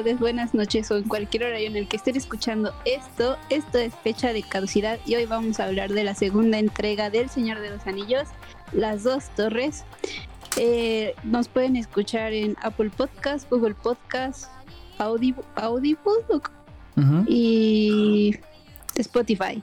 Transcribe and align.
buenas 0.00 0.18
tardes, 0.18 0.20
buenas 0.20 0.54
noches 0.54 0.90
o 0.90 0.96
en 0.96 1.04
cualquier 1.04 1.44
horario 1.44 1.66
en 1.66 1.76
el 1.76 1.86
que 1.86 1.96
estén 1.96 2.16
escuchando 2.16 2.72
esto. 2.86 3.36
Esto 3.50 3.78
es 3.78 3.94
fecha 3.96 4.32
de 4.32 4.42
caducidad 4.42 4.98
y 5.04 5.14
hoy 5.14 5.26
vamos 5.26 5.60
a 5.60 5.66
hablar 5.66 5.92
de 5.92 6.04
la 6.04 6.14
segunda 6.14 6.58
entrega 6.58 7.10
del 7.10 7.28
Señor 7.28 7.60
de 7.60 7.68
los 7.68 7.86
Anillos, 7.86 8.28
Las 8.72 9.02
Dos 9.02 9.28
Torres. 9.36 9.84
Eh, 10.56 11.14
nos 11.22 11.48
pueden 11.48 11.76
escuchar 11.76 12.32
en 12.32 12.56
Apple 12.62 12.90
Podcast, 12.96 13.50
Google 13.50 13.74
Podcast, 13.74 14.50
Audible, 14.96 15.42
y 17.26 18.36
Spotify. 18.94 19.62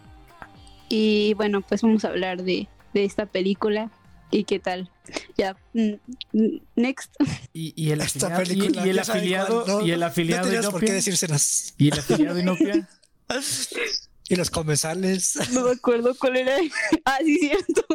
Y 0.88 1.34
bueno, 1.34 1.62
pues 1.62 1.82
vamos 1.82 2.06
a 2.06 2.10
hablar 2.10 2.44
de, 2.44 2.68
de 2.94 3.06
esta 3.06 3.26
película 3.26 3.90
¿Y 4.32 4.44
qué 4.44 4.60
tal? 4.60 4.92
Ya, 5.38 5.56
mm, 5.74 5.94
mm, 6.34 6.62
next. 6.76 7.14
Y, 7.54 7.92
el, 7.92 8.02
afiliado, 8.02 8.44
y, 8.44 8.90
el 8.90 9.00
afiliado, 9.00 9.86
y 9.86 9.92
el 9.92 10.04
afiliado 10.04 10.62
no 10.62 10.72
por 10.72 10.84
qué 10.84 10.94
decírselas. 10.94 11.74
Y 11.78 11.90
el 11.90 12.00
afiliado 12.00 12.40
Inopia. 12.40 12.90
y 14.30 14.36
los 14.36 14.50
comensales. 14.50 15.38
No 15.52 15.64
me 15.64 15.72
acuerdo 15.72 16.16
cuál 16.16 16.38
era. 16.38 16.58
Ah, 17.06 17.20
sí, 17.24 17.38
cierto. 17.40 17.86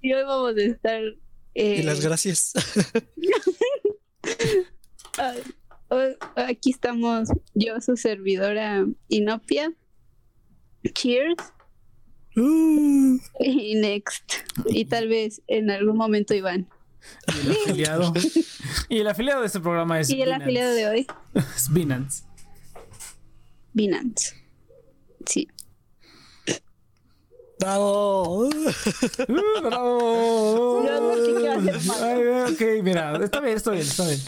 Y 0.00 0.12
hoy 0.12 0.22
vamos 0.22 0.56
a 0.56 0.62
estar. 0.62 1.02
Eh... 1.54 1.80
Y 1.80 1.82
las 1.82 2.00
gracias. 2.00 2.52
aquí 6.36 6.70
estamos 6.70 7.28
yo, 7.54 7.80
su 7.80 7.96
servidora 7.96 8.86
Inopia. 9.08 9.72
Cheers. 10.94 11.36
Uh. 12.36 13.18
Y 13.40 13.74
next. 13.76 14.34
Y 14.66 14.86
tal 14.86 15.08
vez 15.08 15.42
en 15.46 15.70
algún 15.70 15.96
momento 15.96 16.34
Iván. 16.34 16.68
Y 17.26 17.40
el 17.40 17.52
afiliado. 17.52 18.12
y 18.88 18.98
el 18.98 19.06
afiliado 19.08 19.40
de 19.40 19.46
este 19.46 19.60
programa 19.60 20.00
es. 20.00 20.10
Y 20.10 20.22
el 20.22 20.32
afiliado 20.32 20.72
de 20.72 20.88
hoy. 20.88 21.06
Es 21.56 21.72
Binance. 21.72 22.24
Binance. 23.72 24.34
Sí. 25.26 25.48
¡Bravo! 27.58 28.48
Uh, 28.48 28.50
¡Bravo! 29.62 30.80
ok, 32.50 32.62
mira, 32.82 33.16
está 33.24 33.40
bien, 33.40 33.56
está 33.56 33.70
bien, 33.70 33.82
está 33.82 34.06
bien. 34.06 34.20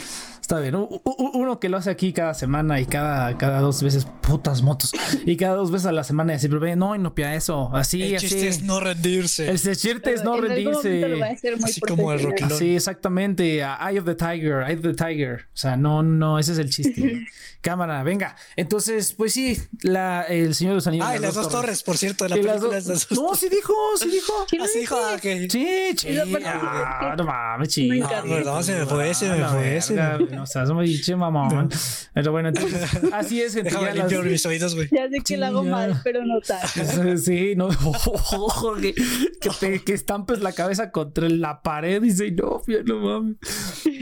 Está 0.47 0.61
bien. 0.61 0.75
Uno 0.77 1.59
que 1.59 1.67
lo 1.67 1.75
hace 1.75 1.89
aquí 1.89 2.13
cada 2.13 2.33
semana 2.33 2.79
y 2.79 2.85
cada, 2.85 3.37
cada 3.37 3.59
dos 3.59 3.83
veces, 3.83 4.07
putas 4.21 4.61
motos. 4.61 4.93
Y 5.25 5.35
cada 5.35 5.55
dos 5.57 5.71
veces 5.71 5.87
a 5.87 5.91
la 5.91 6.05
semana 6.05 6.31
y 6.31 6.35
así, 6.37 6.47
pero 6.47 6.73
no, 6.77 6.95
y 6.95 6.99
no 6.99 7.13
pia 7.13 7.35
eso. 7.35 7.69
Así, 7.73 8.01
el 8.01 8.15
así. 8.15 8.29
chiste 8.29 8.47
es 8.47 8.63
no 8.63 8.79
rendirse. 8.79 9.49
El 9.49 9.59
chiste 9.59 10.13
es 10.13 10.23
no 10.23 10.39
rendirse. 10.39 11.21
Así 11.61 11.81
como 11.81 12.13
el 12.13 12.23
Rocky 12.23 12.45
Sí, 12.57 12.77
exactamente. 12.77 13.57
Eye 13.57 13.99
of 13.99 14.05
the 14.05 14.15
Tiger, 14.15 14.63
Eye 14.65 14.75
of 14.75 14.83
the 14.83 14.93
Tiger. 14.93 15.47
O 15.53 15.57
sea, 15.57 15.75
no, 15.75 16.01
no, 16.01 16.39
ese 16.39 16.53
es 16.53 16.59
el 16.59 16.69
chiste. 16.69 17.27
Cámara, 17.67 18.01
venga. 18.01 18.33
Entonces, 18.55 19.11
pues 19.11 19.33
sí, 19.33 19.61
la, 19.81 20.21
el 20.21 20.55
Señor 20.55 20.71
de 20.71 20.75
los 20.75 20.87
Anillos. 20.87 21.05
Ah, 21.05 21.17
y 21.17 21.19
las, 21.19 21.35
dos 21.35 21.49
torres, 21.49 21.83
por 21.83 21.97
cierto, 21.97 22.23
de 22.23 22.29
la 22.29 22.35
película. 22.37 22.79
Las 22.79 23.11
No, 23.11 23.35
sí 23.35 23.49
dijo, 23.49 23.73
sí 23.99 24.09
dijo. 24.09 24.63
Así 24.63 24.79
dijo, 24.79 24.95
ah, 24.97 25.17
Sí, 25.21 25.49
sí. 25.97 26.17
Ah, 26.45 27.13
no 27.17 27.25
mames, 27.25 27.73
sí. 27.73 27.89
No, 27.89 28.63
se 28.63 28.73
me 28.73 28.85
fue, 28.85 29.13
se 29.13 29.29
me 29.29 29.43
fue, 29.43 29.75
ese. 29.75 29.95
No, 29.95 30.43
o 30.43 30.45
sea, 30.45 30.65
somos 30.65 30.85
che 31.01 31.13
mamón. 31.17 31.69
Pero 32.13 32.31
bueno, 32.31 32.47
entonces, 32.47 32.89
así 33.11 33.41
es, 33.41 33.53
gente. 33.53 33.69
Déjame 33.69 33.95
limpiar 33.95 34.23
mis 34.23 34.45
oídos, 34.45 34.73
güey. 34.73 34.87
Ya 34.89 35.09
sé 35.09 35.19
que 35.25 35.35
la 35.35 35.47
hago 35.47 35.65
mal, 35.65 35.99
pero 36.05 36.23
no 36.23 36.39
tal. 36.39 37.17
Sí, 37.17 37.53
no, 37.57 37.67
ojo, 37.67 38.75
que, 38.75 38.93
que, 38.93 39.49
te, 39.59 39.83
que 39.83 39.93
estampes 39.93 40.39
la 40.39 40.53
cabeza 40.53 40.89
contra 40.91 41.27
la 41.27 41.61
pared 41.61 42.01
y 42.01 42.11
dice, 42.11 42.31
no, 42.31 42.61
no 42.85 42.99
mames. 43.01 43.35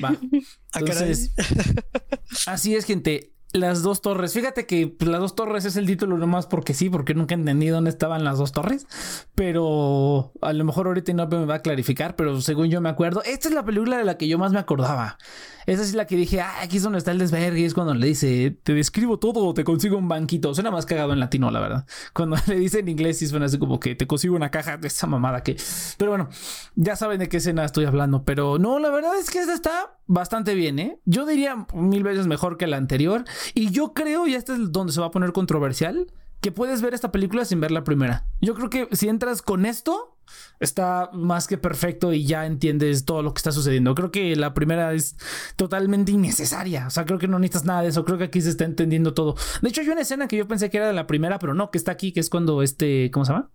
Va. 0.03 0.15
Ah, 0.71 0.79
entonces, 0.81 1.33
así 2.45 2.75
es, 2.75 2.85
gente 2.85 3.34
las 3.55 3.81
dos 3.81 4.01
torres. 4.01 4.33
Fíjate 4.33 4.65
que 4.65 4.87
pues, 4.87 5.09
las 5.09 5.19
dos 5.19 5.35
torres 5.35 5.65
es 5.65 5.75
el 5.75 5.85
título 5.85 6.17
nomás 6.17 6.47
porque 6.47 6.73
sí, 6.73 6.89
porque 6.89 7.13
nunca 7.13 7.35
entendí 7.35 7.67
dónde 7.67 7.89
estaban 7.89 8.23
las 8.23 8.37
dos 8.37 8.51
torres. 8.51 8.87
Pero 9.35 10.31
a 10.41 10.53
lo 10.53 10.63
mejor 10.63 10.87
ahorita 10.87 11.13
no 11.13 11.27
me 11.27 11.45
va 11.45 11.55
a 11.55 11.61
clarificar, 11.61 12.15
pero 12.15 12.41
según 12.41 12.69
yo 12.69 12.81
me 12.81 12.89
acuerdo, 12.89 13.23
esta 13.23 13.47
es 13.47 13.53
la 13.53 13.65
película 13.65 13.97
de 13.97 14.05
la 14.05 14.17
que 14.17 14.27
yo 14.27 14.37
más 14.37 14.51
me 14.51 14.59
acordaba. 14.59 15.17
Esa 15.65 15.81
es 15.81 15.93
la 15.93 16.05
que 16.05 16.15
dije, 16.15 16.41
ah, 16.41 16.61
aquí 16.61 16.77
es 16.77 16.83
donde 16.83 16.99
está 16.99 17.11
el 17.11 17.17
desvergue. 17.17 17.61
Y 17.61 17.65
es 17.65 17.73
cuando 17.73 17.93
le 17.93 18.07
dice, 18.07 18.57
te 18.63 18.73
describo 18.73 19.19
todo, 19.19 19.53
te 19.53 19.63
consigo 19.63 19.97
un 19.97 20.07
banquito. 20.07 20.53
Suena 20.53 20.71
más 20.71 20.85
cagado 20.85 21.13
en 21.13 21.19
latino, 21.19 21.49
la 21.51 21.59
verdad. 21.59 21.85
Cuando 22.13 22.37
le 22.47 22.55
dice 22.55 22.79
en 22.79 22.89
inglés, 22.89 23.19
sí 23.19 23.27
suena 23.27 23.45
así 23.45 23.57
como 23.57 23.79
que 23.79 23.95
te 23.95 24.07
consigo 24.07 24.35
una 24.35 24.51
caja 24.51 24.77
de 24.77 24.87
esa 24.87 25.07
mamada 25.07 25.41
que. 25.41 25.57
Pero 25.97 26.11
bueno, 26.11 26.29
ya 26.75 26.95
saben 26.95 27.19
de 27.19 27.29
qué 27.29 27.37
escena 27.37 27.65
estoy 27.65 27.85
hablando. 27.85 28.23
Pero 28.23 28.59
no, 28.59 28.79
la 28.79 28.89
verdad 28.89 29.17
es 29.19 29.29
que 29.29 29.39
esta 29.39 29.53
está 29.53 29.97
bastante 30.07 30.53
bien, 30.53 30.79
¿eh? 30.79 30.99
Yo 31.05 31.25
diría 31.25 31.65
mil 31.73 32.03
veces 32.03 32.27
mejor 32.27 32.57
que 32.57 32.67
la 32.67 32.77
anterior. 32.77 33.25
Y 33.53 33.71
yo 33.71 33.93
creo, 33.93 34.27
y 34.27 34.35
este 34.35 34.53
es 34.53 34.71
donde 34.71 34.93
se 34.93 35.01
va 35.01 35.07
a 35.07 35.11
poner 35.11 35.31
controversial, 35.31 36.07
que 36.41 36.51
puedes 36.51 36.81
ver 36.81 36.93
esta 36.93 37.11
película 37.11 37.43
sin 37.45 37.59
ver 37.59 37.71
la 37.71 37.83
primera. 37.83 38.25
Yo 38.39 38.53
creo 38.53 38.69
que 38.69 38.87
si 38.91 39.07
entras 39.07 39.41
con 39.41 39.65
esto, 39.65 40.14
está 40.59 41.09
más 41.13 41.47
que 41.47 41.57
perfecto 41.57 42.13
y 42.13 42.25
ya 42.25 42.45
entiendes 42.45 43.05
todo 43.05 43.21
lo 43.21 43.33
que 43.33 43.39
está 43.39 43.51
sucediendo. 43.51 43.95
Creo 43.95 44.11
que 44.11 44.35
la 44.35 44.53
primera 44.53 44.93
es 44.93 45.17
totalmente 45.55 46.11
innecesaria. 46.11 46.87
O 46.87 46.89
sea, 46.89 47.05
creo 47.05 47.19
que 47.19 47.27
no 47.27 47.39
necesitas 47.39 47.65
nada 47.65 47.81
de 47.81 47.89
eso. 47.89 48.05
Creo 48.05 48.17
que 48.17 48.25
aquí 48.25 48.41
se 48.41 48.49
está 48.49 48.65
entendiendo 48.65 49.13
todo. 49.13 49.35
De 49.61 49.69
hecho, 49.69 49.81
hay 49.81 49.89
una 49.89 50.01
escena 50.01 50.27
que 50.27 50.37
yo 50.37 50.47
pensé 50.47 50.69
que 50.69 50.77
era 50.77 50.87
de 50.87 50.93
la 50.93 51.07
primera, 51.07 51.39
pero 51.39 51.53
no, 51.53 51.71
que 51.71 51.77
está 51.77 51.91
aquí, 51.91 52.11
que 52.11 52.19
es 52.19 52.29
cuando 52.29 52.61
este, 52.61 53.11
¿cómo 53.11 53.25
se 53.25 53.33
llama? 53.33 53.49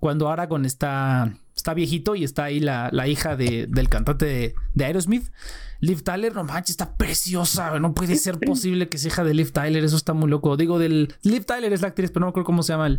Cuando 0.00 0.28
Aragorn 0.28 0.66
está, 0.66 1.34
está 1.56 1.72
viejito 1.72 2.14
y 2.14 2.24
está 2.24 2.44
ahí 2.44 2.60
la, 2.60 2.90
la 2.92 3.08
hija 3.08 3.36
de, 3.36 3.66
del 3.68 3.88
cantante 3.88 4.26
de, 4.26 4.54
de 4.74 4.84
Aerosmith. 4.84 5.30
Liv 5.80 6.02
Tyler, 6.02 6.34
no 6.34 6.44
manches, 6.44 6.70
está 6.70 6.96
preciosa. 6.96 7.78
No 7.78 7.94
puede 7.94 8.16
ser 8.16 8.38
posible 8.46 8.88
que 8.88 8.98
sea 8.98 9.08
hija 9.08 9.24
de 9.24 9.34
Liv 9.34 9.52
Tyler. 9.52 9.84
Eso 9.84 9.96
está 9.96 10.12
muy 10.12 10.28
loco. 10.28 10.56
Digo, 10.56 10.78
del 10.78 11.14
Liv 11.22 11.44
Tyler 11.44 11.72
es 11.72 11.82
la 11.82 11.88
actriz, 11.88 12.10
pero 12.10 12.24
no 12.24 12.30
acuerdo 12.30 12.46
cómo 12.46 12.62
se 12.62 12.72
llama 12.72 12.86
el, 12.86 12.98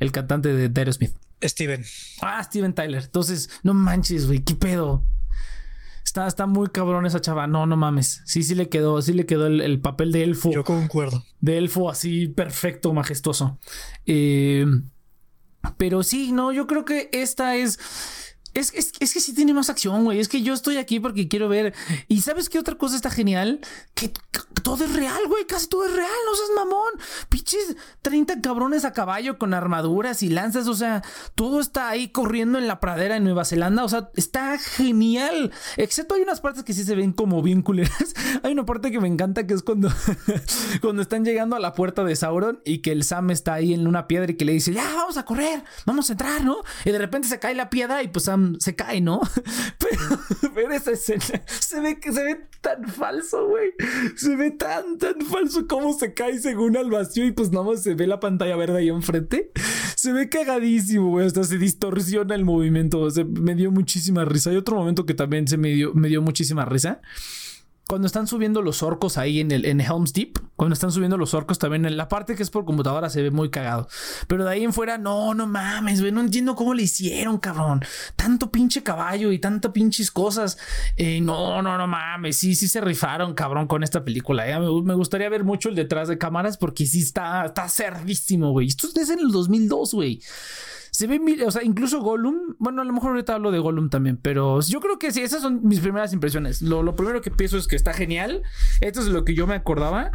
el 0.00 0.12
cantante 0.12 0.52
de, 0.52 0.68
de 0.68 0.80
Aerosmith. 0.80 1.16
Steven. 1.42 1.84
Ah, 2.22 2.42
Steven 2.42 2.74
Tyler. 2.74 3.02
Entonces, 3.02 3.50
no 3.62 3.74
manches, 3.74 4.26
güey, 4.26 4.42
qué 4.42 4.54
pedo. 4.54 5.04
Está, 6.04 6.26
está 6.26 6.46
muy 6.46 6.68
cabrón 6.68 7.06
esa 7.06 7.20
chava. 7.20 7.46
No, 7.46 7.66
no 7.66 7.76
mames. 7.76 8.22
Sí, 8.24 8.42
sí 8.42 8.54
le 8.54 8.68
quedó, 8.68 9.00
sí 9.02 9.12
le 9.12 9.26
quedó 9.26 9.46
el, 9.46 9.80
papel 9.80 10.12
de 10.12 10.22
elfo. 10.22 10.52
Yo 10.52 10.64
concuerdo. 10.64 11.24
De 11.40 11.58
elfo 11.58 11.90
así 11.90 12.28
perfecto, 12.28 12.92
majestuoso. 12.92 13.58
Eh, 14.06 14.66
pero 15.76 16.02
sí, 16.02 16.32
no, 16.32 16.52
yo 16.52 16.66
creo 16.66 16.84
que 16.84 17.08
esta 17.12 17.56
es 17.56 17.78
es, 18.54 18.72
es, 18.74 18.92
es, 19.00 19.12
que 19.12 19.20
sí 19.20 19.34
tiene 19.34 19.52
más 19.52 19.68
acción, 19.68 20.04
güey. 20.04 20.20
Es 20.20 20.28
que 20.28 20.42
yo 20.42 20.54
estoy 20.54 20.76
aquí 20.76 21.00
porque 21.00 21.28
quiero 21.28 21.48
ver. 21.48 21.74
Y 22.08 22.20
sabes 22.20 22.48
qué 22.48 22.58
otra 22.58 22.76
cosa 22.76 22.94
está 22.94 23.10
genial? 23.10 23.60
Que, 23.94 24.12
todo 24.62 24.84
es 24.84 24.94
real, 24.94 25.20
güey. 25.28 25.46
Casi 25.46 25.66
todo 25.66 25.84
es 25.84 25.92
real. 25.92 26.10
No 26.24 26.34
seas 26.36 26.50
mamón. 26.54 26.92
Piches 27.28 27.76
30 28.02 28.40
cabrones 28.40 28.84
a 28.84 28.92
caballo 28.92 29.38
con 29.38 29.54
armaduras 29.54 30.22
y 30.22 30.28
lanzas. 30.28 30.68
O 30.68 30.74
sea, 30.74 31.02
todo 31.34 31.60
está 31.60 31.88
ahí 31.88 32.08
corriendo 32.08 32.58
en 32.58 32.68
la 32.68 32.78
pradera 32.78 33.16
en 33.16 33.24
Nueva 33.24 33.44
Zelanda. 33.44 33.84
O 33.84 33.88
sea, 33.88 34.10
está 34.14 34.56
genial. 34.58 35.52
Excepto 35.76 36.14
hay 36.14 36.22
unas 36.22 36.40
partes 36.40 36.62
que 36.62 36.72
sí 36.72 36.84
se 36.84 36.94
ven 36.94 37.12
como 37.12 37.42
bien 37.42 37.62
culeras. 37.62 38.14
hay 38.42 38.52
una 38.52 38.64
parte 38.64 38.92
que 38.92 39.00
me 39.00 39.08
encanta 39.08 39.46
que 39.46 39.54
es 39.54 39.62
cuando, 39.62 39.90
cuando 40.80 41.02
están 41.02 41.24
llegando 41.24 41.56
a 41.56 41.60
la 41.60 41.72
puerta 41.72 42.04
de 42.04 42.14
Sauron 42.14 42.60
y 42.64 42.78
que 42.78 42.92
el 42.92 43.02
Sam 43.02 43.32
está 43.32 43.54
ahí 43.54 43.74
en 43.74 43.86
una 43.88 44.06
piedra 44.06 44.30
y 44.30 44.36
que 44.36 44.44
le 44.44 44.52
dice, 44.52 44.72
ya, 44.72 44.84
vamos 44.94 45.16
a 45.16 45.24
correr, 45.24 45.64
vamos 45.86 46.08
a 46.08 46.12
entrar, 46.12 46.44
¿no? 46.44 46.58
Y 46.84 46.90
de 46.90 46.98
repente 46.98 47.26
se 47.26 47.40
cae 47.40 47.54
la 47.54 47.68
piedra 47.68 48.02
y 48.02 48.08
pues 48.08 48.26
Sam 48.26 48.43
se 48.58 48.74
cae, 48.74 49.00
¿no? 49.00 49.20
Pero, 50.54 50.72
esa 50.72 50.92
escena 50.92 51.42
se 51.46 51.80
ve 51.80 52.00
que 52.00 52.12
se 52.12 52.22
ve 52.22 52.40
tan 52.60 52.88
falso, 52.88 53.48
güey. 53.48 53.72
Se 54.16 54.36
ve 54.36 54.50
tan, 54.50 54.98
tan 54.98 55.20
falso 55.22 55.66
como 55.66 55.92
se 55.92 56.14
cae 56.14 56.38
según 56.38 56.76
al 56.76 56.90
vacío 56.90 57.24
y 57.26 57.32
pues 57.32 57.50
nada 57.50 57.64
más 57.64 57.82
se 57.82 57.94
ve 57.94 58.06
la 58.06 58.20
pantalla 58.20 58.56
verde 58.56 58.78
ahí 58.78 58.88
enfrente. 58.88 59.50
Se 59.96 60.12
ve 60.12 60.28
cagadísimo, 60.28 61.10
güey. 61.10 61.26
Hasta 61.26 61.44
se 61.44 61.58
distorsiona 61.58 62.34
el 62.34 62.44
movimiento. 62.44 63.08
me 63.26 63.54
dio 63.54 63.70
muchísima 63.70 64.24
risa. 64.24 64.50
Hay 64.50 64.56
otro 64.56 64.76
momento 64.76 65.06
que 65.06 65.14
también 65.14 65.46
se 65.48 65.56
me 65.56 65.70
dio, 65.70 65.94
me 65.94 66.08
dio 66.08 66.22
muchísima 66.22 66.64
risa 66.64 67.00
cuando 67.86 68.06
están 68.06 68.26
subiendo 68.26 68.62
los 68.62 68.82
orcos 68.82 69.18
ahí 69.18 69.40
en 69.40 69.50
el 69.50 69.66
en 69.66 69.80
Helm's 69.80 70.12
Deep, 70.12 70.38
cuando 70.56 70.74
están 70.74 70.90
subiendo 70.90 71.18
los 71.18 71.34
orcos 71.34 71.58
también 71.58 71.84
en 71.84 71.96
la 71.96 72.08
parte 72.08 72.34
que 72.34 72.42
es 72.42 72.50
por 72.50 72.64
computadora 72.64 73.10
se 73.10 73.22
ve 73.22 73.30
muy 73.30 73.50
cagado. 73.50 73.88
Pero 74.26 74.44
de 74.44 74.50
ahí 74.50 74.64
en 74.64 74.72
fuera, 74.72 74.96
no, 74.98 75.34
no 75.34 75.46
mames, 75.46 76.00
güey, 76.00 76.12
no 76.12 76.20
entiendo 76.20 76.54
cómo 76.54 76.74
le 76.74 76.84
hicieron, 76.84 77.38
cabrón. 77.38 77.84
Tanto 78.16 78.50
pinche 78.50 78.82
caballo 78.82 79.32
y 79.32 79.38
tantas 79.38 79.72
pinches 79.72 80.10
cosas. 80.10 80.56
Eh, 80.96 81.20
no, 81.20 81.60
no, 81.60 81.76
no 81.76 81.86
mames, 81.86 82.36
sí, 82.36 82.54
sí 82.54 82.68
se 82.68 82.80
rifaron, 82.80 83.34
cabrón, 83.34 83.66
con 83.66 83.82
esta 83.82 84.04
película. 84.04 84.48
Eh. 84.48 84.58
Me, 84.58 84.94
gustaría 84.94 85.28
ver 85.28 85.44
mucho 85.44 85.68
el 85.68 85.74
detrás 85.74 86.08
de 86.08 86.16
cámaras 86.16 86.56
porque 86.56 86.86
sí 86.86 87.00
está, 87.00 87.44
está 87.46 87.68
cerdísimo, 87.68 88.52
güey. 88.52 88.68
Esto 88.68 88.88
es 88.94 89.10
en 89.10 89.18
el 89.18 89.30
2002, 89.30 89.94
güey. 89.94 90.20
Se 90.94 91.08
ve, 91.08 91.20
o 91.44 91.50
sea, 91.50 91.64
incluso 91.64 92.00
Gollum. 92.00 92.54
Bueno, 92.60 92.80
a 92.80 92.84
lo 92.84 92.92
mejor 92.92 93.10
ahorita 93.10 93.34
hablo 93.34 93.50
de 93.50 93.58
Gollum 93.58 93.90
también, 93.90 94.16
pero 94.16 94.60
yo 94.60 94.78
creo 94.78 94.96
que 94.96 95.10
sí, 95.10 95.22
esas 95.22 95.42
son 95.42 95.58
mis 95.66 95.80
primeras 95.80 96.12
impresiones. 96.12 96.62
Lo, 96.62 96.94
primero 96.94 97.20
que 97.20 97.32
pienso 97.32 97.58
es 97.58 97.66
que 97.66 97.74
está 97.74 97.92
genial. 97.92 98.44
Esto 98.80 99.00
es 99.00 99.08
lo 99.08 99.24
que 99.24 99.34
yo 99.34 99.48
me 99.48 99.56
acordaba. 99.56 100.12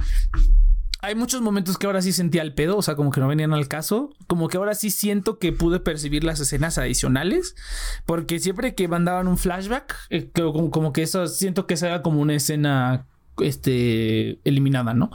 Hay 1.02 1.16
muchos 1.16 1.42
momentos 1.42 1.78
que 1.78 1.86
ahora 1.86 2.02
sí 2.02 2.14
sentía 2.14 2.44
el 2.44 2.54
pedo, 2.54 2.78
o 2.78 2.82
sea, 2.82 2.96
como 2.96 3.12
que 3.12 3.20
no 3.20 3.28
venían 3.28 3.52
al 3.52 3.68
caso. 3.68 4.12
Como 4.28 4.48
que 4.48 4.56
ahora 4.56 4.74
sí 4.74 4.90
siento 4.90 5.38
que 5.38 5.52
pude 5.52 5.82
percibir 5.82 6.24
las 6.24 6.40
escenas 6.40 6.78
adicionales. 6.78 7.58
Porque 8.06 8.40
siempre 8.40 8.74
que 8.74 8.88
mandaban 8.88 9.28
un 9.28 9.38
flashback, 9.38 9.98
eh, 10.10 10.30
como, 10.34 10.72
como, 10.72 10.94
que 10.94 11.02
eso 11.02 11.28
siento 11.28 11.68
que 11.68 11.74
esa 11.74 11.88
era 11.88 12.02
como 12.02 12.22
una 12.22 12.36
escena 12.36 13.06
este, 13.42 14.40
eliminada, 14.46 14.94
¿no? 14.94 15.12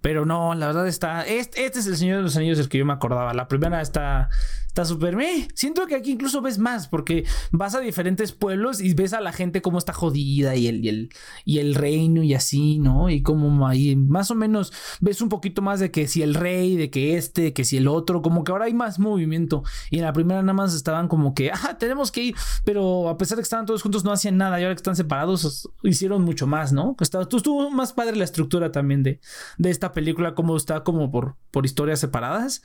Pero 0.00 0.26
no, 0.26 0.54
la 0.54 0.66
verdad 0.66 0.86
está. 0.86 1.26
Este, 1.26 1.64
este 1.64 1.80
es 1.80 1.88
el 1.88 1.96
Señor 1.96 2.18
de 2.18 2.22
los 2.22 2.36
Anillos 2.36 2.58
del 2.58 2.68
que 2.68 2.78
yo 2.78 2.86
me 2.86 2.92
acordaba. 2.92 3.34
La 3.34 3.48
primera 3.48 3.82
está 3.82 4.28
está 4.68 4.84
súper 4.84 5.16
me. 5.16 5.48
Siento 5.54 5.86
que 5.86 5.96
aquí 5.96 6.12
incluso 6.12 6.40
ves 6.40 6.58
más, 6.58 6.86
porque 6.86 7.24
vas 7.50 7.74
a 7.74 7.80
diferentes 7.80 8.32
pueblos 8.32 8.80
y 8.80 8.94
ves 8.94 9.12
a 9.12 9.20
la 9.20 9.32
gente 9.32 9.60
cómo 9.60 9.78
está 9.78 9.92
jodida 9.92 10.54
y 10.54 10.68
el, 10.68 10.84
y 10.84 10.88
el, 10.88 11.10
y 11.44 11.58
el 11.58 11.74
reino 11.74 12.22
y 12.22 12.34
así, 12.34 12.78
¿no? 12.78 13.10
Y 13.10 13.22
como 13.22 13.66
ahí 13.66 13.96
más 13.96 14.30
o 14.30 14.34
menos 14.34 14.72
ves 15.00 15.20
un 15.20 15.28
poquito 15.28 15.62
más 15.62 15.80
de 15.80 15.90
que 15.90 16.06
si 16.06 16.22
el 16.22 16.34
rey, 16.34 16.76
de 16.76 16.90
que 16.90 17.16
este, 17.16 17.52
que 17.52 17.64
si 17.64 17.76
el 17.78 17.88
otro, 17.88 18.22
como 18.22 18.44
que 18.44 18.52
ahora 18.52 18.66
hay 18.66 18.74
más 18.74 18.98
movimiento. 18.98 19.64
Y 19.90 19.96
en 19.96 20.02
la 20.02 20.12
primera 20.12 20.42
nada 20.42 20.52
más 20.52 20.74
estaban 20.74 21.08
como 21.08 21.34
que, 21.34 21.50
ah, 21.52 21.76
tenemos 21.78 22.12
que 22.12 22.22
ir, 22.22 22.36
pero 22.64 23.08
a 23.08 23.18
pesar 23.18 23.36
de 23.36 23.42
que 23.42 23.44
estaban 23.44 23.66
todos 23.66 23.82
juntos 23.82 24.04
no 24.04 24.12
hacían 24.12 24.36
nada 24.36 24.60
y 24.60 24.62
ahora 24.62 24.74
que 24.74 24.80
están 24.80 24.96
separados 24.96 25.68
hicieron 25.82 26.22
mucho 26.22 26.46
más, 26.46 26.72
¿no? 26.72 26.94
Estuvo 27.00 27.70
más 27.70 27.92
padre 27.92 28.16
la 28.16 28.24
estructura 28.24 28.70
también 28.70 29.02
de, 29.02 29.20
de 29.56 29.70
esta 29.70 29.92
película, 29.92 30.34
como 30.34 30.56
está 30.56 30.84
como 30.84 31.10
por, 31.10 31.36
por 31.50 31.64
historias 31.64 32.00
separadas 32.00 32.62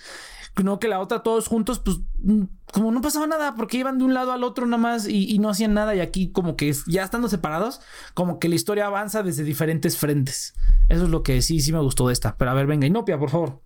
no 0.61 0.77
que 0.77 0.88
la 0.88 1.00
otra 1.00 1.23
todos 1.23 1.47
juntos, 1.47 1.79
pues 1.79 2.01
como 2.71 2.91
no 2.91 3.01
pasaba 3.01 3.27
nada, 3.27 3.55
porque 3.55 3.77
iban 3.77 3.97
de 3.97 4.05
un 4.05 4.13
lado 4.13 4.31
al 4.31 4.44
otro 4.44 4.65
nada 4.65 4.81
más 4.81 5.07
y, 5.07 5.38
no 5.39 5.50
hacían 5.50 5.73
nada 5.73 5.95
y 5.95 6.00
aquí 6.00 6.31
como 6.31 6.55
que 6.55 6.73
ya 6.88 7.03
estando 7.03 7.29
separados, 7.29 7.81
como 8.13 8.39
que 8.39 8.50
la 8.50 8.55
historia 8.55 8.88
avanza 8.88 9.23
desde 9.23 9.44
diferentes 9.44 9.97
frentes. 9.97 10.53
Eso 10.89 11.03
es 11.03 11.09
lo 11.09 11.23
que 11.23 11.41
sí, 11.41 11.59
sí 11.59 11.71
me 11.71 11.79
gustó 11.79 12.07
de 12.07 12.13
esta. 12.13 12.35
Pero 12.38 12.51
a 12.51 12.53
ver, 12.53 12.65
venga, 12.65 12.88
Inopia, 12.88 13.19
por 13.19 13.29
favor. 13.29 13.61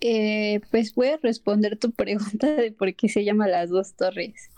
Eh, 0.00 0.60
pues 0.70 0.94
voy 0.94 1.08
a 1.08 1.16
responder 1.16 1.78
tu 1.78 1.92
pregunta 1.92 2.48
de 2.52 2.72
por 2.72 2.94
qué 2.94 3.08
se 3.08 3.24
llama 3.24 3.48
Las 3.48 3.70
Dos 3.70 3.94
Torres. 3.94 4.50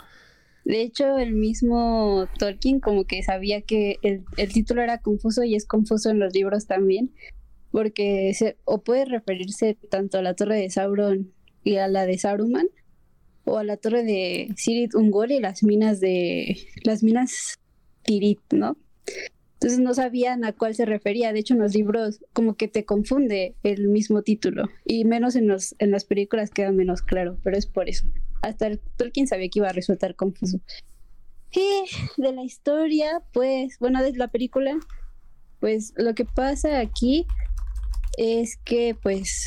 De 0.64 0.80
hecho, 0.80 1.18
el 1.18 1.34
mismo 1.34 2.26
Tolkien 2.38 2.80
como 2.80 3.04
que 3.04 3.22
sabía 3.22 3.60
que 3.60 3.98
el, 4.02 4.24
el, 4.38 4.52
título 4.52 4.80
era 4.80 4.98
confuso 4.98 5.44
y 5.44 5.54
es 5.54 5.66
confuso 5.66 6.08
en 6.08 6.18
los 6.18 6.32
libros 6.32 6.66
también, 6.66 7.12
porque 7.70 8.32
se, 8.34 8.56
o 8.64 8.82
puede 8.82 9.04
referirse 9.04 9.76
tanto 9.90 10.16
a 10.16 10.22
la 10.22 10.34
torre 10.34 10.56
de 10.56 10.70
Sauron 10.70 11.34
y 11.64 11.76
a 11.76 11.88
la 11.88 12.06
de 12.06 12.19
Saruman, 12.19 12.69
o 13.44 13.58
a 13.58 13.64
la 13.64 13.76
torre 13.76 14.05
de 14.05 14.49
Sirit 14.56 14.94
Ungol 14.94 15.32
y 15.32 15.40
las 15.40 15.62
minas 15.62 16.00
de 16.00 16.56
las 16.84 17.02
minas 17.02 17.58
Tirit, 18.02 18.40
¿no? 18.52 18.76
Entonces 19.55 19.78
no 19.78 19.94
sabían 19.94 20.44
a 20.44 20.52
cuál 20.52 20.75
se 20.75 20.84
refería. 20.84 21.32
De 21.32 21.38
hecho, 21.40 21.55
en 21.55 21.61
los 21.61 21.75
libros 21.75 22.20
como 22.34 22.55
que 22.55 22.69
te 22.69 22.84
confunde 22.84 23.55
el 23.62 23.88
mismo 23.88 24.22
título. 24.22 24.69
Y 24.84 25.06
menos 25.06 25.37
en, 25.37 25.49
los, 25.49 25.75
en 25.78 25.90
las 25.90 26.05
películas 26.05 26.50
queda 26.50 26.70
menos 26.70 27.00
claro, 27.00 27.38
pero 27.43 27.56
es 27.56 27.67
por 27.67 27.88
eso. 27.88 28.06
Hasta 28.43 28.67
el 28.67 28.78
Tolkien 28.96 29.26
sabía 29.26 29.49
que 29.49 29.60
iba 29.60 29.69
a 29.70 29.72
resultar 29.72 30.17
confuso. 30.17 30.60
Y 31.50 32.20
de 32.20 32.32
la 32.32 32.43
historia, 32.43 33.22
pues, 33.32 33.78
bueno, 33.78 34.02
de 34.02 34.12
la 34.12 34.28
película, 34.28 34.78
pues 35.60 35.94
lo 35.96 36.14
que 36.14 36.26
pasa 36.26 36.81
aquí 36.81 37.26
es 38.19 38.58
que 38.64 38.94
pues 39.00 39.46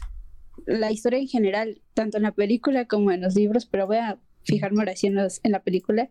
la 0.67 0.91
historia 0.91 1.19
en 1.19 1.27
general, 1.27 1.81
tanto 1.93 2.17
en 2.17 2.23
la 2.23 2.33
película 2.33 2.85
como 2.85 3.11
en 3.11 3.21
los 3.21 3.35
libros, 3.35 3.65
pero 3.65 3.87
voy 3.87 3.97
a 3.97 4.19
fijarme 4.43 4.79
ahora 4.79 4.95
sí 4.95 5.07
en, 5.07 5.51
la 5.51 5.63
película, 5.63 6.09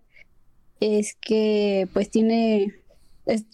es 0.81 1.15
que 1.21 1.89
pues 1.93 2.11
tiene, 2.11 2.75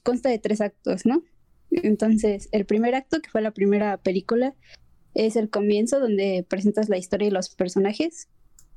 consta 0.05 0.29
de 0.29 0.39
tres 0.39 0.61
actos, 0.61 1.05
¿no? 1.05 1.23
Entonces, 1.71 2.49
el 2.53 2.67
primer 2.67 2.95
acto, 2.95 3.21
que 3.21 3.31
fue 3.31 3.43
la 3.43 3.51
primera 3.51 3.97
película, 3.97 4.55
es 5.15 5.37
el 5.37 5.51
comienzo 5.51 5.99
donde 5.99 6.47
presentas 6.49 6.89
la 6.89 6.99
historia 6.99 7.29
y 7.29 7.33
los 7.33 7.49
personajes. 7.51 8.29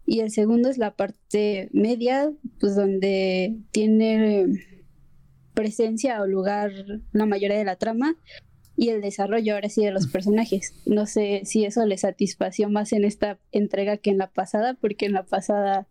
Y 0.08 0.20
el 0.20 0.32
segundo 0.32 0.70
es 0.70 0.78
la 0.78 0.96
parte 0.96 1.70
media, 1.74 2.32
pues 2.60 2.76
donde 2.76 3.56
tiene 3.72 4.48
presencia 5.54 6.22
o 6.22 6.28
lugar 6.28 6.72
la 7.12 7.26
mayoría 7.26 7.58
de 7.58 7.66
la 7.66 7.78
trama 7.78 8.16
y 8.78 8.90
el 8.90 9.02
desarrollo 9.02 9.54
ahora 9.54 9.70
sí 9.70 9.84
de 9.84 9.92
los 9.92 10.08
personajes. 10.08 10.74
No 10.86 11.06
sé 11.06 11.42
si 11.46 11.66
eso 11.66 11.86
le 11.86 11.98
satisfació 11.98 12.70
más 12.70 12.92
en 12.94 13.06
esta 13.06 13.40
entrega 13.52 13.98
que 13.98 14.10
en 14.10 14.18
la 14.18 14.32
pasada, 14.32 14.74
porque 14.74 15.06
en 15.06 15.14
la 15.14 15.24
pasada 15.24 15.88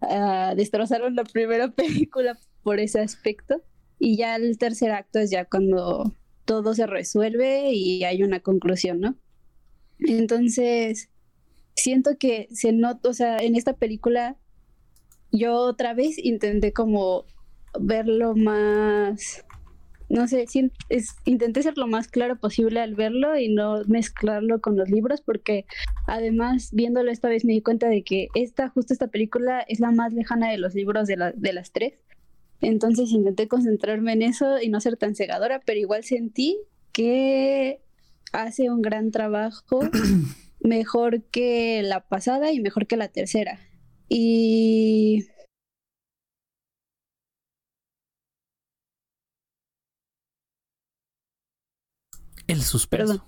uh, 0.00 0.56
destrozaron 0.56 1.14
la 1.14 1.24
primera 1.24 1.70
película 1.72 2.38
por 2.62 2.80
ese 2.80 3.00
aspecto. 3.00 3.62
Y 3.98 4.16
ya 4.16 4.36
el 4.36 4.58
tercer 4.58 4.92
acto 4.92 5.18
es 5.18 5.30
ya 5.30 5.44
cuando 5.44 6.14
todo 6.44 6.74
se 6.74 6.86
resuelve 6.86 7.72
y 7.72 8.04
hay 8.04 8.22
una 8.22 8.40
conclusión, 8.40 9.00
¿no? 9.00 9.16
Entonces, 9.98 11.08
siento 11.74 12.18
que 12.18 12.48
se 12.52 12.72
nota, 12.72 13.08
o 13.08 13.12
sea, 13.14 13.38
en 13.38 13.56
esta 13.56 13.74
película 13.74 14.36
yo 15.32 15.54
otra 15.54 15.94
vez 15.94 16.18
intenté 16.18 16.72
como 16.72 17.24
verlo 17.78 18.34
más 18.34 19.44
no 20.08 20.28
sé, 20.28 20.46
es, 20.88 21.16
intenté 21.24 21.62
ser 21.62 21.76
lo 21.76 21.86
más 21.86 22.08
claro 22.08 22.36
posible 22.36 22.80
al 22.80 22.94
verlo 22.94 23.36
y 23.38 23.48
no 23.48 23.82
mezclarlo 23.86 24.60
con 24.60 24.76
los 24.76 24.88
libros, 24.88 25.20
porque 25.20 25.66
además 26.06 26.70
viéndolo 26.72 27.10
esta 27.10 27.28
vez 27.28 27.44
me 27.44 27.54
di 27.54 27.60
cuenta 27.60 27.88
de 27.88 28.02
que 28.02 28.28
esta, 28.34 28.68
justo 28.68 28.92
esta 28.92 29.08
película 29.08 29.60
es 29.60 29.80
la 29.80 29.90
más 29.90 30.12
lejana 30.12 30.50
de 30.50 30.58
los 30.58 30.74
libros 30.74 31.06
de, 31.08 31.32
de 31.34 31.52
las 31.52 31.72
tres. 31.72 31.94
Entonces 32.60 33.10
intenté 33.10 33.48
concentrarme 33.48 34.12
en 34.12 34.22
eso 34.22 34.60
y 34.60 34.68
no 34.68 34.80
ser 34.80 34.96
tan 34.96 35.14
cegadora, 35.14 35.60
pero 35.64 35.78
igual 35.78 36.04
sentí 36.04 36.58
que 36.92 37.80
hace 38.32 38.70
un 38.70 38.82
gran 38.82 39.10
trabajo, 39.10 39.80
mejor 40.60 41.22
que 41.24 41.82
la 41.82 42.00
pasada 42.00 42.52
y 42.52 42.60
mejor 42.60 42.86
que 42.86 42.96
la 42.96 43.08
tercera. 43.08 43.60
Y 44.08 45.26
El 52.46 52.62
suspenso. 52.62 53.24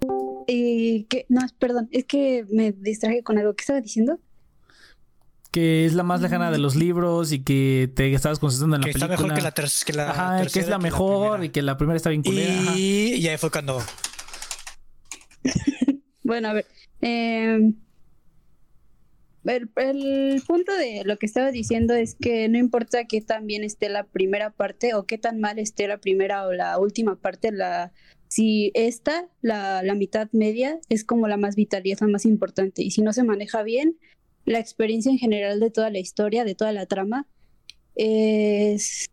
Perdón. 0.00 0.44
Eh, 0.46 1.06
que, 1.08 1.26
no, 1.28 1.40
perdón, 1.58 1.88
es 1.90 2.04
que 2.04 2.44
me 2.50 2.72
distraje 2.72 3.22
con 3.22 3.38
algo. 3.38 3.54
que 3.54 3.62
estaba 3.62 3.80
diciendo? 3.80 4.18
Que 5.50 5.86
es 5.86 5.94
la 5.94 6.02
más 6.02 6.20
lejana 6.20 6.50
de 6.50 6.58
los 6.58 6.74
libros 6.74 7.32
y 7.32 7.42
que 7.42 7.90
te 7.94 8.12
estabas 8.12 8.38
concentrando 8.38 8.76
en 8.76 8.82
la 8.82 8.86
película. 8.86 9.08
Que 9.08 9.14
está 9.14 9.22
mejor 9.22 9.36
que 9.36 9.42
la, 9.42 9.52
tercera. 9.52 9.86
que 9.86 9.92
la 9.92 10.10
Ajá, 10.10 10.46
que 10.46 10.58
es 10.58 10.68
la 10.68 10.78
mejor 10.78 11.44
y 11.44 11.50
que 11.50 11.62
la 11.62 11.76
primera 11.76 11.96
está 11.96 12.10
bien 12.10 12.22
culera. 12.22 12.72
Y 12.74 13.20
ya 13.20 13.38
fue 13.38 13.50
cuando... 13.50 13.80
bueno, 16.24 16.48
a 16.48 16.52
ver. 16.54 16.66
Eh, 17.00 17.72
el, 19.44 20.42
punto 20.46 20.76
de 20.76 21.02
lo 21.04 21.18
que 21.18 21.26
estaba 21.26 21.50
diciendo 21.50 21.94
es 21.94 22.14
que 22.14 22.48
no 22.48 22.58
importa 22.58 23.04
qué 23.04 23.20
tan 23.20 23.46
bien 23.46 23.62
esté 23.64 23.88
la 23.88 24.04
primera 24.04 24.50
parte 24.50 24.94
o 24.94 25.04
qué 25.04 25.18
tan 25.18 25.40
mal 25.40 25.58
esté 25.58 25.86
la 25.88 25.98
primera 25.98 26.46
o 26.46 26.52
la 26.52 26.78
última 26.78 27.16
parte, 27.16 27.52
la, 27.52 27.92
si 28.28 28.70
esta, 28.74 29.28
la, 29.42 29.82
la 29.82 29.94
mitad 29.94 30.28
media, 30.32 30.80
es 30.88 31.04
como 31.04 31.28
la 31.28 31.36
más 31.36 31.56
vital 31.56 31.86
y 31.86 31.92
es 31.92 32.00
la 32.00 32.08
más 32.08 32.24
importante. 32.24 32.82
Y 32.82 32.90
si 32.90 33.02
no 33.02 33.12
se 33.12 33.22
maneja 33.22 33.62
bien, 33.62 33.98
la 34.44 34.58
experiencia 34.58 35.10
en 35.10 35.18
general 35.18 35.60
de 35.60 35.70
toda 35.70 35.90
la 35.90 35.98
historia, 35.98 36.44
de 36.44 36.54
toda 36.54 36.72
la 36.72 36.86
trama, 36.86 37.26
es, 37.94 39.10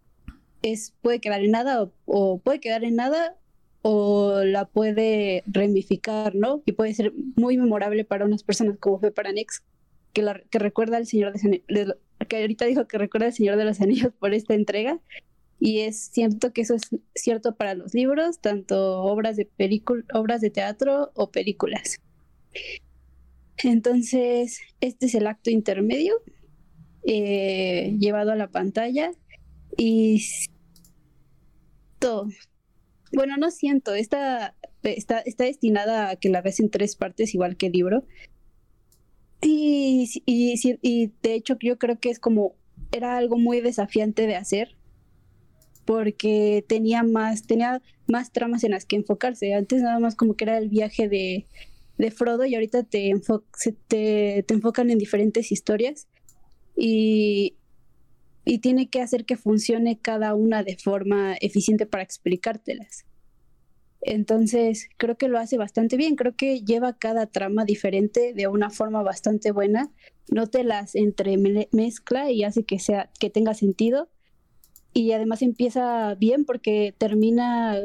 puede 1.02 1.20
quedar 1.20 1.42
en 1.42 1.52
nada 1.52 1.84
o, 1.84 1.92
o 2.06 2.38
puede 2.40 2.60
quedar 2.60 2.84
en 2.84 2.96
nada 2.96 3.36
o 3.82 4.44
la 4.44 4.66
puede 4.66 5.44
ramificar, 5.48 6.36
¿no? 6.36 6.62
Y 6.66 6.74
puede 6.74 6.94
ser 6.94 7.14
muy 7.36 7.58
memorable 7.58 8.06
para 8.06 8.26
unas 8.26 8.44
personas 8.44 8.78
como 8.80 9.00
fue 9.00 9.12
para 9.12 9.32
Nex, 9.32 9.64
que, 10.14 10.22
la, 10.22 10.42
recuerda 10.52 10.98
al 10.98 11.08
Señor 11.08 11.34
de, 11.34 11.96
que 12.28 12.38
ahorita 12.38 12.66
dijo 12.66 12.88
que 12.88 12.98
recuerda 12.98 13.28
al 13.28 13.34
Señor 13.34 13.58
de 13.58 13.66
los 13.66 13.82
Anillos 13.82 14.14
por 14.20 14.34
esta 14.34 14.54
entrega. 14.54 15.00
Y 15.60 15.82
es 15.82 16.10
cierto 16.12 16.54
que 16.54 16.62
eso 16.62 16.74
es 16.74 16.90
cierto 17.14 17.56
para 17.56 17.76
los 17.76 17.94
libros, 17.94 18.40
tanto 18.40 19.04
obras 19.04 19.38
de 19.38 19.48
obras 20.14 20.42
de 20.42 20.50
teatro 20.50 21.12
o 21.14 21.30
películas. 21.30 22.00
Entonces, 23.64 24.60
este 24.80 25.06
es 25.06 25.14
el 25.14 25.28
acto 25.28 25.52
intermedio 25.52 26.16
eh, 27.04 27.96
llevado 28.00 28.32
a 28.32 28.36
la 28.36 28.50
pantalla 28.50 29.12
y 29.78 30.24
todo. 32.00 32.28
Bueno, 33.14 33.38
no 33.38 33.52
siento, 33.52 33.94
esta 33.94 34.56
está, 34.84 35.20
está 35.20 35.44
destinada 35.44 36.10
a 36.10 36.16
que 36.16 36.30
la 36.30 36.42
ves 36.42 36.60
en 36.60 36.70
tres 36.70 36.96
partes, 36.96 37.34
igual 37.34 37.58
que 37.58 37.68
el 37.68 37.74
libro. 37.74 38.06
Y, 39.42 40.22
y, 40.26 40.80
y, 40.82 41.12
de 41.24 41.34
hecho 41.34 41.58
yo 41.60 41.78
creo 41.80 42.00
que 42.00 42.10
es 42.10 42.20
como, 42.20 42.56
era 42.92 43.18
algo 43.18 43.38
muy 43.38 43.60
desafiante 43.62 44.28
de 44.28 44.36
hacer, 44.36 44.76
porque 45.86 46.64
tenía 46.68 47.04
más, 47.04 47.48
tenía 47.48 47.82
más 48.08 48.32
tramas 48.32 48.64
en 48.64 48.72
las 48.72 48.86
que 48.86 48.98
enfocarse. 48.98 49.54
Antes 49.54 49.82
nada 49.82 50.00
más 50.00 50.16
como 50.16 50.36
que 50.36 50.44
era 50.46 50.58
el 50.58 50.70
viaje 50.70 51.10
de, 51.10 51.46
de 51.98 52.12
Frodo 52.12 52.46
y 52.46 52.54
ahorita 52.54 52.84
te, 52.84 53.12
te, 53.88 54.44
te, 54.44 54.54
enfocan 54.54 54.92
en 54.92 55.00
diferentes 55.00 55.52
historias 55.52 56.08
y, 56.76 57.56
y 58.46 58.60
tiene 58.60 58.90
que 58.90 59.02
hacer 59.02 59.26
que 59.26 59.38
funcione 59.38 60.00
cada 60.00 60.36
una 60.36 60.64
de 60.64 60.78
forma 60.78 61.36
eficiente 61.42 61.86
para 61.86 62.04
explicártelas. 62.04 63.06
Entonces, 64.02 64.90
creo 64.98 65.18
que 65.18 65.28
lo 65.28 65.38
hace 65.38 65.58
bastante 65.58 65.96
bien, 65.96 66.16
creo 66.16 66.36
que 66.36 66.62
lleva 66.62 66.98
cada 66.98 67.28
trama 67.28 67.66
diferente 67.66 68.34
de 68.34 68.48
una 68.48 68.70
forma 68.70 69.04
bastante 69.04 69.52
buena, 69.52 69.92
no 70.30 70.48
te 70.48 70.64
las 70.64 70.96
entremezcla 70.96 72.32
y 72.32 72.44
hace 72.44 72.64
que 72.64 72.80
sea 72.80 73.12
que 73.20 73.30
tenga 73.30 73.54
sentido 73.54 74.10
y 74.94 75.12
además 75.14 75.42
empieza 75.42 76.16
bien 76.16 76.46
porque 76.46 76.94
termina, 76.98 77.78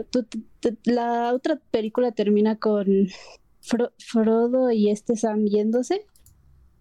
la 0.85 1.35
otra 1.35 1.61
película 1.71 2.13
termina 2.13 2.57
con 2.57 2.87
Frodo 3.99 4.71
y 4.71 4.91
este 4.91 5.17
Sam 5.17 5.45
yéndose, 5.45 6.07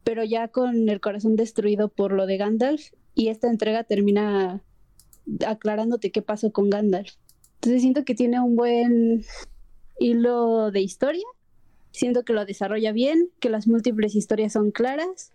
pero 0.03 0.23
ya 0.23 0.47
con 0.47 0.89
el 0.89 0.99
corazón 0.99 1.35
destruido 1.35 1.89
por 1.89 2.11
lo 2.11 2.25
de 2.25 2.37
Gandalf 2.37 2.91
y 3.13 3.27
esta 3.27 3.49
entrega 3.49 3.83
termina 3.83 4.63
aclarándote 5.45 6.11
qué 6.11 6.21
pasó 6.21 6.51
con 6.51 6.69
Gandalf. 6.69 7.13
Entonces 7.65 7.81
siento 7.81 8.05
que 8.05 8.13
tiene 8.13 8.39
un 8.39 8.55
buen 8.55 9.25
hilo 9.99 10.69
de 10.69 10.81
historia, 10.81 11.25
siento 11.89 12.23
que 12.23 12.31
lo 12.31 12.45
desarrolla 12.45 12.91
bien, 12.91 13.29
que 13.39 13.49
las 13.49 13.65
múltiples 13.67 14.13
historias 14.13 14.53
son 14.53 14.69
claras 14.69 15.31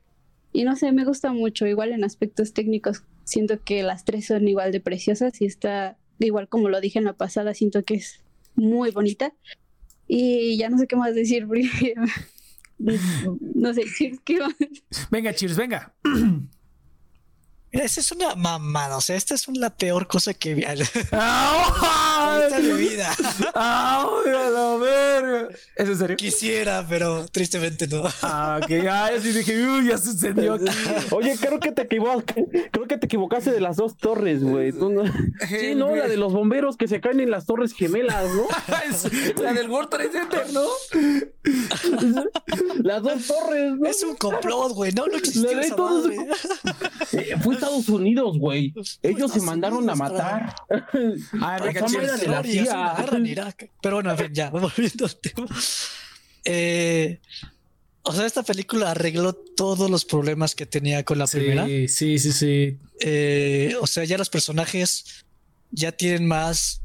y 0.52 0.62
no 0.62 0.76
sé, 0.76 0.92
me 0.92 1.04
gusta 1.04 1.32
mucho, 1.32 1.66
igual 1.66 1.90
en 1.90 2.04
aspectos 2.04 2.52
técnicos 2.52 3.02
siento 3.24 3.60
que 3.64 3.82
las 3.82 4.04
tres 4.04 4.26
son 4.26 4.46
igual 4.46 4.70
de 4.70 4.78
preciosas 4.78 5.40
y 5.42 5.46
está 5.46 5.96
igual 6.20 6.46
como 6.46 6.68
lo 6.68 6.80
dije 6.80 7.00
en 7.00 7.06
la 7.06 7.14
pasada, 7.14 7.52
siento 7.52 7.84
que 7.84 7.94
es 7.94 8.20
muy 8.54 8.92
bonita 8.92 9.34
y 10.06 10.56
ya 10.56 10.68
no 10.68 10.78
sé 10.78 10.86
qué 10.86 10.94
más 10.94 11.16
decir 11.16 11.48
porque 11.48 11.94
no 12.78 13.74
sé, 13.74 13.82
¿qué 14.24 14.38
más? 14.38 14.54
Venga, 15.10 15.34
cheers, 15.34 15.56
venga. 15.56 15.96
Esa 17.72 18.00
es 18.00 18.10
una 18.10 18.34
mamada, 18.34 18.96
o 18.96 19.00
sea, 19.00 19.14
esta 19.14 19.34
es 19.34 19.46
la 19.48 19.70
peor 19.70 20.08
cosa 20.08 20.34
que 20.34 20.54
vi 20.54 20.64
en 20.64 20.78
mi 22.66 22.72
vida. 22.88 23.14
¡Ay, 23.54 24.32
a 24.34 24.50
la 24.50 24.76
verga! 24.76 25.48
¿Es 25.76 25.88
en 25.88 25.98
serio? 25.98 26.16
Quisiera, 26.16 26.84
pero 26.88 27.26
tristemente 27.28 27.86
no. 27.86 28.02
Ah, 28.22 28.60
ok. 28.60 28.70
Ah, 28.90 29.10
sí 29.22 29.30
dije, 29.30 29.64
uy, 29.64 29.88
ya 29.88 29.98
sucedió 29.98 30.54
aquí. 30.54 30.64
Oye, 31.10 31.36
creo 31.40 31.60
que 31.60 31.70
te 31.70 31.82
equivocaste, 31.82 32.68
creo 32.72 32.86
que 32.88 32.98
te 32.98 33.06
equivocaste 33.06 33.52
de 33.52 33.60
las 33.60 33.76
dos 33.76 33.96
torres, 33.96 34.42
güey. 34.42 34.72
Sí, 35.48 35.74
no, 35.76 35.94
la 35.94 36.08
de 36.08 36.16
los 36.16 36.32
bomberos 36.32 36.76
que 36.76 36.88
se 36.88 37.00
caen 37.00 37.20
en 37.20 37.30
las 37.30 37.46
torres 37.46 37.72
gemelas, 37.72 38.30
¿no? 38.34 38.48
la 39.42 39.52
del 39.52 39.70
World 39.70 39.90
Trade 39.90 40.10
Center, 40.10 40.46
¿no? 40.52 40.64
Las 42.82 43.02
dos 43.02 43.26
torres, 43.26 43.72
¿no? 43.78 43.88
Es 43.88 44.02
un 44.02 44.16
complot, 44.16 44.72
güey. 44.72 44.92
No, 44.92 45.06
no 45.06 45.16
existió 45.16 45.58
esa. 45.58 45.74
Eh, 47.12 47.36
fue 47.42 47.54
Estados 47.54 47.88
Unidos, 47.88 48.38
güey. 48.38 48.74
Ellos 49.02 49.32
se 49.32 49.40
mandaron 49.40 49.88
a 49.88 49.94
matar. 49.94 50.54
Ah, 51.40 51.58
venga, 51.64 51.86
de 52.16 52.26
la 52.28 52.42
CIA. 52.42 53.06
en 53.12 53.26
Irak. 53.26 53.70
Pero 53.80 53.96
bueno, 53.96 54.14
ya, 54.32 54.50
volviendo 54.50 55.06
al 55.06 55.16
tema. 55.16 55.46
Eh, 56.44 57.20
o 58.02 58.12
sea, 58.12 58.26
esta 58.26 58.42
película 58.42 58.90
arregló 58.90 59.32
todos 59.34 59.90
los 59.90 60.04
problemas 60.04 60.54
que 60.54 60.66
tenía 60.66 61.04
con 61.04 61.18
la 61.18 61.26
primera. 61.26 61.66
Sí, 61.66 62.18
sí, 62.18 62.32
sí. 62.32 62.78
Eh, 63.00 63.76
o 63.80 63.86
sea, 63.86 64.04
ya 64.04 64.18
los 64.18 64.30
personajes 64.30 65.24
ya 65.70 65.92
tienen 65.92 66.26
más 66.26 66.79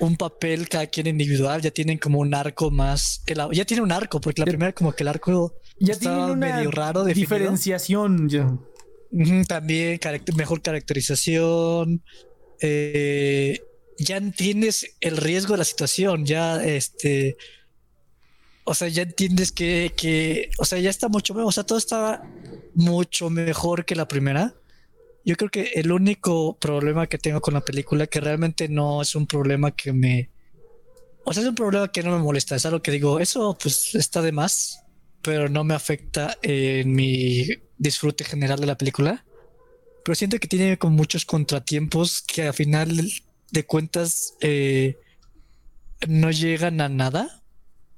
un 0.00 0.16
papel 0.16 0.68
cada 0.68 0.86
quien 0.86 1.06
individual, 1.06 1.60
ya 1.60 1.70
tienen 1.70 1.98
como 1.98 2.20
un 2.20 2.34
arco 2.34 2.70
más. 2.70 3.22
ya 3.52 3.64
tiene 3.64 3.82
un 3.82 3.92
arco, 3.92 4.20
porque 4.20 4.40
la 4.40 4.46
primera, 4.46 4.72
como 4.72 4.92
que 4.92 5.02
el 5.02 5.08
arco 5.08 5.54
ya 5.80 5.92
estaba 5.92 6.34
medio 6.34 6.70
raro. 6.70 7.04
de 7.04 7.14
Diferenciación, 7.14 8.28
ya. 8.28 8.56
También 9.46 9.98
mejor 10.36 10.62
caracterización. 10.62 12.02
Eh, 12.60 13.60
ya 13.98 14.16
entiendes 14.16 14.96
el 15.00 15.16
riesgo 15.16 15.54
de 15.54 15.58
la 15.58 15.64
situación, 15.64 16.24
ya 16.24 16.64
este, 16.64 17.36
o 18.64 18.74
sea, 18.74 18.88
ya 18.88 19.02
entiendes 19.02 19.50
que, 19.50 19.92
que, 19.96 20.50
o 20.58 20.64
sea, 20.64 20.78
ya 20.78 20.90
está 20.90 21.08
mucho 21.08 21.34
mejor, 21.34 21.48
o 21.48 21.52
sea, 21.52 21.64
todo 21.64 21.78
está 21.78 22.22
mucho 22.74 23.30
mejor 23.30 23.84
que 23.84 23.96
la 23.96 24.06
primera. 24.06 24.54
Yo 25.24 25.36
creo 25.36 25.50
que 25.50 25.72
el 25.74 25.92
único 25.92 26.58
problema 26.58 27.06
que 27.06 27.18
tengo 27.18 27.40
con 27.40 27.54
la 27.54 27.60
película, 27.60 28.06
que 28.06 28.20
realmente 28.20 28.68
no 28.68 29.02
es 29.02 29.14
un 29.14 29.26
problema 29.26 29.72
que 29.72 29.92
me, 29.92 30.30
o 31.24 31.32
sea, 31.34 31.42
es 31.42 31.48
un 31.48 31.54
problema 31.54 31.92
que 31.92 32.02
no 32.02 32.12
me 32.16 32.22
molesta, 32.22 32.56
es 32.56 32.64
algo 32.64 32.80
que 32.80 32.90
digo, 32.90 33.20
eso 33.20 33.56
pues 33.60 33.94
está 33.94 34.22
de 34.22 34.32
más, 34.32 34.84
pero 35.20 35.48
no 35.48 35.64
me 35.64 35.74
afecta 35.74 36.38
en 36.42 36.94
mi 36.94 37.46
disfrute 37.76 38.24
general 38.24 38.60
de 38.60 38.66
la 38.66 38.78
película. 38.78 39.24
Pero 40.04 40.14
siento 40.14 40.38
que 40.38 40.48
tiene 40.48 40.78
como 40.78 40.96
muchos 40.96 41.26
contratiempos 41.26 42.22
que 42.22 42.44
al 42.44 42.54
final 42.54 43.10
de 43.50 43.66
cuentas 43.66 44.34
eh, 44.40 44.96
no 46.06 46.30
llegan 46.30 46.80
a 46.80 46.88
nada. 46.88 47.42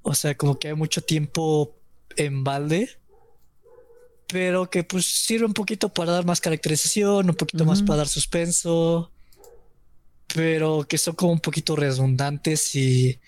O 0.02 0.14
sea, 0.14 0.36
como 0.36 0.58
que 0.58 0.68
hay 0.68 0.74
mucho 0.74 1.02
tiempo 1.02 1.76
en 2.16 2.42
balde. 2.42 2.88
Pero 4.30 4.70
que 4.70 4.84
pues 4.84 5.06
sirve 5.06 5.46
un 5.46 5.54
poquito 5.54 5.88
para 5.88 6.12
dar 6.12 6.24
más 6.24 6.40
caracterización, 6.40 7.30
un 7.30 7.36
poquito 7.36 7.64
más 7.64 7.82
para 7.82 7.98
dar 7.98 8.08
suspenso. 8.08 9.10
Pero 10.34 10.86
que 10.88 10.98
son 10.98 11.14
como 11.14 11.32
un 11.32 11.40
poquito 11.40 11.76
redundantes 11.76 12.74
y. 12.74 13.18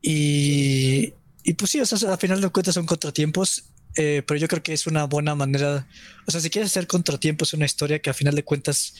Y. 0.00 1.12
Y 1.42 1.54
pues 1.54 1.70
sí, 1.70 1.80
o 1.80 1.86
sea, 1.86 2.10
al 2.10 2.18
final 2.18 2.40
de 2.40 2.48
cuentas 2.48 2.74
son 2.74 2.86
contratiempos. 2.86 3.64
Eh, 3.96 4.22
pero 4.26 4.38
yo 4.38 4.48
creo 4.48 4.62
que 4.62 4.72
es 4.72 4.86
una 4.86 5.04
buena 5.04 5.34
manera. 5.34 5.86
O 6.26 6.30
sea, 6.30 6.40
si 6.40 6.50
quieres 6.50 6.70
hacer 6.70 6.86
contratiempos, 6.86 7.54
una 7.54 7.66
historia 7.66 8.00
que 8.00 8.10
al 8.10 8.16
final 8.16 8.34
de 8.34 8.44
cuentas 8.44 8.94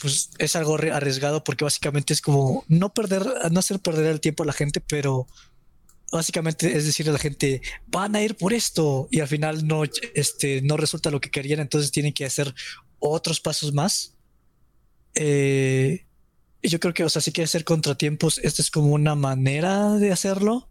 pues 0.00 0.30
es 0.38 0.54
algo 0.54 0.76
arriesgado 0.76 1.42
porque 1.42 1.64
básicamente 1.64 2.12
es 2.12 2.20
como 2.20 2.64
no 2.68 2.94
perder, 2.94 3.26
no 3.50 3.58
hacer 3.58 3.80
perder 3.80 4.06
el 4.06 4.20
tiempo 4.20 4.44
a 4.44 4.46
la 4.46 4.52
gente, 4.52 4.80
pero 4.80 5.26
básicamente 6.10 6.76
es 6.76 6.86
decir 6.86 7.08
a 7.08 7.12
la 7.12 7.18
gente 7.18 7.60
van 7.86 8.16
a 8.16 8.22
ir 8.22 8.36
por 8.36 8.52
esto 8.52 9.08
y 9.10 9.20
al 9.20 9.28
final 9.28 9.66
no, 9.66 9.82
este, 10.14 10.62
no 10.62 10.76
resulta 10.76 11.10
lo 11.10 11.20
que 11.20 11.30
querían, 11.30 11.60
entonces 11.60 11.90
tienen 11.90 12.12
que 12.12 12.24
hacer 12.24 12.54
otros 12.98 13.40
pasos 13.40 13.72
más. 13.72 14.16
Eh, 15.14 16.06
y 16.60 16.68
yo 16.68 16.80
creo 16.80 16.94
que, 16.94 17.04
o 17.04 17.08
sea, 17.08 17.22
si 17.22 17.32
quieres 17.32 17.50
hacer 17.50 17.64
contratiempos, 17.64 18.38
esta 18.38 18.62
es 18.62 18.70
como 18.70 18.88
una 18.88 19.14
manera 19.14 19.94
de 19.94 20.12
hacerlo. 20.12 20.68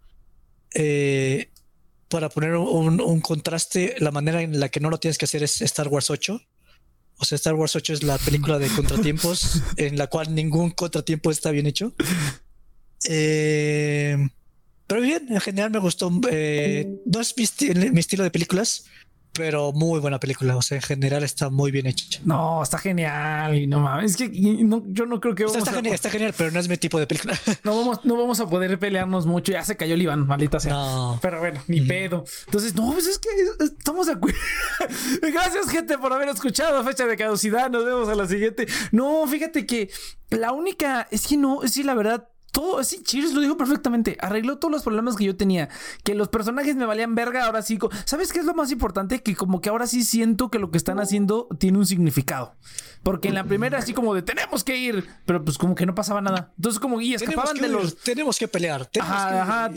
Eh, 0.73 1.49
para 2.09 2.29
poner 2.29 2.55
un, 2.55 3.01
un, 3.01 3.21
contraste, 3.21 3.95
la 3.99 4.11
manera 4.11 4.41
en 4.41 4.59
la 4.59 4.69
que 4.69 4.79
no 4.79 4.89
lo 4.89 4.99
tienes 4.99 5.17
que 5.17 5.25
hacer 5.25 5.43
es 5.43 5.61
Star 5.61 5.87
Wars 5.89 6.09
8 6.09 6.41
o 7.19 7.25
sea, 7.25 7.35
Star 7.35 7.55
Wars 7.55 7.75
8 7.75 7.93
es 7.93 8.03
la 8.03 8.17
película 8.17 8.59
de 8.59 8.67
contratiempos 8.69 9.61
en 9.77 9.97
la 9.97 10.07
cual 10.07 10.33
ningún 10.35 10.71
contratiempo 10.71 11.31
está 11.31 11.51
bien 11.51 11.65
hecho. 11.65 11.93
Eh, 13.09 14.17
pero 14.87 15.01
bien, 15.01 15.27
en 15.29 15.41
general 15.41 15.69
me 15.69 15.79
gustó. 15.79 16.09
Eh, 16.31 17.01
no 17.05 17.19
es 17.19 17.35
mi, 17.37 17.89
mi, 17.91 17.99
estilo 17.99 18.23
de 18.23 18.31
películas, 18.31 18.85
pero 19.33 19.73
muy 19.73 19.99
buena 19.99 20.17
película. 20.17 20.55
O 20.55 20.61
sea, 20.61 20.77
en 20.77 20.81
general 20.81 21.23
está 21.23 21.49
muy 21.49 21.71
bien 21.71 21.87
hecha. 21.87 22.21
No, 22.23 22.63
está 22.63 22.77
genial. 22.77 23.53
Y 23.53 23.67
no 23.67 23.81
mames, 23.81 24.11
es 24.11 24.17
que 24.17 24.31
yo 24.31 25.05
no 25.05 25.19
creo 25.19 25.35
que 25.35 25.43
vamos 25.43 25.57
está, 25.57 25.73
genial, 25.73 25.93
está 25.93 26.09
genial, 26.09 26.33
pero 26.37 26.51
no 26.51 26.59
es 26.59 26.69
mi 26.69 26.77
tipo 26.77 26.99
de 26.99 27.07
película. 27.07 27.37
No 27.63 27.75
vamos, 27.75 28.05
no 28.05 28.15
vamos 28.15 28.39
a 28.39 28.47
poder 28.47 28.79
pelearnos 28.79 29.25
mucho. 29.25 29.51
Ya 29.51 29.63
se 29.65 29.75
cayó 29.75 29.95
el 29.95 30.01
Iván, 30.01 30.25
maldita 30.25 30.59
sea. 30.59 30.71
No. 30.71 31.19
Pero 31.21 31.39
bueno, 31.39 31.61
ni 31.67 31.81
pedo. 31.81 32.23
Entonces, 32.45 32.73
no, 32.75 32.93
pues 32.93 33.07
es 33.07 33.19
que 33.19 33.29
estamos 33.65 34.07
de 34.07 34.13
acuerdo. 34.13 34.39
Gracias, 35.21 35.69
gente, 35.69 35.97
por 35.97 36.13
haber 36.13 36.29
escuchado. 36.29 36.81
Fecha 36.85 37.05
de 37.05 37.17
caducidad. 37.17 37.69
Nos 37.69 37.83
vemos 37.83 38.07
a 38.07 38.15
la 38.15 38.25
siguiente. 38.25 38.67
No, 38.93 39.27
fíjate 39.27 39.65
que 39.65 39.89
la 40.29 40.53
única 40.53 41.09
es 41.11 41.27
que 41.27 41.35
no, 41.35 41.59
sí, 41.67 41.83
la 41.83 41.93
verdad 41.93 42.29
todo, 42.57 42.83
sí, 42.83 43.03
Cheers 43.03 43.35
lo 43.35 43.41
dijo 43.41 43.55
perfectamente. 43.55 44.17
Arregló 44.19 44.57
todos 44.57 44.71
los 44.71 44.81
problemas 44.81 45.15
que 45.15 45.25
yo 45.25 45.37
tenía. 45.37 45.69
Que 46.03 46.15
los 46.15 46.27
personajes 46.27 46.75
me 46.75 46.87
valían 46.87 47.13
verga. 47.13 47.45
Ahora 47.45 47.61
sí, 47.61 47.77
¿sabes 48.03 48.33
qué 48.33 48.39
es 48.39 48.45
lo 48.45 48.55
más 48.55 48.71
importante? 48.71 49.21
Que 49.21 49.35
como 49.35 49.61
que 49.61 49.69
ahora 49.69 49.85
sí 49.85 50.03
siento 50.03 50.49
que 50.49 50.57
lo 50.57 50.71
que 50.71 50.79
están 50.79 50.99
haciendo 50.99 51.47
tiene 51.59 51.77
un 51.77 51.85
significado. 51.85 52.55
Porque 53.07 53.29
en 53.29 53.35
la 53.35 53.45
primera, 53.45 53.77
así 53.77 53.93
como 53.93 54.13
de 54.13 54.21
tenemos 54.21 54.65
que 54.65 54.75
ir, 54.75 55.07
pero 55.25 55.41
pues 55.41 55.57
como 55.57 55.75
que 55.75 55.85
no 55.85 55.95
pasaba 55.95 56.19
nada. 56.19 56.51
Entonces, 56.57 56.77
como 56.77 56.99
y 56.99 57.13
escapaban 57.13 57.55
de 57.55 57.69
los. 57.69 57.95
Tenemos 57.99 58.37
que 58.37 58.49
pelear. 58.49 58.89
ajá, 58.99 59.71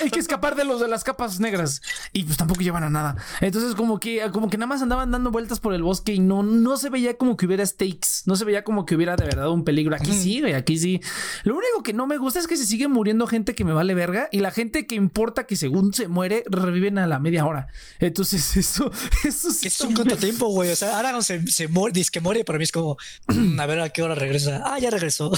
hay, 0.00 0.10
que 0.10 0.18
escapar 0.18 0.56
de 0.56 0.64
los 0.64 0.80
de 0.80 0.88
las 0.88 1.04
capas 1.04 1.38
negras. 1.38 1.82
Y 2.12 2.24
pues 2.24 2.36
tampoco 2.36 2.62
llevan 2.62 2.82
a 2.82 2.90
nada. 2.90 3.14
Entonces, 3.40 3.76
como 3.76 4.00
que, 4.00 4.28
como 4.32 4.50
que 4.50 4.58
nada 4.58 4.66
más 4.66 4.82
andaban 4.82 5.12
dando 5.12 5.30
vueltas 5.30 5.60
por 5.60 5.72
el 5.72 5.84
bosque 5.84 6.14
y 6.14 6.18
no, 6.18 6.42
no 6.42 6.76
se 6.76 6.90
veía 6.90 7.16
como 7.16 7.36
que 7.36 7.46
hubiera 7.46 7.64
stakes. 7.64 8.22
No 8.24 8.34
se 8.34 8.44
veía 8.44 8.64
como 8.64 8.86
que 8.86 8.96
hubiera 8.96 9.14
de 9.14 9.24
verdad 9.24 9.48
un 9.50 9.62
peligro. 9.62 9.94
Aquí 9.94 10.12
sí, 10.12 10.40
güey, 10.40 10.54
aquí 10.54 10.80
sí. 10.80 11.00
Lo 11.44 11.54
único 11.54 11.84
que 11.84 11.92
no 11.92 12.08
me 12.08 12.18
gusta 12.18 12.40
es 12.40 12.48
que 12.48 12.56
se 12.56 12.66
sigue 12.66 12.88
muriendo 12.88 13.28
gente 13.28 13.54
que 13.54 13.64
me 13.64 13.72
vale 13.72 13.94
verga 13.94 14.28
y 14.32 14.40
la 14.40 14.50
gente 14.50 14.88
que 14.88 14.96
importa 14.96 15.46
que 15.46 15.54
según 15.54 15.94
se 15.94 16.08
muere, 16.08 16.42
reviven 16.48 16.98
a 16.98 17.06
la 17.06 17.20
media 17.20 17.46
hora. 17.46 17.68
Entonces, 18.00 18.56
eso, 18.56 18.90
eso 19.24 19.52
sí. 19.52 19.68
Es 19.68 19.80
un 19.82 19.94
contratiempo, 19.94 20.48
güey. 20.48 20.72
O 20.72 20.76
sea, 20.76 20.96
ahora 20.96 21.22
se, 21.22 21.46
se 21.46 21.68
muere, 21.68 21.92
que 22.16 22.20
muere, 22.22 22.44
para 22.44 22.58
mí 22.58 22.64
es 22.64 22.72
como, 22.72 22.96
a 23.58 23.66
ver 23.66 23.80
a 23.80 23.90
qué 23.90 24.02
hora 24.02 24.14
regresa. 24.14 24.62
Ah, 24.64 24.78
ya 24.78 24.88
regresó. 24.88 25.30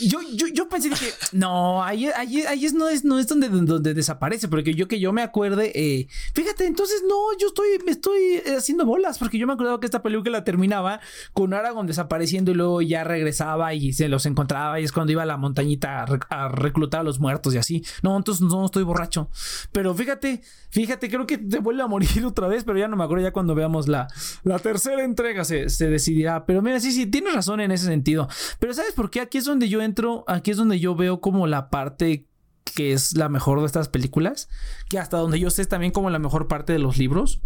yo, 0.00 0.18
yo, 0.34 0.48
yo 0.48 0.68
pensé 0.68 0.90
que 0.90 0.96
no, 1.30 1.84
ahí, 1.84 2.08
ahí, 2.16 2.42
ahí 2.42 2.66
es, 2.66 2.74
no 2.74 2.88
es, 2.88 3.04
no 3.04 3.20
es 3.20 3.28
donde, 3.28 3.48
donde 3.48 3.94
desaparece, 3.94 4.48
porque 4.48 4.74
yo 4.74 4.88
que 4.88 4.98
yo 4.98 5.12
me 5.12 5.22
acuerde, 5.22 5.70
eh, 5.76 6.08
fíjate, 6.34 6.66
entonces 6.66 7.04
no, 7.08 7.38
yo 7.38 7.48
estoy, 7.48 7.68
me 7.86 7.92
estoy 7.92 8.42
haciendo 8.56 8.84
bolas, 8.84 9.18
porque 9.18 9.38
yo 9.38 9.46
me 9.46 9.52
acuerdo 9.52 9.78
que 9.78 9.86
esta 9.86 10.02
película 10.02 10.42
terminaba 10.42 10.98
con 11.34 11.54
Aragorn 11.54 11.86
desapareciendo 11.86 12.50
y 12.50 12.54
luego 12.54 12.82
ya 12.82 13.04
regresaba 13.04 13.72
y 13.74 13.92
se 13.92 14.08
los 14.08 14.26
encontraba 14.26 14.80
y 14.80 14.84
es 14.84 14.90
cuando 14.90 15.12
iba 15.12 15.22
a 15.22 15.26
la 15.26 15.36
montañita 15.36 16.04
a, 16.30 16.48
reclutar 16.48 17.02
a 17.02 17.04
los 17.04 17.20
muertos 17.20 17.54
y 17.54 17.58
así. 17.58 17.84
No, 18.02 18.16
entonces 18.16 18.44
no 18.44 18.64
estoy 18.64 18.82
borracho. 18.82 19.28
Pero 19.70 19.94
fíjate, 19.94 20.42
fíjate, 20.70 21.08
creo 21.08 21.28
que 21.28 21.38
te 21.38 21.60
vuelve 21.60 21.82
a 21.82 21.86
morir 21.86 22.24
otra 22.26 22.48
vez, 22.48 22.64
pero 22.64 22.76
ya 22.76 22.88
no 22.88 22.96
me 22.96 23.04
acuerdo, 23.04 23.22
ya 23.22 23.32
cuando 23.32 23.54
veamos 23.54 23.86
la, 23.86 24.08
la 24.42 24.58
tercera 24.58 25.04
entrega 25.04 25.44
se 25.44 25.68
decidirá. 25.88 26.46
Pero 26.46 26.62
mira, 26.62 26.80
sí, 26.80 26.92
sí, 26.92 27.06
tienes 27.06 27.34
razón 27.34 27.60
en 27.60 27.70
ese 27.70 27.86
sentido. 27.86 28.28
Pero 28.58 28.74
¿sabes 28.74 28.92
por 28.92 29.10
qué? 29.10 29.20
Aquí 29.20 29.38
es 29.38 29.44
donde 29.44 29.68
yo 29.68 29.82
entro, 29.82 30.24
aquí 30.26 30.50
es 30.50 30.56
donde 30.56 30.80
yo 30.80 30.94
veo 30.94 31.20
como 31.20 31.46
la 31.46 31.70
parte 31.70 32.26
que 32.74 32.92
es 32.92 33.16
la 33.16 33.28
mejor 33.28 33.60
de 33.60 33.66
estas 33.66 33.88
películas, 33.88 34.48
que 34.88 34.98
hasta 34.98 35.18
donde 35.18 35.38
yo 35.38 35.50
sé 35.50 35.62
es 35.62 35.68
también 35.68 35.92
como 35.92 36.10
la 36.10 36.18
mejor 36.18 36.48
parte 36.48 36.72
de 36.72 36.78
los 36.78 36.96
libros, 36.96 37.40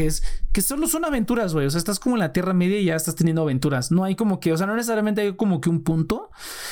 es 0.00 0.22
que 0.52 0.60
solo 0.60 0.86
son 0.86 1.04
aventuras, 1.04 1.54
güey. 1.54 1.66
O 1.66 1.70
sea, 1.70 1.78
estás 1.78 1.98
como 1.98 2.16
en 2.16 2.20
la 2.20 2.32
Tierra 2.32 2.52
Media 2.52 2.78
y 2.78 2.86
ya 2.86 2.96
estás 2.96 3.14
teniendo 3.14 3.42
aventuras. 3.42 3.90
No 3.90 4.04
hay 4.04 4.16
como 4.16 4.40
que, 4.40 4.52
o 4.52 4.56
sea, 4.56 4.66
no 4.66 4.76
necesariamente 4.76 5.22
hay 5.22 5.34
como 5.34 5.60
que 5.60 5.70
un 5.70 5.82
punto. 5.82 6.30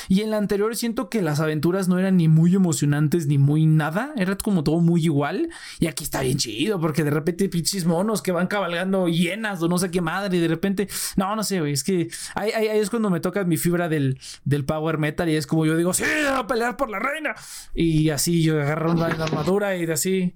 Y 0.09 0.21
en 0.21 0.31
la 0.31 0.37
anterior 0.37 0.75
siento 0.77 1.09
que 1.09 1.23
las 1.23 1.41
aventuras 1.41 1.89
no 1.89 1.99
eran 1.99 2.17
ni 2.17 2.29
muy 2.29 2.55
emocionantes 2.55 3.27
ni 3.27 3.39
muy 3.39 3.67
nada. 3.67 4.13
Era 4.17 4.37
como 4.37 4.65
todo 4.65 4.81
muy 4.81 5.05
igual. 5.05 5.49
Y 5.79 5.87
aquí 5.87 6.05
está 6.05 6.21
bien 6.21 6.39
chido 6.39 6.81
porque 6.81 7.05
de 7.05 7.11
repente 7.11 7.49
pinches 7.49 7.87
monos 7.87 8.23
que 8.23 8.33
van 8.33 8.47
cabalgando 8.47 9.09
hienas 9.09 9.63
o 9.63 9.69
no 9.69 9.79
sé 9.79 9.91
qué 9.91 10.01
madre. 10.01 10.37
Y 10.37 10.41
de 10.41 10.49
repente, 10.49 10.89
no, 11.17 11.35
no 11.35 11.43
sé, 11.43 11.61
güey. 11.61 11.73
Es 11.73 11.85
que 11.85 12.09
ahí, 12.35 12.51
es 12.55 12.91
cuando 12.91 13.11
me 13.11 13.21
toca 13.21 13.45
mi 13.45 13.57
fibra 13.57 13.89
del, 13.89 14.19
del 14.45 14.65
power 14.65 14.99
metal 14.99 15.29
y 15.29 15.37
es 15.37 15.47
como 15.47 15.65
yo 15.65 15.77
digo, 15.77 15.95
sí, 15.95 16.05
a 16.29 16.47
pelear 16.47 16.77
por 16.77 16.91
la 16.91 16.99
reina. 16.99 17.35
Y 17.75 18.11
así 18.11 18.43
yo 18.43 18.61
agarro 18.61 18.93
una 18.93 19.07
armadura 19.07 19.77
y 19.77 19.87
de 19.87 19.93
así 19.93 20.35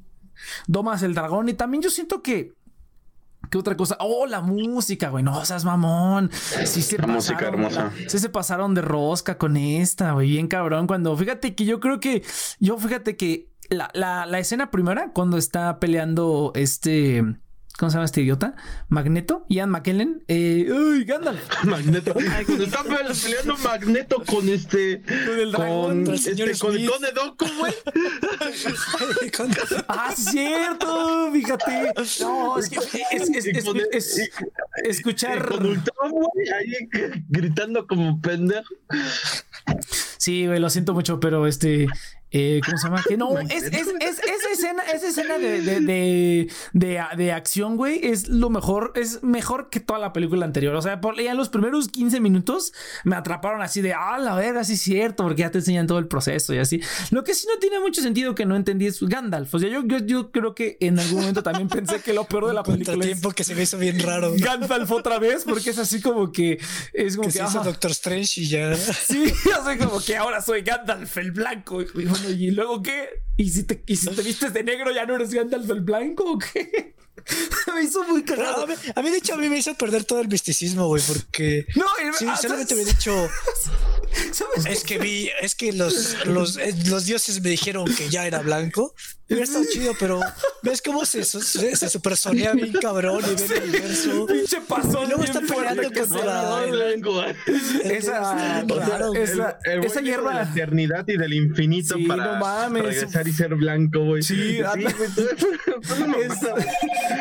domas 0.67 1.03
el 1.03 1.15
dragón. 1.15 1.49
Y 1.49 1.55
también 1.55 1.83
yo 1.83 1.91
siento 1.91 2.23
que 2.23 2.53
¿Qué 3.51 3.59
otra 3.59 3.77
cosa? 3.77 3.97
Oh, 4.01 4.27
la 4.27 4.41
música, 4.41 5.09
güey. 5.09 5.25
No 5.25 5.45
seas 5.45 5.65
mamón. 5.65 6.31
Sí 6.65 6.83
se 6.83 6.99
la 6.99 7.07
música 7.07 7.47
hermosa. 7.47 7.93
sí 8.09 8.19
se 8.19 8.29
pasaron 8.29 8.75
de 8.75 8.83
rosca 8.83 9.39
con 9.39 9.57
esta, 9.57 10.13
güey. 10.13 10.31
Bien 10.31 10.49
cabrón. 10.49 10.87
Cuando, 10.87 11.17
fíjate 11.17 11.55
que 11.55 11.65
yo 11.65 11.81
creo 11.81 12.01
que, 12.01 12.23
yo 12.61 12.77
fíjate 12.79 13.17
que 13.17 13.51
la, 13.69 13.91
la, 13.95 14.27
la 14.27 14.39
escena 14.39 14.71
primera, 14.71 15.11
cuando 15.13 15.37
está 15.37 15.81
peleando 15.81 16.53
este 16.55 17.23
¿Cómo 17.77 17.91
se 17.91 17.97
llama 17.97 18.05
este 18.05 18.21
idiota? 18.21 18.55
Magneto, 18.89 19.45
Ian 19.49 19.71
McKellen. 19.71 20.23
Eh, 20.29 20.69
¡Uy, 20.71 21.05
Gandalf! 21.05 21.41
Magneto. 21.65 22.15
Cuando 22.15 22.65
está 22.65 22.85
peleando 22.85 23.57
Magneto 23.59 24.23
con 24.25 24.49
este. 24.49 25.03
Con 25.03 25.41
el 25.41 25.51
dragón. 25.51 26.05
Con, 26.05 26.15
este, 26.15 26.37
con 26.57 26.77
el 26.77 26.89
Conde 26.89 27.09
Doku, 27.13 27.47
güey. 27.59 27.75
ah, 29.89 30.15
cierto. 30.17 31.33
Fíjate. 31.33 31.93
No, 32.21 32.59
es 32.59 32.69
que 32.69 32.79
es, 33.11 33.31
es, 33.31 33.47
es, 33.47 33.67
es 33.91 34.31
escuchar. 34.85 35.49
Con 35.49 35.67
Ultron, 35.67 36.13
güey, 36.13 36.49
ahí 36.51 36.89
gritando 37.29 37.89
como 37.89 38.21
pendejo. 38.21 38.73
Sí, 40.17 40.47
güey, 40.47 40.61
lo 40.61 40.71
siento 40.71 40.95
mucho, 40.95 41.19
pero 41.19 41.49
este. 41.49 41.89
Eh, 42.37 42.61
¿Cómo 42.67 42.77
se 42.77 42.89
llama? 42.89 43.05
Que 43.07 43.17
no, 43.17 43.39
es, 43.39 43.63
es, 43.63 43.73
es, 43.73 44.19
esa 44.19 44.51
escena, 44.53 44.83
esa 44.93 45.07
escena 45.07 45.39
de, 45.39 45.61
de, 45.61 45.81
de, 45.81 46.51
de, 46.73 47.01
de 47.17 47.33
acción, 47.33 47.77
güey, 47.77 48.01
es 48.03 48.29
lo 48.29 48.51
mejor, 48.51 48.93
es 48.97 49.23
mejor 49.23 49.71
que 49.71 49.79
toda 49.79 50.01
la 50.01 50.13
película 50.13 50.45
anterior. 50.45 50.75
O 50.75 50.83
sea, 50.83 51.01
por, 51.01 51.17
ya 51.21 51.31
en 51.31 51.37
los 51.37 51.49
primeros 51.49 51.87
15 51.87 52.19
minutos 52.19 52.73
me 53.05 53.15
atraparon 53.15 53.63
así 53.63 53.83
de, 53.83 53.95
ah, 53.95 54.19
la 54.19 54.35
verga, 54.35 54.65
sí 54.65 54.73
es 54.73 54.81
cierto, 54.83 55.23
porque 55.23 55.43
ya 55.43 55.53
te 55.53 55.59
enseñan 55.59 55.87
todo 55.87 56.01
el 56.01 56.09
proceso 56.09 56.53
y 56.53 56.59
así. 56.59 56.81
Lo 57.13 57.23
que 57.23 57.35
sí 57.35 57.47
no 57.47 57.57
tiene 57.61 57.79
mucho 57.79 58.03
sentido 58.03 58.35
que 58.35 58.47
no 58.47 58.57
entendí 58.57 58.87
es 58.87 59.01
Gandalf. 59.01 59.55
O 59.55 59.61
sea, 59.61 59.69
yo, 59.69 59.85
yo, 59.87 59.99
yo 59.99 60.33
creo 60.33 60.57
que 60.57 60.77
en 60.81 60.99
algún 60.99 61.21
momento 61.21 61.45
también 61.45 61.69
pensé 61.69 62.01
que 62.01 62.13
lo 62.13 62.25
peor 62.25 62.49
de 62.49 62.55
la 62.55 62.63
película 62.65 62.97
es 63.05 63.13
tiempo 63.13 63.31
que 63.31 63.45
se 63.45 63.55
me 63.55 63.63
hizo 63.63 63.79
bien 63.79 64.01
raro. 64.01 64.33
Gandalf 64.37 64.91
otra 64.91 65.21
vez, 65.21 65.45
porque 65.45 65.71
es 65.71 65.79
así 65.79 66.01
como 66.01 66.33
que 66.33 66.59
es 66.93 67.15
como 67.15 67.29
que, 67.29 67.35
que 67.35 67.39
se 67.39 67.45
hizo 67.45 67.63
Doctor 67.63 67.93
Strange 67.93 68.41
y 68.41 68.49
ya. 68.49 68.75
Sí, 68.75 69.33
o 69.61 69.65
sea, 69.65 69.79
como 69.79 70.01
que 70.01 70.17
ahora 70.17 70.41
soy 70.41 70.63
Gandalf 70.63 71.17
el 71.19 71.31
blanco. 71.31 71.81
Y, 71.81 71.87
¿y 72.31 72.51
luego 72.51 72.83
qué? 72.83 73.09
¿Y 73.37 73.51
si, 73.51 73.65
te, 73.65 73.83
¿Y 73.87 73.97
si 73.97 74.09
te 74.09 74.23
vistes 74.23 74.53
de 74.53 74.63
negro 74.63 74.93
ya 74.93 75.07
no 75.07 75.17
eres 75.17 75.33
Gandalf 75.33 75.69
el 75.71 75.81
blanco 75.81 76.25
o 76.33 76.39
qué? 76.39 76.95
me 77.75 77.83
hizo 77.83 78.05
muy 78.05 78.23
cagado. 78.23 78.67
A 78.95 79.03
mí, 79.03 79.11
de 79.11 79.19
hecho, 79.19 79.35
a 79.35 79.37
mí 79.37 79.49
me 79.49 79.59
hizo 79.59 79.75
perder 79.75 80.05
todo 80.05 80.21
el 80.21 80.29
misticismo, 80.29 80.87
güey, 80.87 81.03
porque. 81.07 81.67
No, 81.77 81.85
sí, 82.19 82.27
ah, 82.29 82.37
solamente 82.37 82.75
me 82.75 82.83
he 82.83 82.87
dicho. 82.87 83.29
Es 84.69 84.85
que 84.85 84.99
vi, 84.99 85.29
es 85.41 85.57
que 85.57 85.73
los, 85.73 86.25
los, 86.27 86.57
eh, 86.57 86.73
los 86.87 87.05
dioses 87.05 87.43
me 87.43 87.51
dijeron 87.51 87.93
que 87.97 88.09
ya 88.09 88.29
era 88.29 88.39
blanco 88.43 88.95
Hubiera 89.27 89.45
estado 89.45 89.65
chido, 89.73 89.95
pero 89.99 90.21
¿ves 90.63 90.83
cómo 90.83 91.07
se, 91.07 91.25
se, 91.25 91.41
se 91.77 91.89
supersonea 91.89 92.53
bien 92.53 92.73
cabrón 92.73 93.23
y 93.25 93.35
ve 93.35 93.57
el 93.57 93.63
universo? 93.71 94.27
Pinche 94.27 94.61
pasón. 94.61 95.05
Y 95.05 95.07
luego 95.09 95.25
está 95.25 95.41
peleando 95.41 95.91
contra 95.91 97.35
Esa, 97.85 98.61
esa, 99.15 99.59
esa 99.65 100.01
hierba. 100.03 100.31
De 100.31 100.37
la 100.37 100.43
eternidad 100.51 101.09
y 101.09 101.17
del 101.17 101.33
infinito 101.33 101.97
sí, 101.97 102.05
para, 102.07 102.35
no 102.35 102.41
mames. 102.41 102.83
regresar 102.85 103.27
y 103.27 103.33
ser 103.33 103.55
blanco, 103.55 104.05
güey. 104.05 104.23
Sí, 104.23 104.59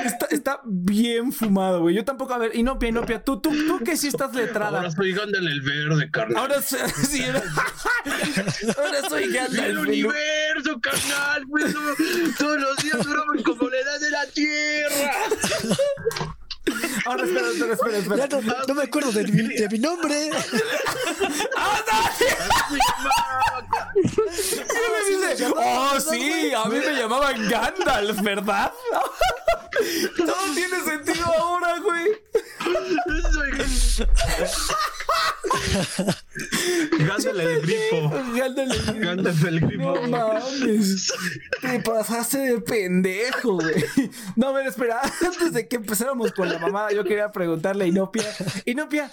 está, 0.05 0.25
está, 0.29 0.59
bien 0.65 1.31
fumado, 1.31 1.81
güey. 1.81 1.95
Yo 1.95 2.03
tampoco, 2.03 2.33
a 2.33 2.37
ver, 2.37 2.53
Inopia, 2.53 2.89
Inopia, 2.89 3.23
tú, 3.23 3.39
tú, 3.39 3.51
tú 3.51 3.79
que 3.83 3.95
sí 3.95 4.09
estás 4.09 4.35
letrada. 4.35 4.79
Ahora 4.79 4.91
soy 4.91 5.13
Gandalf 5.13 5.47
el 5.47 5.61
verde, 5.61 6.11
carnal. 6.11 6.37
Ahora 6.37 6.61
sí, 6.61 6.77
ahora 7.23 7.43
soy 9.09 9.31
Gandalf. 9.31 9.67
El 9.69 9.77
universo, 9.77 10.81
carnal, 10.81 11.45
güey. 11.47 11.63
Todos 12.38 12.60
los 12.60 12.77
días 12.77 13.03
duran 13.03 13.43
como 13.43 13.69
la 13.69 13.77
edad 13.77 13.99
de 13.99 14.12
la 14.12 14.25
Tierra. 14.27 15.13
Ahora 17.05 17.23
espera, 17.23 17.47
espera, 17.49 17.73
espera, 17.73 17.97
espera. 17.97 18.27
No, 18.41 18.65
no, 18.67 18.73
me 18.75 18.83
acuerdo 18.83 19.11
de 19.11 19.23
mi, 19.25 19.47
de 19.55 19.69
mi 19.69 19.79
nombre. 19.79 20.29
¡Ah, 21.57 21.83
no! 21.87 22.43
Oh, 25.55 25.99
sí, 25.99 26.51
a 26.53 26.65
mí 26.65 26.77
me 26.77 26.93
llamaban 26.93 27.49
Gandalf, 27.49 28.21
¿verdad? 28.21 28.71
Todo 30.17 30.35
tiene 30.53 30.79
sentido 30.81 31.25
ahora, 31.25 31.79
güey. 31.79 32.11
Gandalf 36.99 37.39
el 37.39 37.61
grifo. 37.61 38.11
Gandalf 38.35 39.45
el 39.45 39.59
grifo. 39.59 39.95
No 40.07 40.07
mames. 40.07 41.13
Te 41.61 41.79
pasaste 41.79 42.37
de 42.37 42.61
pendejo, 42.61 43.53
güey. 43.53 43.85
No, 44.35 44.49
a 44.49 44.51
ver, 44.53 44.67
espera. 44.67 45.01
Antes 45.01 45.53
de 45.53 45.67
que 45.67 45.77
empezáramos 45.77 46.31
con 46.33 46.49
la 46.49 46.59
mamada, 46.59 46.91
yo 46.93 47.03
quería 47.03 47.32
preguntarle 47.32 47.86
a 47.86 47.88
Inopia. 47.88 48.25
Inopia, 48.65 49.12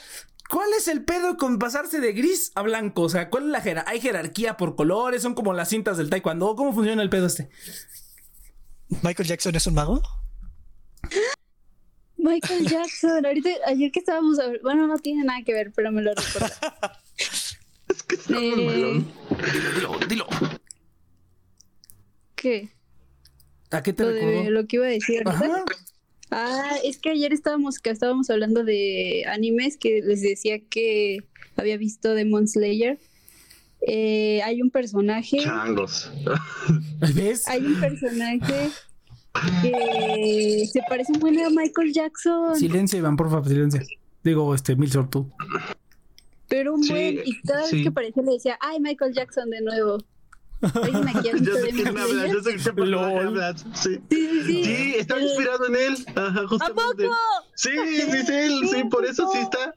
¿Cuál 0.50 0.70
es 0.76 0.88
el 0.88 1.04
pedo 1.04 1.36
con 1.36 1.60
pasarse 1.60 2.00
de 2.00 2.12
gris 2.12 2.50
a 2.56 2.62
blanco? 2.62 3.02
O 3.02 3.08
sea, 3.08 3.30
¿cuál 3.30 3.44
es 3.44 3.50
la 3.50 3.60
jerarquía? 3.60 3.92
¿Hay 3.92 4.00
jerarquía 4.00 4.56
por 4.56 4.74
colores? 4.74 5.22
¿Son 5.22 5.34
como 5.34 5.52
las 5.52 5.68
cintas 5.68 5.96
del 5.96 6.10
taekwondo? 6.10 6.56
¿Cómo 6.56 6.72
funciona 6.72 7.02
el 7.02 7.08
pedo 7.08 7.26
este? 7.26 7.50
¿Michael 9.02 9.28
Jackson 9.28 9.54
es 9.54 9.68
un 9.68 9.74
mago? 9.74 10.02
Michael 12.16 12.66
Jackson, 12.66 13.24
ahorita, 13.24 13.50
ayer 13.66 13.92
que 13.92 14.00
estábamos, 14.00 14.38
bueno, 14.62 14.88
no 14.88 14.98
tiene 14.98 15.22
nada 15.22 15.40
que 15.44 15.54
ver, 15.54 15.72
pero 15.74 15.92
me 15.92 16.02
lo 16.02 16.12
recuerdo. 16.14 16.48
es 17.88 18.02
que 18.02 18.16
está 18.16 18.34
eh... 18.36 19.04
Dilo, 19.76 19.98
dilo. 20.08 20.26
¿Qué? 22.34 22.70
¿A 23.70 23.82
qué 23.84 23.92
te 23.92 24.02
lo 24.02 24.50
lo 24.50 24.66
que 24.66 24.76
iba 24.76 24.86
a 24.86 24.90
decir 24.90 25.22
ahorita. 25.24 25.64
Ah, 26.30 26.76
es 26.84 26.98
que 26.98 27.10
ayer 27.10 27.32
estábamos, 27.32 27.78
que 27.78 27.90
estábamos 27.90 28.30
hablando 28.30 28.64
de 28.64 29.24
animes 29.26 29.76
que 29.76 30.00
les 30.02 30.22
decía 30.22 30.60
que 30.68 31.18
había 31.56 31.76
visto 31.76 32.14
Demon 32.14 32.46
Slayer. 32.46 32.98
Eh, 33.86 34.40
hay 34.42 34.62
un 34.62 34.70
personaje. 34.70 35.38
Changos. 35.38 36.10
¿Ves? 37.14 37.48
Hay 37.48 37.64
un 37.64 37.80
personaje 37.80 38.70
que 39.62 40.68
se 40.70 40.80
parece 40.88 41.12
muy 41.18 41.40
a 41.40 41.50
Michael 41.50 41.92
Jackson. 41.92 42.56
Silencio, 42.56 42.98
Iván, 42.98 43.16
por 43.16 43.30
favor, 43.30 43.48
silencio. 43.48 43.80
Digo, 44.22 44.54
este, 44.54 44.76
Milsor, 44.76 45.08
tú. 45.08 45.30
Pero 46.48 46.74
un 46.74 46.86
buen, 46.86 47.20
y 47.24 47.40
cada 47.42 47.62
vez 47.62 47.70
que 47.70 47.88
aparece 47.88 48.22
le 48.22 48.32
decía, 48.32 48.58
ay, 48.60 48.80
Michael 48.80 49.14
Jackson 49.14 49.48
de 49.50 49.60
nuevo. 49.62 49.98
¿Alguien 50.60 51.08
aquí 51.16 51.30
yo 51.42 51.54
sé 51.54 51.70
quién 51.70 51.94
me 51.94 52.00
habla, 52.00 52.26
yo 52.26 52.42
sé 52.42 52.56
qué 52.56 52.70
hablas. 52.70 53.64
Sí. 53.74 53.98
Sí, 54.10 54.42
sí, 54.44 54.64
sí. 54.64 54.94
está 54.98 55.20
inspirado 55.20 55.66
en 55.66 55.76
él. 55.76 56.06
Ajá, 56.14 56.46
justamente. 56.46 56.82
¿A 56.82 57.08
poco? 57.08 57.16
Sí, 57.54 57.70
sí, 57.70 58.16
es 58.16 58.28
él. 58.28 58.68
Sí, 58.70 58.84
por 58.84 59.06
eso 59.06 59.30
sí 59.32 59.38
está. 59.38 59.74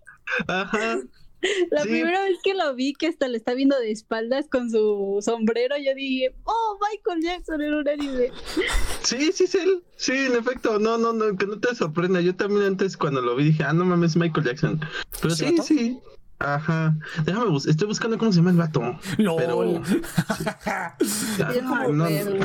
Ajá. 0.47 0.99
La 1.71 1.81
primera 1.81 2.23
vez 2.23 2.37
que 2.41 2.53
lo 2.53 2.73
vi, 2.73 2.93
que 2.93 3.07
hasta 3.07 3.27
le 3.27 3.37
está 3.37 3.53
viendo 3.53 3.77
de 3.77 3.91
espaldas 3.91 4.47
con 4.49 4.69
su 4.69 5.19
sombrero, 5.21 5.75
yo 5.77 5.93
dije, 5.93 6.33
oh, 6.45 6.79
Michael 6.81 7.21
Jackson 7.21 7.61
en 7.61 7.73
un 7.73 7.87
anime. 7.87 8.31
Sí, 9.01 9.31
sí 9.33 9.43
es 9.43 9.55
él. 9.55 9.83
Sí, 9.97 10.13
en 10.13 10.35
efecto. 10.35 10.79
No, 10.79 10.97
no, 10.97 11.11
no, 11.11 11.35
que 11.37 11.45
no 11.45 11.59
te 11.59 11.75
sorprenda. 11.75 12.21
Yo 12.21 12.35
también 12.35 12.63
antes 12.63 12.95
cuando 12.95 13.21
lo 13.21 13.35
vi 13.35 13.45
dije, 13.45 13.63
ah, 13.63 13.73
no 13.73 13.83
mames, 13.83 14.15
Michael 14.15 14.45
Jackson. 14.45 14.79
Pero 15.21 15.35
sí, 15.35 15.57
sí. 15.61 15.99
Ajá. 16.43 16.95
Déjame 17.23 17.45
buscar. 17.47 17.71
Estoy 17.71 17.87
buscando 17.87 18.17
cómo 18.17 18.31
se 18.31 18.37
llama 18.37 18.51
el 18.51 18.57
vato. 18.57 18.81
No. 19.17 19.35
Pero... 19.37 19.63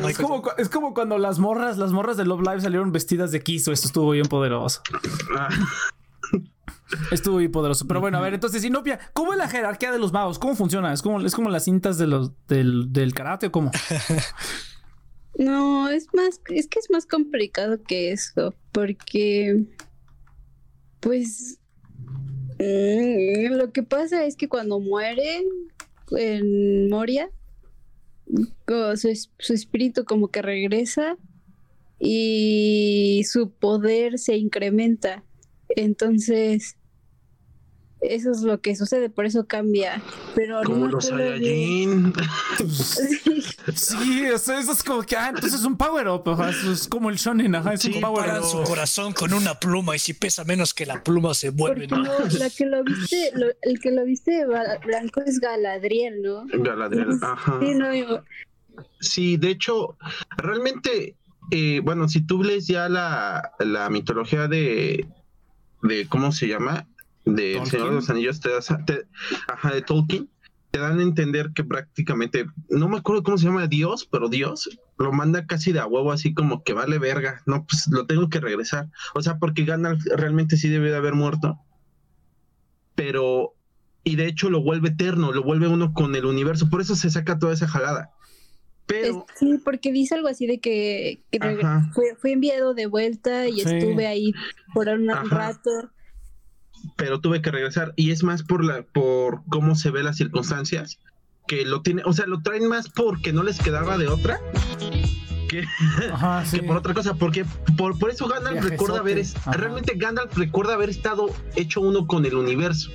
es, 0.08 0.18
como, 0.18 0.42
es, 0.56 0.68
como, 0.68 0.94
cuando 0.94 1.18
las 1.18 1.38
morras, 1.38 1.78
las 1.78 1.92
morras 1.92 2.16
de 2.16 2.24
Love 2.24 2.42
Live 2.42 2.60
salieron 2.60 2.92
vestidas 2.92 3.32
de 3.32 3.40
Kiso. 3.40 3.72
Esto 3.72 3.88
estuvo 3.88 4.10
bien 4.12 4.26
poderoso. 4.26 4.82
Ah. 5.36 5.48
Estuvo 7.10 7.34
muy 7.34 7.48
poderoso. 7.48 7.86
Pero 7.86 8.00
bueno, 8.00 8.16
a 8.16 8.20
ver, 8.22 8.32
entonces, 8.32 8.62
Sinopia, 8.62 8.98
¿cómo 9.12 9.32
es 9.32 9.38
la 9.38 9.48
jerarquía 9.48 9.92
de 9.92 9.98
los 9.98 10.12
magos? 10.12 10.38
¿Cómo 10.38 10.54
funciona? 10.54 10.90
¿Es 10.92 11.02
como, 11.02 11.20
es 11.20 11.34
como 11.34 11.50
las 11.50 11.64
cintas 11.64 11.98
de 11.98 12.06
los, 12.06 12.32
del, 12.46 12.92
del 12.92 13.12
karate 13.12 13.48
o 13.48 13.52
cómo? 13.52 13.70
No, 15.38 15.88
es 15.88 16.08
más, 16.12 16.40
es 16.48 16.66
que 16.66 16.80
es 16.80 16.90
más 16.90 17.06
complicado 17.06 17.80
que 17.80 18.10
eso, 18.10 18.56
porque, 18.72 19.66
pues, 20.98 21.57
mm, 22.58 23.54
lo 23.56 23.72
que 23.72 23.82
pasa 23.82 24.24
es 24.24 24.36
que 24.36 24.48
cuando 24.48 24.80
muere 24.80 25.44
en 26.12 26.88
Moria, 26.88 27.30
su 28.96 29.52
espíritu 29.52 30.04
como 30.04 30.28
que 30.28 30.42
regresa 30.42 31.16
y 31.98 33.22
su 33.26 33.50
poder 33.50 34.18
se 34.18 34.36
incrementa. 34.36 35.24
Entonces, 35.70 36.77
eso 38.00 38.30
es 38.30 38.42
lo 38.42 38.60
que 38.60 38.76
sucede, 38.76 39.10
por 39.10 39.26
eso 39.26 39.46
cambia. 39.46 40.02
Pero 40.34 40.62
no 40.62 40.68
Como 40.70 40.86
me 40.86 40.92
los 40.92 41.04
Saiyajin. 41.06 42.12
Sí. 42.58 43.42
Sí, 43.74 44.22
eso, 44.24 44.54
eso 44.54 44.72
es 44.72 44.82
como 44.82 45.02
que, 45.02 45.16
ah, 45.16 45.28
entonces 45.28 45.60
es 45.60 45.66
un 45.66 45.76
power 45.76 46.08
up, 46.08 46.22
ajá, 46.30 46.50
eso 46.50 46.72
es 46.72 46.88
como 46.88 47.10
el 47.10 47.16
shonen, 47.16 47.54
ajá, 47.54 47.74
es 47.74 47.82
Sí, 47.82 47.92
un 47.94 48.00
power 48.00 48.38
up. 48.40 48.44
su 48.44 48.62
corazón 48.62 49.12
con 49.12 49.32
una 49.34 49.58
pluma 49.58 49.94
y 49.94 49.98
si 49.98 50.14
pesa 50.14 50.44
menos 50.44 50.72
que 50.72 50.86
la 50.86 51.02
pluma 51.02 51.34
se 51.34 51.50
vuelve. 51.50 51.86
No, 51.86 52.02
la 52.38 52.50
que 52.50 52.64
lo 52.66 52.82
viste, 52.82 53.30
lo- 53.34 53.48
el 53.62 53.78
que 53.80 53.90
lo 53.90 54.04
viste 54.04 54.44
blanco 54.46 55.20
es 55.26 55.38
Galadriel, 55.40 56.22
¿no? 56.22 56.46
Galadriel, 56.46 57.18
ajá. 57.20 57.58
Sí, 57.60 57.74
no, 57.74 58.24
Sí, 59.00 59.36
de 59.36 59.50
hecho, 59.50 59.96
realmente, 60.36 61.16
eh, 61.50 61.80
bueno, 61.82 62.08
si 62.08 62.24
tú 62.24 62.42
lees 62.42 62.66
ya 62.68 62.88
la, 62.88 63.52
la 63.58 63.90
mitología 63.90 64.46
de, 64.48 65.06
de, 65.82 66.06
¿cómo 66.08 66.32
se 66.32 66.48
llama? 66.48 66.86
De 67.36 67.58
El 67.58 67.66
Señor 67.66 67.88
de 67.90 67.94
los 67.96 68.10
Anillos, 68.10 68.40
te 68.40 68.48
das, 68.50 68.70
a- 68.70 68.84
te- 68.84 69.06
ajá, 69.48 69.72
de 69.72 69.82
Tolkien, 69.82 70.28
te 70.70 70.78
dan 70.78 70.98
a 70.98 71.02
entender 71.02 71.50
que 71.54 71.64
prácticamente, 71.64 72.46
no 72.70 72.88
me 72.88 72.98
acuerdo 72.98 73.22
cómo 73.22 73.38
se 73.38 73.46
llama 73.46 73.66
Dios, 73.66 74.06
pero 74.10 74.28
Dios 74.28 74.68
lo 74.98 75.12
manda 75.12 75.46
casi 75.46 75.72
de 75.72 75.80
a 75.80 75.86
huevo, 75.86 76.12
así 76.12 76.34
como 76.34 76.62
que 76.62 76.72
vale 76.72 76.98
verga, 76.98 77.42
no, 77.46 77.64
pues 77.66 77.86
lo 77.88 78.06
tengo 78.06 78.28
que 78.28 78.40
regresar. 78.40 78.88
O 79.14 79.22
sea, 79.22 79.38
porque 79.38 79.64
Gandalf 79.64 80.02
realmente 80.16 80.56
sí 80.56 80.68
debe 80.68 80.90
de 80.90 80.96
haber 80.96 81.14
muerto, 81.14 81.58
pero, 82.94 83.54
y 84.04 84.16
de 84.16 84.26
hecho 84.26 84.50
lo 84.50 84.62
vuelve 84.62 84.88
eterno, 84.90 85.32
lo 85.32 85.42
vuelve 85.42 85.68
uno 85.68 85.92
con 85.92 86.14
el 86.14 86.24
universo, 86.24 86.68
por 86.68 86.80
eso 86.80 86.96
se 86.96 87.10
saca 87.10 87.38
toda 87.38 87.52
esa 87.54 87.68
jalada. 87.68 88.10
Pero, 88.86 89.26
sí, 89.38 89.58
porque 89.64 89.92
dice 89.92 90.14
algo 90.14 90.28
así 90.28 90.46
de 90.46 90.60
que, 90.60 91.22
que 91.30 91.38
fue, 91.94 92.16
fue 92.18 92.32
enviado 92.32 92.72
de 92.72 92.86
vuelta 92.86 93.46
y 93.46 93.60
Sí. 93.60 93.68
estuve 93.68 94.06
ahí 94.06 94.32
por 94.72 94.88
un 94.88 95.10
Ajá. 95.10 95.24
rato. 95.24 95.70
Pero 96.96 97.20
tuve 97.20 97.42
que 97.42 97.50
regresar 97.50 97.92
y 97.96 98.10
es 98.10 98.22
más 98.22 98.42
por 98.42 98.64
la 98.64 98.82
por 98.82 99.42
cómo 99.48 99.74
se 99.74 99.90
ve 99.90 100.02
las 100.02 100.16
circunstancias 100.16 100.98
que 101.46 101.64
lo 101.64 101.82
tiene, 101.82 102.02
o 102.04 102.12
sea, 102.12 102.26
lo 102.26 102.42
traen 102.42 102.68
más 102.68 102.88
porque 102.90 103.32
no 103.32 103.42
les 103.42 103.58
quedaba 103.58 103.96
de 103.98 104.08
otra 104.08 104.38
que, 105.48 105.64
Ajá, 106.12 106.44
sí. 106.46 106.60
que 106.60 106.66
por 106.66 106.76
otra 106.76 106.94
cosa, 106.94 107.14
porque 107.14 107.44
por, 107.76 107.98
por 107.98 108.10
eso 108.10 108.28
Gandalf 108.28 108.60
Viajezote, 108.60 108.76
recuerda 108.76 109.00
haber 109.00 109.18
ajá. 109.18 109.52
realmente 109.52 109.94
Gandalf 109.96 110.36
recuerda 110.36 110.74
haber 110.74 110.90
estado 110.90 111.30
hecho 111.56 111.80
uno 111.80 112.06
con 112.06 112.24
el 112.26 112.34
universo. 112.34 112.90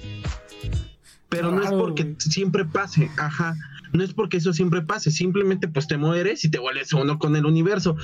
Pero 1.29 1.51
no 1.51 1.63
es 1.63 1.71
porque 1.71 2.03
güey. 2.03 2.15
siempre 2.19 2.63
pase, 2.63 3.09
ajá. 3.17 3.55
No 3.91 4.03
es 4.03 4.13
porque 4.13 4.37
eso 4.37 4.53
siempre 4.53 4.83
pase, 4.83 5.11
simplemente 5.11 5.67
pues 5.67 5.87
te 5.87 5.97
mueres 5.97 6.45
y 6.45 6.49
te 6.49 6.59
vuelves 6.59 6.93
uno 6.93 7.17
con 7.17 7.35
el 7.35 7.45
universo. 7.45 7.95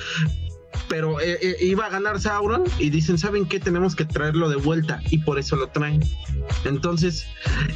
Pero 0.88 1.20
eh, 1.20 1.38
eh, 1.40 1.56
iba 1.60 1.86
a 1.86 1.90
ganar 1.90 2.20
Sauron 2.20 2.64
y 2.78 2.90
dicen, 2.90 3.16
¿saben 3.18 3.46
qué? 3.46 3.60
Tenemos 3.60 3.94
que 3.94 4.04
traerlo 4.04 4.48
de 4.48 4.56
vuelta 4.56 5.00
y 5.10 5.18
por 5.18 5.38
eso 5.38 5.56
lo 5.56 5.68
traen. 5.68 6.02
Entonces, 6.64 7.26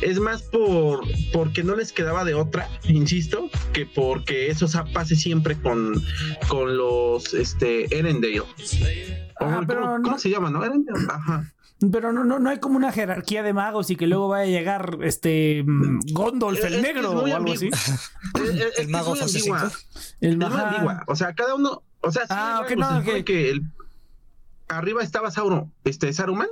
es 0.01 0.19
más 0.21 0.43
por 0.43 1.05
porque 1.33 1.63
no 1.63 1.77
les 1.77 1.93
quedaba 1.93 2.25
de 2.25 2.35
otra, 2.35 2.69
insisto, 2.89 3.51
que 3.73 3.87
porque 3.87 4.49
eso 4.51 4.67
pase 4.93 5.17
siempre 5.17 5.57
con, 5.61 6.03
con 6.49 6.77
los 6.77 7.35
este 7.35 7.97
Erendale. 7.97 8.43
Ah, 9.41 9.45
¿cómo, 9.57 9.67
pero 9.67 9.81
cómo 9.83 9.99
no- 9.99 10.19
se 10.19 10.31
llama, 10.31 10.51
no? 10.51 10.65
Erendale. 10.65 11.07
Ajá. 11.09 11.51
Pero 11.93 12.13
no, 12.13 12.25
no, 12.25 12.39
no 12.39 12.49
hay 12.51 12.59
como 12.61 12.77
una 12.77 12.93
jerarquía 12.93 13.43
de 13.43 13.53
magos 13.53 13.91
y 13.91 13.97
que 13.97 14.07
luego 14.07 14.29
vaya 14.29 14.45
a 14.45 14.59
llegar 14.59 14.99
este 15.03 15.63
mm, 15.67 15.99
Gondolf 16.13 16.65
el 16.65 16.75
es 16.75 16.83
negro 16.83 17.27
es 17.27 17.33
o 17.33 17.37
algo 17.37 17.53
así. 17.53 17.69
Es- 17.69 18.79
El 18.79 18.89
mago 18.89 19.15
es 19.15 19.21
muy 19.21 19.29
fase 19.29 19.39
ambigua. 19.39 19.71
5. 19.71 20.17
El 20.21 20.39
ambigua. 20.43 21.05
O 21.09 21.17
sea, 21.17 21.35
cada 21.35 21.55
uno. 21.55 21.83
O 22.05 22.13
sea, 22.13 22.23
sí, 22.23 22.29
Ah, 22.31 22.59
hay 22.59 22.73
ok, 22.75 22.81
rangos, 22.81 23.05
no, 23.07 23.13
se 23.15 23.25
que 23.25 23.51
el- 23.51 23.63
arriba 24.69 25.03
estaba 25.03 25.31
Sauron, 25.31 25.73
este 25.85 26.13
Saruman, 26.13 26.49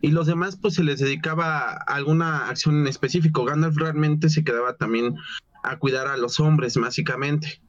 y 0.00 0.10
los 0.10 0.26
demás, 0.26 0.56
pues 0.60 0.74
se 0.74 0.84
les 0.84 0.98
dedicaba 1.00 1.72
a 1.72 1.76
alguna 1.94 2.48
acción 2.48 2.80
en 2.80 2.86
específico. 2.86 3.44
Gandalf 3.44 3.76
realmente 3.76 4.28
se 4.30 4.42
quedaba 4.44 4.76
también 4.76 5.14
a 5.62 5.78
cuidar 5.78 6.06
a 6.08 6.16
los 6.16 6.40
hombres, 6.40 6.76
básicamente. 6.76 7.60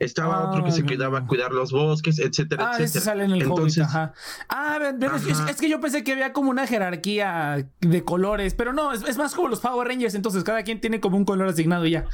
Estaba 0.00 0.38
Ah, 0.38 0.44
otro 0.48 0.64
que 0.64 0.72
se 0.72 0.82
ya, 0.82 0.86
quedaba 0.88 1.20
a 1.20 1.26
cuidar 1.26 1.52
los 1.52 1.70
bosques, 1.72 2.18
etcétera, 2.18 2.66
Ah, 2.66 2.72
ese 2.74 2.84
etcétera. 2.84 3.04
sale 3.04 3.24
en 3.24 3.30
el 3.32 3.42
Entonces, 3.42 3.78
Hobbit, 3.84 3.88
ajá. 3.96 4.12
Ah, 4.48 4.78
Ajá. 5.02 5.50
es 5.50 5.60
que 5.60 5.68
yo 5.68 5.80
pensé 5.80 6.02
que 6.02 6.12
había 6.12 6.32
como 6.32 6.50
una 6.50 6.66
jerarquía 6.66 7.68
de 7.80 8.04
colores, 8.04 8.54
pero 8.54 8.72
no, 8.72 8.92
es, 8.92 9.02
es 9.04 9.16
más 9.18 9.34
como 9.34 9.48
los 9.48 9.60
Power 9.60 9.86
Rangers, 9.86 10.14
entonces 10.14 10.42
cada 10.42 10.62
quien 10.64 10.80
tiene 10.80 11.00
como 11.00 11.16
un 11.16 11.24
color 11.24 11.48
asignado 11.48 11.86
y 11.86 11.92
ya. 11.92 12.06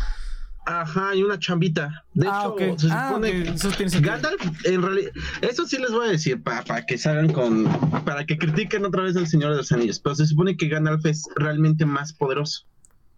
Ajá, 0.66 1.14
y 1.14 1.22
una 1.22 1.38
chambita. 1.38 2.04
De 2.14 2.28
Ah, 2.28 2.42
hecho, 2.42 2.52
ok. 2.72 2.78
se 2.78 2.88
Ah, 2.90 3.08
supone 3.08 3.50
ok, 3.50 3.80
eso. 3.80 3.98
Gandalf, 4.00 4.40
en 4.66 4.82
realidad, 4.82 5.10
eso 5.40 5.66
sí 5.66 5.78
les 5.78 5.90
voy 5.90 6.08
a 6.08 6.10
decir 6.12 6.42
para 6.42 6.84
que 6.86 6.96
salgan 6.98 7.32
con, 7.32 7.64
para 8.04 8.24
que 8.24 8.38
critiquen 8.38 8.84
otra 8.84 9.02
vez 9.02 9.16
al 9.16 9.26
Señor 9.26 9.50
de 9.52 9.56
los 9.58 9.72
Anillos, 9.72 9.98
pero 10.00 10.14
se 10.14 10.26
supone 10.26 10.56
que 10.56 10.68
Gandalf 10.68 11.04
es 11.06 11.24
realmente 11.36 11.86
más 11.86 12.12
poderoso, 12.12 12.66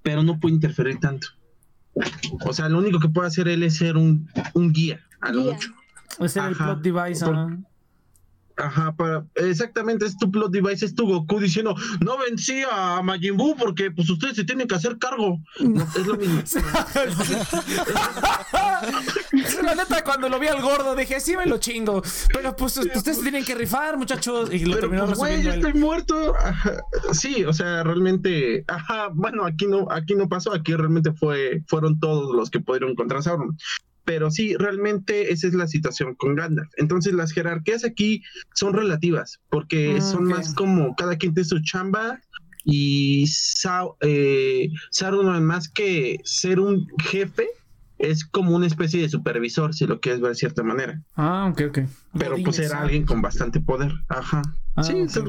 pero 0.03 0.23
no 0.23 0.39
puede 0.41 0.55
interferir 0.55 0.99
tanto. 1.01 1.29
O 2.47 2.53
sea, 2.55 2.69
lo 2.71 2.79
único 2.79 3.01
que 3.01 3.09
puede 3.09 3.29
hacer 3.29 3.49
él 3.49 3.63
es 3.65 3.77
ser 3.77 3.97
un, 3.97 4.31
un 4.55 4.73
guía, 4.73 5.01
a 5.21 5.31
lo 5.33 5.43
Guía. 5.43 5.53
mucho. 5.53 5.71
Era 6.37 6.49
el 6.49 6.55
plot 6.57 6.81
device, 6.83 7.25
Por- 7.25 7.59
ajá. 8.57 8.95
Para, 8.97 9.25
exactamente, 9.37 10.07
es 10.07 10.17
tu 10.17 10.31
plot 10.31 10.53
device, 10.53 10.85
es 10.85 10.95
tu 10.95 11.07
Goku 11.07 11.41
diciendo, 11.41 11.75
no 12.01 12.19
vencí 12.19 12.62
a 12.71 13.03
Majin 13.03 13.37
Buu 13.37 13.57
porque 13.57 13.91
pues 13.91 14.09
ustedes 14.11 14.37
se 14.37 14.45
tienen 14.45 14.69
que 14.69 14.75
hacer 14.75 14.99
cargo. 14.99 15.38
No, 15.61 15.83
es 15.83 16.07
lo 16.07 16.17
mismo. 16.17 16.43
La 19.62 19.75
neta, 19.75 20.03
cuando 20.05 20.29
lo 20.29 20.38
vi 20.38 20.49
al 20.49 20.61
gordo, 20.61 20.95
dije, 20.95 21.21
sí 21.21 21.37
me 21.37 21.47
lo 21.47 21.59
chingo. 21.59 22.03
Pero 22.33 22.55
pues 22.57 22.77
ustedes 22.77 23.17
se 23.17 23.23
tienen 23.23 23.45
que 23.45 23.55
rifar, 23.55 23.97
muchachos. 23.97 24.53
Y 24.53 24.65
lo 24.65 24.77
Pero 24.77 24.81
terminó 24.81 25.07
pues, 25.07 25.19
güey, 25.19 25.43
yo 25.43 25.53
estoy 25.53 25.75
muerto. 25.75 26.35
Ajá, 26.37 26.83
Sí, 27.12 27.45
o 27.45 27.53
sea, 27.53 27.83
realmente, 27.83 28.65
ajá, 28.69 29.09
bueno, 29.12 29.45
aquí 29.45 29.67
no, 29.67 29.87
aquí 29.91 30.15
no 30.15 30.29
pasó, 30.29 30.53
aquí 30.53 30.75
realmente 30.75 31.12
fue, 31.12 31.62
fueron 31.67 31.99
todos 32.01 32.35
los 32.35 32.51
que 32.51 32.61
pudieron 32.61 32.95
contra 32.95 33.23
Sauron. 33.23 33.57
Pero 34.05 34.31
sí, 34.31 34.55
realmente 34.57 35.33
esa 35.33 35.47
es 35.47 35.55
la 35.55 35.67
situación 35.69 36.15
con 36.17 36.35
Gandalf. 36.35 36.71
Entonces 36.77 37.15
las 37.15 37.33
jerarquías 37.33 37.85
aquí 37.85 38.23
son 38.55 38.75
relativas, 38.75 39.38
porque 39.49 39.97
Ah, 39.99 40.01
son 40.01 40.25
más 40.25 40.55
como 40.55 40.95
cada 40.97 41.17
quien 41.17 41.35
tiene 41.35 41.49
su 41.49 41.61
chamba 41.62 42.21
y 42.65 43.27
Sau- 43.27 43.97
eh, 44.01 44.69
Sauron 44.91 45.45
más 45.45 45.69
que 45.69 46.19
ser 46.25 46.59
un 46.61 46.87
jefe 47.05 47.49
es 47.99 48.25
como 48.25 48.57
una 48.57 48.67
especie 48.67 49.01
de 49.01 49.09
supervisor, 49.09 49.73
si 49.75 49.87
lo 49.87 50.01
quieres 50.01 50.21
ver 50.21 50.31
de 50.31 50.37
cierta 50.37 50.62
manera. 50.65 51.01
Ah, 51.15 51.49
ok, 51.53 51.62
ok. 51.69 51.79
Pero 52.19 52.37
pues 52.43 52.59
era 52.59 52.81
alguien 52.83 53.05
con 53.07 53.23
bastante 53.23 53.61
poder. 53.61 53.93
Ajá. 54.09 54.43
Ah, 54.75 54.83
sí. 54.83 55.21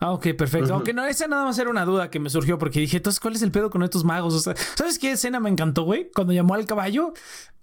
Ah, 0.00 0.12
ok, 0.12 0.28
perfecto. 0.36 0.72
Aunque 0.72 0.94
no, 0.94 1.04
esa 1.04 1.28
nada 1.28 1.44
más 1.44 1.58
era 1.58 1.68
una 1.68 1.84
duda 1.84 2.10
que 2.10 2.18
me 2.18 2.30
surgió 2.30 2.58
porque 2.58 2.80
dije, 2.80 2.96
entonces, 2.96 3.20
¿cuál 3.20 3.34
es 3.34 3.42
el 3.42 3.52
pedo 3.52 3.68
con 3.68 3.82
estos 3.82 4.02
magos? 4.02 4.32
O 4.32 4.40
sea, 4.40 4.54
¿sabes 4.74 4.98
qué 4.98 5.12
escena 5.12 5.40
me 5.40 5.50
encantó, 5.50 5.82
güey? 5.82 6.10
Cuando 6.14 6.32
llamó 6.32 6.54
al 6.54 6.64
caballo 6.64 7.12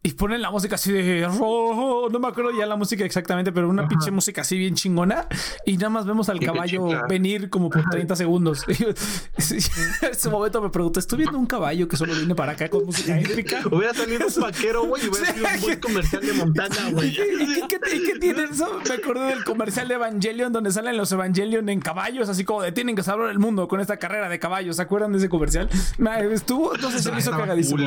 y 0.03 0.13
ponen 0.13 0.41
la 0.41 0.51
música 0.51 0.75
así 0.75 0.91
de 0.93 1.25
rojo, 1.27 2.07
no 2.09 2.19
me 2.19 2.27
acuerdo 2.29 2.51
ya 2.57 2.65
la 2.65 2.77
música 2.77 3.03
exactamente, 3.03 3.51
pero 3.51 3.67
una 3.67 3.81
Ajá. 3.81 3.89
pinche 3.89 4.09
música 4.11 4.41
así 4.41 4.57
bien 4.57 4.73
chingona 4.75 5.27
y 5.65 5.75
nada 5.75 5.89
más 5.89 6.05
vemos 6.05 6.29
al 6.29 6.39
caballo 6.39 6.87
venir 7.09 7.49
como 7.49 7.69
por 7.69 7.83
30 7.89 8.15
segundos. 8.15 8.63
En 9.37 10.11
ese 10.11 10.29
momento 10.29 10.61
me 10.61 10.69
pregunté, 10.69 10.99
¿estoy 10.99 11.19
viendo 11.19 11.37
un 11.37 11.45
caballo 11.45 11.87
que 11.87 11.97
solo 11.97 12.13
viene 12.13 12.35
para 12.35 12.53
acá 12.53 12.69
con 12.69 12.85
música 12.85 13.19
épica? 13.19 13.61
Hubiera 13.71 13.93
salido 13.93 14.27
un 14.27 14.41
vaquero, 14.41 14.85
güey, 14.85 15.05
y 15.05 15.09
hubiera 15.09 15.33
sido 15.33 15.45
un 15.55 15.61
buen 15.61 15.79
comercial 15.79 16.21
de 16.25 16.33
Montana, 16.33 16.75
¿Y 16.89 16.93
güey. 16.93 17.09
y 17.09 17.13
qué- 17.67 17.95
y 17.95 18.03
qué 18.03 18.19
tiene 18.19 18.43
eso? 18.45 18.79
Me 18.87 18.95
acordé 18.95 19.25
del 19.27 19.43
comercial 19.43 19.87
de 19.87 19.95
Evangelion 19.95 20.51
donde 20.53 20.71
salen 20.71 20.97
los 20.97 21.11
Evangelion 21.11 21.67
en 21.69 21.79
caballos, 21.79 22.29
así 22.29 22.43
como 22.43 22.61
de 22.61 22.71
tienen 22.71 22.95
que 22.95 23.03
salvar 23.03 23.29
el 23.29 23.39
mundo 23.39 23.67
con 23.67 23.79
esta 23.81 23.97
carrera 23.97 24.29
de 24.29 24.39
caballos. 24.39 24.75
¿Se 24.77 24.81
acuerdan 24.81 25.11
de 25.11 25.17
ese 25.19 25.29
comercial? 25.29 25.69
Me- 25.97 26.17
Estuvo, 26.33 26.73
entonces 26.75 27.03
se 27.03 27.11
me 27.11 27.19
hizo 27.19 27.31
cagadísimo. 27.31 27.77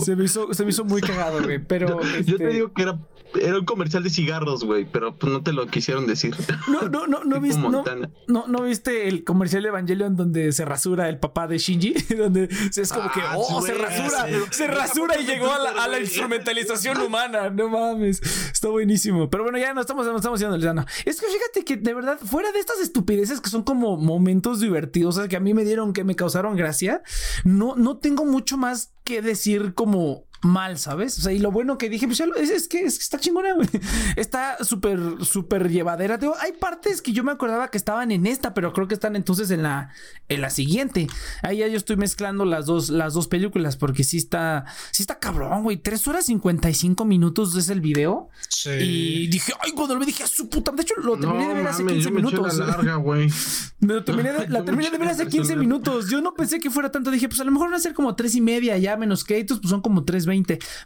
Se 0.00 0.16
me 0.16 0.24
hizo, 0.24 0.52
se 0.54 0.64
me 0.64 0.70
hizo 0.70 0.84
muy 0.84 1.00
cagado. 1.02 1.25
Güey. 1.30 1.58
Pero. 1.66 2.00
Yo 2.02 2.36
te 2.36 2.44
este, 2.44 2.48
digo 2.48 2.72
que 2.72 2.82
era, 2.82 2.98
era 3.40 3.58
un 3.58 3.64
comercial 3.64 4.02
de 4.02 4.10
cigarros, 4.10 4.64
güey, 4.64 4.84
pero 4.84 5.16
pues 5.16 5.32
no 5.32 5.42
te 5.42 5.52
lo 5.52 5.66
quisieron 5.66 6.06
decir. 6.06 6.34
No, 6.68 6.88
no, 6.88 7.06
no, 7.06 7.24
no 7.24 7.40
viste, 7.40 7.60
no, 7.60 7.84
no, 8.26 8.46
no 8.48 8.62
viste 8.62 9.08
el 9.08 9.24
comercial 9.24 9.62
de 9.62 9.68
Evangelion 9.68 10.16
donde 10.16 10.52
se 10.52 10.64
rasura 10.64 11.08
el 11.08 11.18
papá 11.18 11.46
de 11.46 11.58
Shinji, 11.58 11.92
donde 12.18 12.44
es 12.44 12.92
como 12.92 13.10
que, 13.10 13.20
Ah, 13.20 13.34
oh, 13.36 13.62
se 13.62 13.74
rasura, 13.74 14.26
sí. 14.26 14.34
se 14.50 14.66
rasura 14.66 15.20
y 15.20 15.24
llegó 15.24 15.52
a 15.52 15.58
la, 15.58 15.70
a 15.84 15.88
la 15.88 16.00
instrumentalización 16.00 17.00
humana, 17.00 17.50
no 17.50 17.68
mames, 17.68 18.20
está 18.52 18.68
buenísimo. 18.68 19.30
Pero 19.30 19.44
bueno, 19.44 19.58
ya 19.58 19.72
no 19.74 19.80
estamos, 19.80 20.06
no 20.06 20.16
estamos 20.16 20.40
yendo 20.40 20.56
llano. 20.56 20.84
Es 21.04 21.20
que 21.20 21.26
fíjate 21.26 21.64
que 21.64 21.76
de 21.76 21.94
verdad, 21.94 22.18
fuera 22.18 22.52
de 22.52 22.58
estas 22.58 22.80
estupideces 22.80 23.40
que 23.40 23.50
son 23.50 23.62
como 23.62 23.96
momentos 23.96 24.60
divertidos, 24.60 25.16
o 25.16 25.20
sea, 25.20 25.28
que 25.28 25.36
a 25.36 25.40
mí 25.40 25.54
me 25.54 25.64
dieron, 25.64 25.92
que 25.92 26.04
me 26.04 26.16
causaron 26.16 26.56
gracia, 26.56 27.02
no, 27.44 27.74
no 27.76 27.98
tengo 27.98 28.24
mucho 28.24 28.56
más 28.56 28.92
que 29.04 29.22
decir 29.22 29.74
como 29.74 30.26
mal, 30.46 30.78
¿sabes? 30.78 31.18
O 31.18 31.22
sea, 31.22 31.32
y 31.32 31.38
lo 31.38 31.50
bueno 31.50 31.76
que 31.78 31.88
dije, 31.90 32.06
pues 32.06 32.18
ya 32.18 32.26
lo- 32.26 32.36
es, 32.36 32.50
es 32.50 32.68
que, 32.68 32.82
es 32.84 32.96
que 32.98 33.02
está 33.02 33.18
chingona, 33.18 33.52
güey. 33.54 33.68
Está 34.16 34.64
súper, 34.64 34.98
súper 35.22 35.70
llevadera. 35.70 36.16
Digo, 36.18 36.34
hay 36.40 36.52
partes 36.52 37.02
que 37.02 37.12
yo 37.12 37.22
me 37.24 37.32
acordaba 37.32 37.68
que 37.70 37.76
estaban 37.78 38.10
en 38.10 38.26
esta, 38.26 38.54
pero 38.54 38.72
creo 38.72 38.88
que 38.88 38.94
están 38.94 39.14
entonces 39.16 39.50
en 39.50 39.62
la, 39.62 39.90
en 40.28 40.40
la 40.40 40.50
siguiente. 40.50 41.06
Ahí 41.42 41.58
ya 41.58 41.68
yo 41.68 41.76
estoy 41.76 41.96
mezclando 41.96 42.44
las 42.44 42.66
dos, 42.66 42.88
las 42.88 43.12
dos 43.14 43.28
películas, 43.28 43.76
porque 43.76 44.04
sí 44.04 44.16
está, 44.16 44.64
sí 44.92 45.02
está 45.02 45.18
cabrón, 45.18 45.62
güey. 45.64 45.76
Tres 45.76 46.06
horas 46.08 46.26
55 46.26 47.04
minutos 47.04 47.54
es 47.56 47.68
el 47.68 47.80
video. 47.80 48.28
Sí. 48.48 48.70
Y 48.70 49.26
dije, 49.28 49.52
ay, 49.60 49.72
cuando 49.72 49.94
lo 49.94 50.00
vi, 50.00 50.06
dije, 50.06 50.22
a 50.22 50.26
su 50.26 50.48
puta. 50.48 50.70
De 50.72 50.82
hecho, 50.82 50.94
lo 51.02 51.18
terminé 51.18 51.48
de 51.48 51.54
ver 51.54 51.66
hace 51.68 51.82
mames, 51.82 52.04
15 52.04 52.08
yo 52.08 52.14
me 52.14 52.20
eché 52.20 52.30
minutos. 52.36 52.58
la 52.58 52.66
larga, 52.66 52.96
güey. 52.96 53.28
Terminé 54.04 54.32
de- 54.32 54.48
la 54.48 54.64
terminé 54.64 54.90
de 54.90 54.98
ver 54.98 55.08
hace 55.08 55.24
manches, 55.24 55.32
15 55.40 55.52
eso 55.52 55.56
no- 55.56 55.60
minutos. 55.60 56.08
Yo 56.10 56.20
no 56.20 56.34
pensé 56.34 56.58
que 56.58 56.70
fuera 56.70 56.90
tanto. 56.90 57.10
Dije, 57.10 57.28
pues 57.28 57.40
a 57.40 57.44
lo 57.44 57.50
mejor 57.52 57.68
van 57.68 57.76
a 57.76 57.80
ser 57.80 57.94
como 57.94 58.14
tres 58.16 58.34
y 58.34 58.40
media 58.40 58.76
ya, 58.78 58.96
menos 58.96 59.24
créditos, 59.24 59.58
pues 59.60 59.70
son 59.70 59.80
como 59.80 60.04
3.20. 60.04 60.35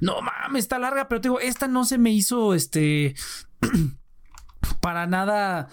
No 0.00 0.20
mames, 0.22 0.64
está 0.64 0.78
larga, 0.78 1.08
pero 1.08 1.20
te 1.20 1.28
digo, 1.28 1.40
esta 1.40 1.68
no 1.68 1.84
se 1.84 1.98
me 1.98 2.10
hizo 2.12 2.54
este. 2.54 3.14
para 4.80 5.06
nada 5.06 5.68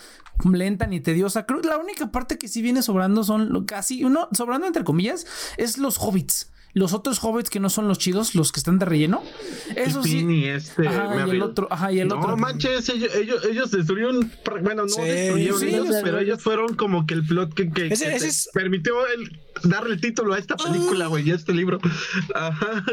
lenta 0.51 0.87
ni 0.87 0.99
tediosa. 0.99 1.45
Creo 1.45 1.61
que 1.61 1.67
la 1.67 1.77
única 1.77 2.11
parte 2.11 2.37
que 2.37 2.47
sí 2.47 2.61
viene 2.61 2.81
sobrando 2.81 3.23
son 3.23 3.51
lo- 3.51 3.65
casi, 3.65 4.03
uno, 4.03 4.29
sobrando 4.33 4.67
entre 4.67 4.83
comillas, 4.83 5.25
es 5.57 5.77
los 5.77 5.97
hobbits. 5.99 6.51
Los 6.73 6.93
otros 6.93 7.17
hobbits 7.23 7.49
que 7.49 7.59
no 7.59 7.71
son 7.71 7.87
los 7.87 7.97
chidos, 7.97 8.35
los 8.35 8.51
que 8.51 8.59
están 8.59 8.77
de 8.77 8.85
relleno. 8.85 9.23
Eso 9.75 10.03
sí. 10.03 10.19
Y 10.29 10.45
este. 10.45 10.87
Ajá, 10.87 11.25
y 11.25 11.29
el 11.31 11.41
otro, 11.41 11.67
ajá, 11.71 11.91
y 11.91 12.01
el 12.01 12.07
no 12.07 12.19
otro. 12.19 12.37
manches, 12.37 12.87
ellos, 12.89 13.15
ellos, 13.15 13.43
ellos 13.45 13.71
destruyeron, 13.71 14.31
bueno, 14.61 14.83
no 14.83 14.89
Sí, 14.89 15.01
destruyeron 15.01 15.59
sí, 15.59 15.67
ellos, 15.69 15.95
pero 16.03 16.19
ellos 16.19 16.43
fueron 16.43 16.75
como 16.75 17.07
que 17.07 17.15
el 17.15 17.25
plot 17.25 17.53
que, 17.55 17.71
que, 17.71 17.87
Ese- 17.87 18.05
que 18.05 18.15
ese 18.15 18.25
te 18.25 18.27
es- 18.27 18.49
permitió 18.53 18.93
el, 19.07 19.39
darle 19.63 19.95
el 19.95 20.01
título 20.01 20.35
a 20.35 20.37
esta 20.37 20.55
película, 20.55 21.07
güey, 21.07 21.27
y 21.27 21.31
a 21.31 21.35
este 21.35 21.53
libro. 21.53 21.79
Ajá. 22.35 22.83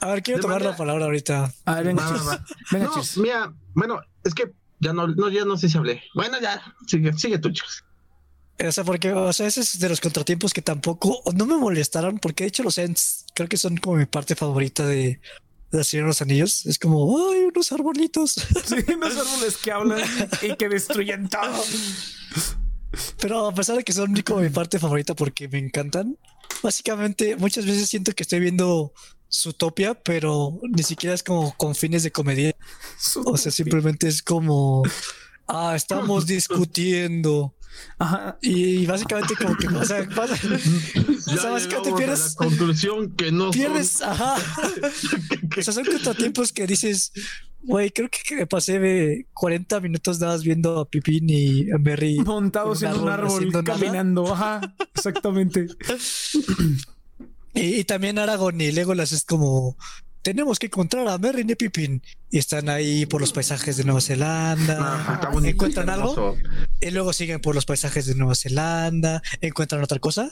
A 0.00 0.08
ver, 0.08 0.22
quiero 0.22 0.38
de 0.38 0.42
tomar 0.42 0.56
manera- 0.56 0.70
la 0.72 0.76
palabra 0.76 1.04
ahorita. 1.06 1.52
A 1.64 1.74
ver, 1.76 1.84
venga, 1.86 2.02
Va, 2.04 2.10
va, 2.10 2.18
chis. 2.18 2.28
va. 2.28 2.44
Venga, 2.72 2.86
No, 2.86 3.22
mira, 3.22 3.54
bueno, 3.74 4.00
es 4.24 4.34
que 4.34 4.52
ya 4.80 4.92
no, 4.92 5.06
no, 5.08 5.28
ya 5.30 5.44
no 5.44 5.56
sé 5.56 5.68
si 5.68 5.78
hablé. 5.78 6.02
Bueno, 6.14 6.38
ya, 6.40 6.60
sigue, 6.86 7.12
sigue 7.14 7.38
tú, 7.38 7.50
chicos. 7.50 7.84
O 8.64 8.70
sea, 8.70 8.84
porque, 8.84 9.12
o 9.12 9.32
sea, 9.32 9.46
ese 9.46 9.60
es 9.62 9.78
de 9.80 9.88
los 9.88 10.00
contratiempos 10.00 10.52
que 10.52 10.62
tampoco 10.62 11.22
no 11.34 11.44
me 11.46 11.56
molestaron, 11.56 12.18
porque 12.18 12.44
de 12.44 12.48
hecho 12.48 12.62
los 12.62 12.78
Ents 12.78 13.24
creo 13.34 13.48
que 13.48 13.56
son 13.56 13.76
como 13.78 13.96
mi 13.96 14.06
parte 14.06 14.36
favorita 14.36 14.86
de, 14.86 15.20
de 15.72 15.78
La 15.78 15.82
Señora 15.84 16.06
de 16.06 16.10
los 16.10 16.22
Anillos. 16.22 16.66
Es 16.66 16.78
como, 16.78 17.30
ay, 17.30 17.44
unos 17.44 17.72
arbolitos. 17.72 18.34
Sí, 18.64 18.76
unos 18.94 19.16
árboles 19.16 19.56
que 19.56 19.72
hablan 19.72 20.00
y 20.42 20.54
que 20.56 20.68
destruyen 20.68 21.28
todo. 21.28 21.62
Pero 23.20 23.48
a 23.48 23.54
pesar 23.54 23.76
de 23.76 23.84
que 23.84 23.92
son 23.92 24.14
como 24.22 24.40
mi 24.40 24.50
parte 24.50 24.78
favorita 24.78 25.14
porque 25.14 25.48
me 25.48 25.58
encantan, 25.58 26.16
básicamente 26.62 27.36
muchas 27.36 27.66
veces 27.66 27.88
siento 27.88 28.12
que 28.12 28.22
estoy 28.22 28.38
viendo 28.40 28.92
Zootopia, 29.34 29.94
pero 29.94 30.60
ni 30.62 30.82
siquiera 30.84 31.14
es 31.14 31.22
como 31.22 31.54
con 31.56 31.74
fines 31.74 32.02
de 32.04 32.12
comedia. 32.12 32.54
O 33.24 33.36
sea, 33.36 33.50
simplemente 33.50 34.06
es 34.06 34.22
como, 34.22 34.82
ah, 35.48 35.72
estamos 35.74 36.26
discutiendo. 36.26 37.54
Ajá. 37.98 38.38
Y 38.40 38.86
básicamente 38.86 39.34
como 39.34 39.56
que, 39.56 39.66
o 39.66 39.84
sea, 39.84 40.08
pasa- 40.14 40.34
o 40.34 41.36
sea, 41.36 41.50
básicamente 41.50 41.90
llegamos 41.90 41.92
a 41.92 41.96
pierdes, 41.96 42.20
la 42.38 42.46
conclusión 42.46 43.16
que 43.16 43.32
no 43.32 43.50
pierdes, 43.50 44.00
ajá. 44.02 44.36
O 45.58 45.62
sea, 45.62 45.72
son 45.74 45.84
contratiempos 45.84 46.52
que 46.52 46.66
dices, 46.68 47.12
güey, 47.62 47.90
creo 47.90 48.08
que 48.10 48.36
me 48.36 48.46
pasé 48.46 48.78
de 48.78 49.26
40 49.34 49.80
minutos 49.80 50.20
nada 50.20 50.34
más 50.34 50.44
viendo 50.44 50.78
a 50.80 50.88
Pipín 50.88 51.28
y 51.28 51.70
a 51.72 51.78
Merry. 51.78 52.18
montados 52.20 52.82
en 52.82 52.92
un 52.94 53.08
árbol 53.08 53.50
caminando. 53.64 54.32
Ajá, 54.32 54.60
exactamente. 54.94 55.66
Y, 57.54 57.84
también 57.84 58.18
Aragorn 58.18 58.60
y 58.60 58.72
Legolas 58.72 59.12
es 59.12 59.24
como, 59.24 59.76
tenemos 60.22 60.58
que 60.58 60.66
encontrar 60.66 61.06
a 61.08 61.18
Merry 61.18 61.44
y 61.48 61.54
Pipín. 61.54 62.02
Y 62.30 62.38
están 62.38 62.68
ahí 62.68 63.06
por 63.06 63.20
los 63.20 63.32
paisajes 63.32 63.76
de 63.76 63.84
Nueva 63.84 64.00
Zelanda. 64.00 65.28
Bonito, 65.32 65.50
¿Encuentran 65.52 65.88
algo? 65.88 66.36
Y 66.80 66.90
luego 66.90 67.12
siguen 67.12 67.40
por 67.40 67.54
los 67.54 67.64
paisajes 67.64 68.06
de 68.06 68.14
Nueva 68.16 68.34
Zelanda. 68.34 69.22
Encuentran 69.40 69.82
otra 69.84 69.98
cosa. 70.00 70.30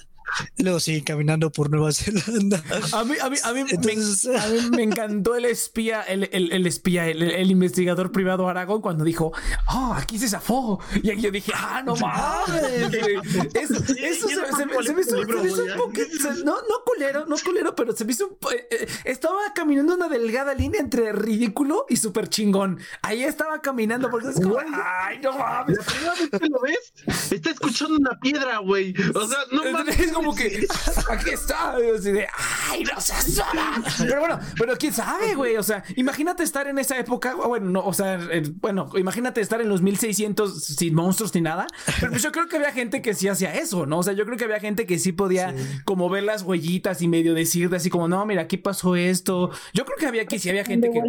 Y 0.56 0.62
luego 0.62 0.80
siguen 0.80 1.04
caminando 1.04 1.50
por 1.52 1.68
Nueva 1.68 1.92
Zelanda. 1.92 2.62
A 2.92 3.04
mí, 3.04 3.14
a 3.20 3.28
mí, 3.28 3.36
a 3.42 3.52
mí, 3.52 3.64
me, 3.64 4.38
a 4.38 4.46
mí 4.48 4.70
me 4.74 4.82
encantó 4.82 5.34
el 5.36 5.44
espía, 5.44 6.00
el, 6.02 6.28
el, 6.32 6.52
el 6.52 6.66
espía, 6.66 7.06
el, 7.08 7.22
el 7.22 7.50
investigador 7.50 8.12
privado 8.12 8.48
Aragón 8.48 8.80
cuando 8.80 9.04
dijo, 9.04 9.32
oh, 9.68 9.94
aquí 9.94 10.18
se 10.18 10.28
zafó. 10.28 10.80
Y 11.02 11.10
aquí 11.10 11.20
yo 11.22 11.30
dije, 11.30 11.52
ah, 11.54 11.82
no 11.84 11.94
mames. 11.96 12.88
güey". 12.88 13.16
Eso, 13.54 13.74
eso 13.74 14.28
se, 14.28 14.56
se 14.56 14.66
me- 14.66 14.82
se 14.82 14.94
me 14.94 15.00
hizo, 15.02 15.16
se 15.18 15.26
me 15.26 15.48
hizo 15.48 15.64
un 15.64 15.76
poquito, 15.76 16.32
no, 16.44 16.54
no 16.54 16.82
culero, 16.86 17.26
no 17.26 17.36
culero, 17.44 17.74
pero 17.76 17.94
se 17.94 18.04
me 18.06 18.12
hizo 18.12 18.28
un 18.28 18.36
eh, 18.54 18.66
eh, 18.70 18.86
estaba 19.04 19.38
caminando 19.54 19.94
una 19.94 20.08
delgada 20.08 20.54
línea 20.54 20.80
entre 20.80 21.12
ridículo 21.12 21.81
y 21.88 21.96
súper 21.96 22.28
chingón. 22.28 22.78
Ahí 23.02 23.22
estaba 23.24 23.60
caminando 23.60 24.10
porque 24.10 24.28
es 24.28 24.40
como, 24.40 24.58
ay, 24.58 25.18
no 25.22 25.32
mames. 25.36 25.78
La 25.78 25.84
primera 25.84 26.14
vez 26.14 26.30
que 26.30 26.48
lo 26.48 26.60
ves, 26.60 27.32
está 27.32 27.50
escuchando 27.50 27.96
una 27.96 28.18
piedra, 28.20 28.58
güey. 28.58 28.94
O 29.14 29.26
sea, 29.26 29.38
no 29.50 29.70
mames. 29.70 29.98
Es 29.98 30.12
como 30.12 30.34
que 30.34 30.66
aquí 31.10 31.30
está. 31.30 31.76
y 31.82 31.96
así 31.96 32.12
de, 32.12 32.26
ay, 32.72 32.84
no 32.84 33.00
seas 33.00 33.24
sola. 33.24 33.82
Pero 33.98 34.20
bueno, 34.20 34.38
pero 34.58 34.76
quién 34.76 34.92
sabe, 34.92 35.34
güey. 35.34 35.56
O 35.56 35.62
sea, 35.62 35.84
imagínate 35.96 36.42
estar 36.42 36.66
en 36.66 36.78
esa 36.78 36.98
época. 36.98 37.34
Bueno, 37.34 37.70
no, 37.70 37.84
o 37.84 37.92
sea, 37.92 38.18
eh, 38.30 38.42
bueno, 38.60 38.90
imagínate 38.96 39.40
estar 39.40 39.60
en 39.60 39.68
los 39.68 39.82
1600 39.82 40.64
sin 40.64 40.94
monstruos 40.94 41.34
ni 41.34 41.40
nada. 41.40 41.66
Pero 42.00 42.12
pues 42.12 42.22
yo 42.22 42.32
creo 42.32 42.48
que 42.48 42.56
había 42.56 42.72
gente 42.72 43.02
que 43.02 43.14
sí 43.14 43.28
hacía 43.28 43.54
eso, 43.54 43.86
¿no? 43.86 43.98
O 43.98 44.02
sea, 44.02 44.12
yo 44.12 44.24
creo 44.24 44.36
que 44.36 44.44
había 44.44 44.60
gente 44.60 44.86
que 44.86 44.98
sí 44.98 45.12
podía 45.12 45.54
como 45.84 46.08
ver 46.08 46.24
las 46.24 46.42
huellitas 46.42 47.02
y 47.02 47.08
medio 47.08 47.34
decirte 47.34 47.76
así 47.76 47.90
como, 47.90 48.08
no, 48.08 48.24
mira, 48.26 48.42
aquí 48.42 48.56
pasó 48.56 48.96
esto. 48.96 49.50
Yo 49.72 49.84
creo 49.84 49.98
que 49.98 50.06
había 50.06 50.26
que 50.26 50.38
sí 50.38 50.48
había 50.48 50.64
gente 50.64 50.90
que. 50.90 51.02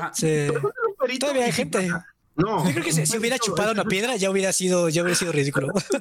Ah, 0.00 0.10
sí. 0.14 0.48
Todavía 1.18 1.46
hay 1.46 1.52
gente. 1.52 1.90
No. 2.34 2.64
Yo 2.64 2.72
creo 2.72 2.84
que 2.84 2.92
si, 2.92 3.04
si 3.04 3.18
hubiera 3.18 3.38
chupado 3.38 3.72
una 3.72 3.84
piedra 3.84 4.16
ya 4.16 4.30
hubiera 4.30 4.52
sido, 4.52 4.88
ya 4.88 5.02
hubiera 5.02 5.18
sido 5.18 5.32
ridículo. 5.32 5.68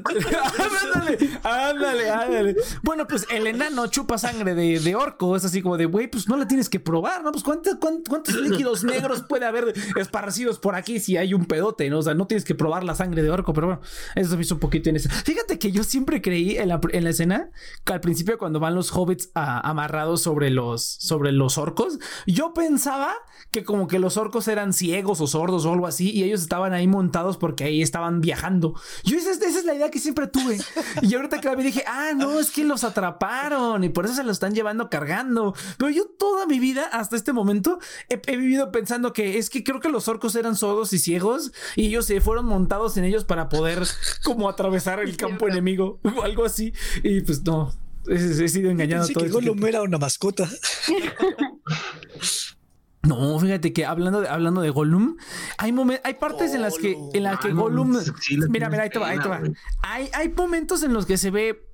ándale, 0.94 1.18
ándale, 1.44 2.10
ándale. 2.10 2.56
Bueno, 2.84 3.08
pues 3.08 3.26
el 3.32 3.48
enano 3.48 3.88
chupa 3.88 4.18
sangre 4.18 4.56
de, 4.56 4.80
de 4.80 4.96
orco. 4.96 5.36
Es 5.36 5.46
así 5.46 5.62
como 5.62 5.78
de, 5.78 5.86
güey, 5.86 6.08
pues 6.10 6.28
no 6.28 6.38
la 6.38 6.48
tienes 6.48 6.70
que 6.70 6.80
probar, 6.80 7.24
¿no? 7.24 7.32
Pues 7.32 7.44
¿cuántos, 7.44 7.76
cuántos, 7.76 8.36
líquidos 8.36 8.84
negros 8.86 9.24
puede 9.28 9.46
haber 9.46 9.74
esparcidos 9.98 10.60
por 10.60 10.76
aquí 10.76 11.00
si 11.00 11.18
hay 11.18 11.34
un 11.34 11.46
pedote, 11.46 11.90
¿no? 11.90 12.00
O 12.00 12.02
sea, 12.02 12.14
no 12.14 12.28
tienes 12.28 12.46
que 12.46 12.56
probar 12.56 12.84
la 12.84 12.96
sangre 12.96 13.24
de 13.24 13.30
orco, 13.30 13.54
pero 13.54 13.68
bueno, 13.68 13.82
eso 14.16 14.36
me 14.36 14.44
hizo 14.44 14.56
un 14.56 14.60
poquito 14.60 14.90
en 14.90 14.96
eso. 14.96 15.10
Fíjate 15.10 15.60
que 15.60 15.72
yo 15.72 15.84
siempre 15.84 16.22
creí 16.22 16.58
en 16.58 16.70
la, 16.70 16.80
en 16.92 17.04
la 17.04 17.10
escena 17.10 17.50
que 17.84 17.94
al 17.94 18.02
principio 18.02 18.38
cuando 18.38 18.60
van 18.60 18.76
los 18.76 18.92
hobbits 18.96 19.32
a- 19.36 19.68
amarrados 19.70 20.22
sobre 20.22 20.50
los, 20.50 20.84
sobre 20.84 21.32
los 21.32 21.58
orcos, 21.58 22.00
yo 22.26 22.54
pensaba 22.54 23.14
que 23.52 23.64
como 23.64 23.88
que 23.88 24.00
los 24.00 24.18
orcos 24.18 24.48
eran 24.48 24.74
ciegos 24.74 25.20
o 25.22 25.28
sordos 25.28 25.66
o 25.66 25.74
algo 25.74 25.88
así 25.88 26.12
y 26.12 26.21
ellos 26.24 26.42
estaban 26.42 26.74
ahí 26.74 26.88
montados 26.88 27.38
porque 27.38 27.64
ahí 27.64 27.82
estaban 27.82 28.22
viajando. 28.22 28.74
Yo 29.04 29.18
esa, 29.18 29.32
es- 29.32 29.42
esa 29.42 29.60
es 29.60 29.66
la 29.66 29.76
idea 29.76 29.90
que 29.92 30.00
siempre 30.00 30.28
tuve. 30.28 30.58
Y 31.02 31.16
ahorita 31.16 31.40
que 31.42 31.48
la 31.48 31.56
vi 31.56 31.64
dije, 31.64 31.84
ah, 31.88 32.12
no, 32.16 32.40
es 32.40 32.52
que 32.52 32.64
los 32.64 32.84
atraparon 32.84 33.84
y 33.84 33.90
por 33.90 34.06
eso 34.06 34.16
se 34.16 34.24
los 34.24 34.34
están 34.34 34.54
llevando 34.56 34.90
cargando. 34.90 35.54
Pero 35.78 35.90
yo 35.92 36.06
toda 36.06 36.46
mi 36.46 36.60
vida 36.60 36.86
hasta 36.92 37.16
este 37.16 37.34
momento 37.34 37.80
he, 38.10 38.22
he 38.28 38.38
vivido 38.38 38.72
pensando 38.72 39.14
que 39.14 39.38
es 39.38 39.50
que 39.50 39.64
creo 39.64 39.80
que 39.80 39.90
los 39.90 40.08
orcos 40.08 40.36
eran 40.36 40.56
sordos 40.56 40.94
y 40.94 41.00
ciegos 41.00 41.52
y 41.76 41.88
ellos 41.88 42.06
se 42.06 42.22
fueron 42.22 42.46
montados 42.46 42.98
en 42.98 43.04
ellos 43.06 43.24
para 43.26 43.50
poder 43.50 43.84
como 44.24 44.50
atravesar 44.50 45.00
el 45.00 45.18
campo 45.18 45.48
enemigo 45.48 46.00
o 46.04 46.22
algo 46.24 46.46
así. 46.46 46.74
Y 47.04 47.22
pues 47.22 47.44
no. 47.44 47.74
He, 48.08 48.16
he 48.16 48.48
sido 48.50 48.72
engañado 48.72 49.04
Pensé 49.04 49.14
todo 49.14 49.24
que 49.24 49.30
este. 49.30 49.48
Gollum 49.50 49.64
era 49.66 49.82
una 49.84 49.98
mascota. 50.00 50.50
No, 53.04 53.40
fíjate 53.40 53.74
que 53.74 53.86
hablando 53.86 54.22
de, 54.22 54.30
hablando 54.30 54.62
de 54.62 54.70
Gollum, 54.70 55.18
hay 55.58 55.72
momen- 55.72 56.02
hay 56.04 56.14
partes 56.16 56.54
en 56.54 56.62
las 56.62 56.78
que, 56.78 56.96
en 57.14 57.24
las 57.24 57.40
que 57.40 57.48
Ah, 57.50 57.54
Gollum. 57.54 57.96
sí 58.00 58.38
mira, 58.50 58.70
mira, 58.70 58.84
ahí 58.84 58.90
te 58.90 59.00
va, 59.00 59.10
ahí 59.10 59.20
te 59.20 59.28
va. 59.28 59.42
Hay, 59.82 60.10
hay 60.14 60.30
momentos 60.30 60.84
en 60.84 60.94
los 60.94 61.06
que 61.08 61.18
se 61.18 61.32
ve 61.32 61.66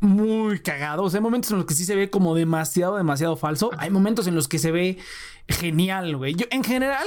muy 0.00 0.58
cagado. 0.60 1.04
O 1.04 1.10
sea, 1.10 1.18
hay 1.18 1.22
momentos 1.22 1.50
en 1.50 1.56
los 1.56 1.66
que 1.66 1.72
sí 1.74 1.86
se 1.86 1.96
ve 1.96 2.10
como 2.10 2.34
demasiado, 2.34 2.96
demasiado 2.96 3.36
falso. 3.36 3.70
Hay 3.78 3.88
momentos 3.90 4.26
en 4.26 4.34
los 4.34 4.48
que 4.48 4.58
se 4.58 4.70
ve 4.70 4.98
genial, 5.48 6.14
güey. 6.16 6.34
Yo, 6.34 6.44
en 6.50 6.62
general, 6.62 7.06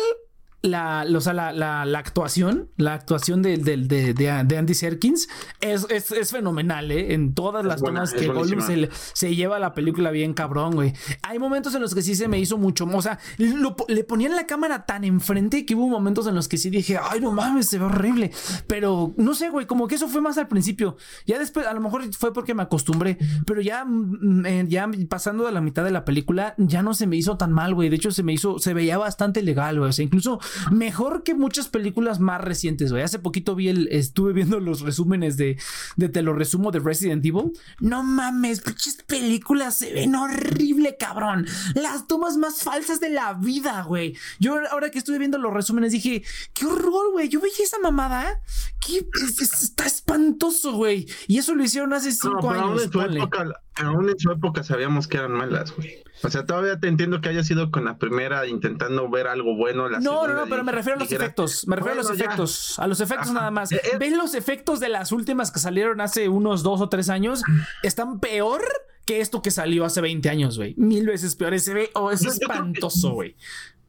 la, 0.62 1.06
o 1.16 1.22
sea, 1.22 1.34
la, 1.34 1.54
la, 1.54 1.86
la, 1.86 2.00
actuación, 2.00 2.70
la 2.76 2.94
actuación 2.94 3.42
de, 3.42 3.58
de, 3.58 3.78
de, 3.78 4.14
de 4.14 4.58
Andy 4.58 4.74
Serkins 4.74 5.30
es, 5.62 5.86
es, 5.90 6.12
es, 6.12 6.32
fenomenal, 6.32 6.92
¿eh? 6.92 7.14
En 7.14 7.34
todas 7.34 7.66
las 7.66 7.80
buena, 7.80 8.04
tomas 8.04 8.14
que 8.14 8.28
Gollum 8.28 8.62
se, 8.62 8.90
se, 9.14 9.36
lleva 9.36 9.58
la 9.60 9.74
película 9.74 10.12
bien 10.12 10.34
cabrón, 10.34 10.76
güey. 10.76 10.94
Hay 11.24 11.40
momentos 11.40 11.74
en 11.76 11.82
los 11.82 11.96
que 11.96 12.02
sí 12.02 12.14
se 12.16 12.28
me 12.28 12.40
hizo 12.40 12.58
mucho, 12.58 12.86
o 12.86 13.02
sea, 13.02 13.20
lo, 13.38 13.76
le 13.88 14.04
ponían 14.04 14.36
la 14.36 14.48
cámara 14.48 14.86
tan 14.86 15.04
enfrente 15.06 15.66
que 15.66 15.76
hubo 15.76 15.88
momentos 15.88 16.28
en 16.28 16.36
los 16.36 16.48
que 16.48 16.58
sí 16.58 16.70
dije, 16.70 17.00
ay, 17.02 17.22
no 17.22 17.32
mames, 17.32 17.68
se 17.68 17.80
ve 17.80 17.86
horrible. 17.86 18.32
Pero 18.68 19.14
no 19.18 19.36
sé, 19.36 19.50
güey, 19.50 19.66
como 19.66 19.88
que 19.88 19.96
eso 19.96 20.10
fue 20.10 20.20
más 20.20 20.38
al 20.38 20.48
principio. 20.50 20.98
Ya 21.26 21.40
después, 21.40 21.68
a 21.68 21.74
lo 21.74 21.80
mejor 21.80 22.04
fue 22.14 22.34
porque 22.34 22.54
me 22.54 22.64
acostumbré, 22.64 23.18
pero 23.46 23.62
ya, 23.62 23.86
mm, 23.86 24.46
eh, 24.46 24.66
ya 24.68 24.90
pasando 25.08 25.46
de 25.46 25.54
la 25.54 25.62
mitad 25.62 25.86
de 25.86 25.92
la 25.92 26.04
película, 26.04 26.54
ya 26.58 26.82
no 26.82 26.94
se 26.94 27.08
me 27.08 27.16
hizo 27.16 27.38
tan 27.38 27.54
mal, 27.54 27.74
güey. 27.76 27.88
De 27.88 27.96
hecho, 27.96 28.12
se 28.12 28.24
me 28.24 28.34
hizo, 28.34 28.60
se 28.60 28.74
veía 28.74 28.98
bastante 28.98 29.42
legal, 29.42 29.80
güey. 29.80 29.90
O 29.90 29.94
sea, 29.94 30.04
incluso 30.04 30.40
mejor 30.72 31.24
que 31.24 31.34
muchas 31.34 31.68
películas 31.68 32.20
más 32.20 32.42
recientes, 32.42 32.92
güey. 32.92 33.04
Hace 33.04 33.20
poquito 33.20 33.56
vi 33.56 33.70
el, 33.70 33.88
estuve 33.92 34.34
viendo 34.34 34.60
los 34.60 34.82
resúmenes 34.82 35.38
de, 35.38 35.58
de 35.96 36.10
te 36.10 36.22
lo 36.22 36.34
resumo 36.34 36.72
de 36.72 36.80
Resident 36.80 37.26
Evil. 37.26 37.52
No 37.80 38.04
mames, 38.04 38.62
pinches 38.62 39.04
películas 39.04 39.78
se 39.78 39.94
ven 39.94 40.16
horrible, 40.16 40.98
cabrón. 40.98 41.46
Las 41.76 42.08
tomas 42.08 42.38
más 42.38 42.64
falsas 42.64 43.00
de 43.00 43.10
la 43.10 43.34
vida, 43.34 43.84
güey. 43.84 44.16
Yo 44.40 44.60
ahora 44.72 44.92
que 44.92 45.00
estuve 45.00 45.20
viendo 45.20 45.38
los 45.38 45.54
resúmenes 45.54 45.92
dije, 45.92 46.24
qué 46.54 46.66
horror, 46.66 47.12
güey. 47.12 47.30
Yo 47.30 47.40
veía 47.42 47.64
esa 47.64 47.80
mamada. 47.80 48.42
¿Qué? 48.86 49.06
está 49.42 49.86
espantoso, 49.86 50.74
güey. 50.74 51.08
Y 51.28 51.38
eso 51.38 51.56
lo 51.56 51.64
hicieron 51.64 51.94
hace 51.94 52.12
cinco 52.12 52.50
años. 52.50 52.64
Aún 52.64 52.80
en, 52.80 52.92
su 52.92 53.02
época, 53.02 53.62
aún 53.76 54.10
en 54.10 54.20
su 54.20 54.32
época 54.32 54.64
sabíamos 54.64 55.08
que 55.08 55.18
eran 55.18 55.32
malas, 55.32 55.76
güey. 55.76 56.04
O 56.22 56.30
sea, 56.30 56.46
todavía 56.46 56.80
te 56.80 56.88
entiendo 56.88 57.22
que 57.22 57.30
haya 57.30 57.44
sido 57.44 57.72
con 57.72 57.86
la 57.86 57.98
primera 57.98 58.46
intentando 58.46 59.10
ver 59.10 59.28
algo 59.28 59.56
bueno. 59.56 59.88
La 59.88 60.00
no, 60.00 60.28
no, 60.28 60.39
no, 60.40 60.50
pero 60.50 60.64
me 60.64 60.72
refiero 60.72 60.98
a 60.98 61.04
los 61.04 61.12
efectos. 61.12 61.68
Me 61.68 61.76
refiero 61.76 62.00
a 62.00 62.04
los 62.04 62.12
efectos. 62.12 62.80
A 62.80 62.88
los 62.88 63.00
efectos 63.02 63.32
nada 63.32 63.52
más. 63.52 63.72
Eh, 63.72 63.82
eh. 63.84 63.98
¿Ven 64.00 64.18
los 64.18 64.34
efectos 64.34 64.80
de 64.80 64.90
las 64.90 65.12
últimas 65.12 65.52
que 65.52 65.60
salieron 65.60 66.02
hace 66.02 66.30
unos 66.30 66.64
dos 66.64 66.82
o 66.82 66.90
tres 66.90 67.10
años? 67.10 67.42
Están 67.84 68.20
peor 68.20 68.62
que 69.06 69.22
esto 69.22 69.42
que 69.42 69.52
salió 69.52 69.86
hace 69.86 70.02
20 70.02 70.30
años, 70.30 70.58
güey. 70.58 70.76
Mil 70.78 71.06
veces 71.06 71.36
peor. 71.36 71.60
Se 71.60 71.74
ve, 71.74 71.90
oh, 71.96 72.12
es 72.12 72.24
espantoso, 72.24 73.12
güey. 73.12 73.36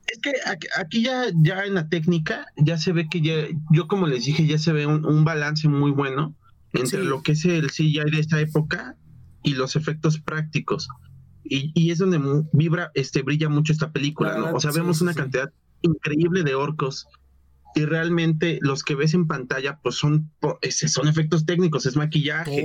Es 0.07 0.19
que 0.19 0.33
aquí 0.77 1.03
ya, 1.03 1.27
ya 1.35 1.65
en 1.65 1.75
la 1.75 1.89
técnica 1.89 2.47
ya 2.57 2.79
se 2.79 2.93
ve 2.93 3.07
que 3.09 3.21
ya, 3.21 3.35
yo 3.71 3.87
como 3.87 4.07
les 4.07 4.25
dije, 4.25 4.47
ya 4.47 4.59
se 4.59 4.73
ve 4.73 4.87
un, 4.87 5.25
balance 5.25 5.69
muy 5.69 5.93
bueno 5.93 6.35
entre 6.73 7.05
lo 7.05 7.23
que 7.23 7.33
es 7.33 7.45
el 7.45 7.71
CGI 7.71 8.11
de 8.11 8.19
esta 8.19 8.41
época 8.41 8.97
y 9.43 9.55
los 9.55 9.77
efectos 9.77 10.19
prácticos. 10.19 10.89
Y, 11.45 11.71
y 11.75 11.91
es 11.91 11.99
donde 11.99 12.21
vibra, 12.53 12.91
este, 12.95 13.23
brilla 13.23 13.49
mucho 13.49 13.73
esta 13.73 13.93
película, 13.93 14.37
¿no? 14.37 14.55
O 14.55 14.61
sea, 14.61 14.73
vemos 14.73 15.01
una 15.01 15.15
cantidad 15.15 15.53
increíble 15.83 16.43
de 16.43 16.55
orcos 16.55 17.07
y 17.75 17.85
realmente 17.85 18.59
los 18.63 18.83
que 18.83 18.95
ves 18.95 19.15
en 19.15 19.27
pantalla 19.27 19.79
pues 19.83 19.97
son 19.97 20.31
son 20.89 21.09
efectos 21.09 21.47
técnicos, 21.47 21.87
es 21.87 21.97
maquillaje. 21.97 22.65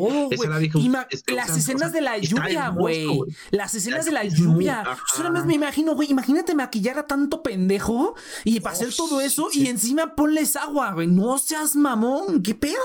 las 1.27 1.57
escenas 1.57 1.91
de 1.91 2.01
la 2.01 2.17
lluvia, 2.17 2.69
güey. 2.69 3.07
Las 3.51 3.75
escenas 3.75 4.05
de 4.05 4.11
la 4.11 4.23
lluvia. 4.23 4.83
Solamente 5.15 5.47
me 5.47 5.55
imagino, 5.55 5.95
güey, 5.95 6.09
imagínate 6.11 6.55
maquillar 6.55 6.99
a 6.99 7.07
tanto 7.07 7.43
pendejo 7.43 8.15
y 8.43 8.59
para 8.59 8.75
hacer 8.75 8.93
todo 8.95 9.21
eso 9.21 9.49
y 9.53 9.67
encima 9.67 10.15
ponles 10.15 10.55
agua, 10.55 10.93
güey. 10.93 11.07
No 11.07 11.37
seas 11.37 11.75
mamón, 11.75 12.41
¿qué 12.41 12.55
pedo? 12.55 12.75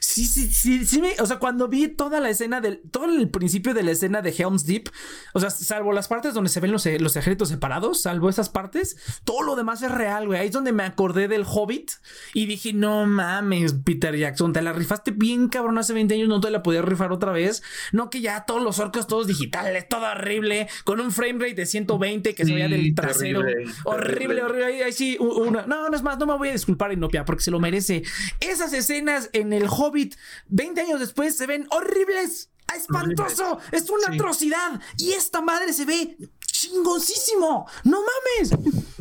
Sí, 0.00 0.26
sí, 0.26 0.52
sí, 0.52 0.84
sí 0.84 1.02
o 1.18 1.26
sea, 1.26 1.38
cuando 1.38 1.68
vi 1.68 1.88
toda 1.88 2.20
la 2.20 2.30
escena 2.30 2.60
del 2.60 2.80
todo 2.90 3.06
el 3.06 3.28
principio 3.30 3.74
de 3.74 3.82
la 3.82 3.92
escena 3.92 4.22
de 4.22 4.34
Helm's 4.36 4.64
Deep, 4.64 4.90
o 5.32 5.40
sea, 5.40 5.50
salvo 5.50 5.92
las 5.92 6.08
partes 6.08 6.34
donde 6.34 6.50
se 6.50 6.60
ven 6.60 6.72
los, 6.72 6.86
los 6.86 7.16
ejércitos 7.16 7.48
separados, 7.48 8.02
salvo 8.02 8.28
esas 8.28 8.48
partes, 8.48 8.96
todo 9.24 9.42
lo 9.42 9.56
demás 9.56 9.82
es 9.82 9.90
real, 9.90 10.26
güey. 10.26 10.40
Ahí 10.40 10.46
es 10.46 10.52
donde 10.52 10.72
me 10.72 10.84
acordé 10.84 11.28
del 11.28 11.44
Hobbit 11.54 11.92
y 12.32 12.46
dije, 12.46 12.72
no 12.72 13.06
mames, 13.06 13.74
Peter 13.84 14.16
Jackson, 14.16 14.52
te 14.52 14.62
la 14.62 14.72
rifaste 14.72 15.12
bien 15.12 15.48
cabrón 15.48 15.78
hace 15.78 15.92
20 15.92 16.14
años, 16.14 16.28
no 16.28 16.40
te 16.40 16.50
la 16.50 16.62
podías 16.62 16.84
rifar 16.84 17.12
otra 17.12 17.32
vez. 17.32 17.62
No 17.92 18.10
que 18.10 18.20
ya 18.20 18.44
todos 18.44 18.62
los 18.62 18.78
orcos, 18.78 19.06
todos 19.06 19.26
digitales, 19.26 19.88
todo 19.88 20.10
horrible, 20.10 20.68
con 20.84 21.00
un 21.00 21.12
frame 21.12 21.38
rate 21.40 21.54
de 21.54 21.66
120 21.66 22.34
que 22.34 22.44
se 22.44 22.52
veía 22.52 22.68
del 22.68 22.94
trasero. 22.94 23.42
horrible, 23.84 24.42
horrible. 24.42 24.84
Ahí, 24.84 24.92
sí, 24.92 25.16
una. 25.20 25.66
No, 25.66 25.88
no 25.88 25.96
es 25.96 26.02
más, 26.02 26.18
no 26.18 26.26
me 26.26 26.36
voy 26.36 26.48
a 26.48 26.52
disculpar, 26.52 26.92
Inopia, 26.92 27.24
porque 27.24 27.42
se 27.42 27.50
lo 27.50 27.60
merece. 27.60 28.02
Esas 28.40 28.72
escenas 28.72 29.30
en 29.32 29.52
el 29.52 29.66
Hobbit, 29.68 30.14
20 30.48 30.80
años 30.80 31.00
después, 31.00 31.36
se 31.36 31.46
ven 31.46 31.66
horribles. 31.70 32.50
¡Espantoso! 32.74 33.58
¡Es 33.70 33.88
una 33.90 34.14
atrocidad! 34.14 34.80
Y 34.96 35.12
esta 35.12 35.40
madre 35.40 35.72
se 35.72 35.84
ve 35.84 36.16
chingoncísimo. 36.64 37.66
No 37.84 37.98
mames. 38.00 38.56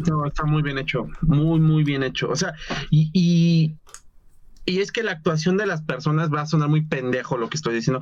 No, 0.08 0.26
está 0.26 0.46
muy 0.46 0.62
bien 0.62 0.78
hecho. 0.78 1.08
Muy, 1.22 1.60
muy 1.60 1.84
bien 1.84 2.04
hecho. 2.04 2.30
O 2.30 2.36
sea, 2.36 2.54
y, 2.90 3.10
y, 3.14 3.78
es 4.66 4.92
que 4.92 5.04
la 5.04 5.12
actuación 5.12 5.58
de 5.58 5.66
las 5.66 5.82
personas 5.82 6.32
va 6.32 6.42
a 6.42 6.46
sonar 6.46 6.70
muy 6.70 6.86
pendejo 6.86 7.38
lo 7.38 7.50
que 7.50 7.58
estoy 7.58 7.76
diciendo, 7.76 8.00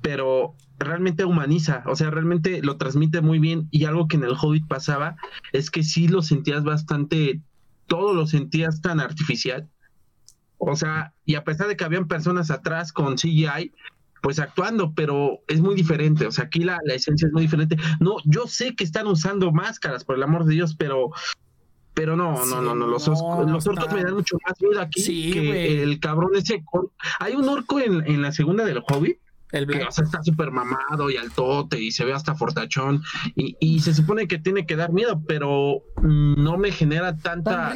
pero 0.00 0.54
realmente 0.78 1.24
humaniza, 1.24 1.82
o 1.86 1.96
sea, 1.96 2.10
realmente 2.10 2.62
lo 2.62 2.76
transmite 2.76 3.20
muy 3.20 3.38
bien. 3.38 3.68
Y 3.70 3.84
algo 3.84 4.08
que 4.08 4.16
en 4.16 4.24
el 4.24 4.36
Hobbit 4.40 4.66
pasaba 4.66 5.16
es 5.52 5.70
que 5.70 5.82
sí 5.82 6.08
lo 6.08 6.22
sentías 6.22 6.64
bastante, 6.64 7.40
todo 7.86 8.14
lo 8.14 8.26
sentías 8.26 8.80
tan 8.80 9.00
artificial. 9.00 9.68
O 10.58 10.76
sea, 10.76 11.12
y 11.24 11.34
a 11.34 11.44
pesar 11.44 11.68
de 11.68 11.76
que 11.76 11.84
habían 11.84 12.08
personas 12.08 12.50
atrás 12.50 12.92
con 12.92 13.16
CGI, 13.16 13.72
pues 14.24 14.38
actuando, 14.38 14.94
pero 14.94 15.40
es 15.48 15.60
muy 15.60 15.74
diferente. 15.74 16.26
O 16.26 16.32
sea, 16.32 16.46
aquí 16.46 16.64
la, 16.64 16.78
esencia 16.86 17.26
es 17.26 17.32
muy 17.34 17.42
diferente. 17.42 17.76
No, 18.00 18.16
yo 18.24 18.46
sé 18.46 18.74
que 18.74 18.82
están 18.82 19.06
usando 19.06 19.52
máscaras, 19.52 20.02
por 20.02 20.16
el 20.16 20.22
amor 20.22 20.46
de 20.46 20.54
Dios, 20.54 20.74
pero 20.76 21.10
pero 21.92 22.16
no, 22.16 22.44
no, 22.46 22.62
no, 22.62 22.74
no, 22.74 22.86
los, 22.86 23.06
los 23.06 23.66
orcos 23.66 23.92
me 23.92 24.02
dan 24.02 24.14
mucho 24.14 24.38
más 24.44 24.60
miedo 24.62 24.80
aquí 24.80 25.30
que 25.30 25.82
el 25.82 26.00
cabrón 26.00 26.30
ese. 26.36 26.64
Hay 27.20 27.34
un 27.34 27.46
orco 27.50 27.78
en, 27.78 28.02
en 28.06 28.22
la 28.22 28.32
segunda 28.32 28.64
del 28.64 28.78
Hobbit. 28.78 29.18
El 29.52 29.66
que, 29.66 29.84
o 29.84 29.92
sea, 29.92 30.04
está 30.04 30.22
súper 30.22 30.50
mamado 30.50 31.10
y 31.10 31.18
altote 31.18 31.78
y 31.78 31.92
se 31.92 32.06
ve 32.06 32.14
hasta 32.14 32.34
fortachón 32.34 33.02
y, 33.36 33.56
y, 33.60 33.80
se 33.80 33.94
supone 33.94 34.26
que 34.26 34.38
tiene 34.38 34.66
que 34.66 34.74
dar 34.74 34.90
miedo, 34.90 35.22
pero 35.28 35.82
no 36.02 36.56
me 36.56 36.72
genera 36.72 37.16
tanta, 37.18 37.74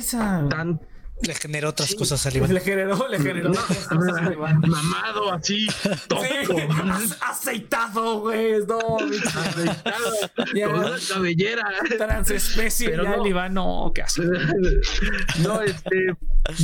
tan, 0.49 0.81
le 1.23 1.35
generó 1.35 1.71
otras 1.71 1.95
cosas 1.95 2.25
al 2.27 2.37
Iván. 2.37 2.55
Le 2.55 2.61
generó, 2.61 3.09
le 3.09 3.19
generó 3.19 3.51
otras 3.51 3.87
cosas 3.89 4.17
al 4.19 4.33
Iván. 4.33 4.61
Mamado, 4.61 5.33
así, 5.33 5.67
aceitado, 7.21 8.21
güey. 8.21 8.65
No, 8.67 8.99
aceitado. 8.99 10.11
Con 10.37 10.91
la 10.91 10.99
cabellera. 11.09 11.71
Transespecie, 11.97 12.91
Pero 12.91 13.03
ya 13.05 13.17
no. 13.17 13.23
el 13.23 13.31
Iván, 13.31 13.55
no, 13.55 13.93
qué 13.95 14.03
hace. 14.03 14.23
No, 15.43 15.61
este. 15.63 16.17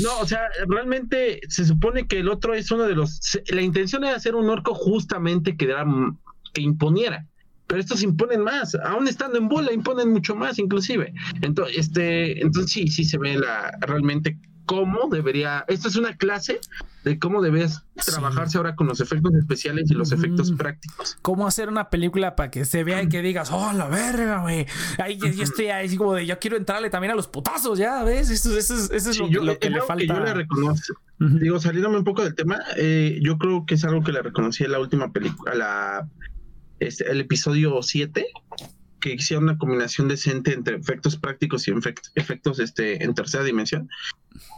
No, 0.02 0.18
o 0.20 0.26
sea, 0.26 0.42
realmente 0.68 1.40
se 1.48 1.64
supone 1.64 2.06
que 2.06 2.20
el 2.20 2.28
otro 2.28 2.54
es 2.54 2.70
uno 2.70 2.84
de 2.84 2.94
los. 2.94 3.20
La 3.48 3.62
intención 3.62 4.04
era 4.04 4.16
hacer 4.16 4.34
un 4.34 4.48
orco 4.48 4.74
justamente 4.74 5.56
que, 5.56 5.66
era, 5.66 5.84
que 6.52 6.62
imponiera 6.62 7.26
pero 7.66 7.80
estos 7.80 8.02
imponen 8.02 8.42
más, 8.42 8.74
aún 8.74 9.08
estando 9.08 9.38
en 9.38 9.48
bola, 9.48 9.72
imponen 9.72 10.12
mucho 10.12 10.34
más, 10.34 10.58
inclusive. 10.58 11.14
Entonces, 11.40 11.78
este, 11.78 12.40
entonces 12.42 12.72
sí, 12.72 12.88
sí 12.88 13.04
se 13.04 13.18
ve 13.18 13.36
la 13.36 13.76
realmente 13.80 14.38
cómo 14.66 15.08
debería. 15.10 15.64
Esto 15.68 15.88
es 15.88 15.96
una 15.96 16.16
clase 16.16 16.60
de 17.04 17.18
cómo 17.18 17.42
debes 17.42 17.82
trabajarse 18.04 18.56
ahora 18.56 18.74
con 18.74 18.86
los 18.86 19.00
efectos 19.00 19.34
especiales 19.34 19.90
y 19.90 19.94
los 19.94 20.12
efectos 20.12 20.52
prácticos. 20.52 21.16
Cómo 21.22 21.46
hacer 21.46 21.68
una 21.68 21.90
película 21.90 22.34
para 22.34 22.50
que 22.50 22.64
se 22.64 22.82
vea 22.82 23.02
y 23.02 23.08
que 23.08 23.20
digas, 23.22 23.50
oh, 23.52 23.72
la 23.72 23.88
verga, 23.88 24.40
güey. 24.40 24.66
Ahí 24.98 25.18
yo 25.18 25.42
estoy 25.42 25.66
ahí 25.66 25.94
como 25.96 26.14
de, 26.14 26.26
yo 26.26 26.38
quiero 26.38 26.56
entrarle 26.56 26.90
también 26.90 27.12
a 27.12 27.14
los 27.14 27.28
putazos, 27.28 27.78
ya, 27.78 28.02
¿ves? 28.04 28.30
Eso, 28.30 28.56
eso, 28.56 28.74
eso 28.92 29.10
es 29.10 29.18
lo, 29.18 29.58
que 29.58 29.70
le 29.70 29.80
falta. 29.82 30.00
Que 30.00 30.06
yo 30.06 30.20
le 30.20 30.34
reconozco. 30.34 30.94
Digo, 31.18 31.60
saliéndome 31.60 31.98
un 31.98 32.04
poco 32.04 32.24
del 32.24 32.34
tema, 32.34 32.58
eh, 32.76 33.18
yo 33.22 33.38
creo 33.38 33.64
que 33.66 33.74
es 33.74 33.84
algo 33.84 34.02
que 34.02 34.12
le 34.12 34.20
reconocí 34.20 34.64
en 34.64 34.72
la 34.72 34.80
última 34.80 35.12
película, 35.12 35.54
la 35.54 36.08
este, 36.80 37.10
el 37.10 37.20
episodio 37.20 37.82
7, 37.82 38.26
que 39.04 39.12
hicieron 39.12 39.44
una 39.44 39.58
combinación 39.58 40.08
decente 40.08 40.54
entre 40.54 40.76
efectos 40.76 41.16
prácticos 41.16 41.68
y 41.68 41.72
efectos, 42.14 42.58
este, 42.58 43.04
en 43.04 43.14
tercera 43.14 43.44
dimensión. 43.44 43.90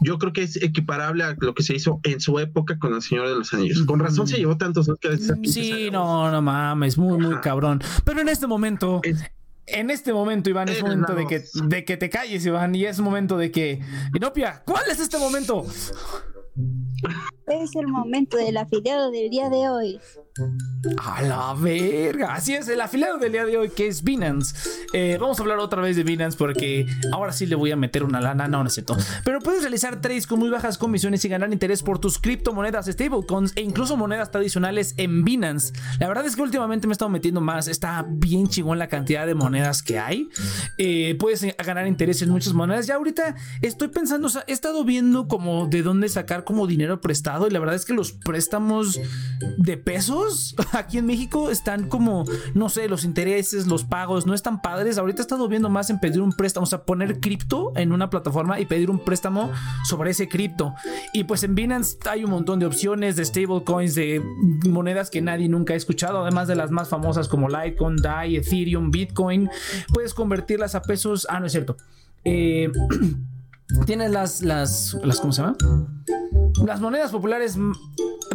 Yo 0.01 0.19
creo 0.19 0.33
que 0.33 0.45
es 0.45 0.63
equiparable 0.63 1.25
a 1.25 1.35
lo 1.41 1.53
que 1.53 1.65
se 1.65 1.75
hizo 1.75 1.99
en 2.05 2.21
su 2.21 2.39
época 2.39 2.79
con 2.79 2.95
El 2.95 3.03
Señor 3.03 3.29
de 3.29 3.35
los 3.35 3.53
Anillos. 3.53 3.85
Con 3.85 3.99
razón 3.99 4.29
se 4.29 4.37
llevó 4.37 4.57
tantos 4.57 4.89
Sí, 5.43 5.91
no, 5.91 6.31
no 6.31 6.43
mames, 6.43 6.97
muy, 6.97 7.19
muy 7.19 7.41
cabrón. 7.41 7.83
Pero 8.05 8.21
en 8.21 8.29
este 8.29 8.47
momento. 8.47 9.01
en 9.67 9.91
este 9.91 10.13
momento, 10.13 10.49
Iván, 10.49 10.69
es 10.69 10.81
momento 10.81 11.17
de 11.17 11.27
que, 11.27 11.43
de 11.65 11.85
que 11.85 11.97
te 11.97 12.09
calles, 12.09 12.47
Iván, 12.47 12.73
y 12.77 12.85
es 12.85 13.01
momento 13.01 13.37
de 13.37 13.51
que. 13.51 13.81
Inopia, 14.15 14.63
¿cuál 14.65 14.85
es 14.91 15.01
este 15.01 15.19
momento? 15.19 15.67
Es 17.47 17.77
el 17.77 17.87
momento 17.87 18.37
del 18.37 18.57
afiliado 18.57 19.11
del 19.11 19.31
día 19.31 19.49
de 19.49 19.69
hoy. 19.69 20.01
A 20.99 21.23
la 21.23 21.55
verga. 21.55 22.35
Así 22.35 22.55
es, 22.55 22.69
el 22.69 22.81
afiliado 22.81 23.19
del 23.19 23.33
día 23.33 23.45
de 23.45 23.57
hoy 23.57 23.71
que 23.71 23.87
es 23.87 24.03
Binance. 24.03 24.55
Eh, 24.93 25.17
vamos 25.21 25.39
a 25.39 25.43
hablar 25.43 25.59
otra 25.59 25.81
vez 25.81 25.97
de 25.97 26.03
Binance 26.03 26.37
porque 26.37 26.87
ahora 27.13 27.33
sí 27.33 27.47
le 27.47 27.55
voy 27.55 27.71
a 27.71 27.77
meter 27.77 28.03
una 28.03 28.21
lana. 28.21 28.49
No, 28.49 28.63
no 28.63 28.69
es 28.69 28.75
cierto. 28.75 28.97
Pero 29.25 29.41
puedes 29.41 29.63
realizar 29.63 30.01
trades 30.01 30.27
con 30.27 30.39
muy 30.39 30.51
bajas 30.51 30.77
comisiones 30.77 31.25
y 31.25 31.29
ganar 31.29 31.53
interés 31.53 31.83
por 31.83 31.99
tus 31.99 32.19
criptomonedas, 32.19 32.87
stablecoins 32.87 33.53
e 33.55 33.63
incluso 33.63 33.97
monedas 33.97 34.31
tradicionales 34.31 34.95
en 34.97 35.25
Binance. 35.25 35.73
La 36.01 36.09
verdad 36.09 36.27
es 36.27 36.37
que 36.37 36.43
últimamente 36.43 36.87
me 36.87 36.93
he 36.93 36.95
estado 36.95 37.11
metiendo 37.11 37.41
más. 37.41 37.69
Está 37.69 38.05
bien 38.09 38.49
chingón 38.49 38.79
la 38.79 38.89
cantidad 38.89 39.27
de 39.27 39.35
monedas 39.35 39.83
que 39.83 39.99
hay. 39.99 40.29
Eh, 40.79 41.17
puedes 41.19 41.47
ganar 41.59 41.87
interés 41.87 42.21
en 42.23 42.31
muchas 42.31 42.53
monedas. 42.53 42.87
Ya 42.87 42.97
ahorita 42.97 43.37
estoy 43.63 43.89
pensando, 43.89 44.27
o 44.27 44.31
sea, 44.31 44.45
he 44.47 44.53
estado 44.53 44.85
viendo 44.85 45.29
como 45.29 45.69
de 45.69 45.83
dónde 45.83 46.09
sacar 46.09 46.45
como 46.47 46.67
dinero 46.67 47.03
prestado 47.03 47.47
y 47.47 47.51
la 47.51 47.59
verdad 47.59 47.75
es 47.75 47.85
que 47.85 47.93
los 47.93 48.13
préstamos 48.13 48.99
de 49.59 49.77
pesos 49.77 50.57
aquí 50.73 50.97
en 50.97 51.05
México 51.05 51.51
están 51.51 51.91
como, 51.91 52.25
no 52.55 52.71
sé, 52.71 52.89
los 52.89 53.05
intereses, 53.05 53.67
los 53.67 53.85
pagos, 53.85 54.25
no 54.25 54.33
están 54.33 54.63
padres. 54.63 54.97
Ahorita 54.97 55.21
he 55.21 55.25
estado 55.25 55.47
viendo 55.49 55.69
más 55.69 55.91
en 55.91 56.01
pedir 56.01 56.23
un 56.23 56.33
préstamo, 56.33 56.65
o 56.65 56.67
sea, 56.67 56.85
poner 56.85 57.21
cripto 57.21 57.73
en 57.77 57.93
una 57.93 58.09
plataforma 58.09 58.59
y 58.59 58.65
pedir 58.65 58.91
un 58.91 58.99
préstamo 58.99 59.53
sobre 59.85 60.13
ese 60.13 60.29
cripto. 60.29 60.75
Y 61.13 61.25
pues 61.25 61.43
en 61.43 61.55
Binance 61.55 61.99
hay 62.09 62.25
un 62.25 62.31
montón 62.31 62.59
de 62.59 62.67
opciones 62.67 63.17
de 63.17 63.25
stablecoins, 63.25 63.95
de 63.95 64.23
monedas 64.67 65.11
que 65.11 65.21
nadie 65.21 65.49
nunca 65.49 65.75
ha 65.75 65.77
escuchado, 65.77 66.23
además 66.23 66.49
de 66.49 66.57
las 66.57 66.71
más 66.71 66.89
famosas 66.89 67.29
como 67.29 67.49
Litecoin, 67.49 67.97
DAI, 67.97 68.37
Ethereum, 68.37 68.91
Bitcoin. 68.91 69.51
Puedes 69.93 70.15
convertirlas 70.15 70.75
a 70.75 70.83
pesos. 70.83 71.27
Ah, 71.29 71.41
no 71.41 71.47
es 71.47 71.53
cierto. 71.53 71.77
Eh, 72.25 72.71
tienes 73.87 74.11
las, 74.11 74.43
las, 74.43 74.97
las, 75.03 75.21
¿cómo 75.21 75.33
se 75.33 75.43
llama? 75.43 75.57
Las 76.65 76.81
monedas 76.81 77.11
populares 77.11 77.59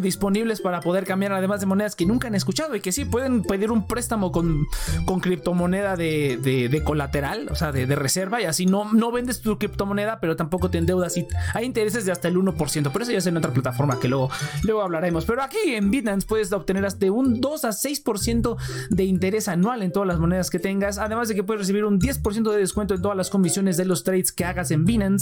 disponibles 0.01 0.61
para 0.61 0.79
poder 0.82 1.05
cambiar, 1.05 1.34
además 1.34 1.59
de 1.59 1.65
monedas 1.65 1.95
que 1.95 2.05
nunca 2.05 2.27
han 2.27 2.36
escuchado 2.36 2.75
y 2.75 2.82
que 2.82 2.91
sí 2.91 3.05
pueden 3.05 3.43
pedir 3.43 3.71
un 3.71 3.88
préstamo 3.88 4.32
con, 4.32 4.65
con 5.05 5.19
criptomoneda 5.19 5.95
de, 5.95 6.38
de, 6.41 6.84
colateral, 6.84 7.47
o 7.51 7.55
sea, 7.55 7.71
de, 7.71 7.86
reserva, 7.95 8.41
y 8.41 8.45
así 8.45 8.65
no, 8.65 8.91
no 8.93 9.11
vendes 9.11 9.41
tu 9.41 9.57
criptomoneda, 9.57 10.19
pero 10.19 10.36
tampoco 10.36 10.69
te 10.69 10.77
endeudas 10.77 11.17
y 11.17 11.27
hay 11.53 11.65
intereses 11.65 12.05
de 12.05 12.11
hasta 12.11 12.27
el 12.27 12.38
1%. 12.38 12.89
Pero 12.91 13.03
eso 13.03 13.11
ya 13.11 13.17
es 13.17 13.27
en 13.27 13.38
otra 13.38 13.51
plataforma 13.51 13.99
que 13.99 14.07
luego, 14.07 14.29
luego 14.63 14.82
hablaremos. 14.82 15.25
Pero 15.25 15.43
aquí 15.43 15.57
en 15.65 15.91
Binance 15.91 16.25
puedes 16.27 16.51
obtener 16.51 16.86
hasta 16.86 17.11
un 17.11 17.41
2 17.41 17.65
a 17.65 17.69
6% 17.69 18.57
de 18.89 19.03
interés 19.03 19.47
anual 19.47 19.84
en 19.84 19.91
todas 19.91 20.07
las 20.07 20.19
monedas 20.19 20.49
que 20.49 20.59
tengas, 20.59 20.97
además 20.97 21.27
de 21.27 21.36
que 21.36 21.43
puedes 21.43 21.61
recibir 21.61 21.86
un 21.86 21.99
10% 21.99 22.51
de 22.51 22.57
descuento 22.57 22.93
en 22.93 23.01
todas 23.01 23.17
las 23.17 23.29
comisiones 23.29 23.77
de 23.77 23.86
los 23.86 24.03
trades 24.03 24.32
que 24.32 24.45
hagas 24.45 24.71
en 24.71 24.86
Binance, 24.86 25.20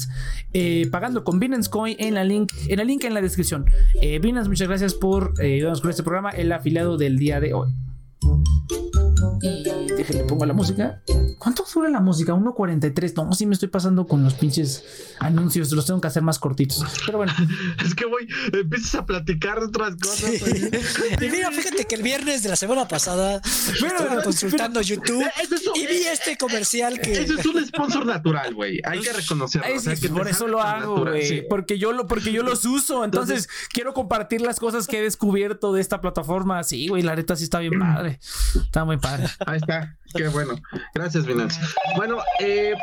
eh, 0.54 0.88
pagando 0.92 1.24
con 1.24 1.40
Binance 1.40 1.70
Coin 1.70 1.96
en 2.00 2.14
la 2.14 2.24
link, 2.24 2.54
en 2.68 2.78
la 2.78 2.84
link 2.84 3.04
en 3.04 3.14
la 3.14 3.22
descripción. 3.22 3.66
Eh, 4.02 4.20
Binance, 4.20 4.50
muchas 4.50 4.68
gracias 4.68 4.94
por 4.94 5.34
eh, 5.40 5.56
ayudarnos 5.56 5.82
con 5.82 5.90
este 5.90 6.04
programa, 6.04 6.30
el 6.30 6.52
afiliado 6.52 6.98
del 6.98 7.18
día 7.18 7.40
de 7.40 7.54
hoy. 7.54 7.70
Déjenle 10.00 10.24
pongo 10.24 10.46
la 10.46 10.54
música. 10.54 11.02
¿Cuánto 11.40 11.66
dura 11.74 11.90
la 11.90 12.00
música? 12.00 12.32
1.43. 12.32 13.16
No, 13.16 13.34
sí 13.34 13.46
me 13.46 13.54
estoy 13.54 13.68
pasando 13.68 14.08
con 14.08 14.24
los 14.24 14.34
pinches 14.34 14.86
anuncios. 15.20 15.74
Los 15.74 15.88
tengo 15.88 16.00
que 16.00 16.08
hacer 16.08 16.24
más 16.24 16.40
cortitos. 16.40 16.86
Pero 17.06 17.18
bueno. 17.18 17.34
es 17.86 17.94
que 17.96 18.06
voy, 18.06 18.26
empiezas 18.54 18.96
a 18.96 19.06
platicar 19.06 19.60
de 19.60 19.66
otras 19.66 19.98
cosas. 19.98 20.32
y 20.32 21.30
mira, 21.30 21.52
fíjate 21.52 21.84
que 21.84 21.96
el 21.96 22.04
viernes 22.04 22.44
de 22.44 22.50
la 22.50 22.56
semana 22.56 22.88
pasada 22.88 23.42
estuve 23.44 24.24
consultando 24.24 24.80
YouTube 24.80 25.26
y 25.76 25.86
vi 25.86 26.04
este 26.10 26.38
comercial 26.38 27.02
que. 27.02 27.20
Eso 27.20 27.38
es 27.38 27.46
un 27.46 27.66
sponsor 27.66 28.06
natural, 28.06 28.56
güey. 28.56 28.80
Hay 28.86 29.02
que 29.02 29.12
reconocerlo. 29.12 29.68
por 30.14 30.30
eso 30.30 30.48
lo 30.48 30.62
hago, 30.62 31.02
güey. 31.02 31.46
Porque, 31.50 31.78
yo 31.78 31.92
lo, 31.92 32.08
porque 32.08 32.32
yo 32.32 32.42
los 32.42 32.64
uso. 32.64 33.04
Entonces, 33.04 33.50
quiero 33.74 33.94
compartir 33.94 34.40
las 34.40 34.62
cosas 34.62 34.88
que 34.88 35.00
he 35.00 35.02
descubierto 35.02 35.74
de 35.74 35.82
esta 35.82 36.00
plataforma. 36.00 36.64
Sí, 36.64 36.88
güey, 36.88 37.04
la 37.04 37.18
neta 37.18 37.36
sí 37.36 37.44
está 37.44 37.60
bien 37.60 37.78
padre. 37.80 38.22
Está 38.56 38.86
muy 38.86 38.96
padre. 38.96 39.28
Ahí 39.46 39.58
está. 39.58 39.89
Qué 40.16 40.28
bueno. 40.28 40.56
Gracias, 40.94 41.26
Binance. 41.26 41.60
Bueno, 41.96 42.20
eh, 42.40 42.74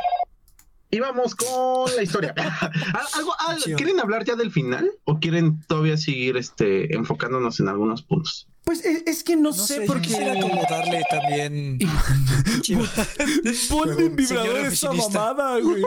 íbamos 0.91 1.35
con 1.35 1.95
la 1.95 2.03
historia. 2.03 2.35
¿Algo, 3.15 3.35
¿Quieren 3.77 4.01
hablar 4.01 4.25
ya 4.25 4.37
del 4.37 4.51
final 4.51 4.91
o 5.05 5.19
quieren 5.19 5.61
todavía 5.67 5.97
seguir 5.97 6.37
este, 6.37 6.95
enfocándonos 6.95 7.61
en 7.61 7.69
algunos 7.69 8.03
puntos? 8.03 8.49
Pues 8.65 8.85
es, 8.85 9.23
que 9.23 9.37
no, 9.37 9.53
sé, 9.53 9.83
por 9.83 10.01
qué. 10.01 10.09
Quisiera 10.09 10.41
como 10.41 10.61
darle 10.69 11.01
también. 11.09 11.79
Ponle 13.71 14.07
en 14.07 14.17
vibrador 14.17 14.57
esa 14.59 14.93
mamada, 14.93 15.61
güey. 15.61 15.83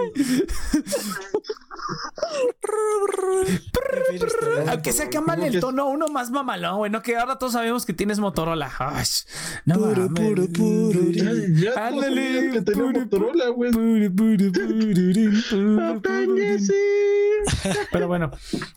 Aunque 4.68 4.92
sea 4.92 5.10
que 5.10 5.20
mal 5.20 5.44
el 5.44 5.60
tono 5.60 5.88
uno 5.88 6.08
más 6.08 6.32
mamalón, 6.32 6.78
güey. 6.78 6.92
No 6.92 7.02
que 7.02 7.18
ahora 7.18 7.38
todos 7.38 7.54
sabemos 7.54 7.86
que 7.86 7.94
tienes 7.94 8.20
Motorola. 8.20 8.72
Ay, 8.80 9.06
no 9.66 9.76
puro, 9.76 10.10
puro, 10.14 10.48
puro, 10.48 11.00
Ándale, 11.76 12.52
que 12.52 12.62
tengo 12.62 12.92
Motorola, 12.92 13.50
güey. 13.50 13.72
Pero 17.92 18.08
bueno, 18.08 18.32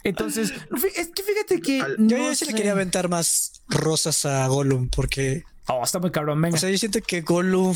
entonces, 0.04 0.52
es 0.96 1.08
que 1.08 1.22
fíjate 1.22 1.60
que. 1.60 1.78
Yo 1.98 2.18
no 2.18 2.34
sí 2.34 2.44
le 2.46 2.54
quería 2.54 2.72
aventar 2.72 3.08
más 3.08 3.62
rosas 3.68 4.24
a 4.24 4.46
Gollum 4.46 4.88
porque. 4.88 5.44
Oh, 5.68 5.82
está 5.84 5.98
muy 5.98 6.10
cabrón, 6.10 6.40
venga. 6.40 6.56
O 6.56 6.58
sea, 6.58 6.70
yo 6.70 6.78
siento 6.78 7.00
que 7.02 7.20
Gollum. 7.22 7.74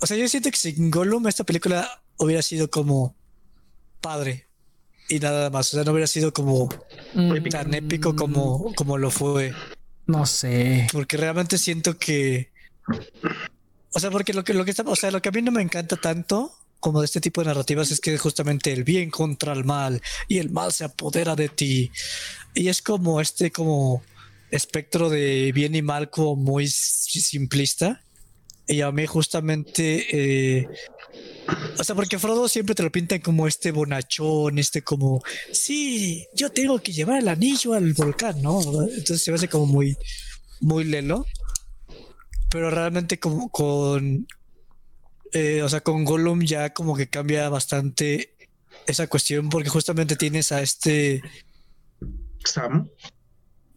O 0.00 0.06
sea, 0.06 0.16
yo 0.16 0.28
siento 0.28 0.50
que 0.50 0.56
sin 0.56 0.90
Gollum 0.90 1.26
esta 1.28 1.44
película 1.44 2.02
hubiera 2.18 2.42
sido 2.42 2.70
como 2.70 3.16
padre 4.02 4.48
y 5.08 5.18
nada 5.18 5.48
más. 5.48 5.72
O 5.72 5.76
sea, 5.76 5.84
no 5.84 5.92
hubiera 5.92 6.06
sido 6.06 6.32
como 6.32 6.68
mm. 7.14 7.48
tan 7.48 7.72
épico 7.72 8.14
como, 8.14 8.74
como 8.74 8.98
lo 8.98 9.10
fue. 9.10 9.54
No 10.06 10.26
sé. 10.26 10.88
Porque 10.92 11.16
realmente 11.16 11.58
siento 11.58 11.98
que. 11.98 12.50
O 13.92 14.00
sea, 14.00 14.10
porque 14.10 14.32
lo 14.32 14.44
que, 14.44 14.54
lo 14.54 14.64
que 14.64 14.70
está, 14.72 14.82
o 14.82 14.96
sea, 14.96 15.10
lo 15.10 15.22
que 15.22 15.28
a 15.28 15.32
mí 15.32 15.42
no 15.42 15.52
me 15.52 15.62
encanta 15.62 15.96
tanto 15.96 16.52
como 16.80 17.00
de 17.00 17.06
este 17.06 17.20
tipo 17.20 17.40
de 17.40 17.46
narrativas 17.46 17.92
es 17.92 18.00
que 18.00 18.18
justamente 18.18 18.72
el 18.72 18.82
bien 18.82 19.08
contra 19.10 19.52
el 19.52 19.64
mal 19.64 20.02
y 20.26 20.38
el 20.38 20.50
mal 20.50 20.72
se 20.72 20.84
apodera 20.84 21.36
de 21.36 21.48
ti. 21.48 21.92
Y 22.54 22.68
es 22.68 22.82
como 22.82 23.20
este 23.20 23.52
como 23.52 24.02
espectro 24.50 25.08
de 25.08 25.52
bien 25.52 25.74
y 25.74 25.82
mal 25.82 26.10
como 26.10 26.36
muy 26.36 26.66
simplista. 26.68 28.02
Y 28.66 28.80
a 28.80 28.92
mí 28.92 29.06
justamente, 29.06 30.60
eh, 30.60 30.68
o 31.78 31.84
sea, 31.84 31.94
porque 31.94 32.18
Frodo 32.18 32.48
siempre 32.48 32.74
te 32.74 32.82
lo 32.82 32.92
pintan 32.92 33.20
como 33.20 33.46
este 33.46 33.72
bonachón, 33.72 34.58
este 34.58 34.82
como, 34.82 35.22
sí, 35.52 36.26
yo 36.34 36.50
tengo 36.50 36.78
que 36.78 36.92
llevar 36.92 37.18
el 37.18 37.28
anillo 37.28 37.74
al 37.74 37.92
volcán, 37.92 38.40
¿no? 38.40 38.60
Entonces 38.60 39.22
se 39.22 39.30
me 39.30 39.36
hace 39.36 39.48
como 39.48 39.66
muy, 39.66 39.96
muy 40.60 40.84
lelo. 40.84 41.26
Pero 42.50 42.70
realmente 42.70 43.18
como 43.18 43.50
con, 43.50 44.26
eh, 45.32 45.62
o 45.62 45.68
sea, 45.68 45.80
con 45.80 46.04
Gollum 46.04 46.42
ya 46.42 46.70
como 46.72 46.94
que 46.94 47.08
cambia 47.08 47.48
bastante 47.48 48.34
esa 48.86 49.06
cuestión 49.06 49.48
porque 49.48 49.68
justamente 49.70 50.16
tienes 50.16 50.52
a 50.52 50.60
este 50.60 51.22
Sam. 52.44 52.88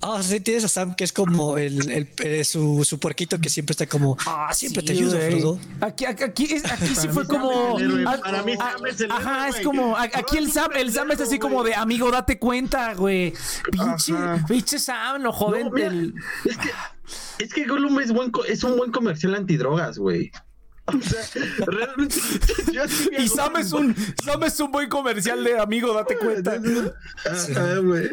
Ah, 0.02 0.22
sí, 0.22 0.39
tienes 0.39 0.64
a 0.66 0.68
Sam 0.68 0.96
que 0.96 1.04
es 1.04 1.14
como 1.14 1.58
el, 1.58 1.89
el, 1.89 2.10
eh, 2.20 2.43
su, 2.43 2.84
su, 2.84 3.00
puerquito 3.00 3.39
que 3.39 3.50
siempre 3.50 3.72
está 3.72 3.88
como 3.88 4.18
ah, 4.26 4.54
siempre 4.54 4.84
te 4.84 4.91
ayuda, 4.91 5.20
Frodo. 5.30 5.60
Aquí, 5.82 6.06
aquí, 6.06 6.24
aquí, 6.24 6.62
aquí 6.64 6.96
sí 6.96 7.08
fue 7.08 7.26
como. 7.26 7.78
Para 8.22 8.43
mí, 8.43 8.56
Sam 8.56 8.86
es 8.86 9.02
el 9.02 9.12
Ajá, 9.12 9.50
es 9.50 9.62
como. 9.62 9.98
Aquí 9.98 10.38
el 10.38 10.52
Sam, 10.52 10.72
el 10.76 10.91
Sam 10.91 11.12
es 11.12 11.22
así 11.22 11.39
como 11.39 11.64
de 11.64 11.74
amigo, 11.74 12.12
date 12.12 12.38
cuenta, 12.38 12.93
güey. 12.93 13.34
Pinche, 13.72 14.14
pinche 14.48 14.80
Sam, 14.80 15.22
lo 15.22 15.32
joden. 15.32 15.70
No, 15.70 15.76
del... 15.76 16.14
es, 16.43 16.58
que, 16.58 16.70
es 17.43 17.54
que 17.54 17.66
Gollum 17.66 18.00
es, 18.00 18.12
buen, 18.12 18.32
es 18.48 18.64
un 18.64 18.78
buen 18.78 18.91
comercial 18.91 19.34
antidrogas, 19.36 19.98
güey. 19.98 20.32
O 20.88 21.02
sea, 21.02 21.24
realmente. 21.66 22.18
y 23.18 23.28
Sam 23.28 23.58
es, 23.58 23.72
un, 23.72 23.96
Sam 24.24 24.43
es 24.43 24.60
un 24.60 24.72
buen 24.72 24.88
comercial 24.88 25.43
de 25.43 25.58
amigo, 25.58 25.93
date 25.96 26.16
cuenta. 26.16 26.62
Ajá, 27.26 27.78
güey. 27.78 28.08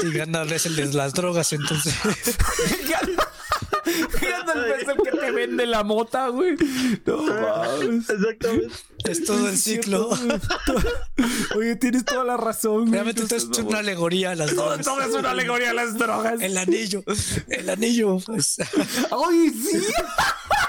Y 0.00 0.10
Gandalf 0.12 0.52
es 0.52 0.66
el 0.66 0.76
de 0.76 0.86
las 0.86 1.12
drogas, 1.14 1.52
entonces. 1.52 1.94
Gandalf 4.20 4.66
es 4.80 4.88
el 4.88 4.96
que 4.96 5.10
te 5.18 5.30
vende 5.30 5.66
la 5.66 5.82
mota, 5.84 6.28
güey. 6.28 6.56
No 7.04 7.22
mames. 7.22 8.08
Exactamente. 8.08 8.74
Es 9.04 9.24
todo 9.24 9.48
el 9.48 9.58
ciclo. 9.58 10.10
Oye, 11.56 11.76
tienes 11.76 12.04
toda 12.04 12.24
la 12.24 12.36
razón. 12.36 12.92
Realmente 12.92 13.22
esto 13.22 13.60
es 13.60 13.66
una 13.66 13.78
alegoría 13.78 14.30
a 14.32 14.34
las 14.34 14.54
drogas. 14.54 14.84
Todo 14.84 15.02
es 15.02 15.14
una 15.14 15.30
alegoría 15.30 15.70
a 15.70 15.74
las 15.74 15.98
drogas. 15.98 16.40
El 16.40 16.56
anillo. 16.56 17.02
El 17.48 17.68
anillo, 17.68 18.18
pues. 18.24 18.58
¡Ay, 19.10 19.50
sí! 19.50 19.82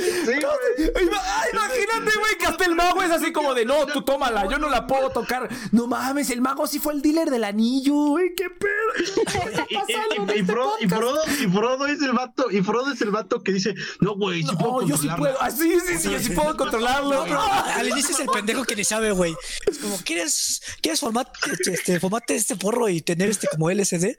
Sí, 0.00 0.32
güey. 0.32 1.06
Ima- 1.06 1.22
ay, 1.24 1.50
Imagínate, 1.52 2.18
güey, 2.18 2.38
que 2.38 2.46
hasta 2.46 2.64
el 2.64 2.74
mago 2.74 3.02
es 3.02 3.10
así 3.10 3.32
como 3.32 3.54
de 3.54 3.64
no, 3.64 3.86
tú 3.86 4.02
tómala, 4.02 4.48
yo 4.50 4.58
no 4.58 4.68
la 4.68 4.86
puedo 4.86 5.10
tocar. 5.10 5.48
No 5.72 5.86
mames, 5.86 6.30
el 6.30 6.40
mago 6.40 6.66
sí 6.66 6.78
fue 6.78 6.92
el 6.94 7.02
dealer 7.02 7.30
del 7.30 7.44
anillo, 7.44 7.94
güey, 7.94 8.34
qué 8.34 8.48
pedo. 8.50 8.70
¿Qué 9.68 9.74
está 9.76 10.00
Y, 10.08 10.16
este 10.30 10.44
Frodo, 10.44 10.72
y? 10.80 10.88
Frodo, 10.88 11.20
y 11.40 11.46
Frodo 11.48 11.86
es 11.86 12.02
el 12.02 12.12
vato, 12.12 12.50
y 12.50 12.62
Frodo 12.62 12.92
es 12.92 13.00
el 13.02 13.10
vato 13.10 13.42
que 13.42 13.52
dice, 13.52 13.74
no, 14.00 14.14
güey, 14.16 14.42
sí 14.42 14.56
puedo 14.56 14.80
No, 14.82 14.86
yo 14.88 14.96
sí 14.96 15.08
controlarla". 15.08 15.16
puedo. 15.16 15.36
Ah, 15.42 15.50
sí, 15.50 15.78
sí, 15.86 15.98
sí, 15.98 16.10
yo 16.10 16.18
sí 16.20 16.30
puedo 16.30 16.56
controlarlo. 16.56 17.24
Ah, 17.28 17.74
Al 17.78 17.88
inicio 17.88 18.14
es 18.14 18.20
el 18.20 18.26
pendejo 18.28 18.64
que 18.64 18.76
ni 18.76 18.84
sabe, 18.84 19.12
güey. 19.12 19.34
Es 19.66 19.78
como, 19.78 19.96
¿quieres, 19.98 20.62
¿quieres 20.82 21.00
formar, 21.00 21.30
este, 21.72 22.00
formarte 22.00 22.34
este 22.34 22.56
porro 22.56 22.88
y 22.88 23.00
tener 23.00 23.28
este 23.30 23.48
como 23.48 23.70
LSD? 23.70 24.16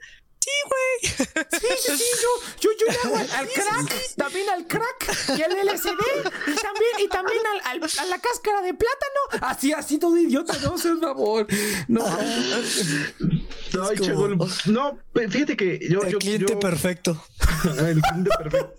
Sí, 0.52 0.68
güey. 0.68 1.46
Sí, 1.50 1.66
sí, 1.78 1.96
sí, 1.96 2.04
yo, 2.22 2.28
yo, 2.60 2.70
yo 2.78 2.86
le 2.92 2.98
hago 2.98 3.16
al, 3.16 3.30
al 3.30 3.48
crack, 3.48 4.14
también 4.16 4.48
al 4.50 4.66
crack 4.66 5.38
y 5.38 5.42
al 5.42 5.52
LSD 5.52 5.88
y 5.88 6.54
también, 6.54 6.92
y 7.00 7.08
también 7.08 7.40
al, 7.64 7.82
al- 7.82 7.90
a 7.98 8.04
la 8.06 8.18
cáscara 8.20 8.60
de 8.62 8.74
plátano. 8.74 9.46
Así, 9.46 9.72
así 9.72 9.98
todo 9.98 10.16
idiota, 10.18 10.54
no 10.62 10.76
seas 10.76 10.98
favor. 11.00 11.46
No. 11.88 12.04
No, 13.74 13.90
Es 13.90 14.00
che, 14.00 14.12
como-. 14.12 14.46
No, 14.66 14.98
fíjate 15.14 15.56
que 15.56 15.78
yo. 15.90 16.02
El 16.02 16.12
yo- 16.12 16.18
cliente 16.18 16.52
yo- 16.52 16.60
perfecto. 16.60 17.22
El 17.78 18.00
cliente 18.02 18.30
perfecto. 18.38 18.74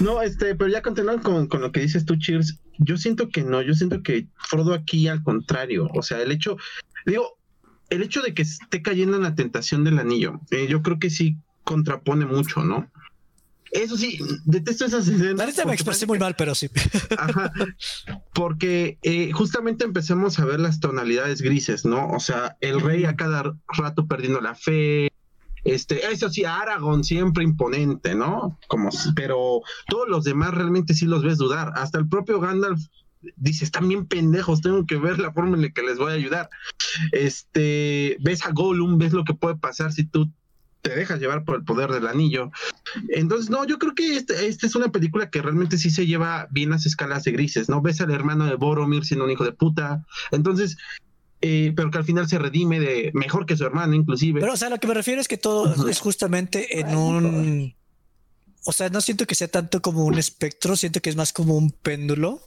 No, 0.00 0.22
este, 0.22 0.54
pero 0.54 0.68
ya 0.70 0.82
continuando 0.82 1.22
con, 1.22 1.46
con 1.48 1.60
lo 1.62 1.72
que 1.72 1.80
dices 1.80 2.04
tú, 2.04 2.16
Cheers, 2.16 2.58
yo 2.78 2.96
siento 2.96 3.28
que 3.30 3.42
no, 3.42 3.62
yo 3.62 3.74
siento 3.74 4.02
que 4.02 4.26
Frodo 4.36 4.74
aquí 4.74 5.08
al 5.08 5.22
contrario, 5.22 5.88
o 5.94 6.02
sea, 6.02 6.20
el 6.20 6.30
hecho, 6.32 6.56
digo, 7.06 7.35
el 7.90 8.02
hecho 8.02 8.22
de 8.22 8.34
que 8.34 8.42
esté 8.42 8.82
cayendo 8.82 9.16
en 9.16 9.22
la 9.22 9.34
tentación 9.34 9.84
del 9.84 9.98
anillo, 9.98 10.40
eh, 10.50 10.66
yo 10.68 10.82
creo 10.82 10.98
que 10.98 11.10
sí 11.10 11.36
contrapone 11.64 12.26
mucho, 12.26 12.64
¿no? 12.64 12.90
Eso 13.72 13.96
sí, 13.96 14.18
detesto 14.44 14.84
esas 14.84 15.08
escenas. 15.08 15.46
Neta 15.46 15.66
me 15.66 15.74
expresé 15.74 16.06
muy 16.06 16.18
mal, 16.18 16.34
pero 16.36 16.54
sí. 16.54 16.70
Ajá, 17.18 17.52
porque 18.32 18.98
eh, 19.02 19.32
justamente 19.32 19.84
empezamos 19.84 20.38
a 20.38 20.44
ver 20.44 20.60
las 20.60 20.80
tonalidades 20.80 21.42
grises, 21.42 21.84
¿no? 21.84 22.08
O 22.10 22.20
sea, 22.20 22.56
el 22.60 22.80
rey 22.80 23.04
a 23.04 23.16
cada 23.16 23.54
rato 23.68 24.06
perdiendo 24.06 24.40
la 24.40 24.54
fe. 24.54 25.10
Este, 25.64 26.06
eso 26.10 26.30
sí, 26.30 26.44
Aragorn 26.44 27.02
siempre 27.02 27.42
imponente, 27.42 28.14
¿no? 28.14 28.56
Como, 28.68 28.90
pero 29.16 29.62
todos 29.88 30.08
los 30.08 30.24
demás 30.24 30.54
realmente 30.54 30.94
sí 30.94 31.04
los 31.04 31.24
ves 31.24 31.38
dudar. 31.38 31.72
Hasta 31.74 31.98
el 31.98 32.08
propio 32.08 32.38
Gandalf 32.40 32.80
dice, 33.36 33.64
están 33.64 33.88
bien 33.88 34.06
pendejos, 34.06 34.60
tengo 34.60 34.86
que 34.86 34.96
ver 34.96 35.18
la 35.18 35.32
forma 35.32 35.56
en 35.56 35.62
la 35.62 35.70
que 35.70 35.82
les 35.82 35.98
voy 35.98 36.12
a 36.12 36.14
ayudar. 36.14 36.48
Este, 37.12 38.16
ves 38.20 38.44
a 38.44 38.52
Gollum, 38.52 38.98
ves 38.98 39.12
lo 39.12 39.24
que 39.24 39.34
puede 39.34 39.56
pasar 39.56 39.92
si 39.92 40.04
tú 40.04 40.30
te 40.82 40.94
dejas 40.94 41.18
llevar 41.18 41.44
por 41.44 41.56
el 41.56 41.64
poder 41.64 41.90
del 41.90 42.06
anillo. 42.06 42.50
Entonces, 43.08 43.50
no, 43.50 43.64
yo 43.64 43.78
creo 43.78 43.94
que 43.94 44.16
esta 44.16 44.40
este 44.40 44.66
es 44.66 44.76
una 44.76 44.90
película 44.92 45.30
que 45.30 45.42
realmente 45.42 45.78
sí 45.78 45.90
se 45.90 46.06
lleva 46.06 46.46
bien 46.50 46.70
las 46.70 46.86
escalas 46.86 47.24
de 47.24 47.32
grises, 47.32 47.68
¿no? 47.68 47.82
Ves 47.82 48.00
al 48.00 48.12
hermano 48.12 48.46
de 48.46 48.54
Boromir 48.54 49.04
siendo 49.04 49.24
un 49.24 49.32
hijo 49.32 49.44
de 49.44 49.52
puta. 49.52 50.04
Entonces, 50.30 50.76
eh, 51.40 51.72
pero 51.76 51.90
que 51.90 51.98
al 51.98 52.04
final 52.04 52.28
se 52.28 52.38
redime 52.38 52.80
de 52.80 53.10
mejor 53.14 53.46
que 53.46 53.56
su 53.56 53.64
hermano, 53.64 53.94
inclusive. 53.94 54.40
Pero, 54.40 54.52
o 54.52 54.56
sea, 54.56 54.70
lo 54.70 54.78
que 54.78 54.86
me 54.86 54.94
refiero 54.94 55.20
es 55.20 55.28
que 55.28 55.36
todo 55.36 55.88
es 55.88 56.00
justamente 56.00 56.78
en 56.78 56.96
un. 56.96 57.74
O 58.64 58.72
sea, 58.72 58.88
no 58.88 59.00
siento 59.00 59.26
que 59.26 59.34
sea 59.34 59.48
tanto 59.48 59.82
como 59.82 60.04
un 60.04 60.18
espectro, 60.18 60.76
siento 60.76 61.00
que 61.00 61.10
es 61.10 61.16
más 61.16 61.32
como 61.32 61.56
un 61.56 61.70
péndulo. 61.70 62.40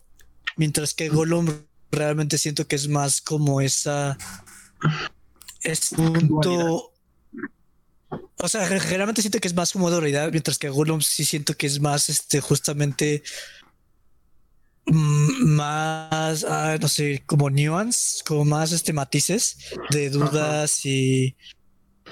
Mientras 0.58 0.94
que 0.94 1.10
Gollum 1.10 1.48
realmente 1.92 2.38
siento 2.38 2.68
que 2.68 2.76
es 2.76 2.88
más 2.88 3.22
como 3.22 3.62
esa. 3.62 4.18
Es 5.64 5.90
punto. 5.90 6.94
O 8.42 8.48
sea, 8.48 8.66
ge- 8.68 8.80
generalmente 8.80 9.22
siento 9.22 9.40
que 9.40 9.48
es 9.48 9.54
más 9.54 9.72
como 9.74 9.90
dualidad, 9.92 10.32
mientras 10.32 10.58
que 10.58 10.70
Gollum 10.70 11.02
sí 11.02 11.26
siento 11.26 11.54
que 11.56 11.68
es 11.68 11.80
más 11.80 12.10
este 12.10 12.40
justamente 12.42 13.22
mm, 14.86 15.44
más, 15.56 16.44
ah, 16.46 16.78
no 16.80 16.88
sé, 16.88 17.24
como 17.26 17.50
nuance, 17.50 18.24
como 18.26 18.46
más 18.46 18.72
este 18.72 18.94
matices 18.94 19.58
de 19.92 20.10
dudas 20.10 20.86
y, 20.86 21.36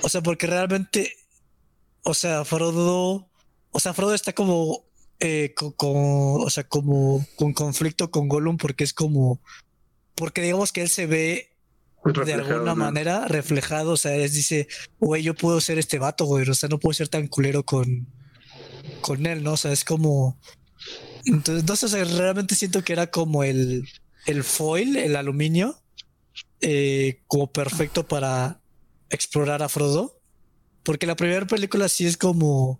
o 0.01 0.09
sea, 0.09 0.21
porque 0.21 0.47
realmente, 0.47 1.13
o 2.03 2.13
sea, 2.13 2.45
Frodo, 2.45 3.29
o 3.71 3.79
sea, 3.79 3.93
Frodo 3.93 4.13
está 4.13 4.33
como, 4.33 4.85
eh, 5.20 5.53
co- 5.55 5.76
co- 5.76 6.34
o 6.43 6.49
sea, 6.49 6.63
como 6.68 7.26
con 7.36 7.53
conflicto 7.53 8.11
con 8.11 8.28
Gollum 8.28 8.57
porque 8.57 8.84
es 8.84 8.93
como, 8.93 9.41
porque 10.15 10.41
digamos 10.41 10.72
que 10.72 10.82
él 10.82 10.89
se 10.89 11.05
ve 11.07 11.49
de 12.05 12.13
Reflejado, 12.13 12.53
alguna 12.53 12.76
¿no? 12.76 12.76
manera 12.86 13.26
reflejado, 13.28 13.91
o 13.91 13.97
sea, 13.97 14.15
es 14.15 14.34
dice, 14.34 14.68
güey, 14.99 15.24
yo 15.24 15.34
puedo 15.36 15.59
ser 15.59 15.78
este 15.78 15.99
vato, 15.99 16.26
güey, 16.26 16.47
o 16.49 16.53
sea, 16.53 16.70
no 16.70 16.80
puedo 16.80 16.93
ser 16.93 17.09
tan 17.09 17.28
culero 17.28 17.63
con, 17.63 18.07
con 19.01 19.26
él, 19.26 19.43
¿no? 19.43 19.53
O 19.53 19.57
sea, 19.57 19.72
es 19.74 19.84
como, 19.84 20.38
entonces, 21.26 21.65
no 21.65 21.76
sé, 21.76 21.88
o 21.88 21.89
sea, 21.89 22.03
realmente 22.05 22.55
siento 22.55 22.84
que 22.84 22.93
era 22.93 23.07
como 23.07 23.43
el, 23.43 23.89
el 24.26 24.43
foil, 24.43 24.95
el 24.95 25.15
aluminio, 25.18 25.82
eh, 26.61 27.22
como 27.28 27.51
perfecto 27.51 28.07
para 28.07 28.61
explorar 29.09 29.61
a 29.63 29.70
Frodo, 29.70 30.20
porque 30.84 31.07
la 31.07 31.15
primera 31.18 31.45
película 31.45 31.89
sí 31.89 32.05
es 32.05 32.15
como, 32.15 32.80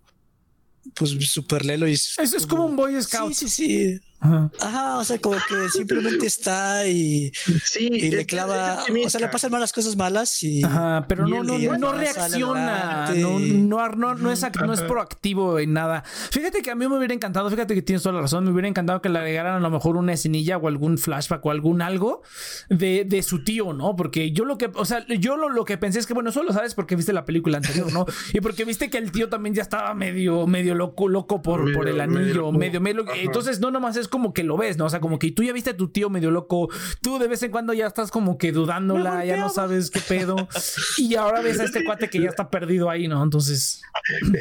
pues, 0.96 1.12
súper 1.30 1.66
lelo 1.66 1.88
y 1.88 1.94
Es, 1.94 2.18
es 2.18 2.48
como 2.48 2.66
un 2.66 2.76
Boy 2.76 3.02
Scout. 3.02 3.34
Sí, 3.34 3.48
sí, 3.48 3.68
sí. 3.68 4.00
Ajá. 4.20 4.50
Ajá, 4.62 4.98
o 4.98 5.04
sea, 5.04 5.20
como 5.20 5.36
que 5.48 5.70
simplemente 5.70 6.26
está 6.26 6.88
y, 6.88 7.32
Sí, 7.64 7.88
y 7.92 8.10
le 8.12 8.22
es 8.22 8.28
clava, 8.28 8.84
o 9.06 9.10
sea, 9.10 9.20
le 9.22 9.28
pasan 9.28 9.52
malas 9.52 9.72
cosas 9.72 9.96
malas 9.96 10.42
y 10.44 10.64
Ajá, 10.64 11.06
pero 11.08 11.28
Y 11.28 11.32
no, 11.32 11.44
no, 11.44 11.78
no, 11.78 11.94
reacciona, 11.94 13.12
no, 13.16 13.40
no, 13.40 13.90
no, 13.96 14.16
no 14.16 14.32
es, 14.32 14.44
no 14.66 14.74
es 14.74 14.82
proactivo 14.82 15.60
en 15.60 15.74
nada. 15.74 16.04
Fíjate 16.32 16.62
que 16.62 16.72
a 16.72 16.76
mí 16.76 16.88
me 16.88 16.98
hubiera 16.98 17.14
encantado, 17.14 17.50
fíjate 17.50 17.76
que 17.76 17.82
tienes 17.82 18.02
toda 18.04 18.16
la 18.16 18.22
razón, 18.22 18.44
me 18.44 18.52
hubiera 18.52 18.68
encantado 18.68 19.02
que 19.02 19.10
le 19.10 19.20
agregaran 19.20 19.56
a 19.56 19.60
lo 19.60 19.70
mejor 19.70 19.98
una 19.98 20.14
escenilla 20.14 20.58
o 20.58 20.68
algún 20.68 20.98
flashback 20.98 21.46
o 21.46 21.52
algún 21.52 21.82
algo 21.82 22.22
de, 22.70 23.06
de 23.06 23.24
su 23.24 23.44
tío, 23.44 23.74
¿no? 23.74 23.96
Porque 23.96 24.32
yo 24.32 24.46
lo 24.46 24.58
que, 24.58 24.70
o 24.74 24.86
sea, 24.86 25.06
yo 25.08 25.38
lo, 25.38 25.50
lo 25.50 25.64
que 25.66 25.78
pensé 25.78 26.00
es 26.00 26.08
que, 26.08 26.14
bueno, 26.14 26.32
solo 26.32 26.54
sabes 26.54 26.74
porque 26.76 26.96
viste 26.96 27.14
la 27.14 27.26
película 27.26 27.58
anterior, 27.58 27.92
¿no? 27.94 28.06
Y 28.34 28.42
porque 28.42 28.66
viste 28.66 28.90
que 28.90 28.98
el 28.98 29.12
tío 29.12 29.30
también 29.30 29.54
ya 29.56 29.62
estaba 29.62 29.94
medio, 29.94 30.48
medio 30.48 30.76
loco, 30.76 31.08
loco 31.08 31.42
por, 31.42 31.62
Medio- 31.64 31.76
por 31.78 31.88
el 31.88 31.96
medio 32.08 32.20
anillo, 32.20 32.52
medio, 32.52 32.82
medio, 32.82 33.04
Ajá. 33.04 33.14
entonces 33.22 33.60
no 33.60 33.72
nomás 33.72 33.96
es 33.98 34.07
como 34.08 34.34
que 34.34 34.44
lo 34.44 34.58
ves, 34.58 34.78
¿no? 34.78 34.86
O 34.86 34.90
sea, 34.90 35.00
como 35.00 35.20
que 35.20 35.32
tú 35.32 35.44
ya 35.44 35.54
viste 35.54 35.72
a 35.72 35.78
tu 35.78 35.90
tío 35.90 36.10
medio 36.10 36.32
loco, 36.32 36.70
tú 37.02 37.20
de 37.20 37.28
vez 37.28 37.42
en 37.44 37.52
cuando 37.52 37.74
ya 37.74 37.88
estás 37.88 38.12
como 38.12 38.38
que 38.38 38.52
dudándola, 38.52 39.26
ya 39.26 39.38
no 39.38 39.50
sabes 39.50 39.90
qué 39.92 40.00
pedo. 40.00 40.36
Y 40.98 41.16
ahora 41.16 41.42
ves 41.42 41.60
a 41.60 41.64
este 41.66 41.84
cuate 41.84 42.10
que 42.10 42.22
ya 42.22 42.30
está 42.30 42.50
perdido 42.50 42.90
ahí, 42.90 43.08
¿no? 43.08 43.24
Entonces, 43.24 43.82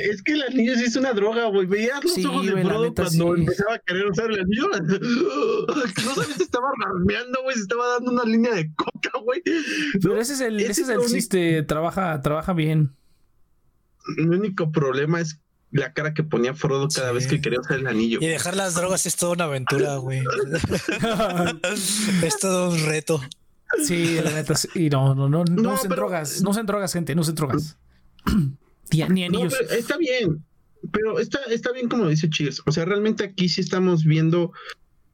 Es 0.09 0.23
que 0.23 0.33
el 0.33 0.43
anillo 0.43 0.77
sí 0.77 0.85
es 0.85 0.97
una 0.97 1.13
droga, 1.13 1.47
güey. 1.47 1.67
Veías 1.67 2.03
los 2.03 2.13
Sí, 2.15 2.25
ojos 2.25 2.47
de 2.47 2.53
Frodo 2.53 2.85
neta, 2.85 3.03
cuando 3.05 3.35
sí. 3.35 3.41
empezaba 3.41 3.75
a 3.75 3.79
querer 3.81 4.07
usar 4.07 4.31
el 4.31 4.41
anillo. 4.41 4.69
No 6.07 6.15
sabes, 6.15 6.37
se 6.37 6.43
estaba 6.45 6.69
rasmeando, 6.85 7.43
güey. 7.43 7.55
Se 7.57 7.63
estaba 7.63 7.87
dando 7.95 8.13
una 8.13 8.25
línea 8.25 8.55
de 8.55 8.73
coca, 8.75 9.11
güey. 9.23 9.43
pero 10.01 10.21
ese 10.21 10.35
es 10.35 10.41
el, 10.41 10.61
ese 10.61 10.71
ese 10.71 10.81
es 10.83 10.89
es 10.89 10.93
el 10.95 10.99
único- 10.99 11.13
chiste, 11.15 11.63
trabaja, 11.63 12.21
trabaja 12.23 12.53
bien. 12.53 12.95
El 14.19 14.29
único 14.31 14.71
problema 14.71 15.21
es 15.21 15.41
la 15.73 15.93
cara 15.93 16.15
que 16.15 16.23
ponía 16.23 16.55
Frodo 16.55 16.89
cada 16.89 17.09
Sí. 17.11 17.15
vez 17.15 17.27
que 17.27 17.41
quería 17.41 17.61
usar 17.61 17.79
el 17.79 17.87
anillo. 17.87 18.19
Y 18.21 18.27
dejar 18.27 18.57
las 18.57 18.75
drogas 18.75 19.05
es 19.07 19.17
toda 19.17 19.33
una 19.33 19.45
aventura, 19.45 19.97
güey. 19.97 20.23
es 22.23 22.39
todo 22.41 22.71
un 22.71 22.85
reto. 22.87 23.21
Sí, 23.85 24.19
la 24.23 24.31
neta, 24.31 24.55
sí. 24.55 24.69
Y 24.75 24.91
no, 24.91 25.15
no, 25.15 25.29
no, 25.29 25.45
no, 25.45 25.63
No, 25.63 25.75
usen 25.75 25.89
pero- 25.89 26.03
drogas, 26.03 26.41
no 26.43 26.51
usen 26.51 26.67
drogas, 26.67 26.93
gente, 26.93 27.15
no 27.15 27.23
usen 27.23 27.35
drogas. 27.35 27.77
Ni, 28.93 29.03
ni 29.09 29.29
No, 29.29 29.39
anillos. 29.39 29.55
pero 29.59 29.71
está 29.79 29.97
bien. 29.97 30.45
Pero 30.93 31.19
está, 31.19 31.41
está 31.51 31.73
bien 31.73 31.89
como 31.89 32.07
dice 32.09 32.31
Cheers. 32.31 32.63
O 32.67 32.71
sea, 32.73 32.85
realmente 32.85 33.25
aquí 33.25 33.49
sí 33.49 33.61
estamos 33.61 34.05
viendo 34.05 34.53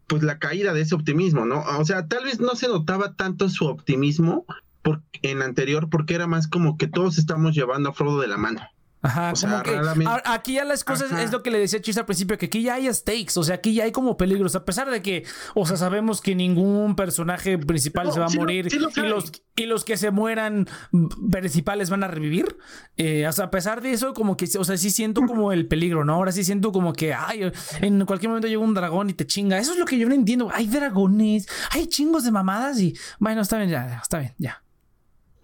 pues 0.06 0.22
la 0.22 0.38
caída 0.38 0.74
de 0.74 0.82
ese 0.82 0.94
optimismo, 0.94 1.46
¿no? 1.46 1.64
O 1.78 1.84
sea, 1.86 2.06
tal 2.06 2.24
vez 2.24 2.38
no 2.38 2.54
se 2.54 2.68
notaba 2.68 3.14
tanto 3.14 3.48
su 3.48 3.64
optimismo 3.64 4.44
por, 4.82 5.00
en 5.22 5.38
la 5.38 5.46
anterior 5.46 5.88
porque 5.88 6.14
era 6.14 6.26
más 6.26 6.46
como 6.48 6.76
que 6.76 6.86
todos 6.88 7.16
estamos 7.16 7.54
llevando 7.54 7.88
a 7.88 7.92
Frodo 7.94 8.20
de 8.20 8.28
la 8.28 8.36
mano. 8.36 8.60
Ajá, 9.02 9.32
O 9.32 9.36
sea, 9.36 9.50
como 9.50 9.62
que 9.64 9.80
aquí 10.24 10.54
ya 10.54 10.64
las 10.64 10.84
cosas 10.84 11.10
Ajá. 11.10 11.22
es 11.24 11.32
lo 11.32 11.42
que 11.42 11.50
le 11.50 11.58
decía 11.58 11.80
Chis 11.80 11.96
al 11.98 12.06
principio, 12.06 12.38
que 12.38 12.46
aquí 12.46 12.62
ya 12.62 12.74
hay 12.74 12.92
stakes, 12.94 13.36
o 13.36 13.42
sea, 13.42 13.56
aquí 13.56 13.74
ya 13.74 13.82
hay 13.84 13.90
como 13.92 14.16
peligros, 14.16 14.54
a 14.54 14.64
pesar 14.64 14.88
de 14.90 15.02
que, 15.02 15.24
o 15.54 15.66
sea, 15.66 15.76
sabemos 15.76 16.20
que 16.20 16.34
ningún 16.36 16.94
personaje 16.94 17.58
principal 17.58 18.06
No, 18.06 18.12
se 18.12 18.20
va 18.20 18.26
a 18.26 18.30
lo- 18.30 18.36
morir 18.40 18.70
sí 18.70 18.78
lo 18.78 18.90
y, 18.94 19.00
los, 19.08 19.32
y 19.56 19.66
los 19.66 19.84
que 19.84 19.96
se 19.96 20.10
mueran 20.12 20.68
mm, 20.92 21.30
principales 21.30 21.90
van 21.90 22.04
a 22.04 22.08
revivir. 22.08 22.56
Eh, 22.96 23.26
o 23.26 23.32
sea, 23.32 23.46
a 23.46 23.50
pesar 23.50 23.82
de 23.82 23.92
eso, 23.92 24.14
como 24.14 24.36
que, 24.36 24.48
o 24.56 24.64
sea, 24.64 24.76
sí 24.76 24.90
siento 24.90 25.22
como 25.26 25.52
el 25.52 25.66
peligro, 25.66 26.04
¿no? 26.04 26.14
Ahora 26.14 26.30
sí 26.30 26.44
siento 26.44 26.70
como 26.70 26.92
que, 26.92 27.12
ay, 27.12 27.50
en 27.80 28.06
cualquier 28.06 28.28
momento 28.30 28.46
llega 28.48 28.60
un 28.62 28.74
dragón 28.74 29.10
y 29.10 29.14
te 29.14 29.26
chinga. 29.26 29.58
Eso 29.58 29.72
es 29.72 29.78
lo 29.78 29.84
que 29.84 29.98
yo 29.98 30.08
no 30.08 30.14
entiendo. 30.14 30.48
Hay 30.54 30.68
dragones, 30.68 31.48
hay 31.70 31.88
chingos 31.88 32.22
de 32.24 32.30
mamadas 32.30 32.78
y, 32.80 32.96
bueno, 33.18 33.40
está 33.40 33.56
bien, 33.58 33.70
ya, 33.70 33.98
está 34.00 34.18
bien, 34.20 34.34
ya. 34.38 34.62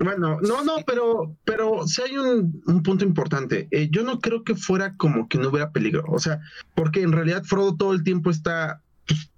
Bueno, 0.01 0.39
no, 0.43 0.63
no, 0.63 0.77
pero, 0.87 1.35
pero 1.45 1.87
sí 1.89 2.03
hay 2.03 2.17
un, 2.19 2.63
un 2.67 2.83
punto 2.85 3.05
importante. 3.05 3.67
Eh, 3.73 3.89
yo 3.91 4.05
no 4.05 4.21
creo 4.21 4.45
que 4.45 4.55
fuera 4.55 4.95
como 4.97 5.29
que 5.29 5.39
no 5.39 5.49
hubiera 5.49 5.71
peligro. 5.73 6.05
O 6.09 6.19
sea, 6.21 6.41
porque 6.75 7.03
en 7.03 7.11
realidad 7.13 7.43
Frodo 7.45 7.75
todo 7.77 7.93
el 7.93 8.05
tiempo 8.05 8.31
está. 8.31 8.81
pues, 9.09 9.29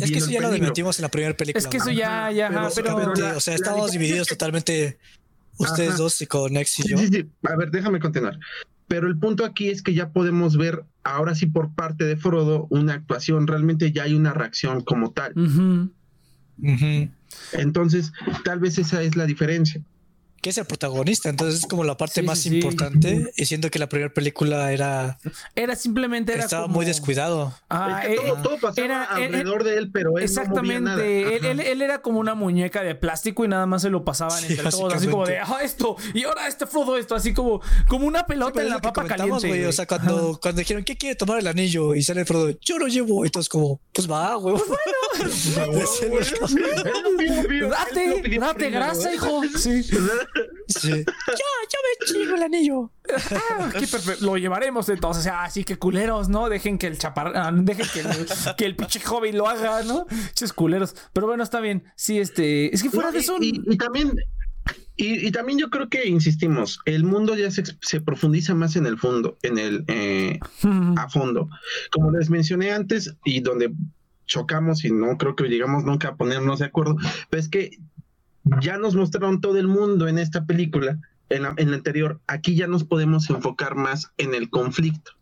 Es 0.00 0.10
que 0.10 0.18
eso 0.18 0.30
ya 0.30 0.40
lo 0.40 0.50
debatimos 0.50 0.98
en 0.98 1.02
la 1.04 1.08
primera 1.10 1.36
película. 1.36 1.60
Es 1.60 1.66
que 1.68 1.76
eso 1.76 1.90
ya, 1.92 2.30
ya, 2.32 2.48
ajá, 2.48 2.68
pero- 2.74 3.14
la- 3.14 3.36
o 3.36 3.40
sea, 3.40 3.54
estamos 3.54 3.92
divididos 3.92 4.26
que- 4.26 4.34
totalmente 4.34 4.98
ustedes 5.58 5.90
Ajá. 5.90 5.98
dos 5.98 6.20
y 6.22 6.26
con 6.26 6.52
Nex 6.54 6.78
y 6.80 6.82
Sí, 6.82 6.88
yo. 6.90 6.98
sí, 6.98 7.06
sí. 7.08 7.28
A 7.48 7.54
ver, 7.56 7.70
déjame 7.70 8.00
continuar. 8.00 8.38
Pero 8.88 9.06
el 9.06 9.16
punto 9.16 9.44
aquí 9.44 9.68
es 9.68 9.82
que 9.82 9.94
ya 9.94 10.08
podemos 10.10 10.56
ver, 10.56 10.84
ahora 11.04 11.36
sí 11.36 11.46
por 11.46 11.72
parte 11.74 12.04
de 12.04 12.16
Frodo, 12.16 12.66
una 12.70 12.94
actuación, 12.94 13.46
realmente 13.46 13.92
ya 13.92 14.02
hay 14.02 14.14
una 14.14 14.32
reacción 14.32 14.80
como 14.80 15.12
tal. 15.12 15.34
Entonces, 17.52 18.12
tal 18.44 18.58
vez 18.58 18.78
esa 18.78 19.02
es 19.02 19.14
la 19.16 19.26
diferencia. 19.26 19.80
Que 20.40 20.48
es 20.50 20.56
el 20.58 20.64
protagonista, 20.64 21.28
entonces 21.28 21.60
es 21.60 21.66
como 21.66 21.84
la 21.84 21.98
parte 21.98 22.20
Sí, 22.22 22.26
más 22.26 22.38
sí, 22.38 22.48
sí. 22.48 22.54
importante. 22.56 23.30
Y 23.36 23.44
siento 23.44 23.70
que 23.70 23.78
la 23.78 23.88
primera 23.90 24.10
película 24.12 24.72
era 24.72 25.18
Era 25.54 25.76
simplemente 25.76 26.32
era 26.32 26.44
estaba 26.44 26.62
como- 26.62 26.76
muy 26.76 26.86
descuidado. 26.86 27.52
Ah, 27.68 28.00
Es 28.02 28.08
que 28.08 28.14
eh, 28.14 28.18
todo, 28.26 28.42
todo 28.42 28.58
pasaba 28.58 28.84
era- 28.86 29.08
eh, 29.18 29.26
alrededor 29.26 29.64
de 29.64 29.76
él, 29.76 29.90
pero 29.92 30.16
él 30.18 30.30
no 30.34 30.44
movía 30.46 30.80
nada. 30.80 31.04
Exactamente. 31.04 31.36
Él, 31.36 31.44
él- 31.44 31.60
él 31.60 31.82
era 31.82 32.00
como 32.00 32.20
una 32.20 32.34
muñeca 32.34 32.82
de 32.82 32.94
plástico 32.94 33.44
y 33.44 33.48
nada 33.48 33.66
más 33.66 33.82
se 33.82 33.90
lo 33.90 34.02
pasaban 34.04 34.40
Sí, 34.40 34.46
entre 34.54 34.70
todos, 34.70 34.94
así 34.94 35.08
como 35.08 35.26
de, 35.26 35.40
ah, 35.40 35.58
esto, 35.62 35.96
y 36.14 36.24
ahora 36.24 36.48
este 36.48 36.66
Frodo, 36.66 36.96
esto, 36.96 37.14
así 37.14 37.34
como, 37.34 37.60
como 37.86 38.06
una 38.06 38.24
pelota 38.24 38.62
en 38.62 38.70
la 38.70 38.78
papa 38.80 39.04
caliente. 39.04 39.46
güey, 39.46 39.64
O 39.66 39.72
sea, 39.72 39.86
cuando, 39.86 40.38
cuando 40.40 40.60
dijeron, 40.60 40.84
¿qué 40.84 40.96
quiere 40.96 41.16
tomar 41.16 41.38
el 41.40 41.46
anillo? 41.48 41.94
Y 41.94 42.02
sale 42.02 42.24
Frodo, 42.24 42.50
yo 42.62 42.78
lo 42.78 42.86
llevo. 42.86 43.26
Y 43.26 43.30
todos 43.30 43.48
como, 43.50 43.80
pues 43.92 44.10
va, 44.10 44.34
güey. 44.36 44.56
Date, 47.70 48.38
date 48.38 48.70
grasa, 48.70 49.12
hijo. 49.14 49.42
Sí. 49.58 49.82
Sí. 50.68 50.90
Yo, 51.04 51.04
yo 51.04 51.78
me 51.84 52.06
chingo 52.06 52.36
el 52.36 52.42
anillo. 52.42 52.90
Ah, 53.32 53.70
qué 53.72 53.86
perfecto. 53.86 54.24
Lo 54.24 54.36
llevaremos 54.36 54.88
entonces. 54.88 55.26
Así 55.26 55.64
que 55.64 55.76
culeros, 55.76 56.28
¿no? 56.28 56.48
Dejen 56.48 56.78
que 56.78 56.86
el 56.86 56.98
chapar... 56.98 57.32
ah, 57.36 57.50
Dejen 57.52 57.86
que 57.92 58.00
el, 58.00 58.26
que 58.56 58.66
el 58.66 58.76
pinche 58.76 59.00
joven 59.00 59.36
lo 59.36 59.48
haga, 59.48 59.82
¿no? 59.82 60.06
Ches 60.34 60.52
culeros. 60.52 60.94
Pero 61.12 61.26
bueno, 61.26 61.42
está 61.42 61.60
bien. 61.60 61.84
Sí, 61.96 62.18
este... 62.18 62.74
Es 62.74 62.82
que 62.82 62.90
fuera 62.90 63.08
No, 63.08 63.12
de 63.12 63.18
eso... 63.20 63.36
y, 63.40 63.60
y 63.66 63.76
también 63.76 64.12
y, 64.96 65.26
y 65.26 65.32
también 65.32 65.58
yo 65.58 65.70
creo 65.70 65.88
que 65.88 66.06
insistimos 66.06 66.80
el 66.84 67.04
mundo 67.04 67.34
ya 67.34 67.50
se, 67.50 67.62
se 67.80 68.00
profundiza 68.02 68.54
más 68.54 68.76
en 68.76 68.84
el 68.86 68.98
fondo 68.98 69.38
en 69.42 69.56
el 69.58 69.84
eh, 69.88 70.38
a 70.96 71.08
fondo 71.08 71.48
como 71.90 72.10
les 72.12 72.28
mencioné 72.28 72.70
antes 72.72 73.14
y 73.24 73.40
donde 73.40 73.72
chocamos 74.26 74.84
y 74.84 74.90
no 74.92 75.16
creo 75.16 75.34
que 75.36 75.44
llegamos 75.44 75.84
nunca 75.84 76.08
a 76.08 76.16
ponernos 76.16 76.58
de 76.58 76.66
acuerdo 76.66 76.96
pero 77.30 77.40
es 77.40 77.48
que 77.48 77.78
ya 78.60 78.78
nos 78.78 78.94
mostraron 78.94 79.40
todo 79.40 79.58
el 79.58 79.68
mundo 79.68 80.08
en 80.08 80.18
esta 80.18 80.44
película 80.44 80.98
en 81.28 81.42
la, 81.42 81.54
en 81.56 81.70
la 81.70 81.76
anterior 81.76 82.20
aquí 82.26 82.54
ya 82.54 82.66
nos 82.66 82.84
podemos 82.84 83.30
enfocar 83.30 83.76
más 83.76 84.10
en 84.18 84.34
el 84.34 84.50
conflicto. 84.50 85.12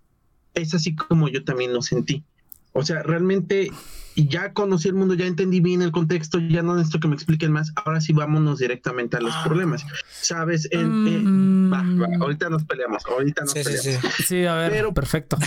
Es 0.54 0.74
así 0.74 0.94
como 0.94 1.28
yo 1.28 1.44
también 1.44 1.72
lo 1.72 1.82
sentí 1.82 2.24
o 2.72 2.82
sea 2.84 3.02
realmente 3.02 3.70
ya 4.16 4.52
conocí 4.52 4.88
el 4.88 4.94
mundo, 4.94 5.14
ya 5.14 5.26
entendí 5.26 5.60
bien 5.60 5.80
el 5.80 5.92
contexto, 5.92 6.40
ya 6.40 6.60
no 6.60 6.74
necesito 6.74 6.98
que 6.98 7.06
me 7.06 7.14
expliquen 7.14 7.52
más. 7.52 7.70
Ahora 7.76 8.00
sí 8.00 8.12
vámonos 8.12 8.58
directamente 8.58 9.16
a 9.16 9.20
los 9.20 9.32
Ah. 9.32 9.44
problemas. 9.44 9.84
Sabes, 10.10 10.66
En- 10.72 11.06
eh, 11.06 11.18
Mm. 11.22 11.72
va, 11.72 11.82
va, 11.82 12.08
ahorita 12.24 12.50
nos 12.50 12.64
peleamos, 12.64 13.04
ahorita 13.06 13.42
nos 13.44 13.52
Sí, 13.52 13.60
peleamos. 13.62 14.12
sí. 14.16 14.22
Sí, 14.24 14.44
a 14.44 14.56
ver, 14.56 14.72
Pero- 14.72 14.92
perfecto. 14.92 15.38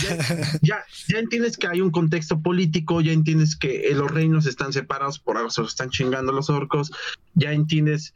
Ya, 0.62 0.82
ya 1.06 1.18
entiendes 1.18 1.58
que 1.58 1.66
hay 1.66 1.82
un 1.82 1.90
contexto 1.90 2.40
político, 2.40 3.02
ya 3.02 3.12
entiendes 3.12 3.56
que 3.56 3.88
eh, 3.90 3.94
los 3.94 4.10
reinos 4.10 4.46
están 4.46 4.72
separados, 4.72 5.18
por 5.18 5.36
algo 5.36 5.50
se 5.50 5.60
los 5.60 5.72
están 5.72 5.90
chingando 5.90 6.32
los 6.32 6.48
orcos, 6.48 6.92
ya 7.34 7.52
entiendes 7.52 8.14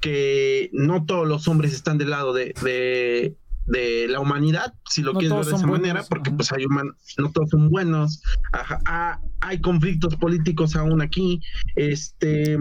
que 0.00 0.70
no 0.72 1.06
todos 1.06 1.26
los 1.26 1.48
hombres 1.48 1.72
están 1.74 1.98
del 1.98 2.10
lado 2.10 2.32
de, 2.32 2.54
de, 2.62 3.34
de 3.68 4.08
la 4.08 4.20
humanidad, 4.20 4.74
si 4.88 5.02
lo 5.02 5.12
No 5.12 5.18
quieres 5.20 5.36
ver 5.36 5.46
de 5.46 5.50
esa 5.52 5.66
buenos, 5.66 5.80
manera, 5.80 6.02
porque 6.08 6.30
ajá. 6.30 6.36
pues 6.36 6.52
hay 6.52 6.64
humanos, 6.64 6.96
no 7.18 7.30
todos 7.30 7.50
son 7.50 7.70
buenos, 7.70 8.22
ajá, 8.52 8.80
ah, 8.86 9.20
hay 9.40 9.60
conflictos 9.60 10.16
políticos 10.16 10.76
aún 10.76 11.00
aquí, 11.02 11.40
este... 11.76 12.58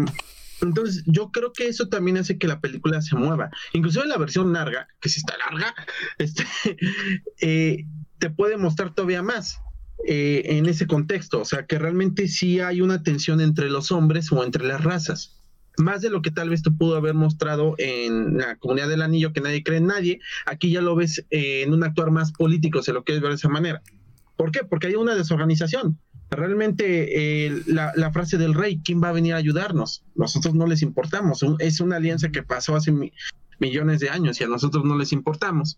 Entonces, 0.59 1.03
yo 1.05 1.29
creo 1.31 1.53
que 1.53 1.67
eso 1.67 1.87
también 1.87 2.17
hace 2.17 2.39
que 2.39 2.47
la 2.47 2.59
película 2.59 2.99
se 3.03 3.15
mueva. 3.15 3.51
Inclusive 3.73 4.05
en 4.05 4.09
la 4.09 4.17
versión 4.17 4.51
larga, 4.53 4.87
que 4.99 5.07
si 5.07 5.19
está 5.19 5.35
larga, 5.37 5.75
este, 6.17 6.45
eh, 7.41 7.85
te 8.17 8.29
puede 8.31 8.57
mostrar 8.57 8.91
todavía 8.95 9.21
más 9.21 9.59
eh, 10.07 10.41
en 10.45 10.65
ese 10.65 10.87
contexto. 10.87 11.41
O 11.41 11.45
sea, 11.45 11.67
que 11.67 11.77
realmente 11.77 12.27
sí 12.27 12.59
hay 12.59 12.81
una 12.81 13.03
tensión 13.03 13.39
entre 13.39 13.69
los 13.69 13.91
hombres 13.91 14.31
o 14.31 14.43
entre 14.43 14.65
las 14.65 14.83
razas. 14.83 15.36
Más 15.77 16.01
de 16.01 16.09
lo 16.09 16.21
que 16.21 16.31
tal 16.31 16.49
vez 16.49 16.63
te 16.63 16.71
pudo 16.71 16.95
haber 16.97 17.13
mostrado 17.13 17.75
en 17.77 18.37
la 18.37 18.55
comunidad 18.55 18.89
del 18.89 19.01
anillo, 19.03 19.31
que 19.33 19.41
nadie 19.41 19.63
cree 19.63 19.77
en 19.77 19.87
nadie. 19.87 20.19
Aquí 20.45 20.71
ya 20.71 20.81
lo 20.81 20.95
ves 20.95 21.25
eh, 21.29 21.61
en 21.63 21.73
un 21.73 21.83
actuar 21.83 22.11
más 22.11 22.31
político, 22.31 22.81
se 22.81 22.93
lo 22.93 23.03
quieres 23.03 23.21
ver 23.21 23.29
de 23.31 23.35
esa 23.35 23.49
manera. 23.49 23.81
¿Por 24.35 24.51
qué? 24.51 24.61
Porque 24.63 24.87
hay 24.87 24.95
una 24.95 25.15
desorganización. 25.15 25.99
Realmente 26.29 27.45
eh, 27.47 27.61
la, 27.67 28.11
frase 28.11 28.37
del 28.37 28.53
rey, 28.53 28.81
¿quién 28.83 29.01
va 29.01 29.09
a 29.09 29.13
venir 29.13 29.33
a 29.33 29.37
ayudarnos? 29.37 30.03
Nosotros 30.15 30.53
no 30.55 30.67
les 30.67 30.81
importamos. 30.81 31.45
Es 31.59 31.79
una 31.79 31.95
alianza 31.97 32.29
que 32.29 32.43
pasó 32.43 32.75
hace 32.75 32.91
mi- 32.91 33.13
millones 33.59 33.99
de 33.99 34.09
años 34.09 34.39
y 34.41 34.43
a 34.43 34.47
nosotros 34.47 34.83
no 34.83 34.97
les 34.97 35.13
importamos. 35.13 35.77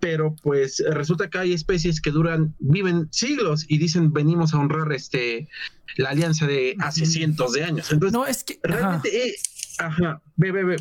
Pero 0.00 0.34
pues 0.42 0.82
resulta 0.90 1.28
que 1.28 1.38
hay 1.38 1.52
especies 1.52 2.00
que 2.00 2.10
duran, 2.10 2.54
viven 2.58 3.08
siglos 3.12 3.66
y 3.68 3.78
dicen 3.78 4.12
venimos 4.12 4.54
a 4.54 4.58
honrar 4.58 4.92
este 4.92 5.48
la 5.96 6.10
alianza 6.10 6.46
de 6.46 6.74
hace 6.78 7.04
cientos 7.06 7.52
de 7.52 7.64
años. 7.64 7.92
Entonces, 7.92 8.12
No, 8.12 8.26
es 8.26 8.44
que... 8.44 8.58
ajá. 8.64 8.76
realmente, 8.76 9.28
eh, 9.28 9.34
ajá, 9.78 10.22
ve, 10.36 10.52
ve, 10.52 10.64
ve. 10.64 10.76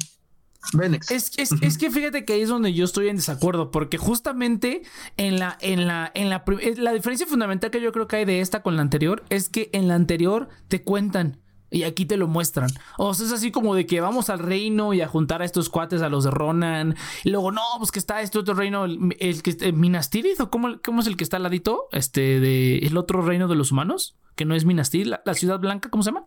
Venex. 0.73 1.09
Es, 1.09 1.31
es, 1.37 1.51
es 1.61 1.77
que 1.77 1.89
fíjate 1.89 2.25
que 2.25 2.33
ahí 2.33 2.41
es 2.41 2.49
donde 2.49 2.73
yo 2.73 2.83
estoy 2.83 3.07
en 3.07 3.15
desacuerdo, 3.15 3.71
porque 3.71 3.97
justamente 3.97 4.81
en 5.17 5.39
la, 5.39 5.57
en 5.61 5.87
la, 5.87 6.11
en 6.13 6.29
la, 6.29 6.43
eh, 6.61 6.75
la 6.77 6.91
diferencia 6.93 7.25
fundamental 7.25 7.71
que 7.71 7.81
yo 7.81 7.91
creo 7.91 8.07
que 8.07 8.17
hay 8.17 8.25
de 8.25 8.41
esta 8.41 8.61
con 8.61 8.75
la 8.75 8.81
anterior 8.81 9.23
es 9.29 9.47
que 9.49 9.69
en 9.73 9.87
la 9.87 9.95
anterior 9.95 10.49
te 10.67 10.81
cuentan. 10.83 11.37
Y 11.71 11.83
aquí 11.83 12.05
te 12.05 12.17
lo 12.17 12.27
muestran. 12.27 12.69
O 12.97 13.13
sea, 13.13 13.27
es 13.27 13.31
así 13.31 13.51
como 13.51 13.75
de 13.75 13.85
que 13.85 14.01
vamos 14.01 14.29
al 14.29 14.39
reino 14.39 14.93
y 14.93 15.01
a 15.01 15.07
juntar 15.07 15.41
a 15.41 15.45
estos 15.45 15.69
cuates, 15.69 16.01
a 16.01 16.09
los 16.09 16.23
de 16.23 16.31
Ronan. 16.31 16.95
Y 17.23 17.29
luego, 17.29 17.51
no, 17.51 17.61
pues 17.77 17.91
que 17.91 17.99
está 17.99 18.21
este 18.21 18.39
otro 18.39 18.55
reino, 18.55 18.85
el, 18.85 19.43
que 19.43 19.55
eh, 19.59 19.71
Minas 19.71 20.09
o 20.39 20.49
cómo, 20.49 20.79
cómo 20.83 21.01
es 21.01 21.07
el 21.07 21.17
que 21.17 21.23
está 21.23 21.37
al 21.37 21.43
ladito, 21.43 21.87
este, 21.91 22.39
de 22.39 22.79
el 22.79 22.97
otro 22.97 23.21
reino 23.21 23.47
de 23.47 23.55
los 23.55 23.71
humanos, 23.71 24.15
que 24.35 24.45
no 24.45 24.55
es 24.55 24.65
Minas 24.65 24.89
Tirith, 24.89 25.07
la, 25.07 25.21
la 25.25 25.33
ciudad 25.33 25.59
blanca, 25.59 25.89
¿cómo 25.89 26.03
se 26.03 26.09
llama? 26.11 26.25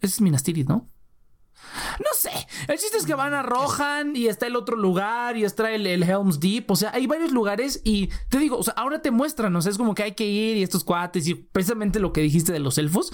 Ese 0.00 0.14
es 0.14 0.20
Minas 0.20 0.42
Tirith, 0.42 0.68
¿no? 0.68 0.88
No 1.98 2.06
sé. 2.14 2.30
El 2.68 2.78
chiste 2.78 2.96
es 2.98 3.06
que 3.06 3.14
van 3.14 3.34
a 3.34 3.42
Rohan 3.42 4.16
y 4.16 4.26
está 4.26 4.46
el 4.46 4.56
otro 4.56 4.76
lugar 4.76 5.36
y 5.36 5.44
está 5.44 5.70
el, 5.70 5.86
el 5.86 6.02
Helm's 6.02 6.40
Deep. 6.40 6.70
O 6.70 6.76
sea, 6.76 6.90
hay 6.92 7.06
varios 7.06 7.32
lugares 7.32 7.80
y 7.84 8.08
te 8.28 8.38
digo, 8.38 8.58
o 8.58 8.62
sea, 8.62 8.74
ahora 8.74 9.02
te 9.02 9.10
muestran, 9.10 9.54
o 9.54 9.62
sea, 9.62 9.70
es 9.70 9.78
como 9.78 9.94
que 9.94 10.02
hay 10.02 10.12
que 10.12 10.26
ir 10.26 10.56
y 10.56 10.62
estos 10.62 10.84
cuates 10.84 11.26
y 11.28 11.34
precisamente 11.34 12.00
lo 12.00 12.12
que 12.12 12.20
dijiste 12.20 12.52
de 12.52 12.58
los 12.58 12.78
elfos. 12.78 13.12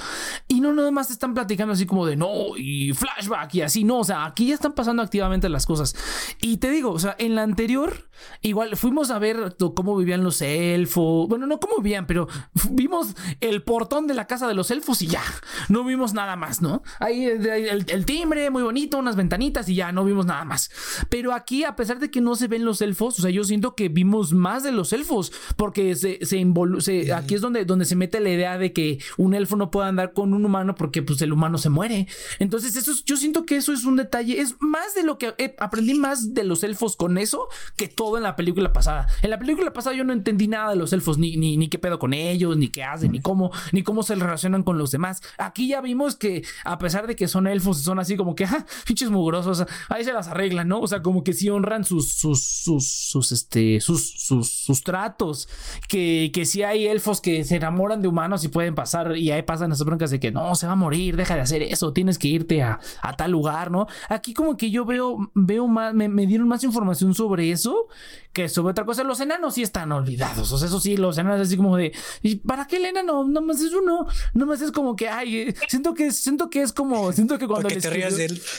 Y 0.49 0.61
no 0.61 0.73
nada 0.73 0.91
más 0.91 1.11
están 1.11 1.35
platicando 1.35 1.75
así 1.75 1.87
como 1.87 2.07
de 2.07 2.17
no 2.17 2.57
y 2.57 2.93
flashback 2.93 3.55
y 3.55 3.63
así, 3.63 3.85
no. 3.85 3.99
O 3.99 4.05
sea, 4.05 4.25
aquí 4.25 4.49
ya 4.49 4.55
están 4.55 4.73
pasando 4.73 5.03
activamente 5.03 5.49
las 5.49 5.67
cosas. 5.67 5.95
Y 6.41 6.59
te 6.59 6.71
digo, 6.71 6.93
o 6.93 6.99
sea, 6.99 7.15
en 7.19 7.35
la 7.35 7.43
anterior, 7.43 8.09
igual 8.43 8.77
fuimos 8.77 9.11
a 9.11 9.19
ver 9.19 9.57
cómo 9.75 9.97
vivían 9.97 10.23
los 10.23 10.41
elfos. 10.43 11.29
Bueno, 11.29 11.47
no 11.47 11.61
cómo 11.61 11.79
vivían, 11.79 12.07
pero 12.07 12.29
vimos 12.71 13.15
el 13.41 13.63
portón 13.63 14.07
de 14.07 14.15
la 14.15 14.27
casa 14.27 14.49
de 14.49 14.55
los 14.55 14.71
elfos 14.71 15.03
y 15.03 15.09
ya. 15.09 15.23
No 15.69 15.85
vimos 15.85 16.15
nada 16.15 16.37
más, 16.37 16.63
¿no? 16.63 16.83
Ahí 17.01 17.25
el, 17.25 17.87
el 17.89 18.07
timbre, 18.07 18.36
muy 18.51 18.63
bonito, 18.63 18.99
unas 18.99 19.17
ventanitas 19.17 19.69
y 19.69 19.75
ya 19.75 19.93
no 19.93 20.05
vimos 20.05 20.27
nada 20.27 20.45
más. 20.45 20.71
Pero 21.09 21.33
aquí, 21.33 21.65
a 21.65 21.77
pesar 21.77 21.99
de 21.99 22.11
que 22.11 22.21
no 22.21 22.37
se 22.37 22.49
ven 22.49 22.65
los 22.65 22.81
elfos, 22.83 23.19
o 23.19 23.23
sea, 23.23 23.31
yo 23.31 23.45
siento 23.45 23.75
que 23.75 23.89
vimos 23.89 24.33
más 24.33 24.63
de 24.63 24.73
los 24.73 24.93
elfos, 24.93 25.33
porque 25.57 25.95
se, 25.97 26.19
se, 26.25 26.45
se- 26.81 27.13
aquí 27.13 27.35
es 27.35 27.41
donde, 27.41 27.65
donde 27.65 27.85
se 27.85 27.97
mete 27.97 28.21
la 28.21 28.31
idea 28.31 28.59
de 28.59 28.73
que 28.73 28.99
un 29.17 29.35
elfo 29.35 29.57
no 29.57 29.71
puede 29.71 29.89
andar 29.89 30.13
con 30.13 30.35
un 30.35 30.45
humano 30.45 30.75
porque 30.75 31.03
pues 31.03 31.21
el 31.23 31.33
humano 31.33 31.59
se 31.59 31.69
muere. 31.71 32.07
Entonces, 32.39 32.77
eso 32.77 32.93
es- 32.93 33.05
yo 33.05 33.17
siento 33.17 33.45
que 33.47 33.57
eso 33.57 33.73
es 33.73 33.85
un 33.85 33.97
detalle, 33.97 34.41
es 34.41 34.57
más 34.61 34.95
de 34.95 35.03
lo 35.03 35.19
que 35.19 35.35
eh, 35.39 35.55
aprendí 35.59 35.95
más 35.95 36.35
de 36.35 36.45
los 36.45 36.63
elfos 36.65 36.97
con 36.97 37.19
eso 37.19 37.49
que 37.77 37.89
todo 37.89 38.17
en 38.17 38.23
la 38.23 38.37
película 38.37 38.73
pasada. 38.73 39.07
En 39.23 39.31
la 39.31 39.39
película 39.39 39.73
pasada 39.73 39.97
yo 39.97 40.05
no 40.05 40.13
entendí 40.13 40.49
nada 40.49 40.71
de 40.71 40.77
los 40.77 40.93
elfos, 40.93 41.19
ni, 41.19 41.37
ni, 41.37 41.57
ni 41.57 41.69
qué 41.69 41.79
pedo 41.79 41.99
con 41.99 42.13
ellos, 42.13 42.57
ni 42.57 42.69
qué 42.69 42.85
hacen, 42.85 43.13
ni 43.13 43.21
cómo, 43.21 43.51
ni 43.73 43.83
cómo 43.83 44.03
se 44.03 44.15
relacionan 44.15 44.63
con 44.63 44.79
los 44.79 44.91
demás. 44.91 45.23
Aquí 45.39 45.69
ya 45.69 45.81
vimos 45.81 46.17
que 46.17 46.45
a 46.65 46.79
pesar 46.79 47.07
de 47.07 47.17
que 47.17 47.29
son 47.29 47.47
elfos, 47.47 47.81
son 47.83 47.99
así 47.99 48.17
como 48.17 48.26
que, 48.35 48.45
ah, 48.45 48.67
pinches 48.87 49.11
mugrosos, 49.11 49.65
ahí 49.89 50.05
se 50.05 50.13
las 50.13 50.29
arreglan, 50.29 50.69
¿no? 50.69 50.81
O 50.81 50.87
sea, 50.87 51.03
como 51.03 51.23
que 51.23 51.33
sí 51.33 51.49
honran 51.49 51.85
sus, 51.85 52.13
sus, 52.13 52.43
sus, 52.43 52.89
sus, 52.89 53.33
este, 53.33 53.81
sus, 53.81 54.11
sus, 54.11 54.51
sus 54.51 54.83
tratos, 54.83 55.49
que, 55.89 56.31
que 56.33 56.45
sí 56.45 56.63
hay 56.63 56.87
elfos 56.87 57.21
que 57.21 57.45
se 57.45 57.57
enamoran 57.57 58.03
de 58.03 58.09
humanos 58.09 58.45
y 58.45 58.49
pueden 58.49 58.75
pasar, 58.75 59.17
y 59.17 59.31
ahí 59.31 59.43
pasan 59.43 59.73
esas 59.73 59.87
broncas 59.87 60.11
de 60.11 60.21
que 60.21 60.33
no, 60.33 60.55
se 60.55 60.67
va 60.67 60.73
a 60.73 60.77
morir, 60.77 61.17
deja 61.17 61.35
de 61.35 61.41
hacer 61.41 61.63
eso, 61.63 61.93
tienes 61.93 62.19
que 62.19 62.29
irte 62.29 62.63
a, 62.63 62.81
a 63.03 63.17
tal 63.17 63.31
lugar, 63.31 63.71
¿no? 63.71 63.87
Aquí 64.09 64.35
como 64.35 64.57
que 64.57 64.71
yo 64.71 64.85
veo, 64.85 65.31
veo 65.35 65.67
más, 65.67 65.95
me, 65.95 66.09
me 66.09 66.27
dieron 66.27 66.49
más 66.49 66.65
información 66.65 67.15
sobre 67.15 67.51
eso 67.51 67.89
que 68.37 68.51
sobre 68.51 68.73
otra 68.73 68.85
cosa. 68.85 69.03
Los 69.03 69.21
enanos 69.21 69.55
sí 69.55 69.63
están 69.63 69.91
olvidados, 69.93 70.53
o 70.53 70.59
sea, 70.59 70.69
eso 70.69 70.79
sí, 70.79 70.99
los 70.99 71.17
enanos 71.17 71.41
así 71.41 71.57
como 71.57 71.77
de, 71.77 71.93
¿y 72.23 72.37
para 72.37 72.67
qué 72.67 72.77
el 72.77 72.85
enano? 72.85 73.25
Nomás 73.25 73.63
es 73.63 73.73
uno, 73.73 74.07
nomás 74.35 74.61
es 74.61 74.73
como 74.73 74.95
que, 74.95 75.09
ay, 75.09 75.37
eh, 75.39 75.55
siento 75.69 75.95
que, 75.95 76.13
siento 76.13 76.51
que 76.51 76.61
es 76.61 76.73
como, 76.75 77.13
siento 77.13 77.39
que 77.39 77.47
cuando 77.47 77.69
Porque 77.69 77.81
te 77.81 77.89
él. 78.25 78.43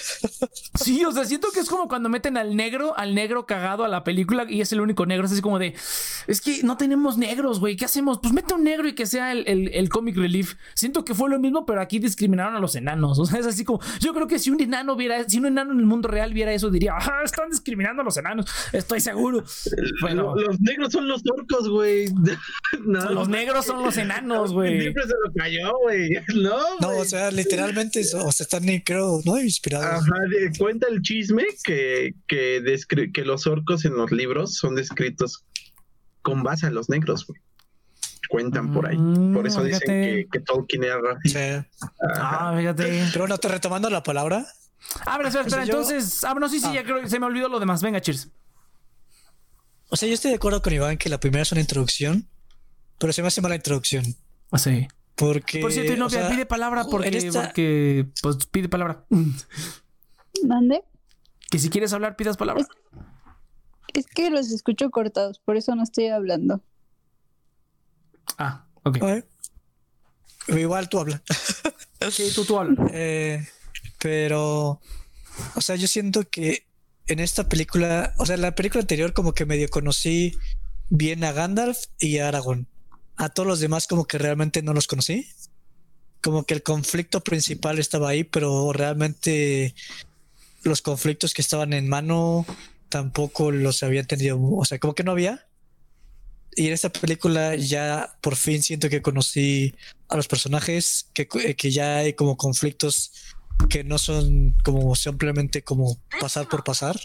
Sí, 0.77 1.03
o 1.05 1.11
sea, 1.11 1.25
siento 1.25 1.47
que 1.51 1.59
es 1.59 1.69
como 1.69 1.87
cuando 1.87 2.07
meten 2.07 2.37
al 2.37 2.55
negro, 2.55 2.95
al 2.97 3.15
negro 3.15 3.47
cagado 3.47 3.83
a 3.83 3.87
la 3.87 4.03
película 4.03 4.45
y 4.47 4.61
es 4.61 4.71
el 4.71 4.79
único 4.79 5.07
negro. 5.07 5.25
Es 5.25 5.31
así 5.31 5.41
como 5.41 5.57
de, 5.57 5.73
es 6.27 6.39
que 6.39 6.61
no 6.61 6.77
tenemos 6.77 7.17
negros, 7.17 7.59
güey. 7.59 7.75
¿Qué 7.75 7.85
hacemos? 7.85 8.19
Pues 8.21 8.31
mete 8.31 8.53
un 8.53 8.63
negro 8.63 8.87
y 8.87 8.93
que 8.93 9.07
sea 9.07 9.31
el, 9.31 9.43
el, 9.47 9.69
el 9.73 9.89
comic 9.89 10.15
relief. 10.15 10.53
Siento 10.75 11.03
que 11.03 11.15
fue 11.15 11.31
lo 11.31 11.39
mismo, 11.39 11.65
pero 11.65 11.81
aquí 11.81 11.97
discriminaron 11.97 12.55
a 12.55 12.59
los 12.59 12.75
enanos. 12.75 13.17
O 13.17 13.25
sea, 13.25 13.39
es 13.39 13.47
así 13.47 13.63
como, 13.65 13.79
yo 13.99 14.13
creo 14.13 14.27
que 14.27 14.37
si 14.37 14.51
un 14.51 14.61
enano 14.61 14.95
viera, 14.95 15.27
si 15.27 15.39
un 15.39 15.47
enano 15.47 15.71
en 15.71 15.79
el 15.79 15.85
mundo 15.85 16.09
real 16.09 16.33
viera 16.33 16.53
eso, 16.53 16.69
diría, 16.69 16.93
ah, 16.95 17.21
están 17.23 17.49
discriminando 17.49 18.03
a 18.03 18.05
los 18.05 18.17
enanos. 18.17 18.45
Estoy 18.71 18.99
seguro. 19.01 19.43
Bueno, 20.01 20.35
Los 20.35 20.59
negros 20.59 20.91
son 20.93 21.07
los 21.07 21.21
orcos, 21.25 21.69
güey. 21.69 22.07
No, 22.85 23.09
los 23.09 23.27
negros 23.27 23.65
son 23.65 23.83
los 23.83 23.97
enanos, 23.97 24.53
güey. 24.53 24.81
Siempre 24.81 25.03
se 25.03 25.13
lo 25.23 25.33
cayó, 25.33 25.77
güey. 25.83 26.09
No, 26.35 26.57
No, 26.79 26.89
o 26.99 27.05
sea, 27.05 27.31
literalmente, 27.31 28.01
o 28.01 28.31
sea, 28.31 28.43
están, 28.43 28.65
creo, 28.85 29.21
¿no? 29.25 29.37
Inspirados. 29.47 29.85
Ajá, 30.03 30.13
de- 30.29 30.51
cuenta 30.57 30.87
el 30.89 31.01
chisme 31.01 31.43
que, 31.63 32.13
que, 32.27 32.61
descri- 32.61 33.11
que 33.13 33.23
los 33.23 33.47
orcos 33.47 33.85
en 33.85 33.95
los 33.95 34.11
libros 34.11 34.55
son 34.55 34.75
descritos 34.75 35.43
con 36.21 36.43
base 36.43 36.65
a 36.67 36.69
los 36.71 36.89
negros, 36.89 37.25
güey. 37.25 37.39
Cuentan 38.29 38.73
por 38.73 38.87
ahí. 38.87 38.97
Mm, 38.97 39.33
Por 39.33 39.47
eso 39.47 39.63
dicen 39.63 39.87
que, 39.87 40.27
que 40.31 40.39
Tolkien 40.41 40.83
era 40.83 40.99
racista. 40.99 41.39
sea, 41.39 41.67
Ah, 42.19 42.53
fíjate. 42.57 43.07
pero 43.13 43.23
bueno, 43.23 43.37
te 43.37 43.47
retomando 43.47 43.89
la 43.89 44.03
palabra. 44.03 44.45
Ah, 45.05 45.13
pero 45.17 45.29
espera, 45.29 45.45
espera, 45.45 45.63
O 45.63 45.65
sea, 45.65 45.73
yo- 45.73 45.79
entonces. 45.81 46.23
Ah, 46.25 46.33
no, 46.37 46.49
sí, 46.49 46.59
sí, 46.59 46.67
Ah. 46.69 46.73
ya 46.75 46.83
creo 46.83 47.01
que 47.01 47.09
se 47.09 47.19
me 47.19 47.25
olvidó 47.25 47.47
lo 47.47 47.59
demás. 47.59 47.81
Venga, 47.81 48.01
cheers. 48.01 48.29
O 49.89 49.95
sea, 49.95 50.07
yo 50.09 50.15
estoy 50.15 50.31
de 50.31 50.35
acuerdo 50.37 50.61
con 50.61 50.73
Iván 50.73 50.97
que 50.97 51.07
la 51.07 51.19
primera 51.19 51.41
es 51.43 51.51
una 51.53 51.61
introducción, 51.61 52.27
pero 52.99 53.13
se 53.13 53.21
me 53.21 53.29
hace 53.29 53.39
mala 53.41 53.55
introducción. 53.55 54.03
Ah, 54.51 54.57
sí. 54.57 54.87
Porque. 55.17 55.59
Por 55.59 55.71
cierto, 55.73 55.93
y 55.93 55.97
no, 55.97 56.05
o 56.05 56.09
sea, 56.09 56.29
pide 56.29 56.45
palabra 56.45 56.85
porque, 56.85 57.09
en 57.09 57.15
esta- 57.15 57.43
porque. 57.45 58.07
Pues 58.21 58.37
pide 58.49 58.69
palabra. 58.69 59.03
¿Dónde? 60.43 60.83
Que 61.49 61.59
si 61.59 61.69
quieres 61.69 61.91
hablar, 61.93 62.15
pidas 62.15 62.37
palabra. 62.37 62.65
Es 63.93 64.05
que 64.07 64.29
los 64.29 64.51
escucho 64.51 64.89
cortados, 64.91 65.39
por 65.39 65.57
eso 65.57 65.73
no 65.75 65.81
estoy 65.83 66.07
hablando. 66.07 66.63
Ah, 68.37 68.67
ok. 68.83 68.97
Igual 70.49 70.89
tú 70.89 70.99
habla. 70.99 71.21
Sí, 72.11 72.29
tú, 72.33 72.45
tú 72.45 72.59
habla. 72.59 72.91
Eh, 72.93 73.43
pero, 73.97 74.79
o 75.55 75.61
sea, 75.61 75.75
yo 75.77 75.87
siento 75.87 76.29
que 76.29 76.67
en 77.07 77.19
esta 77.19 77.49
película, 77.49 78.13
o 78.19 78.25
sea, 78.27 78.35
en 78.35 78.41
la 78.43 78.53
película 78.53 78.81
anterior 78.81 79.13
como 79.13 79.33
que 79.33 79.47
medio 79.47 79.67
conocí 79.67 80.37
bien 80.89 81.23
a 81.23 81.31
Gandalf 81.31 81.85
y 81.97 82.19
a 82.19 82.27
Aragorn. 82.27 82.67
A 83.17 83.29
todos 83.29 83.47
los 83.47 83.59
demás 83.59 83.87
como 83.87 84.05
que 84.05 84.17
realmente 84.17 84.61
no 84.61 84.73
los 84.73 84.87
conocí. 84.87 85.27
Como 86.21 86.45
que 86.45 86.53
el 86.53 86.63
conflicto 86.63 87.21
principal 87.21 87.79
estaba 87.79 88.09
ahí, 88.09 88.23
pero 88.23 88.73
realmente 88.73 89.75
los 90.63 90.81
conflictos 90.81 91.33
que 91.33 91.41
estaban 91.41 91.73
en 91.73 91.89
mano 91.89 92.45
tampoco 92.89 93.51
los 93.51 93.83
había 93.83 94.01
entendido. 94.01 94.39
O 94.41 94.65
sea, 94.65 94.79
como 94.79 94.95
que 94.95 95.03
no 95.03 95.11
había. 95.11 95.47
Y 96.55 96.67
en 96.67 96.73
esta 96.73 96.91
película 96.91 97.55
ya 97.55 98.17
por 98.21 98.35
fin 98.35 98.63
siento 98.63 98.89
que 98.89 99.01
conocí 99.01 99.75
a 100.09 100.15
los 100.15 100.27
personajes, 100.27 101.07
que, 101.13 101.27
eh, 101.43 101.55
que 101.55 101.71
ya 101.71 101.97
hay 101.97 102.13
como 102.13 102.35
conflictos 102.35 103.11
que 103.69 103.83
no 103.83 103.97
son 103.97 104.55
como 104.63 104.95
simplemente 104.95 105.63
como 105.63 105.99
pasar 106.19 106.47
por 106.47 106.63
pasar. 106.63 106.99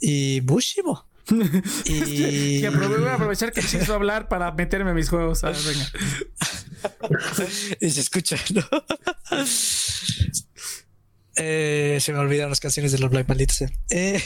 Y 0.00 0.40
Bushimo. 0.40 1.06
Y, 1.84 2.66
voy 2.66 3.08
a 3.08 3.14
aprovechar 3.14 3.52
que 3.52 3.60
empiezo 3.60 3.92
a 3.92 3.96
hablar 3.96 4.28
para 4.28 4.50
meterme 4.52 4.90
a 4.90 4.94
mis 4.94 5.08
juegos. 5.08 5.44
A 5.44 5.50
ver, 5.50 5.58
venga. 5.66 5.86
y 7.80 7.90
se 7.90 8.00
escucha, 8.00 8.36
¿no? 8.52 8.62
Eh, 11.36 11.98
se 12.00 12.12
me 12.12 12.18
olvidaron 12.18 12.50
las 12.50 12.60
canciones 12.60 12.92
de 12.92 12.98
los 12.98 13.10
Black 13.10 13.28
malditos. 13.28 13.62
Eh, 13.90 14.22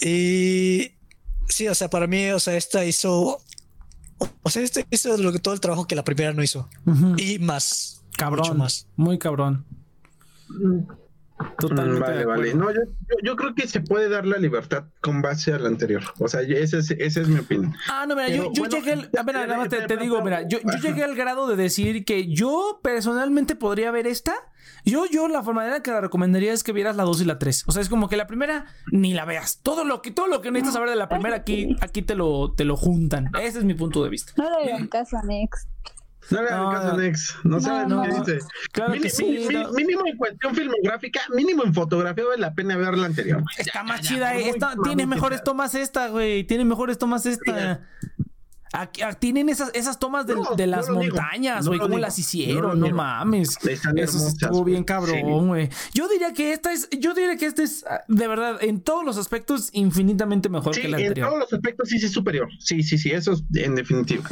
y 0.00 0.92
sí, 1.48 1.68
o 1.68 1.74
sea, 1.74 1.88
para 1.88 2.06
mí, 2.06 2.30
o 2.30 2.40
sea, 2.40 2.56
esta 2.56 2.84
hizo. 2.84 3.40
O 4.42 4.50
sea, 4.50 4.62
este 4.62 4.86
hizo 4.90 5.16
lo 5.16 5.32
que 5.32 5.38
todo 5.38 5.54
el 5.54 5.60
trabajo 5.60 5.86
que 5.86 5.94
la 5.94 6.04
primera 6.04 6.32
no 6.32 6.42
hizo. 6.42 6.68
Y 7.16 7.38
más. 7.38 8.02
Cabrón. 8.16 8.40
Mucho 8.40 8.54
más. 8.54 8.86
Muy 8.96 9.18
cabrón. 9.18 9.64
Totalmente. 11.58 12.00
Vale, 12.00 12.18
de 12.18 12.24
vale. 12.26 12.54
No, 12.54 12.70
yo, 12.70 12.80
yo, 12.84 13.16
yo 13.22 13.36
creo 13.36 13.54
que 13.54 13.66
se 13.66 13.80
puede 13.80 14.08
dar 14.08 14.26
la 14.26 14.38
libertad 14.38 14.84
con 15.00 15.22
base 15.22 15.52
al 15.52 15.66
anterior. 15.66 16.02
O 16.18 16.28
sea, 16.28 16.42
esa 16.42 16.78
es, 16.78 16.90
esa 16.90 17.20
es 17.20 17.28
mi 17.28 17.40
opinión. 17.40 17.74
Ah, 17.88 18.04
no, 18.06 18.14
mira, 18.14 18.28
yo, 18.28 18.34
Pero, 18.34 18.52
yo 18.52 18.62
bueno, 18.62 18.76
llegué 18.76 18.92
al. 18.92 18.98
A 18.98 19.02
ver, 19.02 19.10
espera, 19.14 19.46
nada 19.46 19.58
más 19.58 19.68
te, 19.68 19.96
digo, 19.96 20.22
mira, 20.22 20.46
yo, 20.48 20.58
llegué 20.82 21.04
al 21.04 21.14
grado 21.14 21.46
de 21.46 21.56
decir 21.56 22.04
que 22.04 22.28
yo 22.28 22.80
personalmente 22.82 23.56
podría 23.56 23.90
ver 23.90 24.06
esta. 24.06 24.34
Yo, 24.84 25.04
yo, 25.06 25.28
la 25.28 25.42
manera 25.42 25.82
que 25.82 25.90
la 25.90 26.00
recomendaría 26.00 26.52
es 26.52 26.62
que 26.62 26.72
vieras 26.72 26.96
la 26.96 27.04
2 27.04 27.22
y 27.22 27.24
la 27.24 27.38
3. 27.38 27.64
O 27.66 27.72
sea, 27.72 27.82
es 27.82 27.88
como 27.88 28.08
que 28.08 28.16
la 28.16 28.26
primera 28.26 28.66
ni 28.92 29.12
la 29.12 29.24
veas. 29.24 29.60
Todo 29.62 29.84
lo 29.84 30.00
que, 30.00 30.10
todo 30.10 30.26
lo 30.26 30.40
que 30.40 30.50
necesitas 30.50 30.74
saber 30.74 30.90
de 30.90 30.96
la 30.96 31.08
primera 31.08 31.36
aquí, 31.36 31.76
aquí 31.80 32.02
te 32.02 32.14
lo, 32.14 32.52
te 32.52 32.64
lo 32.64 32.76
juntan. 32.76 33.30
Ese 33.40 33.58
es 33.58 33.64
mi 33.64 33.74
punto 33.74 34.02
de 34.02 34.10
vista. 34.10 34.32
No 34.36 34.48
le 34.48 34.72
hagan 34.72 34.88
caso 34.88 35.18
a 35.18 35.22
Nex. 35.22 35.66
No 36.30 36.42
le 36.42 36.48
hagan 36.48 36.62
No, 36.64 36.70
caso 36.70 36.88
no. 36.88 36.96
Nex. 36.98 37.34
No 37.44 37.60
saben 37.60 37.88
no. 37.88 37.96
lo 37.96 38.02
que 38.24 38.32
dice. 38.32 38.46
Claro 38.72 38.92
Mini- 38.92 39.02
que 39.02 39.10
sí. 39.10 39.24
mini- 39.24 39.48
no. 39.54 39.72
Mínimo 39.72 40.02
en 40.06 40.16
cuestión 40.16 40.54
filmográfica, 40.54 41.20
mínimo 41.34 41.64
en 41.64 41.74
fotografía 41.74 42.24
vale 42.24 42.40
la 42.40 42.54
pena 42.54 42.76
ver 42.76 42.96
la 42.98 43.06
anterior. 43.06 43.42
güey. 43.42 43.54
Está 43.58 43.72
Ya, 43.80 43.82
más 43.82 44.00
ya, 44.02 44.08
chida, 44.08 44.34
esta- 44.36 44.68
mamón 44.70 44.84
tiene 44.84 45.06
mejores 45.06 45.42
tomas 45.42 45.74
esta, 45.74 46.08
güey. 46.08 46.44
Tiene 46.44 46.64
mejores 46.64 46.98
tomas 46.98 47.26
esta. 47.26 47.80
Aquí, 48.72 49.02
ah, 49.02 49.12
tienen 49.14 49.48
esas, 49.48 49.72
esas 49.74 49.98
tomas 49.98 50.28
de, 50.28 50.36
No, 50.36 50.54
de 50.54 50.64
no 50.68 50.76
las 50.76 50.88
montañas, 50.88 51.66
güey. 51.66 51.80
¿Cómo 51.80 51.88
digo, 51.96 51.98
las 51.98 52.16
hicieron? 52.20 52.78
No, 52.78 52.88
mames. 52.90 53.58
Eso 53.66 54.28
estuvo 54.28 54.62
bien 54.62 54.84
cabrón, 54.84 55.48
güey. 55.48 55.68
Yo 55.92 56.06
diría 56.08 56.32
que 56.32 56.52
esta 56.52 56.72
es, 56.72 56.88
yo 56.96 57.12
diría 57.12 57.36
que 57.36 57.46
esta 57.46 57.64
es, 57.64 57.84
ah, 57.90 58.02
de 58.06 58.28
verdad, 58.28 58.62
en 58.62 58.80
todos 58.80 59.04
los 59.04 59.16
aspectos, 59.18 59.70
infinitamente 59.72 60.48
mejor 60.48 60.72
Sí, 60.76 60.82
que 60.82 60.88
la 60.88 60.98
en 60.98 61.02
anterior. 61.08 61.28
todos 61.30 61.40
los 61.40 61.52
aspectos 61.52 61.88
sí, 61.88 61.98
sí 61.98 62.06
es 62.06 62.12
superior. 62.12 62.48
Sí, 62.60 62.84
sí, 62.84 62.96
sí, 62.96 63.10
eso 63.10 63.32
es 63.32 63.42
en 63.56 63.74
definitiva. 63.74 64.22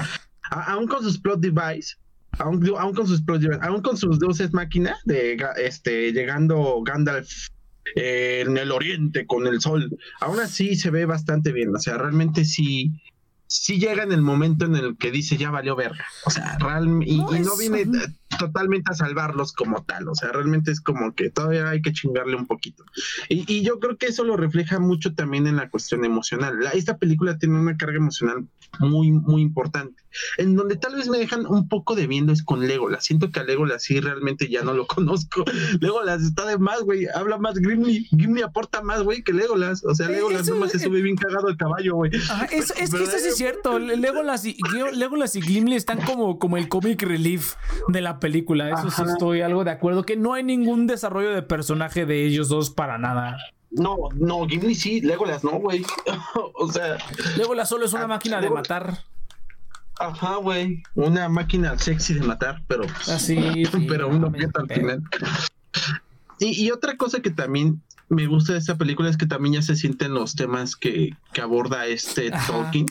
A- 0.51 0.73
aún 0.73 0.87
con 0.87 1.03
sus 1.03 1.19
plot 1.19 1.41
device, 1.41 1.97
aún, 2.39 2.65
aún 2.79 2.95
con 2.95 3.07
sus 3.07 3.23
plot 3.23 3.41
device, 3.41 3.61
aún 3.63 3.83
con 3.83 3.97
sus 3.97 4.19
deuses 4.19 4.53
máquina 4.53 4.97
de 5.05 5.37
este 5.63 6.13
llegando 6.13 6.83
Gandalf 6.85 7.31
eh, 7.97 8.45
en 8.47 8.59
el 8.59 8.71
oriente 8.71 9.27
con 9.27 9.47
el 9.47 9.61
sol, 9.61 9.97
aún 10.21 10.41
así 10.41 10.77
se 10.77 10.91
ve 10.91 11.07
bastante 11.07 11.53
bien. 11.53 11.75
O 11.75 11.79
sea, 11.79 11.97
realmente 11.99 12.45
sí. 12.45 12.93
Sí 13.51 13.79
llega 13.81 14.03
en 14.03 14.13
el 14.13 14.21
momento 14.21 14.67
en 14.67 14.77
el 14.77 14.99
que 14.99 15.11
dice 15.11 15.39
ya 15.39 15.51
valió 15.51 15.75
verga. 15.75 16.05
O 16.27 16.31
sea, 16.31 16.59
realmente. 16.59 17.11
Y 17.11 17.17
No, 17.19 17.35
y 17.35 17.41
no 17.41 17.53
es- 17.55 17.59
viene 17.59 17.87
totalmente 18.39 18.91
a 18.91 18.95
salvarlos 18.95 19.53
como 19.53 19.83
tal. 19.85 20.09
O 20.09 20.15
sea, 20.15 20.31
realmente 20.33 20.71
es 20.71 20.81
como 20.81 21.15
que 21.15 21.31
todavía 21.31 21.69
hay 21.71 21.81
que 21.83 21.93
chingarle 21.93 22.37
un 22.37 22.47
poquito. 22.47 22.85
Y, 23.29 23.45
y 23.53 23.63
yo 23.63 23.79
creo 23.81 23.97
que 23.97 24.07
eso 24.07 24.25
lo 24.25 24.37
refleja 24.37 24.79
mucho 24.79 25.15
también 25.15 25.47
en 25.47 25.57
la 25.57 25.71
cuestión 25.71 26.05
emocional. 26.05 26.59
La- 26.61 26.71
esta 26.71 26.99
película 26.99 27.39
tiene 27.39 27.59
una 27.59 27.77
carga 27.77 27.97
emocional 27.97 28.47
muy, 28.81 29.11
muy 29.11 29.41
importante. 29.43 30.03
En 30.37 30.57
donde 30.57 30.77
tal 30.77 30.95
vez 30.97 31.09
me 31.09 31.19
dejan 31.19 31.47
un 31.47 31.69
poco 31.69 31.95
de 31.95 32.07
viendo 32.07 32.33
es 32.33 32.43
con 32.43 32.67
Legolas. 32.67 33.05
Siento 33.05 33.31
que 33.31 33.41
a 33.41 33.45
Legolas 33.45 33.83
sí 33.83 33.99
realmente 34.01 34.49
ya 34.49 34.63
no 34.63 34.75
lo 34.75 34.87
conozco. 34.87 35.45
Legolas 35.81 36.23
está 36.23 36.45
de 36.47 36.59
más, 36.59 36.83
güey. 36.83 37.07
Habla 37.15 37.39
más 37.39 37.59
Gimli. 37.59 38.05
Gimli 38.11 38.43
aporta 38.43 38.83
más, 38.83 39.03
güey, 39.03 39.23
que 39.23 39.33
Legolas. 39.33 39.85
O 39.85 39.95
sea, 39.95 40.09
Eh, 40.09 40.13
Legolas 40.13 40.43
eso- 40.43 40.55
nomás 40.55 40.73
se 40.73 40.79
sube 40.81 41.01
bien 41.03 41.17
cagado 41.17 41.49
el 41.49 41.57
caballo, 41.57 41.95
güey. 41.95 42.11
Ajá, 42.15 42.45
es, 42.53 42.71
es 42.71 42.91
que 42.91 42.99
Pero- 42.99 43.05
eso 43.05 43.19
sí 43.19 43.29
es 43.29 43.37
cierto. 43.37 43.79
Legolas 43.79 44.45
y, 44.45 44.57
Legolas 44.95 45.35
y 45.37 45.43
Gimli 45.43 45.77
están 45.77 46.01
como, 46.03 46.39
como 46.39 46.57
el 46.57 46.69
comic 46.69 47.03
relief 47.03 47.55
de 47.89 48.01
la 48.01 48.18
película. 48.21 48.71
Eso 48.71 48.91
sí 48.91 49.03
estoy 49.03 49.41
algo 49.43 49.65
de 49.65 49.71
acuerdo. 49.71 50.05
Que 50.05 50.17
no 50.17 50.35
hay 50.35 50.43
ningún 50.45 50.87
desarrollo 50.87 51.31
de 51.31 51.43
personaje 51.43 52.07
de 52.07 52.25
ellos 52.27 52.49
dos 52.49 52.71
para 52.71 52.99
nada. 52.99 53.37
No, 53.71 53.97
no, 54.15 54.47
Gimli 54.47 54.75
sí, 54.75 55.01
Legolas 55.03 55.45
no, 55.45 55.53
güey. 55.59 55.85
o 56.55 56.73
sea, 56.73 56.97
Legolas 57.37 57.69
solo 57.69 57.85
es 57.85 57.93
una 57.93 58.05
Ah, 58.05 58.09
máquina 58.09 58.41
de 58.41 58.49
matar. 58.51 58.99
ajá, 59.99 60.37
güey. 60.37 60.83
Una 60.95 61.29
máquina 61.29 61.77
sexy 61.79 62.15
de 62.15 62.21
matar, 62.23 62.63
pero. 62.67 62.85
Así. 63.09 63.37
sí, 63.67 63.87
pero 63.89 64.09
no 64.09 64.15
un 64.17 64.21
mames, 64.23 64.45
objeto 64.47 64.61
al 64.61 64.69
final. 64.69 65.03
Y, 66.39 66.65
y 66.67 66.71
otra 66.71 66.97
cosa 66.97 67.21
que 67.21 67.31
también 67.31 67.83
me 68.09 68.27
gusta 68.27 68.55
de 68.55 68.59
esta 68.59 68.77
película 68.77 69.11
es 69.11 69.17
que 69.17 69.27
también 69.27 69.55
ya 69.55 69.63
se 69.63 69.77
sienten 69.77 70.15
los 70.15 70.35
temas 70.35 70.77
que, 70.77 71.11
que 71.33 71.41
aborda 71.41 71.87
este 71.87 72.33
Ajá. 72.33 72.53
Tolkien. 72.53 72.87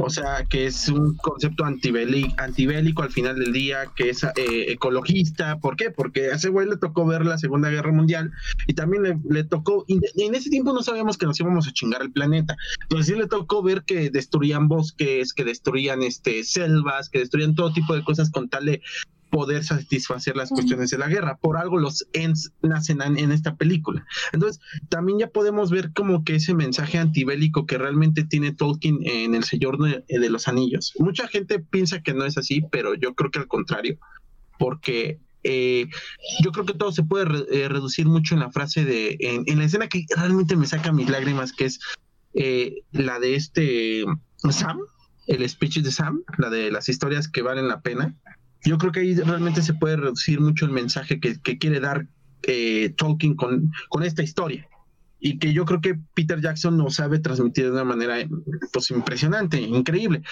O 0.00 0.10
sea, 0.10 0.44
que 0.48 0.66
es 0.66 0.88
un 0.88 1.14
concepto 1.16 1.64
antibélico, 1.64 2.34
antivélico 2.38 3.02
al 3.02 3.10
final 3.10 3.38
del 3.38 3.52
día, 3.52 3.84
que 3.94 4.10
es 4.10 4.24
eh, 4.24 4.30
ecologista. 4.68 5.58
¿Por 5.58 5.76
qué? 5.76 5.90
Porque 5.90 6.30
a 6.30 6.34
ese 6.34 6.48
güey 6.48 6.68
le 6.68 6.76
tocó 6.76 7.06
ver 7.06 7.24
la 7.24 7.38
Segunda 7.38 7.70
Guerra 7.70 7.92
Mundial 7.92 8.32
y 8.66 8.74
también 8.74 9.02
le, 9.02 9.18
le 9.28 9.44
tocó, 9.44 9.84
y 9.86 10.00
en 10.22 10.34
ese 10.34 10.50
tiempo 10.50 10.72
no 10.72 10.82
sabíamos 10.82 11.16
que 11.16 11.26
nos 11.26 11.38
íbamos 11.38 11.68
a 11.68 11.72
chingar 11.72 12.02
el 12.02 12.12
planeta. 12.12 12.56
Entonces 12.82 13.06
sí 13.06 13.20
le 13.20 13.28
tocó 13.28 13.62
ver 13.62 13.84
que 13.84 14.10
destruían 14.10 14.68
bosques, 14.68 15.32
que 15.32 15.44
destruían 15.44 16.02
este, 16.02 16.44
selvas, 16.44 17.08
que 17.08 17.20
destruían 17.20 17.54
todo 17.54 17.72
tipo 17.72 17.94
de 17.94 18.04
cosas 18.04 18.30
con 18.30 18.48
tal 18.48 18.66
de 18.66 18.82
poder 19.32 19.64
satisfacer 19.64 20.36
las 20.36 20.50
cuestiones 20.50 20.90
de 20.90 20.98
la 20.98 21.08
guerra. 21.08 21.38
Por 21.38 21.56
algo 21.56 21.78
los 21.78 22.06
Ents 22.12 22.52
nacen 22.60 23.00
en 23.00 23.32
esta 23.32 23.56
película. 23.56 24.04
Entonces, 24.34 24.60
también 24.90 25.18
ya 25.20 25.28
podemos 25.28 25.70
ver 25.70 25.90
como 25.94 26.22
que 26.22 26.34
ese 26.34 26.54
mensaje 26.54 26.98
antibélico 26.98 27.64
que 27.64 27.78
realmente 27.78 28.24
tiene 28.24 28.52
Tolkien 28.52 28.98
en 29.04 29.34
El 29.34 29.44
Señor 29.44 29.78
de, 29.78 30.04
de 30.06 30.30
los 30.30 30.48
Anillos. 30.48 30.92
Mucha 30.98 31.28
gente 31.28 31.58
piensa 31.58 32.02
que 32.02 32.12
no 32.12 32.26
es 32.26 32.36
así, 32.36 32.62
pero 32.70 32.94
yo 32.94 33.14
creo 33.14 33.30
que 33.30 33.38
al 33.38 33.48
contrario, 33.48 33.98
porque 34.58 35.18
eh, 35.44 35.88
yo 36.44 36.52
creo 36.52 36.66
que 36.66 36.74
todo 36.74 36.92
se 36.92 37.02
puede 37.02 37.24
re- 37.24 37.46
eh, 37.50 37.68
reducir 37.68 38.04
mucho 38.06 38.34
en 38.34 38.40
la 38.40 38.52
frase 38.52 38.84
de, 38.84 39.16
en, 39.18 39.44
en 39.46 39.58
la 39.58 39.64
escena 39.64 39.88
que 39.88 40.04
realmente 40.14 40.56
me 40.56 40.66
saca 40.66 40.92
mis 40.92 41.08
lágrimas, 41.08 41.52
que 41.54 41.64
es 41.64 41.80
eh, 42.34 42.82
la 42.92 43.18
de 43.18 43.34
este 43.34 44.04
Sam, 44.50 44.78
el 45.26 45.48
speech 45.48 45.78
de 45.78 45.90
Sam, 45.90 46.22
la 46.36 46.50
de 46.50 46.70
las 46.70 46.90
historias 46.90 47.28
que 47.28 47.40
valen 47.40 47.66
la 47.66 47.80
pena. 47.80 48.14
Yo 48.64 48.78
creo 48.78 48.92
que 48.92 49.00
ahí 49.00 49.14
realmente 49.14 49.62
se 49.62 49.74
puede 49.74 49.96
reducir 49.96 50.40
mucho 50.40 50.64
el 50.64 50.72
mensaje 50.72 51.20
que, 51.20 51.40
que 51.40 51.58
quiere 51.58 51.80
dar 51.80 52.06
eh, 52.42 52.94
Tolkien 52.96 53.34
con, 53.34 53.72
con 53.88 54.02
esta 54.02 54.22
historia. 54.22 54.68
Y 55.20 55.38
que 55.38 55.52
yo 55.52 55.64
creo 55.64 55.80
que 55.80 55.98
Peter 56.14 56.40
Jackson 56.40 56.76
nos 56.76 56.96
sabe 56.96 57.20
transmitir 57.20 57.66
de 57.66 57.72
una 57.72 57.84
manera 57.84 58.16
pues 58.72 58.90
impresionante, 58.90 59.60
increíble 59.60 60.22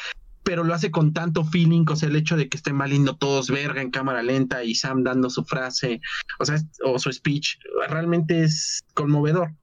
pero 0.43 0.65
lo 0.65 0.75
hace 0.75 0.91
con 0.91 1.13
tanto 1.13 1.45
feeling, 1.45 1.85
o 1.89 1.97
sea, 1.97 2.09
el 2.09 2.17
hecho 2.17 2.37
de 2.37 2.49
que 2.49 2.57
estén 2.57 2.79
valiendo 2.79 3.17
todos 3.17 3.51
verga 3.51 3.83
en 3.83 3.91
cámara 3.91 4.23
lenta 4.23 4.65
y 4.65 4.75
Sam 4.75 5.03
dando 5.03 5.31
su 5.31 5.45
frase, 5.45 6.01
o 6.39 6.45
sea, 6.45 6.57
o 6.85 6.99
su 6.99 7.13
speech, 7.13 7.59
realmente 7.89 8.43
es 8.43 8.83
conmovedor. 8.95 9.55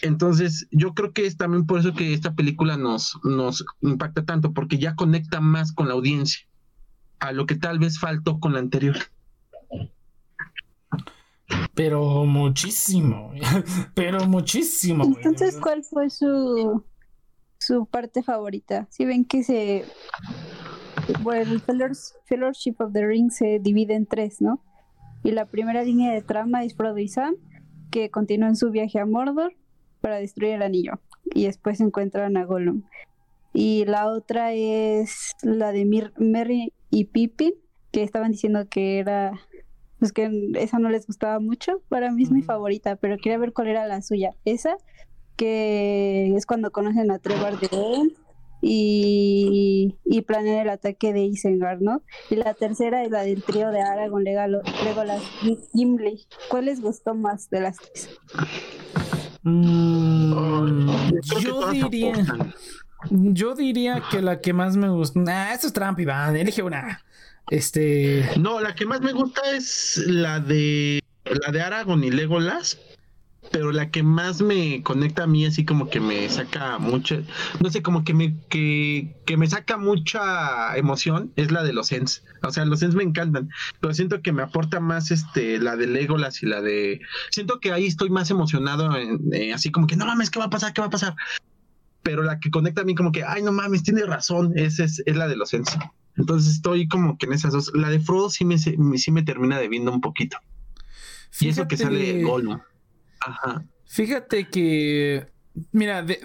Entonces, 0.00 0.66
yo 0.70 0.94
creo 0.94 1.12
que 1.12 1.26
es 1.26 1.36
también 1.36 1.66
por 1.66 1.78
eso 1.78 1.94
que 1.94 2.12
esta 2.12 2.34
película 2.34 2.76
nos, 2.76 3.18
nos 3.22 3.64
impacta 3.80 4.24
tanto, 4.24 4.52
porque 4.52 4.78
ya 4.78 4.96
conecta 4.96 5.40
más 5.40 5.72
con 5.72 5.88
la 5.88 5.94
audiencia, 5.94 6.46
a 7.28 7.32
lo 7.32 7.46
que 7.46 7.54
tal 7.56 7.78
vez 7.78 7.98
faltó 7.98 8.38
con 8.40 8.52
la 8.52 8.58
anterior. 8.60 8.96
Pero 11.74 12.24
muchísimo, 12.24 13.32
pero 13.94 14.26
muchísimo. 14.26 15.04
Entonces, 15.04 15.58
¿cuál 15.60 15.82
fue 15.84 16.08
su 16.10 16.84
su 17.58 17.86
parte 17.86 18.22
favorita? 18.22 18.86
Si 18.90 19.04
ven 19.04 19.24
que 19.24 19.42
se 19.42 19.84
bueno, 21.22 21.52
el 21.52 21.60
Fellowship 22.26 22.76
of 22.78 22.92
the 22.92 23.06
Ring 23.06 23.30
se 23.30 23.58
divide 23.58 23.94
en 23.94 24.06
tres, 24.06 24.40
¿no? 24.40 24.62
Y 25.22 25.32
la 25.32 25.46
primera 25.46 25.82
línea 25.82 26.12
de 26.12 26.22
trama 26.22 26.64
es 26.64 26.74
Frodo 26.76 26.98
y 26.98 27.08
Sam, 27.08 27.34
que 27.90 28.10
continúan 28.10 28.56
su 28.56 28.70
viaje 28.70 29.00
a 29.00 29.06
Mordor 29.06 29.54
para 30.00 30.16
destruir 30.16 30.52
el 30.54 30.62
anillo. 30.62 31.00
Y 31.34 31.44
después 31.44 31.80
encuentran 31.80 32.36
a 32.36 32.44
Gollum. 32.44 32.82
Y 33.52 33.84
la 33.86 34.08
otra 34.08 34.52
es 34.52 35.32
la 35.42 35.72
de 35.72 35.84
Mir- 35.84 36.12
Merry 36.18 36.72
y 36.94 37.04
Pippin, 37.06 37.54
que 37.92 38.02
estaban 38.02 38.32
diciendo 38.32 38.66
que 38.68 38.98
era. 38.98 39.32
Pues 39.98 40.12
que 40.12 40.28
esa 40.58 40.78
no 40.78 40.90
les 40.90 41.06
gustaba 41.06 41.38
mucho. 41.40 41.82
Para 41.88 42.10
mí 42.10 42.22
es 42.24 42.30
mi 42.30 42.42
favorita, 42.42 42.96
pero 42.96 43.16
quería 43.16 43.38
ver 43.38 43.52
cuál 43.52 43.68
era 43.68 43.86
la 43.86 44.02
suya. 44.02 44.34
Esa, 44.44 44.76
que 45.36 46.34
es 46.36 46.46
cuando 46.46 46.70
conocen 46.72 47.10
a 47.10 47.18
Trevor 47.18 47.58
de 47.58 47.68
Owen 47.72 48.12
y, 48.60 49.94
y 50.04 50.22
planean 50.22 50.58
el 50.60 50.68
ataque 50.70 51.12
de 51.12 51.20
Isengard, 51.24 51.80
¿no? 51.80 52.02
Y 52.28 52.36
la 52.36 52.54
tercera 52.54 53.02
es 53.04 53.10
la 53.10 53.22
del 53.22 53.42
trío 53.42 53.70
de 53.70 53.80
Aragorn, 53.80 54.24
Legalo- 54.24 54.62
Legolas 54.84 55.22
y 55.42 55.58
Gimli. 55.72 56.26
¿Cuál 56.50 56.66
les 56.66 56.80
gustó 56.80 57.14
más 57.14 57.48
de 57.50 57.60
las 57.60 57.78
tres? 57.78 58.10
Mm, 59.42 61.10
yo 61.40 61.70
diría, 61.70 62.14
aportan. 62.14 62.54
Yo 63.10 63.54
diría 63.54 64.02
que 64.10 64.22
la 64.22 64.40
que 64.40 64.52
más 64.52 64.76
me 64.76 64.88
gusta. 64.88 65.20
Nah, 65.20 65.52
es 65.52 65.72
trampa, 65.72 66.02
Iván. 66.02 66.36
Elige 66.36 66.62
una. 66.62 67.02
Este. 67.50 68.28
No, 68.38 68.60
la 68.60 68.74
que 68.74 68.86
más 68.86 69.00
me 69.00 69.12
gusta 69.12 69.42
es 69.54 70.02
la 70.06 70.40
de 70.40 71.02
la 71.24 71.52
de 71.52 71.62
Aragorn 71.62 72.04
y 72.04 72.10
Legolas, 72.10 72.78
pero 73.50 73.72
la 73.72 73.90
que 73.90 74.02
más 74.02 74.40
me 74.40 74.82
conecta 74.82 75.24
a 75.24 75.26
mí 75.26 75.46
así 75.46 75.64
como 75.64 75.88
que 75.88 76.00
me 76.00 76.28
saca 76.28 76.78
mucha, 76.78 77.20
no 77.60 77.70
sé, 77.70 77.82
como 77.82 78.04
que 78.04 78.14
me 78.14 78.34
que, 78.48 79.14
que 79.26 79.36
me 79.36 79.46
saca 79.46 79.76
mucha 79.76 80.76
emoción 80.76 81.32
es 81.36 81.52
la 81.52 81.62
de 81.62 81.72
los 81.72 81.92
Ents. 81.92 82.22
O 82.42 82.50
sea, 82.50 82.64
los 82.64 82.82
Ents 82.82 82.96
me 82.96 83.04
encantan, 83.04 83.50
pero 83.80 83.94
siento 83.94 84.22
que 84.22 84.32
me 84.32 84.42
aporta 84.42 84.80
más 84.80 85.10
este 85.10 85.58
la 85.58 85.76
de 85.76 85.86
Legolas 85.86 86.42
y 86.42 86.46
la 86.46 86.60
de 86.60 87.00
siento 87.30 87.60
que 87.60 87.72
ahí 87.72 87.86
estoy 87.86 88.10
más 88.10 88.30
emocionado 88.30 88.90
eh, 88.96 89.52
así 89.52 89.70
como 89.70 89.86
que 89.86 89.96
no 89.96 90.06
mames, 90.06 90.30
¿qué 90.30 90.38
va 90.38 90.46
a 90.46 90.50
pasar? 90.50 90.72
¿Qué 90.72 90.80
va 90.80 90.88
a 90.88 90.90
pasar? 90.90 91.14
Pero 92.04 92.22
la 92.22 92.38
que 92.38 92.50
conecta 92.50 92.82
a 92.82 92.84
mí 92.84 92.94
como 92.94 93.10
que, 93.10 93.24
ay, 93.24 93.42
no 93.42 93.50
mames, 93.50 93.82
tiene 93.82 94.02
razón, 94.04 94.52
esa 94.56 94.84
es, 94.84 95.02
es 95.04 95.16
la 95.16 95.26
de 95.26 95.36
los 95.36 95.52
Ents. 95.52 95.76
Entonces 96.16 96.52
estoy 96.54 96.86
como 96.86 97.18
que 97.18 97.26
en 97.26 97.32
esas 97.32 97.52
dos. 97.52 97.72
La 97.74 97.90
de 97.90 97.98
Frodo 97.98 98.30
sí 98.30 98.44
me, 98.44 98.56
sí 98.58 99.10
me 99.10 99.22
termina 99.24 99.58
debiendo 99.58 99.90
un 99.90 100.00
poquito. 100.00 100.36
Y 101.40 101.48
eso 101.48 101.66
que 101.66 101.76
sale 101.76 102.22
Gollum. 102.22 102.60
Ajá. 103.20 103.64
Fíjate 103.86 104.48
que. 104.48 105.26
Mira, 105.72 106.02
de- 106.02 106.20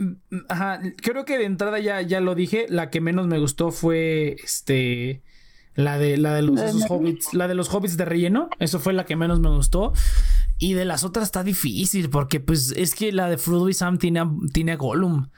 ajá, 0.47 0.79
creo 1.01 1.25
que 1.25 1.37
de 1.37 1.45
entrada 1.45 1.79
ya, 1.79 2.01
ya 2.01 2.19
lo 2.19 2.35
dije. 2.35 2.67
La 2.69 2.89
que 2.91 3.01
menos 3.01 3.25
me 3.27 3.39
gustó 3.39 3.71
fue 3.71 4.35
este. 4.43 5.23
La 5.75 5.97
de, 5.97 6.17
la 6.17 6.33
de 6.35 6.41
los 6.41 6.59
hobbits. 6.89 7.33
La 7.33 7.47
de 7.47 7.55
los 7.55 7.73
hobbits 7.73 7.95
de 7.95 8.05
relleno. 8.05 8.49
Eso 8.59 8.79
fue 8.79 8.93
la 8.93 9.05
que 9.05 9.15
menos 9.15 9.39
me 9.39 9.49
gustó. 9.49 9.93
Y 10.59 10.73
de 10.73 10.85
las 10.85 11.03
otras 11.03 11.25
está 11.25 11.43
difícil. 11.43 12.09
Porque, 12.09 12.39
pues, 12.39 12.71
es 12.75 12.93
que 12.93 13.11
la 13.11 13.29
de 13.29 13.37
Frodo 13.37 13.69
y 13.69 13.73
Sam 13.73 13.97
tiene 13.97 14.19
a, 14.19 14.29
tiene 14.53 14.73
a 14.73 14.75
Gollum. 14.77 15.29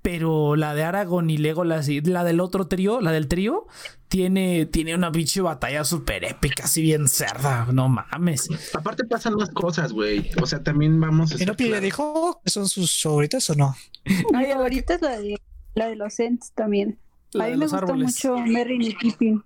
Pero 0.00 0.56
la 0.56 0.74
de 0.74 0.82
Aragorn 0.82 1.30
y 1.30 1.36
Legolas 1.38 1.88
y 1.88 2.00
la 2.00 2.24
del 2.24 2.40
otro 2.40 2.66
trío, 2.66 3.00
la 3.00 3.12
del 3.12 3.28
trío, 3.28 3.68
tiene, 4.08 4.66
tiene 4.66 4.96
una 4.96 5.12
pinche 5.12 5.40
batalla 5.40 5.84
súper 5.84 6.24
épica, 6.24 6.64
así 6.64 6.82
bien 6.82 7.06
cerda. 7.06 7.68
No 7.72 7.88
mames. 7.88 8.48
Aparte 8.74 9.04
pasan 9.04 9.34
más 9.34 9.50
cosas, 9.50 9.92
güey. 9.92 10.28
O 10.42 10.46
sea, 10.46 10.60
también 10.64 11.00
vamos 11.00 11.30
a 11.30 11.40
¿Y 11.40 11.46
no 11.46 11.54
claros. 11.54 11.82
dijo 11.82 12.40
que 12.44 12.50
son 12.50 12.68
sus 12.68 13.00
favoritas 13.00 13.48
o 13.50 13.54
no? 13.54 13.76
Mi 14.04 14.44
favorita 14.46 14.94
es 14.94 15.02
la 15.02 15.20
de, 15.20 15.40
la 15.74 15.86
de 15.86 15.94
los 15.94 16.18
Ents 16.18 16.50
también. 16.52 16.98
La 17.30 17.44
a 17.44 17.46
mí 17.46 17.52
me 17.52 17.58
los 17.58 17.70
gusta 17.70 17.86
árboles. 17.86 18.06
mucho 18.24 18.38
Merry 18.38 18.84
y 18.84 18.94
Pippin. 18.96 19.44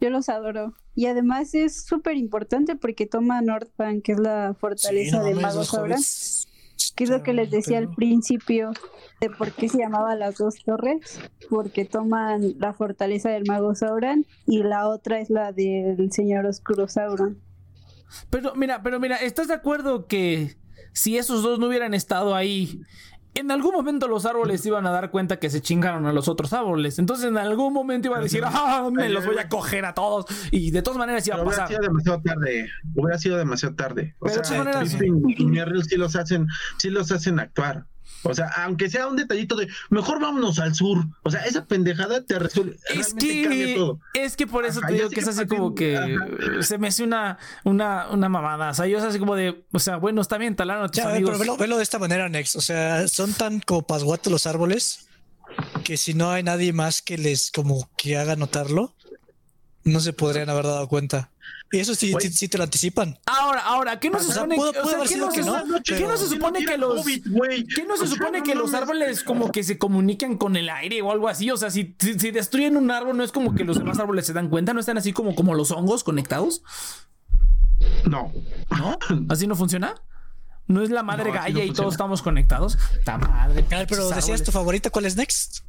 Yo 0.00 0.08
los 0.08 0.30
adoro. 0.30 0.72
Y 0.98 1.06
además 1.06 1.54
es 1.54 1.84
súper 1.84 2.16
importante 2.16 2.74
porque 2.74 3.06
toma 3.06 3.40
Northbank, 3.40 4.02
que 4.02 4.10
es 4.10 4.18
la 4.18 4.56
fortaleza 4.58 5.18
no 5.18 5.24
del 5.26 5.36
mames, 5.36 5.46
mago 5.46 5.58
los 5.58 5.68
Sauron. 5.68 5.92
hobbits 5.92 6.48
que 6.96 7.04
es 7.04 7.10
lo 7.10 7.22
que 7.22 7.32
les 7.32 7.52
decía 7.52 7.78
al 7.78 7.94
principio 7.94 8.72
de 9.20 9.30
por 9.30 9.52
qué 9.52 9.68
se 9.68 9.78
llamaba 9.78 10.16
las 10.16 10.38
dos 10.38 10.56
torres, 10.64 11.20
porque 11.48 11.84
toman 11.84 12.58
la 12.58 12.72
fortaleza 12.72 13.30
del 13.30 13.44
mago 13.46 13.76
Sauron 13.76 14.26
y 14.44 14.64
la 14.64 14.88
otra 14.88 15.20
es 15.20 15.30
la 15.30 15.52
del 15.52 16.10
señor 16.10 16.46
oscuro 16.46 16.88
Sauron. 16.88 17.40
Pero 18.28 18.56
mira, 18.56 18.82
pero 18.82 18.98
mira, 18.98 19.18
¿estás 19.18 19.46
de 19.46 19.54
acuerdo 19.54 20.08
que 20.08 20.56
si 20.94 21.16
esos 21.16 21.44
dos 21.44 21.60
no 21.60 21.68
hubieran 21.68 21.94
estado 21.94 22.34
ahí, 22.34 22.80
en 23.38 23.50
algún 23.50 23.72
momento 23.74 24.08
los 24.08 24.26
árboles 24.26 24.64
iban 24.66 24.86
a 24.86 24.90
dar 24.90 25.10
cuenta 25.10 25.38
que 25.38 25.50
se 25.50 25.60
chingaron 25.60 26.06
a 26.06 26.12
los 26.12 26.28
otros 26.28 26.52
árboles? 26.52 26.98
Entonces 26.98 27.26
en 27.26 27.38
algún 27.38 27.72
momento 27.72 28.08
iba 28.08 28.18
a 28.18 28.20
decir, 28.20 28.42
ah, 28.44 28.88
me 28.92 29.08
los 29.08 29.24
voy 29.26 29.38
a 29.38 29.48
coger 29.48 29.84
a 29.84 29.94
todos. 29.94 30.26
Y 30.50 30.70
de 30.70 30.82
todas 30.82 30.98
maneras 30.98 31.26
iba 31.26 31.36
a 31.36 31.40
hubiera 31.42 31.56
pasar. 31.64 31.68
sido 31.68 31.80
demasiado 31.82 32.20
tarde. 32.22 32.70
Hubiera 32.94 33.18
sido 33.18 33.36
demasiado 33.38 33.74
tarde. 33.74 34.14
O 34.18 34.26
Pero 34.26 34.38
de 34.38 34.44
sea, 34.44 34.62
todas 34.64 34.74
maneras- 34.98 35.86
sí 35.88 35.96
los 35.96 36.16
hacen, 36.16 36.46
sí 36.78 36.90
los 36.90 37.10
hacen 37.12 37.38
actuar. 37.40 37.84
O 38.24 38.34
sea, 38.34 38.48
aunque 38.56 38.90
sea 38.90 39.06
un 39.06 39.16
detallito 39.16 39.54
de 39.56 39.68
mejor 39.90 40.20
vámonos 40.20 40.58
al 40.58 40.74
sur. 40.74 41.04
O 41.22 41.30
sea, 41.30 41.44
esa 41.44 41.64
pendejada 41.66 42.24
te 42.24 42.38
resuelve. 42.38 42.76
Es 42.88 43.12
realmente 43.14 43.42
cambia 43.44 43.66
que, 43.66 43.74
todo. 43.76 44.00
es 44.14 44.36
que 44.36 44.46
por 44.46 44.64
eso 44.66 44.80
Ajá, 44.80 44.88
te 44.88 44.94
digo 44.94 45.10
que 45.10 45.20
es 45.20 45.28
así 45.28 45.46
como 45.46 45.74
que 45.74 45.96
ajá. 45.96 46.62
se 46.62 46.78
me 46.78 46.88
hace 46.88 47.04
una, 47.04 47.38
una, 47.64 48.08
una 48.10 48.28
mamada. 48.28 48.70
O 48.70 48.74
sea, 48.74 48.86
yo 48.86 48.98
es 48.98 49.04
así 49.04 49.18
como 49.18 49.36
de, 49.36 49.64
o 49.72 49.78
sea, 49.78 49.96
bueno, 49.96 50.20
está 50.20 50.36
bien, 50.38 50.56
talán 50.56 50.82
a 50.82 50.88
tus 50.88 50.96
Ya, 51.02 51.10
amigos. 51.10 51.30
pero 51.30 51.38
velo, 51.38 51.56
velo 51.56 51.76
de 51.76 51.82
esta 51.82 51.98
manera, 51.98 52.28
Nex. 52.28 52.56
O 52.56 52.60
sea, 52.60 53.06
son 53.08 53.32
tan 53.34 53.60
como 53.60 53.82
pasguatos 53.86 54.32
los 54.32 54.46
árboles 54.46 55.06
que 55.84 55.96
si 55.96 56.14
no 56.14 56.30
hay 56.30 56.42
nadie 56.42 56.72
más 56.72 57.02
que 57.02 57.16
les 57.18 57.50
como 57.50 57.88
que 57.96 58.16
haga 58.18 58.36
notarlo, 58.36 58.94
no 59.84 60.00
se 60.00 60.12
podrían 60.12 60.50
haber 60.50 60.64
dado 60.64 60.86
cuenta. 60.88 61.30
Y 61.70 61.78
eso 61.80 61.94
sí, 61.94 62.14
sí, 62.20 62.30
sí 62.32 62.48
te 62.48 62.56
lo 62.56 62.64
anticipan. 62.64 63.18
Ahora, 63.26 63.60
ahora, 63.60 64.00
¿qué 64.00 64.08
no 64.08 64.18
se 64.20 64.32
supone 64.32 64.54
que, 64.56 64.60
o 64.62 64.72
pudo 64.72 64.84
sea, 64.86 64.94
haber 64.96 65.08
¿qué 65.08 65.14
sido 65.14 65.26
no 65.26 65.32
se- 65.32 65.42
no, 65.42 65.82
¿qué 65.82 65.94
pero- 65.94 66.08
no 66.08 66.16
se 66.16 66.26
supone 66.28 66.64
que 66.64 66.78
los 66.78 67.04
¿Qué 67.04 67.84
no 67.86 67.96
se 67.96 68.06
supone 68.06 68.38
no 68.38 68.44
que 68.44 68.54
los 68.54 68.72
árboles 68.74 69.22
como 69.22 69.52
que 69.52 69.62
se 69.62 69.76
comunican 69.78 70.38
con 70.38 70.56
el 70.56 70.70
aire 70.70 71.02
o 71.02 71.12
algo 71.12 71.28
así? 71.28 71.50
O 71.50 71.56
sea, 71.58 71.70
si, 71.70 71.94
si, 71.98 72.18
si 72.18 72.30
destruyen 72.30 72.76
un 72.78 72.90
árbol, 72.90 73.16
no 73.16 73.22
es 73.24 73.32
como 73.32 73.54
que 73.54 73.64
los 73.64 73.78
demás 73.78 73.98
árboles 73.98 74.24
se 74.26 74.32
dan 74.32 74.48
cuenta, 74.48 74.72
no 74.72 74.80
están 74.80 74.96
así 74.98 75.12
como, 75.12 75.34
como 75.34 75.54
los 75.54 75.70
hongos 75.70 76.04
conectados, 76.04 76.62
No. 78.06 78.32
¿no? 78.70 78.98
¿Así 79.28 79.46
no 79.46 79.54
funciona? 79.54 79.94
¿No 80.68 80.82
es 80.82 80.90
la 80.90 81.02
madre 81.02 81.32
No, 81.32 81.48
no 81.48 81.64
y 81.64 81.72
todos 81.72 81.94
estamos 81.94 82.20
conectados? 82.22 82.78
¡Ta 83.04 83.16
madre! 83.16 83.64
A 83.70 83.78
ver, 83.78 83.86
pero 83.88 84.08
decías 84.10 84.42
tu 84.42 84.52
favorita, 84.52 84.90
¿cuál 84.90 85.06
es 85.06 85.16
Next? 85.16 85.64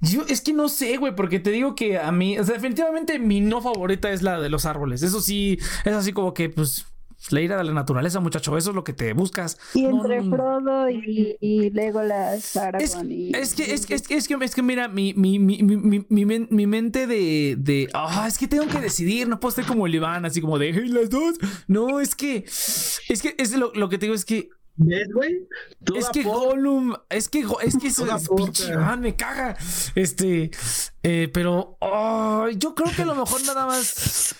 Yo 0.00 0.24
es 0.28 0.40
que 0.40 0.52
no 0.52 0.68
sé, 0.68 0.96
güey, 0.96 1.14
porque 1.14 1.38
te 1.38 1.50
digo 1.50 1.74
que 1.76 1.98
a 1.98 2.10
mí, 2.10 2.38
o 2.38 2.44
sea, 2.44 2.54
definitivamente 2.54 3.18
mi 3.18 3.40
no 3.40 3.62
favorita 3.62 4.10
es 4.10 4.22
la 4.22 4.40
de 4.40 4.48
los 4.48 4.66
árboles. 4.66 5.02
Eso 5.02 5.20
sí, 5.20 5.58
es 5.84 5.92
así 5.92 6.12
como 6.12 6.34
que, 6.34 6.50
pues, 6.50 6.86
la 7.30 7.40
ira 7.42 7.56
de 7.58 7.64
la 7.64 7.72
naturaleza, 7.72 8.20
muchacho. 8.20 8.56
Eso 8.56 8.70
es 8.70 8.76
lo 8.76 8.82
que 8.84 8.92
te 8.92 9.12
buscas. 9.12 9.58
Y 9.74 9.84
entre 9.84 10.22
no. 10.22 10.34
Frodo 10.36 10.88
y, 10.88 11.36
y 11.40 11.70
Legolas, 11.70 12.38
Es, 12.38 12.56
Aragorn 12.56 13.10
es 13.12 13.54
que, 13.54 13.72
es, 13.74 13.86
que- 13.86 13.94
es, 13.94 14.08
que, 14.08 14.14
es 14.16 14.26
que, 14.28 14.34
es 14.42 14.54
que 14.54 14.62
mira, 14.62 14.88
mi, 14.88 15.12
mi, 15.14 15.38
mi, 15.38 15.62
mi, 15.62 15.76
mi, 15.76 16.06
mi 16.08 16.24
men- 16.24 16.48
mi 16.50 16.66
mente 16.66 17.06
de, 17.06 17.56
de, 17.58 17.88
ah, 17.94 18.24
es 18.26 18.38
que 18.38 18.48
tengo 18.48 18.66
que 18.66 18.80
decidir, 18.80 19.28
no 19.28 19.38
puedo 19.38 19.54
ser 19.54 19.66
como 19.66 19.86
el 19.86 19.94
Iván, 19.94 20.24
así 20.24 20.40
como 20.40 20.58
de, 20.58 20.72
"Hey, 20.72 20.88
las 20.88 21.10
dos. 21.10 21.36
No, 21.66 22.00
es 22.00 22.14
que, 22.14 22.44
es 22.46 23.20
que, 23.22 23.34
es 23.38 23.52
lo, 23.56 23.72
lo 23.74 23.88
que 23.88 23.98
te 23.98 24.06
digo 24.06 24.14
es 24.14 24.24
que 24.24 24.48
¿Ves, 24.82 25.12
güey? 25.12 25.46
Tú 25.84 25.94
Es 25.96 26.08
que 26.08 26.20
aporta. 26.22 26.38
Gollum, 26.46 26.94
es 27.10 27.28
que 27.28 27.44
es 27.62 27.76
que 27.76 27.88
eso 27.88 28.06
es 28.16 28.28
pinche 28.30 28.74
man, 28.76 29.00
me 29.00 29.14
caga. 29.14 29.54
Este, 29.94 30.50
eh, 31.02 31.30
pero 31.34 31.76
yo 32.56 32.74
creo 32.74 32.90
que 32.96 33.02
a 33.02 33.04
lo 33.04 33.14
mejor 33.14 33.44
nada 33.44 33.66
más, 33.66 34.34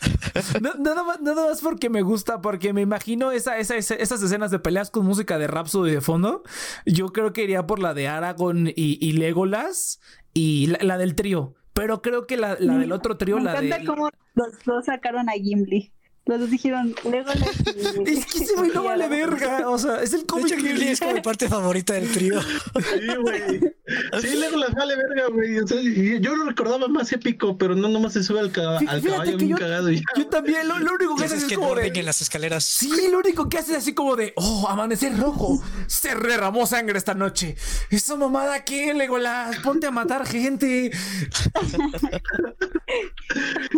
na- 0.62 0.74
nada 0.78 1.04
más, 1.04 1.20
nada 1.20 1.46
más 1.48 1.60
porque 1.60 1.90
me 1.90 2.00
gusta, 2.00 2.40
porque 2.40 2.72
me 2.72 2.80
imagino 2.80 3.32
esa, 3.32 3.58
esa, 3.58 3.76
esa- 3.76 3.96
esas 3.96 4.22
escenas 4.22 4.50
de 4.50 4.58
peleas 4.58 4.90
con 4.90 5.04
música 5.04 5.36
de 5.36 5.46
Rhapsody 5.46 5.90
de 5.92 6.00
fondo. 6.00 6.42
Yo 6.86 7.12
creo 7.12 7.34
que 7.34 7.44
iría 7.44 7.66
por 7.66 7.78
la 7.78 7.92
de 7.92 8.08
Aragorn 8.08 8.68
y, 8.68 8.74
y 8.76 9.12
Legolas 9.12 10.00
y 10.32 10.68
la, 10.68 10.78
la 10.80 10.96
del 10.98 11.14
trío. 11.16 11.54
Pero 11.74 12.00
creo 12.00 12.26
que 12.26 12.36
la, 12.38 12.56
la 12.58 12.78
del 12.78 12.92
otro 12.92 13.16
trío, 13.18 13.36
Me 13.36 13.42
la 13.44 13.52
encanta 13.52 13.78
de. 13.78 13.84
cómo 13.84 14.08
los 14.34 14.48
dos 14.64 14.86
sacaron 14.86 15.28
a 15.28 15.32
Gimli. 15.32 15.92
Los 16.26 16.40
dos 16.40 16.50
dijeron, 16.50 16.94
luego 17.04 17.30
Es 18.06 18.26
que 18.26 18.44
ese 18.44 18.54
güey 18.56 18.70
no 18.72 18.84
vale 18.84 19.08
verga. 19.08 19.68
O 19.68 19.78
sea, 19.78 20.02
es 20.02 20.12
el 20.12 20.20
De 20.20 20.26
cómic 20.26 20.52
hecho, 20.52 20.62
Ghibli 20.62 20.88
es 20.88 21.00
como 21.00 21.14
mi 21.14 21.20
parte 21.20 21.48
favorita 21.48 21.94
del 21.94 22.10
trío. 22.12 22.40
Sí, 22.42 23.16
güey. 23.20 23.60
Sí, 24.20 24.36
luego 24.36 24.56
las 24.58 24.72
vale 24.72 24.94
verga, 24.96 25.28
güey. 25.32 25.58
O 25.58 25.66
sea, 25.66 25.80
y 25.80 26.20
yo 26.20 26.34
lo 26.36 26.44
recordaba 26.44 26.86
más 26.88 27.10
épico, 27.12 27.56
pero 27.58 27.74
no 27.74 27.88
nomás 27.88 28.12
se 28.12 28.22
sube 28.22 28.40
al, 28.40 28.52
ca- 28.52 28.72
al 28.76 28.78
fíjate 28.78 29.08
caballo 29.08 29.30
que 29.32 29.36
bien 29.36 29.50
yo- 29.50 29.56
cagado 29.56 29.90
y 29.90 29.96
ya. 29.96 30.02
Yo 30.16 30.26
también, 30.28 30.68
lo, 30.68 30.78
lo 30.78 30.94
único 30.94 31.16
que 31.16 31.24
hace 31.24 31.36
Es 31.36 31.44
que 31.44 31.54
como 31.56 31.68
no 31.70 31.74
de. 31.76 31.82
ven 31.82 31.96
en 31.96 32.06
las 32.06 32.20
escaleras. 32.22 32.64
Sí, 32.64 33.08
lo 33.10 33.18
único 33.18 33.48
que 33.48 33.58
hace 33.58 33.72
es 33.72 33.78
así 33.78 33.94
como 33.94 34.16
de, 34.16 34.32
oh, 34.36 34.66
amanecer 34.68 35.16
rojo, 35.18 35.62
se 35.86 36.14
derramó 36.14 36.66
sangre 36.66 36.98
esta 36.98 37.14
noche. 37.14 37.56
Esa 37.90 38.16
mamada 38.16 38.64
que, 38.64 38.94
Legolas, 38.94 39.56
ponte 39.58 39.86
a 39.86 39.90
matar 39.90 40.26
gente. 40.26 40.90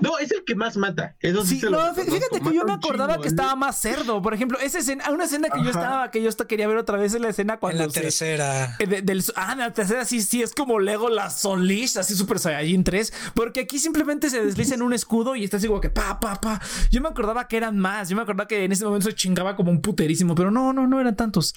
No, 0.00 0.18
es 0.18 0.30
el 0.32 0.42
que 0.44 0.54
más 0.54 0.76
mata. 0.76 1.14
Eso 1.20 1.44
sí, 1.44 1.60
Sí, 1.60 1.66
lo 1.66 1.70
no, 1.72 1.94
fíjate 1.94 2.40
que 2.40 2.54
yo 2.54 2.64
me 2.64 2.72
acordaba 2.72 3.12
chingo, 3.14 3.22
que 3.22 3.28
¿eh? 3.28 3.30
estaba 3.30 3.54
más 3.54 3.78
cerdo. 3.80 4.22
Por 4.22 4.32
ejemplo, 4.34 4.58
esa 4.58 4.78
escena, 4.78 5.10
una 5.10 5.24
escena 5.24 5.48
que 5.50 5.62
yo 5.62 5.68
estaba, 5.70 6.10
que 6.10 6.22
yo 6.22 6.28
hasta 6.28 6.46
quería 6.46 6.66
ver 6.66 6.78
otra 6.78 6.96
vez 6.96 7.12
es 7.14 7.20
la 7.20 7.28
escena 7.28 7.54
En 7.54 7.58
cuando 7.60 7.86
la 7.86 7.90
se- 7.92 8.00
tercera. 8.00 8.76
eh, 8.78 8.86
de- 8.86 9.02
del, 9.02 9.22
ah, 9.36 9.52
en 9.52 9.58
la 9.58 9.72
tercera 9.72 10.01
sí, 10.04 10.20
sí, 10.22 10.42
es 10.42 10.52
como 10.54 10.78
Legolas 10.80 11.44
Unleashed, 11.44 11.98
así 11.98 12.14
Super 12.14 12.38
Saiyajin 12.38 12.84
3, 12.84 13.12
porque 13.34 13.60
aquí 13.60 13.78
simplemente 13.78 14.30
se 14.30 14.44
desliza 14.44 14.74
en 14.74 14.82
un 14.82 14.92
escudo 14.92 15.36
y 15.36 15.44
está 15.44 15.56
así 15.58 15.66
como 15.68 15.80
que 15.80 15.90
pa, 15.90 16.18
pa, 16.20 16.40
pa. 16.40 16.60
Yo 16.90 17.00
me 17.00 17.08
acordaba 17.08 17.48
que 17.48 17.56
eran 17.56 17.78
más, 17.78 18.08
yo 18.08 18.16
me 18.16 18.22
acordaba 18.22 18.46
que 18.48 18.64
en 18.64 18.72
ese 18.72 18.84
momento 18.84 19.08
se 19.08 19.14
chingaba 19.14 19.56
como 19.56 19.70
un 19.70 19.80
puterísimo, 19.82 20.34
pero 20.34 20.50
no, 20.50 20.72
no, 20.72 20.86
no 20.86 21.00
eran 21.00 21.16
tantos. 21.16 21.54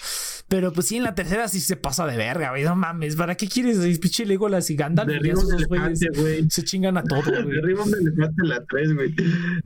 Pero 0.48 0.72
pues 0.74 0.88
sí, 0.88 0.98
en 0.98 1.04
la 1.04 1.16
tercera 1.16 1.48
sí 1.48 1.60
se 1.60 1.76
pasa 1.76 2.06
de 2.06 2.18
verga, 2.18 2.50
güey, 2.52 2.64
no 2.64 2.76
mames, 2.76 3.16
¿para 3.16 3.36
qué 3.36 3.48
quieres? 3.48 3.78
Pinche 4.00 4.26
Legolas 4.26 4.70
y 4.70 4.76
Gandalf, 4.76 5.10
güey. 6.18 6.50
se 6.50 6.64
chingan 6.64 6.98
a 6.98 7.04
todo, 7.04 7.22
güey. 7.44 7.56
Derriba 7.56 7.84
un 7.84 7.94
elefante 7.94 8.42
en 8.44 8.50
la 8.50 8.64
3, 8.66 8.94
güey. 8.96 9.16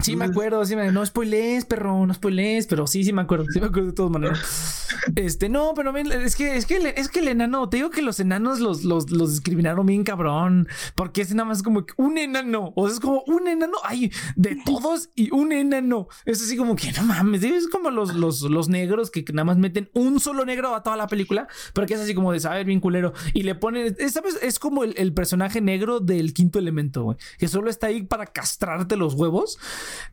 Sí, 0.01 0.15
me 0.15 0.25
acuerdo, 0.25 0.65
sí, 0.65 0.75
me, 0.75 0.91
no 0.91 1.05
spoilees, 1.05 1.65
perro, 1.65 2.05
no 2.05 2.13
spoilees, 2.13 2.67
pero 2.67 2.87
sí, 2.87 3.03
sí 3.03 3.13
me 3.13 3.21
acuerdo, 3.21 3.45
sí 3.51 3.59
me 3.59 3.67
acuerdo 3.67 3.87
de 3.87 3.93
todas 3.93 4.11
maneras. 4.11 4.39
Este, 5.15 5.49
no, 5.49 5.73
pero 5.75 5.93
ven, 5.93 6.11
es 6.11 6.35
que, 6.35 6.57
es 6.57 6.65
que, 6.65 6.77
el- 6.77 6.87
es 6.87 7.09
que 7.09 7.19
el 7.19 7.27
enano, 7.29 7.69
te 7.69 7.77
digo 7.77 7.89
que 7.89 8.01
los 8.01 8.19
enanos 8.19 8.59
los, 8.59 8.68
los, 8.85 9.11
los 9.11 9.31
discriminaron 9.31 9.85
bien 9.85 10.03
cabrón, 10.03 10.67
porque 10.95 11.21
es 11.21 11.33
nada 11.33 11.49
más 11.49 11.63
como 11.63 11.85
que 11.85 11.93
un 11.97 12.17
enano, 12.17 12.73
o 12.75 12.87
sea, 12.87 12.93
es 12.93 12.99
como 12.99 13.23
un 13.27 13.47
enano, 13.47 13.77
ay, 13.83 14.11
de 14.35 14.57
todos 14.65 15.09
y 15.15 15.31
un 15.31 15.51
enano. 15.51 16.07
Es 16.25 16.41
así 16.41 16.55
como 16.55 16.75
que 16.75 16.91
no 16.91 17.03
mames, 17.03 17.43
es 17.43 17.67
como 17.67 17.91
los, 17.91 18.15
los, 18.15 18.41
los 18.41 18.69
negros 18.69 19.11
que 19.11 19.25
nada 19.33 19.45
más 19.45 19.57
meten 19.57 19.89
un 19.93 20.19
solo 20.19 20.45
negro 20.45 20.75
a 20.75 20.83
toda 20.83 20.95
la 20.95 21.07
película, 21.07 21.47
porque 21.73 21.95
es 21.95 22.01
así 22.01 22.13
como 22.13 22.31
de 22.31 22.39
saber 22.39 22.65
bien 22.65 22.79
culero, 22.79 23.13
y 23.33 23.43
le 23.43 23.55
ponen, 23.55 23.95
es, 23.97 24.13
¿sabes? 24.13 24.37
Es 24.41 24.59
como 24.59 24.83
el, 24.83 24.93
el 24.97 25.13
personaje 25.13 25.61
negro 25.61 25.99
del 25.99 26.33
quinto 26.33 26.59
elemento, 26.59 27.03
güey, 27.03 27.17
que 27.37 27.47
solo 27.47 27.69
está 27.69 27.87
ahí 27.87 28.03
para 28.03 28.25
castrarte 28.27 28.95
los 28.95 29.13
huevos 29.13 29.57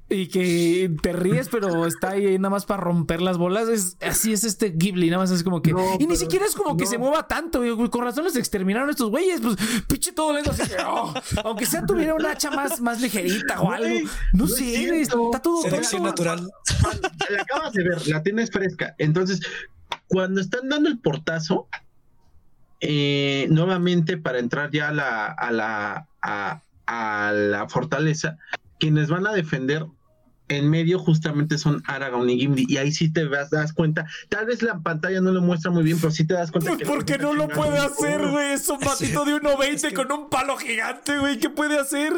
y 0.09 0.29
que 0.29 0.95
te 1.03 1.13
ríes, 1.13 1.49
pero 1.49 1.87
está 1.87 2.11
ahí 2.11 2.39
nada 2.39 2.51
más 2.51 2.67
para 2.67 2.83
romper 2.83 3.21
las 3.21 3.39
bolas. 3.39 3.69
Es, 3.69 3.97
así 4.01 4.33
es 4.33 4.45
este 4.45 4.71
Ghibli, 4.71 5.11
nada 5.11 5.23
más 5.23 5.31
es 5.31 5.43
como 5.43 5.63
que. 5.63 5.73
No, 5.73 5.95
y 5.95 5.99
ni 5.99 6.07
pero 6.07 6.17
siquiera 6.17 6.47
es 6.47 6.55
como 6.55 6.77
que 6.77 6.87
se 6.87 6.99
mueva 6.99 7.27
tanto, 7.27 7.59
güey. 7.59 7.91
Con 7.91 8.05
razón 8.05 8.25
los 8.25 8.37
exterminaron 8.47 8.91
estos 8.91 9.11
güeyes. 9.11 9.41
Pues 9.41 9.57
pinche 9.89 10.13
todo 10.13 10.33
lento 10.33 10.51
así 10.51 10.63
oh, 10.87 11.13
aunque 11.45 11.67
sea 11.67 11.85
tuviera 11.85 12.15
una 12.15 12.31
hacha 12.33 12.51
más, 12.51 12.81
más 12.81 13.01
ligerita 13.01 13.61
o 13.61 13.71
algo. 13.71 14.09
No 14.33 14.47
sé, 14.47 15.01
está 15.01 15.41
todo 15.43 15.63
Selección 15.63 16.03
tonto. 16.03 16.25
natural. 16.25 16.51
La 17.31 17.43
acabas 17.43 17.73
de 17.73 17.85
ver, 17.85 18.07
la 18.09 18.23
tienes 18.23 18.51
fresca. 18.51 18.95
Entonces, 18.99 19.41
cuando 20.09 20.41
están 20.41 20.69
dando 20.69 20.89
el 20.89 20.99
portazo, 20.99 21.69
eh, 22.81 23.47
nuevamente 23.51 24.17
para 24.17 24.39
entrar 24.39 24.71
ya 24.71 24.89
a 24.89 24.93
la, 24.93 25.27
a 25.27 25.51
la, 25.51 26.07
a, 26.23 26.63
a 26.87 27.33
la 27.33 27.69
fortaleza, 27.69 28.39
quienes 28.79 29.09
van 29.09 29.27
a 29.27 29.33
defender 29.33 29.87
en 30.49 30.71
medio 30.71 30.99
justamente 30.99 31.59
son 31.59 31.83
Aragorn 31.87 32.31
y 32.31 32.39
Gimli 32.39 32.67
y 32.69 32.77
ahí 32.77 32.93
sí 32.93 33.13
te 33.13 33.29
das, 33.29 33.51
das 33.51 33.73
cuenta 33.73 34.07
tal 34.29 34.47
vez 34.47 34.63
la 34.63 34.79
pantalla 34.79 35.21
no 35.21 35.33
lo 35.33 35.41
muestra 35.43 35.71
muy 35.73 35.83
bien 35.83 35.99
pero 36.01 36.13
sí 36.13 36.25
te 36.27 36.35
das 36.35 36.53
cuenta 36.53 36.71
Pues 36.71 36.79
que 36.81 36.87
porque 36.95 37.19
no 37.19 37.35
lo 37.35 37.49
puede 37.49 37.79
hacer, 37.79 38.29
güey. 38.29 38.53
Es 38.53 38.69
un 38.69 38.79
patito 38.81 39.25
de 39.25 39.35
1.20 39.41 39.73
Es 39.75 39.83
que- 39.83 39.95
con 39.95 40.13
un 40.13 40.31
palo 40.31 40.57
gigante, 40.57 41.19
güey. 41.19 41.39
¿Qué 41.39 41.51
puede 41.51 41.79
hacer? 41.79 42.13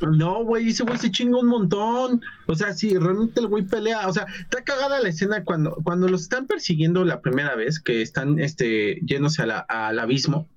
No, 0.00 0.44
güey, 0.44 0.68
ese 0.68 0.82
güey 0.84 0.98
se 0.98 1.10
chinga 1.10 1.38
un 1.38 1.46
montón. 1.46 2.20
O 2.46 2.54
sea, 2.54 2.74
sí, 2.74 2.96
realmente 2.96 3.40
el 3.40 3.46
güey 3.46 3.64
pelea. 3.64 4.06
O 4.08 4.12
sea, 4.12 4.26
está 4.40 4.62
cagada 4.62 5.00
la 5.00 5.08
escena 5.08 5.44
cuando, 5.44 5.76
cuando 5.82 6.08
los 6.08 6.22
están 6.22 6.46
persiguiendo 6.46 7.04
la 7.04 7.20
primera 7.20 7.54
vez, 7.54 7.80
que 7.80 8.02
están 8.02 8.38
este, 8.38 9.00
yéndose 9.04 9.42
a 9.42 9.46
la- 9.46 9.58
al 9.60 9.98
abismo. 9.98 10.48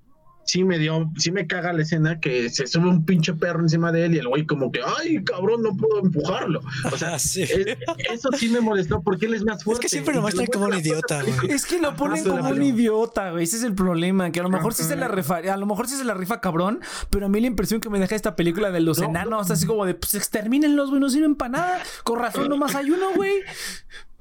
Sí 0.47 0.63
me 0.63 0.79
dio, 0.79 1.11
sí 1.17 1.31
me 1.31 1.45
caga 1.45 1.73
la 1.73 1.81
escena 1.83 2.19
que 2.19 2.49
se 2.49 2.65
sube 2.67 2.87
un 2.87 3.05
pinche 3.05 3.33
perro 3.33 3.59
encima 3.59 3.91
de 3.91 4.05
él 4.05 4.15
y 4.15 4.17
el 4.19 4.27
güey 4.27 4.45
como 4.45 4.71
que, 4.71 4.79
ay, 4.99 5.23
cabrón, 5.23 5.61
no 5.61 5.75
puedo 5.75 5.99
empujarlo. 6.01 6.61
O 6.91 6.97
sea, 6.97 7.19
sí. 7.19 7.43
es- 7.43 7.77
eso 8.11 8.29
sí 8.35 8.49
me 8.49 8.61
molestó 8.61 9.01
porque 9.01 9.25
él 9.27 9.33
es 9.35 9.43
más 9.43 9.63
fuerte. 9.63 9.89
siempre 9.89 10.15
lo 10.15 10.21
muestran 10.21 10.47
como 10.47 10.65
un 10.65 10.73
idiota, 10.75 11.21
güey. 11.21 11.51
Es 11.51 11.65
que 11.65 11.79
lo 11.79 11.95
ponen 11.95 12.25
Ajá, 12.25 12.37
como 12.39 12.49
un 12.49 12.63
idiota, 12.63 13.31
güey. 13.31 13.43
Ese 13.43 13.57
es 13.57 13.63
el 13.63 13.75
problema. 13.75 14.31
Que 14.31 14.39
a 14.39 14.43
lo 14.43 14.49
mejor 14.49 14.73
sí 14.73 14.83
se 14.83 14.95
la 14.95 15.07
rifa, 15.07 15.37
a 15.37 15.57
lo 15.57 15.65
mejor 15.65 15.87
sí 15.87 15.95
se 15.97 16.05
la 16.05 16.13
rifa 16.13 16.39
cabrón, 16.41 16.79
pero 17.09 17.25
a 17.25 17.29
mí 17.29 17.41
la 17.41 17.47
impresión 17.47 17.81
que 17.81 17.89
me 17.89 17.99
deja 17.99 18.15
esta 18.15 18.35
película 18.35 18.71
de 18.71 18.79
los 18.79 18.99
No, 18.99 19.05
enanos, 19.09 19.51
así 19.51 19.65
como 19.65 19.85
de 19.85 19.95
pues 19.95 20.15
extermínenlos, 20.15 20.89
güey, 20.89 21.01
no 21.01 21.09
sirven 21.09 21.35
para 21.35 21.49
nada. 21.49 21.79
Con 22.03 22.19
razón 22.19 22.47
nomás 22.47 22.73
hay 22.73 22.89
uno, 22.89 23.13
güey. 23.15 23.33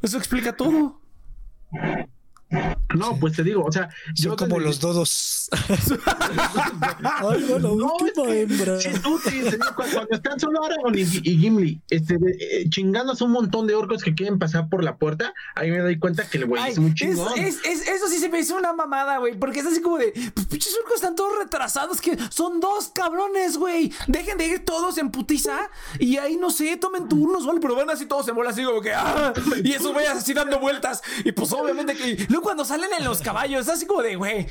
Eso 0.02 0.18
explica 0.18 0.56
todo. 0.56 1.00
No, 2.94 3.16
pues 3.18 3.34
te 3.34 3.42
digo, 3.42 3.64
o 3.64 3.72
sea, 3.72 3.88
Son 4.14 4.36
como 4.36 4.54
desde- 4.56 4.64
los 4.68 4.80
dodos. 4.80 5.50
Ay, 7.02 7.46
No, 7.60 7.72
última 7.72 8.06
es 8.06 8.12
que 8.14 8.40
hembra. 8.42 8.80
sí 8.80 8.88
cuando, 9.74 9.94
cuando 9.94 10.08
están 10.12 10.40
solo 10.40 10.64
Aragorn 10.64 10.96
y, 10.98 11.02
y 11.02 11.38
Gimli 11.38 11.80
este, 11.90 12.14
eh, 12.14 12.68
chingándose 12.70 13.24
un 13.24 13.32
montón 13.32 13.66
de 13.66 13.74
orcos 13.74 14.02
que 14.02 14.14
quieren 14.14 14.38
pasar 14.38 14.68
por 14.68 14.84
la 14.84 14.96
puerta, 14.96 15.34
ahí 15.54 15.70
me 15.70 15.78
doy 15.78 15.98
cuenta 15.98 16.28
que 16.28 16.38
el 16.38 16.46
güey 16.46 16.62
es 16.70 16.78
es- 16.78 16.94
chingón. 16.94 17.38
es- 17.38 17.64
es- 17.64 17.88
eso 17.88 18.08
sí 18.08 18.18
se 18.18 18.28
me 18.28 18.38
hizo 18.40 18.56
una 18.56 18.72
mamada, 18.72 19.18
güey. 19.18 19.34
Porque 19.38 19.60
es 19.60 19.66
así 19.66 19.80
como 19.80 19.98
de, 19.98 20.12
pues 20.34 20.46
pinches 20.46 20.74
orcos 20.82 20.96
están 20.96 21.14
todos 21.14 21.36
retrasados. 21.38 22.00
Que 22.00 22.16
son 22.30 22.60
dos 22.60 22.90
cabrones, 22.94 23.56
güey. 23.58 23.92
Dejen 24.06 24.38
de 24.38 24.46
ir 24.46 24.64
todos 24.64 24.98
en 24.98 25.10
putiza. 25.10 25.68
Y 25.98 26.16
ahí 26.18 26.36
no 26.36 26.50
sé, 26.50 26.76
tomen 26.76 27.08
turnos, 27.08 27.46
¿vale? 27.46 27.60
Pero 27.60 27.74
van 27.74 27.90
así 27.90 28.06
todos 28.06 28.28
en 28.28 28.34
bola, 28.34 28.50
así 28.50 28.62
como 28.64 28.80
que, 28.80 28.92
ah, 28.94 29.32
y 29.64 29.72
esos 29.72 29.92
güeyes 29.92 30.12
así 30.12 30.32
dando 30.32 30.58
vueltas. 30.60 31.02
Y 31.24 31.32
pues 31.32 31.52
obviamente 31.52 31.94
que. 31.94 32.26
Luego 32.36 32.44
cuando 32.44 32.66
salen 32.66 32.90
en 32.98 33.02
los 33.02 33.22
caballos, 33.22 33.62
es 33.62 33.72
así 33.72 33.86
como 33.86 34.02
de, 34.02 34.14
güey. 34.16 34.46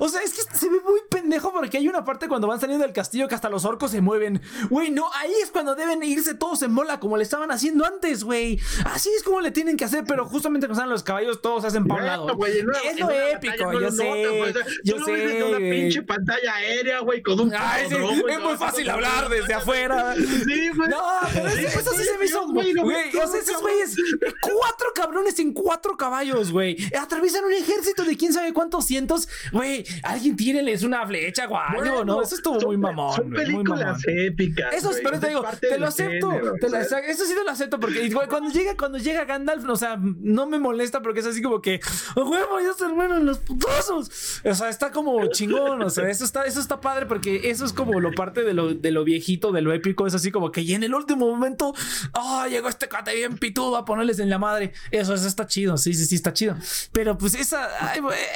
O 0.00 0.08
sea, 0.08 0.20
es 0.20 0.34
que 0.34 0.42
se 0.42 0.68
ve 0.68 0.80
muy 0.84 1.00
pendejo 1.10 1.50
porque 1.50 1.78
hay 1.78 1.88
una 1.88 2.04
parte 2.04 2.28
cuando 2.28 2.46
van 2.46 2.60
saliendo 2.60 2.84
del 2.84 2.92
castillo 2.92 3.26
que 3.26 3.34
hasta 3.34 3.48
los 3.48 3.64
orcos 3.64 3.90
se 3.90 4.02
mueven. 4.02 4.40
Güey, 4.68 4.90
no, 4.90 5.10
ahí 5.14 5.32
es 5.42 5.50
cuando 5.50 5.74
deben 5.74 6.02
irse 6.02 6.34
todos 6.34 6.62
en 6.62 6.74
bola 6.74 7.00
como 7.00 7.16
le 7.16 7.22
estaban 7.22 7.50
haciendo 7.50 7.86
antes, 7.86 8.22
güey. 8.22 8.60
Así 8.84 9.08
es 9.16 9.22
como 9.22 9.40
le 9.40 9.50
tienen 9.50 9.78
que 9.78 9.84
hacer, 9.86 10.04
pero 10.06 10.26
justamente 10.26 10.66
cuando 10.66 10.80
salen 10.80 10.92
los 10.92 11.02
caballos 11.02 11.40
todos 11.40 11.62
se 11.62 11.68
hacen 11.68 11.86
para 11.86 12.00
un 12.00 12.06
lado. 12.06 12.38
es 12.46 13.00
lo 13.00 13.10
épico, 13.10 13.80
yo 13.80 13.90
sé. 13.90 14.52
sea, 14.52 14.64
yo 14.84 15.04
sé. 15.04 15.42
una 15.42 15.58
pinche 15.58 16.02
pantalla 16.02 16.54
aérea, 16.54 17.00
güey, 17.00 17.22
con 17.22 17.40
un 17.40 17.52
es 17.54 18.40
muy 18.40 18.56
fácil 18.58 18.90
hablar 18.90 19.28
desde 19.30 19.54
afuera. 19.54 20.14
Sí, 20.14 20.68
güey. 20.76 20.90
No, 20.90 21.02
pero 21.32 21.48
eso, 21.48 21.92
Sí, 21.94 22.04
se 22.04 22.18
me 22.18 22.24
hizo. 22.26 22.46
güey, 22.46 22.72
o 22.76 23.26
sea, 23.26 23.40
esos 23.40 23.60
güeyes, 23.60 23.96
cuatro 24.40 24.88
cabrones 24.94 25.38
en 25.38 25.52
cuatro 25.52 25.96
caballos, 25.96 26.52
güey. 26.52 26.76
Atraviesan 26.98 27.44
un 27.44 27.52
ejército 27.52 28.04
de 28.04 28.16
quién 28.16 28.32
sabe 28.32 28.52
cuántos 28.52 28.86
cientos. 28.86 29.28
Güey, 29.52 29.84
alguien 30.02 30.36
tírenles 30.36 30.82
una 30.82 31.06
flecha, 31.06 31.46
guay. 31.46 31.74
Bueno, 31.74 32.04
no, 32.04 32.22
eso 32.22 32.34
estuvo 32.34 32.60
son- 32.60 32.68
muy 32.68 32.76
mamón. 32.76 33.14
Son 33.16 33.30
güey, 33.30 33.46
muy 33.50 33.64
mamón. 33.64 33.78
películas 33.78 34.02
épicas. 34.06 34.74
Eso, 34.74 34.90
güey, 34.90 35.02
pero 35.02 35.20
te 35.20 35.28
digo, 35.28 35.44
te 35.60 35.78
lo 35.78 35.86
acepto. 35.86 36.30
género, 36.30 36.54
te 36.60 36.68
lo- 36.70 36.78
o 36.78 36.84
sea, 36.84 36.98
eso 37.00 37.24
sí 37.24 37.34
te 37.34 37.44
lo 37.44 37.50
acepto 37.50 37.78
porque 37.80 38.10
cuando 38.28 38.50
llega, 38.50 38.76
cuando 38.76 38.98
llega 38.98 39.24
Gandalf, 39.24 39.68
o 39.68 39.76
sea, 39.76 39.98
no 40.00 40.46
me 40.46 40.58
molesta 40.58 41.02
porque 41.02 41.20
es 41.20 41.26
así 41.26 41.42
como 41.42 41.60
que, 41.62 41.80
"A 42.16 42.20
huevo, 42.20 42.60
ya 42.60 42.72
se 42.72 42.84
hermanos 42.84 43.22
los 43.22 43.38
putazos. 43.38 44.40
O 44.44 44.54
sea, 44.54 44.68
está 44.68 44.90
como 44.90 45.26
chingón. 45.28 45.82
O 45.82 45.90
sea, 45.90 46.08
eso 46.08 46.24
está, 46.24 46.44
eso 46.44 46.60
está 46.60 46.80
padre 46.80 47.06
porque 47.06 47.50
eso 47.50 47.64
es 47.64 47.72
como 47.72 48.00
lo 48.00 48.12
parte 48.12 48.42
de 48.42 48.54
lo, 48.54 48.74
de 48.74 48.90
lo 48.90 49.04
viejito, 49.04 49.52
de 49.52 49.60
lo 49.62 49.72
épico. 49.72 50.06
Es 50.06 50.14
así 50.14 50.30
como 50.30 50.50
que 50.52 50.60
y 50.62 50.74
en 50.74 50.82
el 50.82 50.94
último 50.94 51.28
momento, 51.28 51.74
ah, 52.14 52.46
llegó 52.50 52.68
este 52.68 52.88
cate 52.88 53.14
bien 53.14 53.36
pitudo 53.38 53.76
a 53.76 53.84
ponerles 53.84 54.18
en 54.18 54.30
la 54.30 54.38
madre. 54.38 54.72
Eso, 54.90 55.14
eso 55.14 55.26
está 55.26 55.46
chido. 55.46 55.76
Sí, 55.76 55.94
sí, 55.94 56.06
sí, 56.06 56.14
está 56.14 56.32
chido. 56.32 56.56
Pero 56.92 57.18
pues 57.18 57.34
esa, 57.34 57.68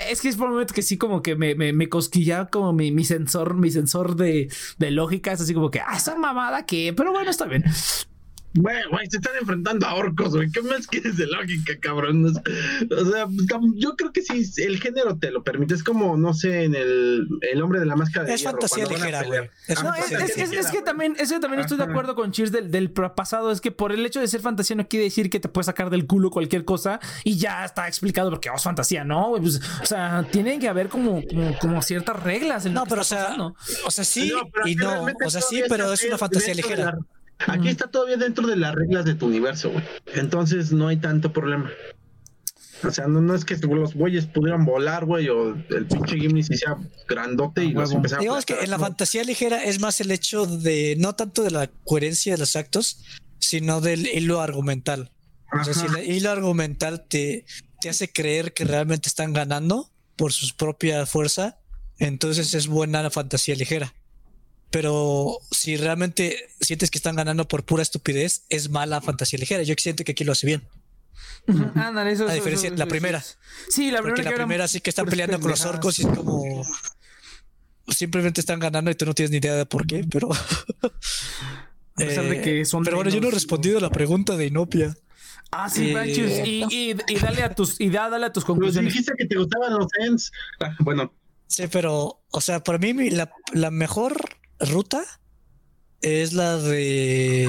es 0.09 0.21
que 0.21 0.29
es 0.29 0.37
por 0.37 0.47
un 0.47 0.53
momento 0.55 0.75
que 0.75 0.83
sí, 0.83 0.99
como 0.99 1.23
que 1.23 1.37
me, 1.37 1.55
me, 1.55 1.73
me 1.73 1.89
cosquilla 1.89 2.47
como 2.47 2.73
mi, 2.73 2.93
mi 2.93 3.05
sensor, 3.05 3.55
mi 3.55 3.71
sensor 3.71 4.17
de, 4.17 4.49
de 4.79 4.91
lógica. 4.91 5.33
Es 5.33 5.41
así 5.41 5.55
como 5.55 5.71
que, 5.71 5.81
ah, 5.81 5.97
esa 5.97 6.17
mamada 6.17 6.67
que, 6.67 6.93
pero 6.97 7.13
bueno, 7.13 7.31
está 7.31 7.47
bien. 7.47 7.65
Güey, 8.57 8.77
güey, 8.89 9.07
se 9.11 9.17
están 9.17 9.33
enfrentando 9.41 9.85
a 9.87 9.95
orcos, 9.95 10.37
güey. 10.37 10.49
¿Qué 10.51 10.63
más 10.63 10.87
quieres 10.87 11.17
de 11.17 11.27
lógica, 11.27 11.77
cabrón? 11.81 12.25
O 12.27 13.05
sea, 13.05 13.27
yo 13.75 13.97
creo 13.97 14.13
que 14.13 14.23
sí, 14.23 14.49
el 14.63 14.81
género 14.81 15.19
te 15.19 15.33
lo 15.33 15.43
permite. 15.43 15.75
Es 15.75 15.83
como, 15.83 16.17
no 16.17 16.35
sé, 16.35 16.65
en 16.65 16.77
el, 16.77 17.27
el 17.41 17.63
hombre 17.63 17.81
de 17.81 17.87
la 17.87 17.97
máscara 17.97 18.27
de 18.27 18.35
Es 18.35 18.45
fantasía 18.45 18.87
ligera, 18.87 19.25
güey. 19.25 19.51
Es, 19.67 19.83
no, 19.83 19.93
es, 19.95 20.13
es, 20.13 20.39
es, 20.39 20.53
es, 20.53 20.71
que 20.71 20.83
también, 20.83 21.17
eso 21.19 21.41
también 21.41 21.63
estoy 21.63 21.79
de 21.79 21.85
acuerdo 21.85 22.15
con 22.15 22.31
Cheers 22.31 22.53
del, 22.53 22.71
del, 22.71 22.93
pasado. 22.93 23.51
Es 23.51 23.61
que 23.61 23.73
por 23.73 23.91
el 23.91 24.07
hecho 24.07 24.21
de 24.21 24.29
ser 24.29 24.41
fantasía 24.41 24.77
no 24.77 24.87
quiere 24.87 25.05
decir 25.05 25.31
que 25.31 25.41
te 25.41 25.49
puedes 25.49 25.67
sacar 25.67 25.91
del 25.91 26.07
culo 26.07 26.31
cualquier 26.31 26.65
cosa 26.65 27.01
y 27.25 27.37
ya 27.37 27.65
está 27.65 27.89
explicado 27.89 28.31
porque 28.31 28.51
oh, 28.51 28.55
es 28.55 28.63
fantasía, 28.63 29.03
¿no? 29.03 29.35
Pues, 29.41 29.61
o 29.83 29.87
sea, 29.87 30.25
tienen 30.31 30.61
que 30.61 30.69
haber 30.69 30.89
como, 30.89 31.27
como, 31.27 31.59
como 31.59 31.83
ciertas 31.83 32.23
reglas. 32.23 32.67
no, 32.67 32.85
pero 32.87 33.01
o 33.01 33.05
sea, 33.05 33.37
o 33.85 33.91
sea, 33.91 34.05
sí 34.05 34.33
y 34.65 34.77
no. 34.77 35.07
O 35.25 35.31
sea, 35.31 35.41
sí, 35.41 35.65
pero 35.69 35.93
es 35.93 36.05
una 36.05 36.19
fantasía 36.19 36.55
ligera. 36.55 36.97
Aquí 37.39 37.69
está 37.69 37.89
todavía 37.89 38.17
dentro 38.17 38.47
de 38.47 38.57
las 38.57 38.75
reglas 38.75 39.05
de 39.05 39.15
tu 39.15 39.27
universo, 39.27 39.71
güey. 39.71 39.85
Entonces 40.15 40.73
no 40.73 40.89
hay 40.89 40.97
tanto 40.97 41.33
problema. 41.33 41.71
O 42.83 42.91
sea, 42.91 43.07
no, 43.07 43.21
no 43.21 43.35
es 43.35 43.45
que 43.45 43.57
los 43.57 43.95
güeyes 43.95 44.27
pudieran 44.27 44.65
volar, 44.65 45.05
güey, 45.05 45.29
o 45.29 45.55
el 45.55 45.87
pinche 45.87 46.19
Gimli 46.19 46.43
se 46.43 46.57
sea 46.57 46.77
grandote 47.09 47.65
y 47.65 47.73
los 47.73 47.93
empezaba 47.93 48.21
Digamos 48.21 48.45
que 48.45 48.61
en 48.61 48.71
la 48.71 48.79
fantasía 48.79 49.25
ligera 49.25 49.63
es 49.65 49.81
más 49.81 50.01
el 50.01 50.11
hecho 50.11 50.47
de, 50.47 50.95
no 50.99 51.15
tanto 51.15 51.43
de 51.43 51.51
la 51.51 51.71
coherencia 51.85 52.33
de 52.35 52.39
los 52.39 52.57
actos, 52.57 53.03
sino 53.39 53.81
del 53.81 54.07
hilo 54.07 54.41
argumental. 54.41 55.11
O 55.59 55.65
sea, 55.65 55.73
si 55.73 55.87
el 55.87 56.11
hilo 56.11 56.31
argumental 56.31 57.07
te, 57.09 57.47
te 57.81 57.89
hace 57.89 58.13
creer 58.13 58.53
que 58.53 58.65
realmente 58.65 59.09
están 59.09 59.33
ganando 59.33 59.91
por 60.17 60.33
su 60.33 60.55
propia 60.57 61.07
fuerza, 61.07 61.59
entonces 61.99 62.55
es 62.55 62.67
buena 62.67 63.03
la 63.03 63.11
fantasía 63.11 63.55
ligera 63.55 63.95
pero 64.75 65.39
si 65.53 65.77
realmente 65.77 66.49
sientes 66.61 66.91
que 66.91 66.99
están 66.99 67.15
ganando 67.15 67.47
por 67.47 67.63
pura 67.63 67.81
estupidez, 67.81 68.45
es 68.49 68.71
mala 68.71 69.01
fantasía 69.01 69.39
ligera. 69.39 69.63
Yo 69.63 69.77
siento 69.79 70.03
que 70.03 70.11
aquí 70.11 70.25
lo 70.25 70.33
hace 70.33 70.49
bien. 70.49 70.65
eso, 71.47 72.29
a 72.29 72.33
diferencia 72.33 72.73
de 72.73 72.77
la 72.77 72.87
primera. 72.87 73.23
Sí, 73.69 73.93
la 73.93 74.03
primera. 74.03 74.03
Porque 74.03 74.23
la 74.25 74.35
primera 74.35 74.67
sí 74.67 74.81
que 74.81 74.91
están 74.91 75.07
peleando 75.07 75.39
con 75.39 75.53
los 75.53 75.65
orcos 75.65 76.01
y 76.01 76.03
es 76.03 76.09
como. 76.09 76.67
Simplemente 77.87 78.41
están 78.41 78.59
ganando 78.59 78.91
y 78.91 78.97
tú 78.97 79.07
no 79.07 79.15
tienes 79.15 79.31
ni 79.31 79.37
idea 79.37 79.55
de 79.55 79.65
por 79.65 79.87
qué, 79.87 80.05
pero. 80.11 80.33
a 80.33 80.91
pesar 81.95 82.25
de 82.25 82.41
que 82.41 82.65
son 82.65 82.83
pero 82.83 82.97
bueno, 82.97 83.13
yo 83.13 83.21
no 83.21 83.29
he 83.29 83.31
respondido 83.31 83.79
a 83.79 83.81
la 83.81 83.91
pregunta 83.91 84.37
de 84.37 84.47
Inopia. 84.47 84.97
Ah, 85.53 85.71
sí, 85.71 85.95
eh, 85.95 86.45
y, 86.49 86.65
y, 86.65 86.97
y, 87.07 87.19
dale 87.21 87.45
a 87.45 87.55
tus, 87.55 87.81
y 87.81 87.91
dale 87.91 88.27
a 88.27 88.33
tus 88.33 88.45
conclusiones. 88.45 88.93
dijiste 88.93 89.13
que 89.17 89.27
te 89.27 89.37
gustaban 89.37 89.73
los 89.75 89.87
Ents. 90.01 90.33
Ah, 90.59 90.75
bueno. 90.81 91.15
Sí, 91.47 91.69
pero, 91.71 92.25
o 92.29 92.41
sea, 92.41 92.65
para 92.65 92.79
mí 92.79 93.11
la, 93.11 93.33
la 93.53 93.71
mejor 93.71 94.17
ruta 94.65 95.05
es 96.01 96.33
la 96.33 96.59
de 96.59 97.49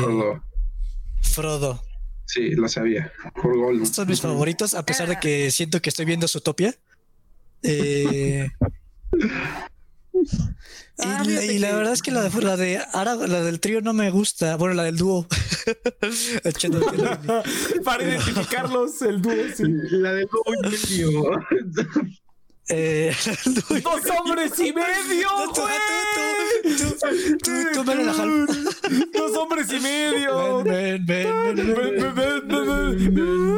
Frodo. 1.22 1.84
Sí, 2.26 2.52
lo 2.52 2.68
sabía. 2.68 3.12
Son 3.92 4.08
mis 4.08 4.22
favoritos, 4.22 4.74
a 4.74 4.86
pesar 4.86 5.08
de 5.08 5.20
que 5.20 5.52
siento 5.52 5.82
que 5.82 5.90
estoy 5.90 6.06
viendo 6.06 6.28
Zootopia. 6.28 6.76
Eh, 7.62 8.50
ah, 11.00 11.24
y, 11.26 11.60
la 11.60 11.76
verdad 11.76 11.94
es 11.94 12.02
que 12.02 12.12
la 12.12 12.24
de, 12.24 12.42
la 12.42 12.58
de 12.58 12.82
la 13.28 13.44
del 13.44 13.60
trío 13.60 13.82
no 13.82 13.94
me 13.94 14.10
gusta. 14.10 14.56
Bueno, 14.56 14.74
la 14.74 14.84
del 14.84 14.98
dúo. 14.98 15.28
Para 17.84 18.04
identificarlos, 18.04 19.02
el 19.02 19.20
dúo, 19.22 19.34
La 19.92 20.14
del 20.14 20.28
dúo 20.28 20.44
eh, 22.70 23.16
¡Dos 23.84 24.02
hombres 24.10 24.60
y 24.60 24.74
medio! 24.74 25.30
¡Dos 29.14 29.38
hombres 29.38 29.72
y 29.72 29.80
medio! 29.80 30.64
ven, 30.64 31.06
ven, 31.06 31.56
ven, 31.56 31.56
ven, 31.56 32.16
ven, 32.16 32.48
ven, 32.48 33.56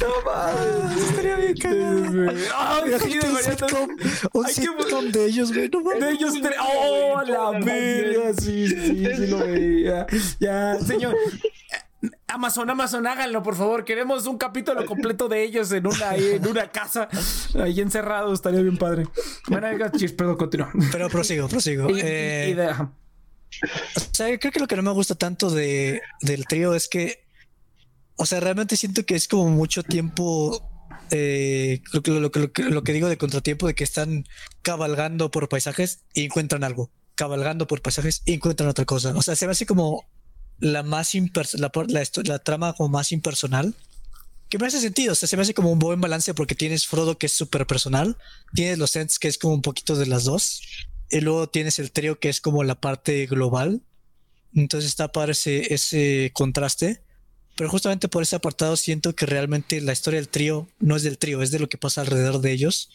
No 0.00 1.00
estaría 1.00 1.36
bien 1.36 1.56
cagado. 1.56 2.32
Ah, 2.54 2.82
sí, 3.02 3.18
un 3.18 3.36
sitcom, 3.38 3.90
un 4.32 4.48
sitcom 4.48 5.12
de 5.12 5.26
ellos, 5.26 5.52
güey. 5.52 5.68
No 5.70 6.06
de 6.06 6.10
ellos 6.12 6.34
tres. 6.42 6.56
¡Oh, 6.60 7.22
la 7.26 7.50
verga! 7.60 8.32
Sí, 8.38 8.68
sí, 8.68 9.06
sí 9.16 9.26
lo 9.28 9.38
veía. 9.38 10.06
Ya, 10.40 10.78
señor. 10.80 11.14
Amazon, 12.26 12.70
Amazon, 12.70 13.06
háganlo, 13.06 13.42
por 13.42 13.54
favor. 13.54 13.84
Queremos 13.84 14.26
un 14.26 14.38
capítulo 14.38 14.84
completo 14.86 15.28
de 15.28 15.44
ellos 15.44 15.70
en 15.72 15.86
una, 15.86 16.16
en 16.16 16.46
una 16.46 16.70
casa, 16.70 17.08
ahí 17.60 17.80
encerrado. 17.80 18.32
Estaría 18.32 18.60
bien 18.60 18.76
padre. 18.76 19.06
Bueno, 19.48 19.68
perdón, 20.16 20.36
continúa. 20.36 20.72
Pero 20.90 21.08
prosigo, 21.08 21.48
prosigo. 21.48 21.88
Eh, 21.90 22.56
o 23.96 24.14
sea, 24.14 24.38
creo 24.38 24.52
que 24.52 24.60
lo 24.60 24.66
que 24.66 24.76
no 24.76 24.82
me 24.82 24.92
gusta 24.92 25.14
tanto 25.14 25.50
de, 25.50 26.02
del 26.22 26.46
trío 26.46 26.74
es 26.74 26.88
que, 26.88 27.24
o 28.16 28.26
sea, 28.26 28.40
realmente 28.40 28.76
siento 28.76 29.04
que 29.04 29.14
es 29.14 29.28
como 29.28 29.50
mucho 29.50 29.82
tiempo. 29.82 30.70
Eh, 31.10 31.82
lo, 31.92 32.00
lo, 32.00 32.20
lo, 32.20 32.30
lo, 32.70 32.82
que 32.82 32.92
digo 32.92 33.08
de 33.08 33.18
contratiempo, 33.18 33.66
de 33.66 33.74
que 33.74 33.84
están 33.84 34.24
cabalgando 34.62 35.30
por 35.30 35.48
paisajes 35.48 36.04
y 36.14 36.24
encuentran 36.24 36.64
algo. 36.64 36.90
Cabalgando 37.14 37.66
por 37.66 37.82
paisajes 37.82 38.22
y 38.24 38.34
encuentran 38.34 38.68
otra 38.68 38.86
cosa. 38.86 39.14
O 39.14 39.22
sea, 39.22 39.36
se 39.36 39.46
ve 39.46 39.52
así 39.52 39.66
como 39.66 40.04
la 40.58 40.82
más 40.82 41.12
la, 41.54 41.72
la, 42.24 42.38
trama 42.38 42.72
como 42.74 42.88
más 42.88 43.12
impersonal. 43.12 43.74
Que 44.48 44.58
me 44.58 44.66
hace 44.66 44.80
sentido, 44.80 45.12
o 45.12 45.14
sea, 45.14 45.28
se 45.28 45.36
me 45.36 45.42
hace 45.42 45.54
como 45.54 45.72
un 45.72 45.78
buen 45.78 46.00
balance 46.00 46.34
porque 46.34 46.54
tienes 46.54 46.86
Frodo 46.86 47.18
que 47.18 47.26
es 47.26 47.32
súper 47.32 47.66
personal, 47.66 48.16
tienes 48.54 48.78
los 48.78 48.94
Ents 48.94 49.18
que 49.18 49.28
es 49.28 49.38
como 49.38 49.54
un 49.54 49.62
poquito 49.62 49.96
de 49.96 50.06
las 50.06 50.24
dos, 50.24 50.62
y 51.10 51.20
luego 51.20 51.48
tienes 51.48 51.78
el 51.78 51.90
trío 51.90 52.18
que 52.18 52.28
es 52.28 52.40
como 52.40 52.62
la 52.62 52.80
parte 52.80 53.26
global. 53.26 53.82
Entonces 54.54 54.90
está 54.90 55.10
para 55.10 55.32
ese, 55.32 55.74
ese 55.74 56.30
contraste. 56.34 57.02
Pero 57.56 57.70
justamente 57.70 58.08
por 58.08 58.22
ese 58.22 58.36
apartado 58.36 58.76
siento 58.76 59.14
que 59.14 59.26
realmente 59.26 59.80
la 59.80 59.92
historia 59.92 60.18
del 60.18 60.28
trío 60.28 60.68
no 60.80 60.96
es 60.96 61.04
del 61.04 61.18
trío, 61.18 61.40
es 61.40 61.52
de 61.52 61.60
lo 61.60 61.68
que 61.68 61.78
pasa 61.78 62.00
alrededor 62.00 62.40
de 62.40 62.52
ellos 62.52 62.90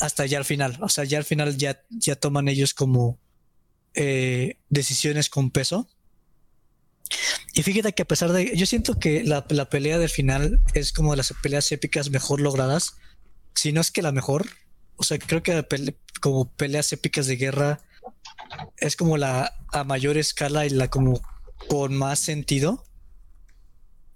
hasta 0.00 0.26
ya 0.26 0.38
al 0.38 0.44
final. 0.44 0.78
O 0.80 0.88
sea, 0.88 1.04
ya 1.04 1.18
al 1.18 1.24
final 1.24 1.56
ya, 1.56 1.82
ya 1.90 2.16
toman 2.16 2.48
ellos 2.48 2.74
como 2.74 3.18
eh, 3.94 4.58
decisiones 4.68 5.28
con 5.28 5.50
peso. 5.50 5.88
Y 7.54 7.62
fíjate 7.62 7.92
que 7.92 8.02
a 8.02 8.06
pesar 8.06 8.32
de. 8.32 8.56
Yo 8.56 8.66
siento 8.66 8.98
que 8.98 9.24
la, 9.24 9.46
pelea 9.46 9.98
del 9.98 10.08
final 10.08 10.60
es 10.74 10.92
como 10.92 11.12
de 11.12 11.18
las 11.18 11.34
peleas 11.42 11.70
épicas 11.72 12.10
mejor 12.10 12.40
logradas. 12.40 12.94
Si 13.54 13.72
no 13.72 13.80
es 13.80 13.90
que 13.90 14.02
la 14.02 14.12
mejor. 14.12 14.46
O 14.96 15.04
sea, 15.04 15.18
creo 15.18 15.42
que 15.42 15.64
como 16.20 16.50
peleas 16.52 16.92
épicas 16.92 17.26
de 17.26 17.36
guerra 17.36 17.80
es 18.78 18.96
como 18.96 19.16
la 19.16 19.54
a 19.72 19.84
mayor 19.84 20.16
escala 20.16 20.66
y 20.66 20.70
la 20.70 20.88
como 20.88 21.20
con 21.68 21.96
más 21.96 22.18
sentido. 22.18 22.84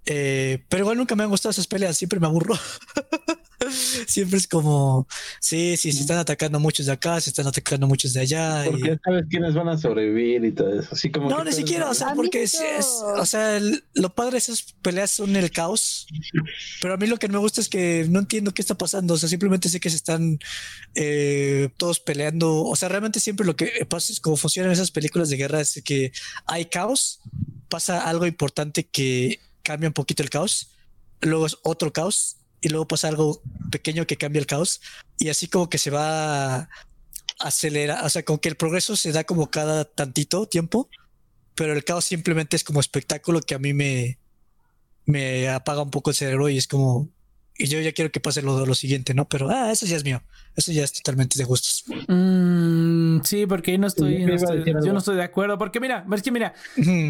Eh, 0.05 0.63
pero 0.69 0.83
igual 0.83 0.97
nunca 0.97 1.15
me 1.15 1.23
han 1.23 1.29
gustado 1.29 1.51
esas 1.51 1.67
peleas, 1.67 1.97
siempre 1.97 2.19
me 2.19 2.27
aburro. 2.27 2.55
Siempre 4.07 4.37
es 4.37 4.47
como, 4.47 5.07
sí, 5.39 5.77
sí, 5.77 5.91
se 5.91 6.01
están 6.01 6.17
atacando 6.17 6.59
muchos 6.59 6.85
de 6.85 6.91
acá, 6.91 7.19
se 7.19 7.29
están 7.29 7.47
atacando 7.47 7.87
muchos 7.87 8.13
de 8.13 8.21
allá. 8.21 8.63
Porque 8.65 8.97
sabes 9.03 9.25
quiénes 9.29 9.53
van 9.53 9.69
a 9.69 9.77
sobrevivir 9.77 10.43
y 10.45 10.51
todo 10.51 10.79
eso. 10.79 10.89
Así 10.91 11.11
como 11.11 11.29
no, 11.29 11.43
ni 11.43 11.51
siquiera, 11.51 11.89
o 11.89 11.93
sea, 11.93 12.13
porque 12.15 12.43
es, 12.43 12.55
o 12.55 13.25
sea, 13.25 13.59
lo 13.93 14.13
padre 14.13 14.33
de 14.33 14.37
esas 14.39 14.73
peleas 14.81 15.11
son 15.11 15.35
el 15.35 15.51
caos. 15.51 16.07
Pero 16.81 16.93
a 16.93 16.97
mí 16.97 17.07
lo 17.07 17.17
que 17.17 17.27
me 17.27 17.37
gusta 17.37 17.61
es 17.61 17.69
que 17.69 18.05
no 18.09 18.19
entiendo 18.19 18.53
qué 18.53 18.61
está 18.61 18.75
pasando. 18.75 19.13
O 19.15 19.17
sea, 19.17 19.29
simplemente 19.29 19.69
sé 19.69 19.79
que 19.79 19.89
se 19.89 19.95
están 19.95 20.39
eh, 20.95 21.69
todos 21.77 21.99
peleando. 21.99 22.63
O 22.63 22.75
sea, 22.75 22.89
realmente 22.89 23.19
siempre 23.19 23.45
lo 23.45 23.55
que 23.55 23.85
pasa 23.89 24.11
es 24.11 24.19
como 24.19 24.37
funcionan 24.37 24.71
esas 24.71 24.91
películas 24.91 25.29
de 25.29 25.37
guerra 25.37 25.61
es 25.61 25.81
que 25.83 26.11
hay 26.45 26.65
caos, 26.65 27.21
pasa 27.69 28.07
algo 28.07 28.25
importante 28.25 28.85
que 28.85 29.39
cambia 29.63 29.89
un 29.89 29.93
poquito 29.93 30.23
el 30.23 30.29
caos, 30.29 30.71
luego 31.21 31.45
es 31.45 31.57
otro 31.63 31.93
caos 31.93 32.37
y 32.63 32.69
luego 32.69 32.87
pasa 32.87 33.09
algo 33.09 33.41
pequeño 33.69 34.07
que 34.07 34.15
cambia 34.15 34.39
el 34.39 34.47
caos 34.47 34.81
y 35.19 35.27
así 35.27 35.47
como 35.47 35.69
que 35.69 35.77
se 35.77 35.91
va 35.91 36.55
a 36.55 36.69
acelerar, 37.39 38.05
o 38.05 38.09
sea, 38.09 38.23
como 38.23 38.39
que 38.39 38.47
el 38.47 38.55
progreso 38.55 38.95
se 38.95 39.11
da 39.11 39.25
como 39.25 39.51
cada 39.51 39.83
tantito 39.83 40.47
tiempo, 40.47 40.89
pero 41.55 41.73
el 41.73 41.83
caos 41.83 42.05
simplemente 42.05 42.55
es 42.55 42.63
como 42.63 42.79
espectáculo 42.79 43.41
que 43.41 43.55
a 43.55 43.59
mí 43.59 43.73
me, 43.73 44.17
me 45.05 45.49
apaga 45.49 45.81
un 45.81 45.91
poco 45.91 46.11
el 46.11 46.15
cerebro 46.15 46.47
y 46.47 46.57
es 46.57 46.67
como, 46.67 47.09
y 47.57 47.67
yo 47.67 47.81
ya 47.81 47.91
quiero 47.91 48.13
que 48.13 48.21
pase 48.21 48.41
lo, 48.41 48.65
lo 48.65 48.75
siguiente, 48.75 49.13
¿no? 49.13 49.27
Pero, 49.27 49.49
ah, 49.49 49.69
eso 49.69 49.85
ya 49.85 49.97
es 49.97 50.05
mío, 50.05 50.23
eso 50.55 50.71
ya 50.71 50.85
es 50.85 50.93
totalmente 50.93 51.37
de 51.37 51.43
gustos. 51.43 51.83
Mm, 52.07 53.19
sí, 53.23 53.45
porque 53.45 53.77
no 53.77 53.87
estoy, 53.87 54.21
yo 54.21 54.93
no 54.93 54.99
estoy 54.99 55.17
de 55.17 55.23
acuerdo, 55.23 55.57
porque 55.57 55.81
mira, 55.81 56.05
es 56.13 56.21
que 56.21 56.31
mira, 56.31 56.53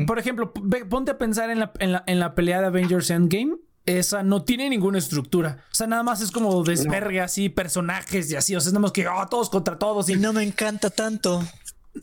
por 0.07 0.17
ejemplo, 0.17 0.51
ponte 0.89 1.11
a 1.11 1.19
pensar 1.19 1.51
en 1.51 1.59
la, 1.59 1.71
en 1.77 1.91
la, 1.91 2.03
en 2.07 2.19
la 2.19 2.33
pelea 2.33 2.59
de 2.61 2.67
Avengers 2.67 3.11
Endgame 3.11 3.57
esa 3.85 4.23
no 4.23 4.43
tiene 4.43 4.69
ninguna 4.69 4.97
estructura. 4.97 5.65
O 5.71 5.75
sea, 5.75 5.87
nada 5.87 6.03
más 6.03 6.21
es 6.21 6.31
como 6.31 6.63
desvergue 6.63 7.19
así, 7.21 7.49
personajes 7.49 8.31
y 8.31 8.35
así. 8.35 8.55
O 8.55 8.61
sea, 8.61 8.69
es 8.69 8.73
nada 8.73 8.81
más 8.83 8.91
que 8.91 9.07
oh, 9.07 9.27
todos 9.29 9.49
contra 9.49 9.77
todos. 9.77 10.09
Y 10.09 10.15
no 10.15 10.31
me 10.33 10.43
encanta 10.43 10.89
tanto. 10.89 11.43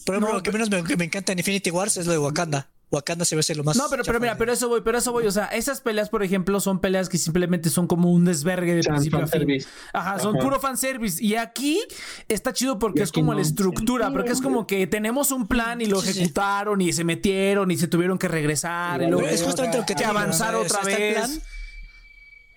Por 0.05 0.14
ejemplo, 0.14 0.35
lo 0.35 0.43
que 0.43 0.53
menos 0.53 0.70
me, 0.70 0.78
encanta 1.05 1.33
en 1.33 1.39
Infinity 1.39 1.70
Wars 1.70 1.97
es 1.97 2.07
lo 2.07 2.12
de 2.12 2.18
Wakanda. 2.18 2.68
Wakanda 2.93 3.24
se 3.24 3.37
ve 3.37 3.43
ser 3.45 3.57
lo 3.57 3.62
más. 3.64 3.76
No, 3.76 3.85
pero, 3.89 4.03
pero 4.05 4.18
mira, 4.18 4.37
pero 4.37 4.53
eso 4.53 4.68
voy, 4.68 4.81
pero 4.83 4.99
eso 4.99 5.12
voy. 5.12 5.24
O 5.26 5.31
sea, 5.31 5.47
esas 5.47 5.81
peleas, 5.81 6.09
por 6.11 6.24
ejemplo, 6.24 6.59
son 6.61 6.81
peleas 6.81 7.09
que 7.09 7.18
simplemente 7.18 7.70
son 7.70 7.87
como 7.87 8.11
un 8.12 8.24
desvergue 8.24 8.74
de 8.74 8.83
Fan- 8.83 8.95
principio 8.97 9.18
a 9.18 9.22
fin. 9.22 9.31
fanservice. 9.31 9.68
Ajá, 9.93 10.18
son 10.18 10.37
Ajá. 10.37 10.45
puro 10.45 10.61
fanservice. 10.61 11.24
Y 11.24 11.37
aquí 11.37 11.81
está 12.28 12.53
chido 12.53 12.78
porque 12.81 13.03
es 13.03 13.12
como 13.12 13.33
la 13.33 13.43
estructura, 13.43 14.09
Sí. 14.09 14.12
porque 14.12 14.33
es 14.33 14.41
como 14.41 14.66
que 14.66 14.87
tenemos 14.89 15.31
un 15.31 15.47
plan 15.47 15.81
y 15.81 15.87
lo 15.87 16.01
Sí, 16.01 16.12
sí. 16.12 16.18
ejecutaron 16.18 16.81
y 16.81 16.93
se 16.93 17.05
metieron 17.05 17.70
y 17.70 17.76
se 17.76 17.87
tuvieron 17.87 18.18
que 18.18 18.26
regresar 18.28 19.03
y 19.03 19.07
luego 19.07 19.26
es 19.26 19.43
justamente 19.43 19.78
lo 19.78 19.87
que 19.87 19.95
que 19.95 20.03
te 20.03 20.05
avanzar 20.05 20.55
otra 20.57 20.83
vez. 20.83 21.41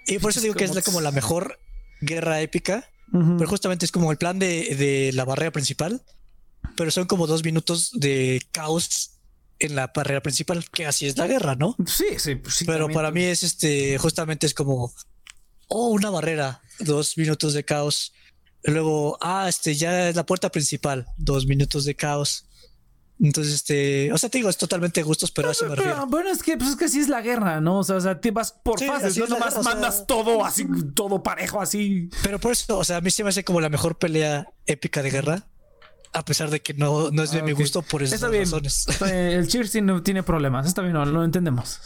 Y 0.07 0.19
por 0.19 0.31
eso 0.31 0.41
digo 0.41 0.53
que 0.53 0.65
es 0.65 0.83
como 0.83 1.01
la 1.01 1.11
mejor 1.11 1.59
guerra 2.01 2.41
épica. 2.41 2.89
Pero 3.11 3.47
justamente 3.47 3.85
es 3.85 3.91
como 3.91 4.11
el 4.11 4.17
plan 4.17 4.39
de, 4.39 4.75
de 4.75 5.11
la 5.13 5.23
barrera 5.23 5.51
principal. 5.51 6.01
Pero 6.75 6.89
son 6.89 7.05
como 7.05 7.27
dos 7.27 7.43
minutos 7.43 7.91
de 7.93 8.41
caos 8.51 9.13
en 9.59 9.75
la 9.75 9.91
barrera 9.93 10.21
principal, 10.21 10.65
que 10.69 10.85
así 10.85 11.05
es 11.05 11.17
la 11.17 11.27
guerra, 11.27 11.55
¿no? 11.55 11.75
Sí, 11.85 12.05
sí, 12.17 12.35
pues 12.35 12.55
sí. 12.55 12.65
Pero 12.65 12.89
para 12.89 13.11
mí 13.11 13.23
es 13.23 13.43
este, 13.43 13.97
justamente 13.97 14.45
es 14.45 14.53
como, 14.53 14.93
oh, 15.67 15.89
una 15.89 16.09
barrera, 16.09 16.61
dos 16.79 17.17
minutos 17.17 17.53
de 17.53 17.63
caos. 17.63 18.13
Luego, 18.63 19.17
ah, 19.21 19.47
este 19.47 19.75
ya 19.75 20.09
es 20.09 20.15
la 20.15 20.25
puerta 20.25 20.49
principal, 20.49 21.05
dos 21.17 21.45
minutos 21.45 21.85
de 21.85 21.95
caos. 21.95 22.45
Entonces, 23.21 23.53
este, 23.53 24.11
o 24.11 24.17
sea, 24.17 24.29
te 24.29 24.39
digo, 24.39 24.49
es 24.49 24.57
totalmente 24.57 25.01
gustos, 25.03 25.31
pero 25.31 25.49
a 25.49 25.51
eso 25.51 25.65
me 25.65 25.71
Pero, 25.75 25.83
refiero. 25.83 26.07
bueno, 26.07 26.29
es 26.31 26.41
que, 26.43 26.57
pues 26.57 26.71
es 26.71 26.75
que 26.75 26.85
así 26.85 26.99
es 26.99 27.09
la 27.09 27.21
guerra, 27.21 27.61
¿no? 27.61 27.79
O 27.79 27.83
sea, 27.83 27.95
o 27.95 28.01
sea 28.01 28.19
te 28.19 28.31
vas 28.31 28.51
por 28.51 28.79
Sí, 28.79 28.87
fases, 28.87 29.17
no 29.17 29.27
nomás 29.27 29.49
guerra, 29.49 29.59
o 29.59 29.63
sea- 29.63 29.73
mandas 29.73 30.07
todo 30.07 30.43
así, 30.43 30.65
todo 30.95 31.21
parejo, 31.23 31.61
así. 31.61 32.09
Pero 32.23 32.39
por 32.39 32.51
eso, 32.51 32.77
o 32.77 32.83
sea, 32.83 32.97
a 32.97 33.01
mí 33.01 33.11
se 33.11 33.23
me 33.23 33.29
hace 33.29 33.43
como 33.43 33.61
la 33.61 33.69
mejor 33.69 33.97
pelea 33.97 34.51
épica 34.65 35.01
de 35.03 35.11
guerra, 35.11 35.47
a 36.11 36.25
pesar 36.25 36.49
de 36.49 36.61
que 36.61 36.73
no, 36.73 37.11
no 37.11 37.23
es 37.23 37.31
de 37.31 37.39
Ah, 37.39 37.43
mi 37.43 37.53
gusto 37.53 37.81
por 37.83 38.03
esas 38.03 38.15
Está 38.15 38.27
bien. 38.29 38.43
razones. 38.43 38.85
El 39.01 39.47
Cheers 39.47 39.75
no 39.83 40.01
tiene 40.03 40.23
problemas, 40.23 40.65
está 40.67 40.81
bien, 40.81 40.93
no, 40.93 41.05
lo 41.05 41.23
entendemos. 41.23 41.79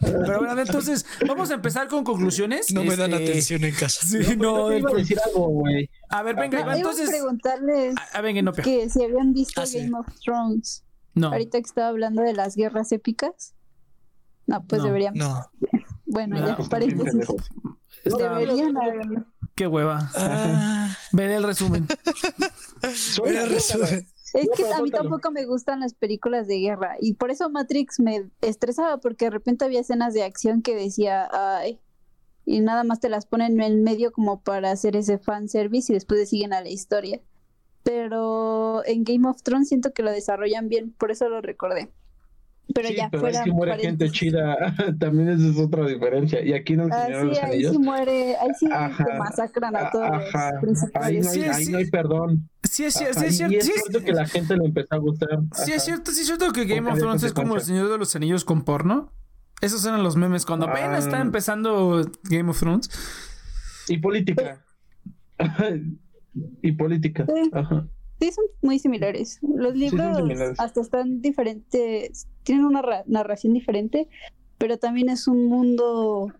Pero 0.00 0.38
bueno, 0.40 0.60
entonces, 0.60 1.04
vamos 1.26 1.50
a 1.50 1.54
empezar 1.54 1.88
con 1.88 2.04
conclusiones. 2.04 2.72
No 2.72 2.84
me 2.84 2.96
dan 2.96 3.12
Este, 3.12 3.30
atención 3.30 3.64
en 3.64 3.74
casa. 3.74 4.00
Sí, 4.06 4.36
no, 4.36 4.70
Yo 4.70 4.78
iba 4.78 4.88
a 4.90 4.92
el- 4.92 4.98
decir 4.98 5.18
algo, 5.24 5.48
güey. 5.48 5.90
a 6.08 6.22
ver, 6.22 6.36
venga, 6.36 6.58
No, 6.58 6.64
Iván, 6.64 6.76
entonces. 6.78 7.08
preguntarles 7.10 7.94
A 8.12 8.20
no, 8.42 8.52
que 8.52 8.88
si 8.90 9.04
habían 9.04 9.32
visto 9.32 9.60
Ah, 9.60 9.66
sí. 9.66 9.78
Game 9.80 9.98
of 9.98 10.06
Thrones. 10.24 10.84
no. 11.14 11.28
Ahorita 11.28 11.58
que 11.58 11.66
estaba 11.66 11.88
hablando 11.88 12.22
de 12.22 12.32
las 12.34 12.54
guerras 12.56 12.92
épicas. 12.92 13.54
No, 14.46 14.64
pues 14.64 14.80
No, 14.80 14.86
deberían. 14.86 15.14
No. 15.14 15.46
Bueno, 16.06 16.38
No, 16.40 16.46
ya, 16.46 16.68
paréntesis. 16.68 17.26
Deberían 18.04 18.76
haberlo. 18.76 19.26
Qué 19.54 19.66
hueva. 19.66 20.10
Ah, 20.14 20.96
Veré 21.12 21.34
el 21.36 21.42
resumen. 21.42 21.86
mira, 23.24 23.44
resumen. 23.46 24.06
Es 24.34 24.48
que 24.56 24.72
a 24.72 24.82
mí 24.82 24.90
tampoco 24.90 25.30
me 25.30 25.44
gustan 25.46 25.80
las 25.80 25.94
películas 25.94 26.46
de 26.46 26.58
guerra 26.58 26.96
y 27.00 27.14
por 27.14 27.30
eso 27.30 27.48
Matrix 27.50 28.00
me 28.00 28.30
estresaba 28.40 28.98
porque 28.98 29.26
de 29.26 29.30
repente 29.30 29.64
había 29.64 29.80
escenas 29.80 30.14
de 30.14 30.22
acción 30.22 30.62
que 30.62 30.74
decía, 30.74 31.28
ay, 31.32 31.80
y 32.44 32.60
nada 32.60 32.82
más 32.84 33.00
te 33.00 33.08
las 33.08 33.26
ponen 33.26 33.60
en 33.60 33.82
medio 33.82 34.10
como 34.10 34.40
para 34.40 34.70
hacer 34.70 34.96
ese 34.96 35.18
fanservice 35.18 35.92
y 35.92 35.94
después 35.94 36.20
le 36.20 36.26
siguen 36.26 36.52
a 36.52 36.62
la 36.62 36.70
historia. 36.70 37.20
Pero 37.82 38.84
en 38.86 39.04
Game 39.04 39.28
of 39.28 39.42
Thrones 39.42 39.68
siento 39.68 39.92
que 39.92 40.02
lo 40.02 40.10
desarrollan 40.10 40.68
bien, 40.68 40.92
por 40.92 41.10
eso 41.10 41.28
lo 41.28 41.40
recordé. 41.40 41.90
Pero 42.74 42.88
sí, 42.88 42.96
ya 42.96 43.08
pero 43.10 43.20
fuera 43.22 43.38
es 43.38 43.44
que 43.44 43.50
muere 43.52 43.78
gente 43.78 44.10
chida. 44.10 44.56
También 45.00 45.28
esa 45.30 45.46
es 45.48 45.56
otra 45.58 45.86
diferencia. 45.86 46.44
Y 46.44 46.52
aquí 46.52 46.74
en 46.74 46.80
El 46.80 46.92
Ah, 46.92 47.06
sí, 47.06 47.12
ahí 47.12 47.38
Anillos. 47.52 47.72
sí 47.72 47.78
muere, 47.78 48.36
ahí 48.36 48.48
sí 48.58 48.66
Ajá. 48.70 49.04
te 49.06 49.18
masacran 49.18 49.74
a 49.76 49.90
todos 49.90 50.04
Ajá. 50.06 50.20
los 50.20 50.34
Ahí 50.34 50.60
principales. 50.60 51.24
no 51.24 51.30
hay, 51.30 51.36
Sí, 51.38 51.44
ahí 51.48 51.64
sí. 51.64 51.72
no 51.72 51.78
hay 51.78 51.86
perdón. 51.90 52.48
Sí, 52.62 52.84
es 52.84 52.94
cierto, 52.94 53.20
Ajá, 53.20 53.22
sí, 53.22 53.26
es 53.28 53.34
y 53.34 53.36
cierto. 53.38 53.64
Sí, 53.64 53.72
es- 53.74 53.82
cierto 53.84 54.04
que 54.04 54.12
la 54.12 54.26
gente 54.26 54.56
le 54.56 54.64
empezó 54.66 54.94
a 54.94 54.98
gustar. 54.98 55.30
Sí, 55.54 55.62
Ajá. 55.62 55.74
es 55.76 55.84
cierto, 55.84 56.10
sí, 56.12 56.20
es 56.20 56.26
cierto 56.26 56.52
que 56.52 56.64
Game 56.66 56.90
of 56.90 56.98
Thrones 56.98 57.22
es 57.22 57.32
como 57.32 57.54
el. 57.56 57.62
Señor 57.62 57.88
de 57.90 57.96
los 57.98 58.14
Anillos 58.14 58.44
con 58.44 58.62
porno. 58.64 59.12
Esos 59.62 59.84
eran 59.86 60.02
los 60.02 60.16
memes 60.16 60.44
cuando 60.46 60.66
apenas 60.68 60.90
Ah. 61.04 61.06
estaba 61.06 61.22
empezando 61.22 62.02
Game 62.24 62.50
of 62.50 62.60
Thrones. 62.60 62.90
Y 63.88 63.98
política. 63.98 64.62
y 66.62 66.72
política. 66.72 67.26
Sí. 67.26 67.50
Ajá. 67.52 67.86
Sí, 68.20 68.32
son 68.32 68.44
muy 68.62 68.78
similares. 68.80 69.38
Los 69.42 69.74
libros 69.76 70.16
similares. 70.16 70.58
hasta 70.58 70.80
están 70.80 71.20
diferentes, 71.20 72.26
tienen 72.48 72.64
una 72.66 72.82
ra- 72.82 73.04
narración 73.06 73.52
diferente, 73.54 74.08
pero 74.58 74.76
también 74.78 75.08
es 75.10 75.28
un 75.28 75.46
mundo... 75.46 76.32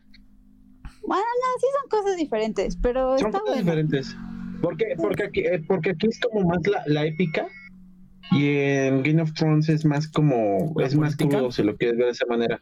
Bueno, 1.07 1.23
no, 1.25 1.61
sí 1.61 1.67
son 1.81 1.89
cosas 2.01 2.17
diferentes, 2.17 2.77
pero 2.83 3.17
Son 3.19 3.29
está 3.29 3.41
cosas 3.41 3.55
bueno. 3.57 3.63
diferentes. 3.71 4.17
Porque, 4.61 4.85
porque, 4.97 5.23
aquí, 5.25 5.41
eh, 5.41 5.63
porque 5.67 5.91
aquí 5.91 6.07
es 6.09 6.19
como 6.21 6.49
más 6.49 6.67
la, 6.67 6.83
la 6.87 7.07
épica. 7.07 7.47
Y 8.33 8.57
en 8.57 9.03
Game 9.03 9.23
of 9.23 9.33
Thrones 9.33 9.69
es 9.69 9.85
más 9.85 10.09
como. 10.09 10.73
¿La 10.77 10.87
es 10.87 10.95
más 10.97 11.17
crudo, 11.17 11.51
si 11.53 11.63
lo 11.63 11.77
quieres 11.77 11.97
ver 11.97 12.07
de 12.07 12.13
esa 12.13 12.27
manera. 12.27 12.59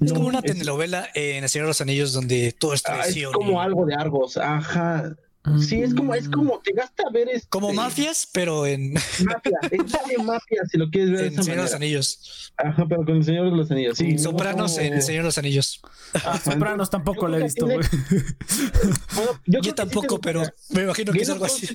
Es 0.00 0.10
No, 0.12 0.16
como 0.16 0.28
una 0.28 0.38
es- 0.40 0.44
telenovela 0.46 1.06
en 1.14 1.44
El 1.44 1.48
Señor 1.48 1.66
de 1.66 1.70
los 1.70 1.80
Anillos 1.80 2.12
donde 2.12 2.52
todo 2.58 2.72
es 2.74 2.82
ah, 2.86 2.92
es 2.94 2.98
traición. 3.02 3.32
como 3.32 3.52
y- 3.52 3.64
algo 3.64 3.84
de 3.86 3.94
Argos. 3.94 4.36
Ajá. 4.36 5.14
Sí, 5.60 5.80
es 5.80 5.94
como, 5.94 6.14
es 6.14 6.28
como, 6.28 6.58
te 6.58 6.72
gasta 6.72 7.04
ver 7.12 7.28
este, 7.28 7.48
Como 7.48 7.72
mafias, 7.72 8.28
pero 8.32 8.66
en, 8.66 8.94
Mafia, 8.94 9.58
es 9.70 9.92
de 10.08 10.18
mafia, 10.22 10.62
si 10.70 10.76
lo 10.76 10.90
quieres 10.90 11.10
ver 11.10 11.20
de 11.20 11.26
en 11.28 11.32
esa 11.34 11.42
Señor 11.44 11.56
de 11.58 11.62
los. 11.64 11.74
Anillos. 11.74 12.52
Ajá, 12.56 12.84
pero 12.88 13.04
con 13.04 13.16
el 13.16 13.24
Señor 13.24 13.50
de 13.50 13.56
los 13.56 13.70
Anillos. 13.70 13.96
Sí, 13.98 14.12
no 14.14 14.18
Sopranos 14.18 14.72
como- 14.72 14.84
en 14.86 14.94
El 14.94 15.02
Señor 15.02 15.22
de 15.22 15.28
los 15.28 15.38
Anillos. 15.38 15.80
Ah, 16.24 16.40
Sopranos 16.44 16.90
tampoco 16.90 17.28
lo 17.28 17.38
he 17.38 17.42
visto, 17.44 17.64
güey. 17.66 17.78
Bueno, 19.14 19.30
Yo, 19.46 19.60
sí 19.62 19.72
tampoco, 19.72 20.20
pero 20.20 20.42
me 20.70 20.82
imagino 20.82 21.12
que 21.12 21.22
es 21.22 21.30
algo 21.30 21.44
así. 21.44 21.66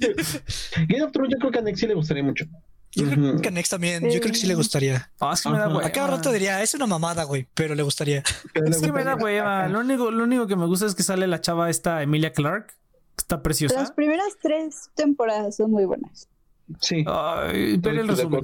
Game 0.88 1.03
of 1.03 1.11
Thrones, 1.11 1.31
yo 1.34 1.38
creo 1.39 1.52
que 1.52 1.60
a 1.60 1.61
Nex 1.61 1.80
sí 1.80 1.88
le 1.88 1.93
gustaría 1.93 2.23
mucho. 2.23 2.45
Yo 2.93 3.10
creo 3.10 3.39
que 3.39 3.48
a 3.48 3.52
Nex 3.52 3.69
también, 3.69 4.03
yo 4.11 4.19
creo 4.19 4.34
que 4.34 4.38
sí 4.38 4.48
le 4.48 4.56
gustaría. 4.56 5.10
Ah, 5.19 5.31
es 5.34 5.41
que 5.41 5.49
me 5.49 5.57
da 5.57 5.65
Ajá. 5.65 5.76
hueva. 5.76 5.88
A 5.88 5.91
cada 5.91 6.07
rato 6.07 6.31
diría, 6.31 6.61
es 6.61 6.73
una 6.73 6.88
mamada, 6.88 7.23
güey, 7.23 7.48
pero 7.53 7.73
le 7.73 7.84
gustaría. 7.84 8.22
Pero 8.53 8.65
le 8.65 8.72
Es 8.72 8.81
que 8.81 8.91
me 8.91 9.03
da 9.06 9.15
hueva. 9.15 9.68
Lo 9.69 9.80
único, 9.80 10.11
lo 10.11 10.23
único 10.26 10.45
que 10.48 10.56
me 10.57 10.65
gusta 10.65 10.85
es 10.88 10.95
que 10.95 11.03
sale 11.03 11.26
la 11.27 11.39
chava 11.39 11.69
esta 11.69 12.03
Emilia 12.03 12.34
Clark. 12.34 12.73
Está 13.22 13.35
Las 13.38 13.43
preciosa. 13.43 13.93
primeras 13.95 14.38
tres 14.41 14.89
temporadas 14.95 15.56
son 15.56 15.72
muy 15.72 15.85
buenas. 15.85 16.27
Sí. 16.80 17.03
Ay, 17.06 17.77
pero 17.84 17.99
el 17.99 18.07
resumen. 18.07 18.41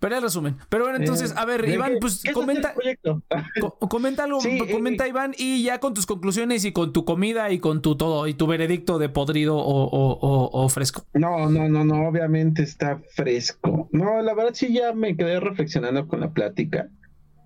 Pero 0.00 0.16
el 0.16 0.22
resumen. 0.22 0.56
Pero 0.70 0.84
bueno, 0.84 0.98
entonces, 0.98 1.32
Eh, 1.32 1.34
a 1.36 1.44
ver, 1.44 1.60
¿de 1.66 1.74
Iván, 1.74 1.92
pues 2.00 2.22
comenta. 2.32 2.72
proyecto? 2.72 3.22
Co- 3.60 3.76
comenta 3.90 4.24
algo, 4.24 4.40
Sí, 4.40 4.58
comenta 4.72 5.04
eh, 5.04 5.10
Iván 5.10 5.34
y 5.36 5.62
ya 5.62 5.78
con 5.78 5.92
tus 5.92 6.06
conclusiones 6.06 6.64
y 6.64 6.72
con 6.72 6.94
tu 6.94 7.04
comida 7.04 7.50
y 7.52 7.58
con 7.58 7.82
tu 7.82 7.94
todo 7.96 8.26
y 8.26 8.32
tu 8.32 8.46
veredicto 8.46 8.98
de 8.98 9.10
podrido 9.10 9.56
o, 9.58 9.84
o- 9.84 10.18
o- 10.18 10.64
o 10.64 10.68
fresco. 10.70 11.04
No, 11.12 11.50
no, 11.50 11.68
no, 11.68 11.84
no, 11.84 12.08
obviamente 12.08 12.62
está 12.62 13.02
fresco. 13.14 13.88
No, 13.92 14.22
la 14.22 14.32
verdad 14.34 14.52
sí 14.54 14.72
ya 14.72 14.94
me 14.94 15.14
quedé 15.14 15.38
reflexionando 15.38 16.08
con 16.08 16.20
la 16.20 16.30
plática. 16.32 16.88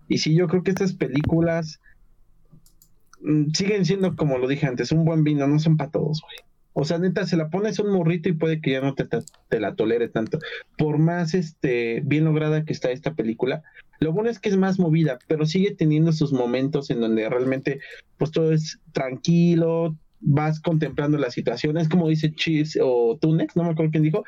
Y 0.08 0.18
sí, 0.18 0.36
yo 0.36 0.46
creo 0.46 0.62
que 0.62 0.70
estas 0.70 0.92
películas 0.92 1.80
mm, 3.22 3.50
siguen 3.54 3.84
siendo, 3.84 4.14
como 4.14 4.38
lo 4.38 4.46
dije 4.46 4.66
antes, 4.66 4.92
un 4.92 5.04
buen 5.04 5.24
vino, 5.24 5.48
no 5.48 5.58
son 5.58 5.76
para 5.76 5.90
todos, 5.90 6.22
güey. 6.22 6.36
O 6.78 6.84
sea, 6.84 6.98
neta, 6.98 7.24
se 7.26 7.38
la 7.38 7.48
pones 7.48 7.78
a 7.78 7.82
un 7.84 7.92
morrito 7.92 8.28
y 8.28 8.32
puede 8.34 8.60
que 8.60 8.72
ya 8.72 8.82
no 8.82 8.94
te, 8.94 9.04
te- 9.06 9.24
te 9.48 9.60
la 9.60 9.74
tolere 9.74 10.08
tanto. 10.08 10.38
Por 10.76 10.98
más 10.98 11.32
este 11.32 12.02
bien 12.04 12.24
lograda 12.26 12.64
que 12.66 12.72
está 12.74 12.90
esta 12.90 13.14
película, 13.14 13.62
lo 13.98 14.12
bueno 14.12 14.28
es 14.28 14.38
que 14.38 14.50
es 14.50 14.58
más 14.58 14.78
movida, 14.78 15.18
pero 15.26 15.46
sigue 15.46 15.74
teniendo 15.74 16.12
sus 16.12 16.34
momentos 16.34 16.90
en 16.90 17.00
donde 17.00 17.28
realmente 17.30 17.80
pues 18.18 18.30
todo 18.30 18.52
es 18.52 18.78
tranquilo, 18.92 19.96
vas 20.20 20.60
contemplando 20.60 21.16
la 21.16 21.30
situación, 21.30 21.78
es 21.78 21.88
como 21.88 22.08
dice 22.08 22.34
Cheers 22.34 22.78
o 22.82 23.16
Tunex, 23.20 23.56
no 23.56 23.64
me 23.64 23.70
acuerdo 23.70 23.92
quién 23.92 24.02
dijo, 24.02 24.24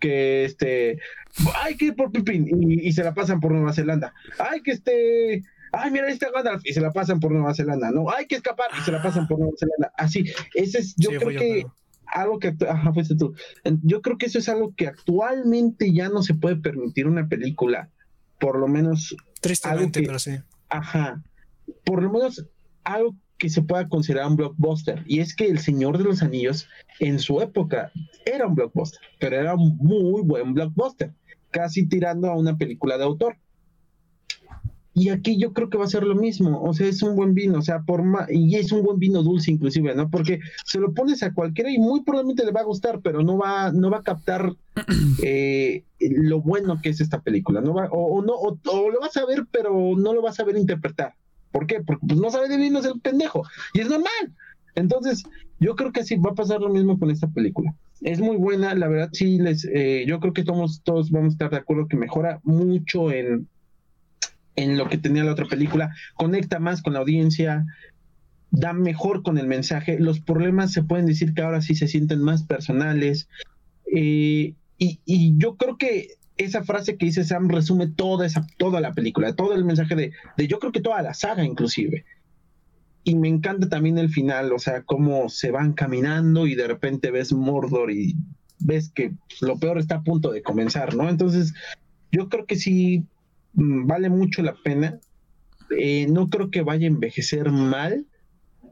que 0.00 0.44
este, 0.44 0.98
hay 1.62 1.76
que 1.76 1.86
ir 1.86 1.94
por 1.94 2.10
Pipín 2.10 2.48
y, 2.48 2.88
y 2.88 2.92
se 2.92 3.04
la 3.04 3.14
pasan 3.14 3.38
por 3.38 3.52
Nueva 3.52 3.72
Zelanda, 3.72 4.12
hay 4.40 4.60
que 4.62 4.72
este, 4.72 5.42
ay 5.70 5.90
mira 5.92 6.06
ahí 6.08 6.14
está 6.14 6.30
Gandalf 6.32 6.62
y 6.64 6.72
se 6.72 6.80
la 6.80 6.92
pasan 6.92 7.20
por 7.20 7.30
Nueva 7.30 7.54
Zelanda, 7.54 7.92
no, 7.92 8.10
hay 8.10 8.26
que 8.26 8.34
escapar 8.36 8.66
y 8.76 8.82
se 8.82 8.90
la 8.90 9.00
pasan 9.02 9.28
por 9.28 9.38
Nueva 9.38 9.54
Zelanda, 9.56 9.92
así, 9.96 10.24
ese 10.54 10.78
es, 10.78 10.94
yo 10.96 11.10
Sí, 11.10 11.16
creo 11.18 11.30
yo, 11.30 11.38
que. 11.38 11.66
Algo 12.12 12.38
que, 12.38 12.54
ajá, 12.68 12.92
fuiste 12.92 13.16
tú, 13.16 13.34
yo 13.82 14.02
creo 14.02 14.18
que 14.18 14.26
eso 14.26 14.38
es 14.38 14.48
algo 14.48 14.74
que 14.76 14.86
actualmente 14.86 15.92
ya 15.92 16.08
no 16.08 16.22
se 16.22 16.34
puede 16.34 16.56
permitir 16.56 17.06
una 17.06 17.28
película, 17.28 17.88
por 18.38 18.58
lo 18.58 18.68
menos 18.68 19.16
Tristemente, 19.40 20.00
que- 20.00 20.06
pero 20.06 20.18
sí. 20.18 20.32
Ajá. 20.68 21.22
Por 21.84 22.02
lo 22.02 22.10
menos 22.12 22.46
algo 22.84 23.16
que 23.38 23.48
se 23.48 23.62
pueda 23.62 23.88
considerar 23.88 24.28
un 24.28 24.36
blockbuster. 24.36 25.02
Y 25.06 25.18
es 25.18 25.34
que 25.34 25.46
El 25.46 25.58
Señor 25.58 25.98
de 25.98 26.04
los 26.04 26.22
Anillos 26.22 26.68
en 27.00 27.18
su 27.18 27.40
época 27.40 27.90
era 28.24 28.46
un 28.46 28.54
blockbuster, 28.54 29.00
pero 29.18 29.36
era 29.36 29.54
un 29.54 29.76
muy 29.78 30.22
buen 30.22 30.54
blockbuster, 30.54 31.12
casi 31.50 31.86
tirando 31.88 32.28
a 32.30 32.36
una 32.36 32.56
película 32.56 32.96
de 32.98 33.04
autor. 33.04 33.36
Y 34.94 35.08
aquí 35.08 35.38
yo 35.38 35.54
creo 35.54 35.70
que 35.70 35.78
va 35.78 35.84
a 35.84 35.88
ser 35.88 36.02
lo 36.02 36.14
mismo, 36.14 36.62
o 36.62 36.74
sea, 36.74 36.86
es 36.86 37.02
un 37.02 37.16
buen 37.16 37.32
vino, 37.32 37.58
o 37.58 37.62
sea, 37.62 37.80
por 37.80 38.02
ma- 38.02 38.26
y 38.30 38.56
es 38.56 38.72
un 38.72 38.82
buen 38.82 38.98
vino 38.98 39.22
dulce 39.22 39.50
inclusive, 39.50 39.94
¿no? 39.94 40.10
Porque 40.10 40.40
se 40.66 40.78
lo 40.78 40.92
pones 40.92 41.22
a 41.22 41.32
cualquiera 41.32 41.70
y 41.70 41.78
muy 41.78 42.02
probablemente 42.02 42.44
le 42.44 42.52
va 42.52 42.60
a 42.60 42.64
gustar, 42.64 43.00
pero 43.00 43.22
no 43.22 43.38
va, 43.38 43.72
no 43.72 43.90
va 43.90 43.98
a 43.98 44.02
captar 44.02 44.52
eh, 45.22 45.84
lo 46.00 46.40
bueno 46.42 46.78
que 46.82 46.90
es 46.90 47.00
esta 47.00 47.20
película, 47.20 47.60
no 47.62 47.72
va, 47.74 47.88
o, 47.90 48.18
o 48.18 48.22
no, 48.22 48.34
o, 48.34 48.58
o 48.70 48.90
lo 48.90 49.00
vas 49.00 49.16
a 49.16 49.24
ver, 49.24 49.46
pero 49.50 49.94
no 49.96 50.12
lo 50.12 50.20
vas 50.20 50.38
a 50.40 50.44
ver 50.44 50.56
interpretar. 50.56 51.14
¿Por 51.52 51.66
qué? 51.66 51.80
Porque 51.80 52.06
pues, 52.06 52.20
no 52.20 52.30
sabe 52.30 52.48
de 52.48 52.56
vinos 52.58 52.84
el 52.84 53.00
pendejo, 53.00 53.44
y 53.74 53.80
es 53.80 53.88
normal. 53.88 54.08
Entonces, 54.74 55.22
yo 55.60 55.76
creo 55.76 55.92
que 55.92 56.00
así 56.00 56.16
va 56.16 56.30
a 56.30 56.34
pasar 56.34 56.60
lo 56.60 56.68
mismo 56.70 56.98
con 56.98 57.10
esta 57.10 57.28
película. 57.28 57.74
Es 58.00 58.20
muy 58.20 58.36
buena, 58.36 58.74
la 58.74 58.88
verdad, 58.88 59.10
sí, 59.12 59.38
les, 59.38 59.64
eh, 59.72 60.04
yo 60.08 60.18
creo 60.18 60.32
que 60.32 60.44
todos, 60.44 60.80
todos 60.82 61.10
vamos 61.10 61.28
a 61.28 61.34
estar 61.34 61.50
de 61.50 61.58
acuerdo 61.58 61.86
que 61.86 61.96
mejora 61.96 62.40
mucho 62.42 63.10
en, 63.12 63.48
en 64.56 64.76
lo 64.76 64.88
que 64.88 64.98
tenía 64.98 65.24
la 65.24 65.32
otra 65.32 65.46
película, 65.46 65.94
conecta 66.14 66.58
más 66.58 66.82
con 66.82 66.92
la 66.92 67.00
audiencia, 67.00 67.66
da 68.50 68.72
mejor 68.72 69.22
con 69.22 69.38
el 69.38 69.46
mensaje, 69.46 69.98
los 69.98 70.20
problemas 70.20 70.72
se 70.72 70.82
pueden 70.82 71.06
decir 71.06 71.32
que 71.34 71.42
ahora 71.42 71.62
sí 71.62 71.74
se 71.74 71.88
sienten 71.88 72.22
más 72.22 72.42
personales, 72.42 73.28
eh, 73.94 74.54
y, 74.78 75.38
yo 75.38 75.56
creo 75.56 75.76
que 75.76 76.16
esa 76.36 76.64
frase 76.64 76.96
que 76.96 77.06
dice 77.06 77.24
Sam 77.24 77.48
resume 77.48 77.86
toda 77.86 78.26
esa, 78.26 78.46
toda 78.56 78.80
la 78.80 78.92
película, 78.92 79.34
todo 79.34 79.54
el 79.54 79.64
mensaje 79.64 79.94
de, 79.94 80.12
de 80.36 80.48
yo 80.48 80.58
creo 80.58 80.72
que 80.72 80.80
toda 80.80 81.02
la 81.02 81.14
saga 81.14 81.44
inclusive. 81.44 82.04
Y 83.04 83.14
me 83.14 83.28
encanta 83.28 83.68
también 83.68 83.98
el 83.98 84.08
final, 84.08 84.52
o 84.52 84.58
sea, 84.58 84.82
cómo 84.82 85.28
se 85.28 85.50
van 85.50 85.72
caminando 85.72 86.46
y 86.46 86.54
de 86.54 86.66
repente 86.66 87.10
ves 87.10 87.32
Mordor 87.32 87.90
y 87.92 88.16
ves 88.58 88.90
que 88.90 89.12
lo 89.40 89.58
peor 89.58 89.78
está 89.78 89.96
a 89.96 90.02
punto 90.02 90.32
de 90.32 90.42
comenzar, 90.42 90.94
¿no? 90.94 91.08
Entonces, 91.08 91.52
yo 92.10 92.28
creo 92.28 92.46
que 92.46 92.56
sí 92.56 93.04
vale 93.54 94.08
mucho 94.08 94.42
la 94.42 94.54
pena. 94.54 94.98
Eh, 95.78 96.06
no 96.08 96.28
creo 96.28 96.50
que 96.50 96.62
vaya 96.62 96.86
a 96.86 96.90
envejecer 96.90 97.50
mal, 97.50 98.06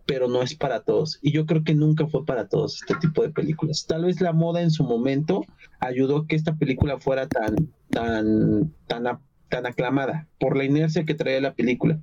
pero 0.06 0.28
no 0.28 0.42
es 0.42 0.54
para 0.54 0.80
todos. 0.80 1.18
Y 1.22 1.32
yo 1.32 1.46
creo 1.46 1.62
que 1.62 1.74
nunca 1.74 2.06
fue 2.06 2.24
para 2.24 2.48
todos 2.48 2.82
este 2.82 2.94
tipo 2.96 3.22
de 3.22 3.30
películas. 3.30 3.86
Tal 3.86 4.04
vez 4.04 4.20
la 4.20 4.32
moda 4.32 4.60
en 4.60 4.70
su 4.70 4.84
momento 4.84 5.44
ayudó 5.78 6.18
a 6.18 6.26
que 6.26 6.36
esta 6.36 6.56
película 6.56 6.98
fuera 6.98 7.28
tan, 7.28 7.72
tan, 7.90 8.74
tan, 8.86 9.20
tan 9.48 9.66
aclamada 9.66 10.26
por 10.38 10.56
la 10.56 10.64
inercia 10.64 11.04
que 11.04 11.14
traía 11.14 11.40
la 11.40 11.54
película. 11.54 12.00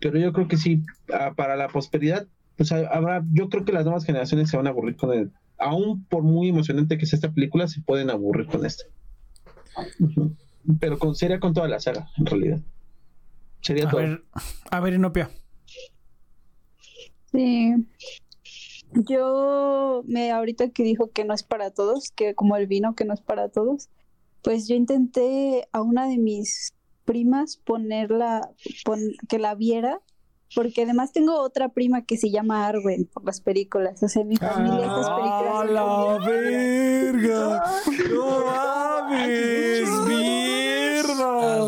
Pero 0.00 0.18
yo 0.18 0.32
creo 0.32 0.48
que 0.48 0.56
sí, 0.56 0.82
ah, 1.12 1.32
para 1.36 1.56
la 1.56 1.68
prosperidad, 1.68 2.26
pues 2.56 2.72
habrá, 2.72 3.24
yo 3.32 3.48
creo 3.48 3.64
que 3.64 3.72
las 3.72 3.84
nuevas 3.84 4.04
generaciones 4.04 4.50
se 4.50 4.56
van 4.56 4.66
a 4.66 4.70
aburrir 4.70 4.96
con 4.96 5.12
él. 5.12 5.30
Aún 5.58 6.04
por 6.04 6.22
muy 6.24 6.48
emocionante 6.48 6.98
que 6.98 7.06
sea 7.06 7.18
esta 7.18 7.32
película, 7.32 7.68
se 7.68 7.80
pueden 7.82 8.10
aburrir 8.10 8.46
con 8.46 8.66
esta. 8.66 8.84
Pero 10.80 10.98
con, 10.98 11.14
sería 11.14 11.40
con 11.40 11.54
toda 11.54 11.68
la 11.68 11.80
saga, 11.80 12.10
en 12.16 12.26
realidad. 12.26 12.60
Sería 13.60 13.86
a 13.86 13.90
todo. 13.90 14.00
Ver, 14.00 14.24
a 14.70 14.80
ver, 14.80 14.94
Inopia. 14.94 15.30
Sí. 17.32 17.74
Yo 18.92 20.02
me 20.06 20.30
ahorita 20.30 20.70
que 20.70 20.82
dijo 20.82 21.10
que 21.10 21.24
no 21.24 21.34
es 21.34 21.42
para 21.42 21.70
todos, 21.70 22.10
que 22.12 22.34
como 22.34 22.56
el 22.56 22.66
vino 22.66 22.94
que 22.94 23.04
no 23.04 23.12
es 23.12 23.20
para 23.20 23.48
todos, 23.48 23.88
pues 24.42 24.66
yo 24.66 24.74
intenté 24.74 25.68
a 25.72 25.82
una 25.82 26.08
de 26.08 26.18
mis 26.18 26.74
primas 27.04 27.56
ponerla, 27.56 28.50
pon, 28.84 29.00
que 29.28 29.38
la 29.38 29.54
viera, 29.54 30.00
porque 30.54 30.82
además 30.82 31.12
tengo 31.12 31.38
otra 31.40 31.68
prima 31.70 32.04
que 32.04 32.16
se 32.16 32.30
llama 32.30 32.66
Arwen 32.66 33.04
por 33.06 33.24
las 33.24 33.40
películas, 33.40 34.02
o 34.02 34.08
sea, 34.08 34.24
mi 34.24 34.36
familia 34.36 34.86
ah, 34.88 35.00
esas 35.00 35.10
películas. 35.10 35.70
la 35.70 36.18
verga! 36.26 37.64
¡No 38.14 38.46
mames! 38.46 39.67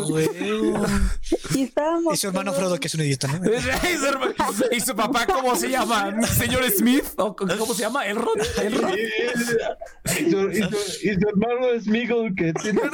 Y 1.55 1.63
estábamos. 1.63 2.13
Y 2.13 2.17
su 2.17 2.27
hermano 2.27 2.53
Frodo, 2.53 2.79
que 2.79 2.87
es 2.87 2.95
un 2.95 3.01
idiota, 3.01 3.27
¿no? 3.27 3.51
¿Y 4.71 4.79
su 4.79 4.95
papá 4.95 5.25
cómo 5.25 5.55
se 5.55 5.69
llama? 5.69 6.21
¿Señor 6.27 6.69
Smith? 6.71 7.05
¿O 7.17 7.35
cómo 7.35 7.73
se 7.73 7.81
llama? 7.81 8.05
¿Elrond? 8.05 8.41
¿Elrond? 8.61 8.95
Y, 8.97 10.31
su, 10.31 10.49
y, 10.49 10.61
su, 10.63 11.07
y 11.09 11.13
su 11.13 11.29
hermano 11.29 11.67
es 11.73 11.87
Miguel, 11.87 12.33
que 12.35 12.53
tiene. 12.53 12.81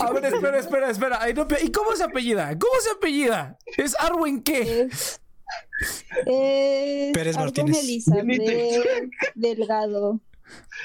A 0.00 0.10
ver, 0.12 0.24
espera, 0.24 0.58
espera, 0.58 0.90
espera. 0.90 1.20
¿Y 1.62 1.70
cómo 1.70 1.94
se 1.96 2.04
apellida? 2.04 2.56
¿Cómo 2.58 2.80
se 2.80 2.90
apellida? 2.90 3.58
¿Es 3.76 3.94
Arwen 3.98 4.42
qué? 4.42 4.82
Es, 4.82 5.20
es 6.26 7.12
Pérez 7.12 7.36
Martínez. 7.36 7.78
Elizabeth 7.78 9.10
Delgado. 9.34 10.20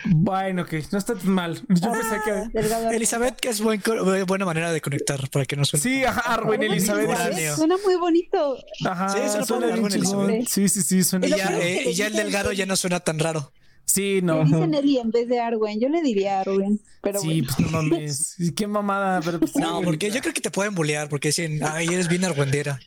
Bueno, 0.05 0.65
que 0.65 0.83
no 0.91 0.97
está 0.97 1.15
tan 1.15 1.29
mal. 1.31 1.55
Yo 1.67 1.91
pensé 1.91 2.17
que. 2.23 2.59
Delgado 2.59 2.91
Elizabeth, 2.91 3.39
que 3.39 3.49
es 3.49 3.61
buen, 3.61 3.81
buena 4.27 4.45
manera 4.45 4.71
de 4.71 4.81
conectar 4.81 5.29
para 5.29 5.45
que 5.45 5.55
no 5.55 5.65
suene. 5.65 5.83
Sí, 5.83 6.03
ajá, 6.05 6.21
Arwen 6.33 6.63
Elizabeth. 6.63 7.09
Elizabeth. 7.09 7.55
Suena 7.55 7.75
muy 7.83 7.95
bonito. 7.95 8.57
Ajá, 8.85 9.09
Sí, 9.09 9.17
suena 9.29 9.45
suena 9.45 9.67
bien. 9.67 9.85
Elizabeth. 9.85 10.47
Sí, 10.47 10.69
sí, 10.69 10.81
sí, 10.83 11.03
suena 11.03 11.27
Y 11.27 11.31
ya, 11.31 11.59
eh, 11.59 11.89
y 11.89 11.93
ya 11.93 12.07
el 12.07 12.13
delgado 12.13 12.51
ya 12.51 12.65
no 12.65 12.75
suena 12.75 12.99
tan 12.99 13.19
raro. 13.19 13.51
Sí, 13.85 14.19
no. 14.21 14.43
Le 14.43 14.45
dicen 14.45 14.73
Eli 14.75 14.97
en 14.99 15.09
vez 15.11 15.27
de 15.27 15.39
Arwen. 15.39 15.79
Yo 15.79 15.89
le 15.89 16.01
diría 16.01 16.41
Arwen. 16.41 16.79
Pero 17.01 17.19
Sí, 17.19 17.41
bueno. 17.41 17.47
pues 17.57 17.59
no 17.59 17.71
mames. 17.81 18.35
Qué 18.55 18.67
mamada, 18.67 19.19
pero 19.21 19.39
pues, 19.39 19.55
No, 19.55 19.81
porque 19.81 20.11
yo 20.11 20.21
creo 20.21 20.33
que 20.33 20.41
te 20.41 20.51
pueden 20.51 20.75
bullear 20.75 21.09
porque 21.09 21.29
dicen, 21.29 21.59
ay, 21.63 21.87
eres 21.87 22.07
bien 22.07 22.23
argüendera. 22.23 22.79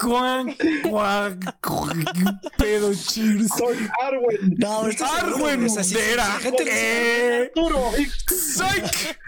Cuan, 0.00 0.54
cuan, 1.62 2.04
pedo 2.58 2.92
cheers. 2.94 3.48
Soy 3.56 3.76
Arwen. 4.02 4.54
No, 4.58 4.86
esto 4.88 5.04
es 5.04 5.10
Arwen 5.10 5.64
o 5.64 5.68
sea, 5.68 5.84
si- 5.84 5.94
si 5.94 6.00
Dera. 6.00 6.28
la 6.28 6.34
gente- 6.40 6.64
Eh, 6.66 7.42
Arturo. 7.46 7.90
psych. 8.26 9.18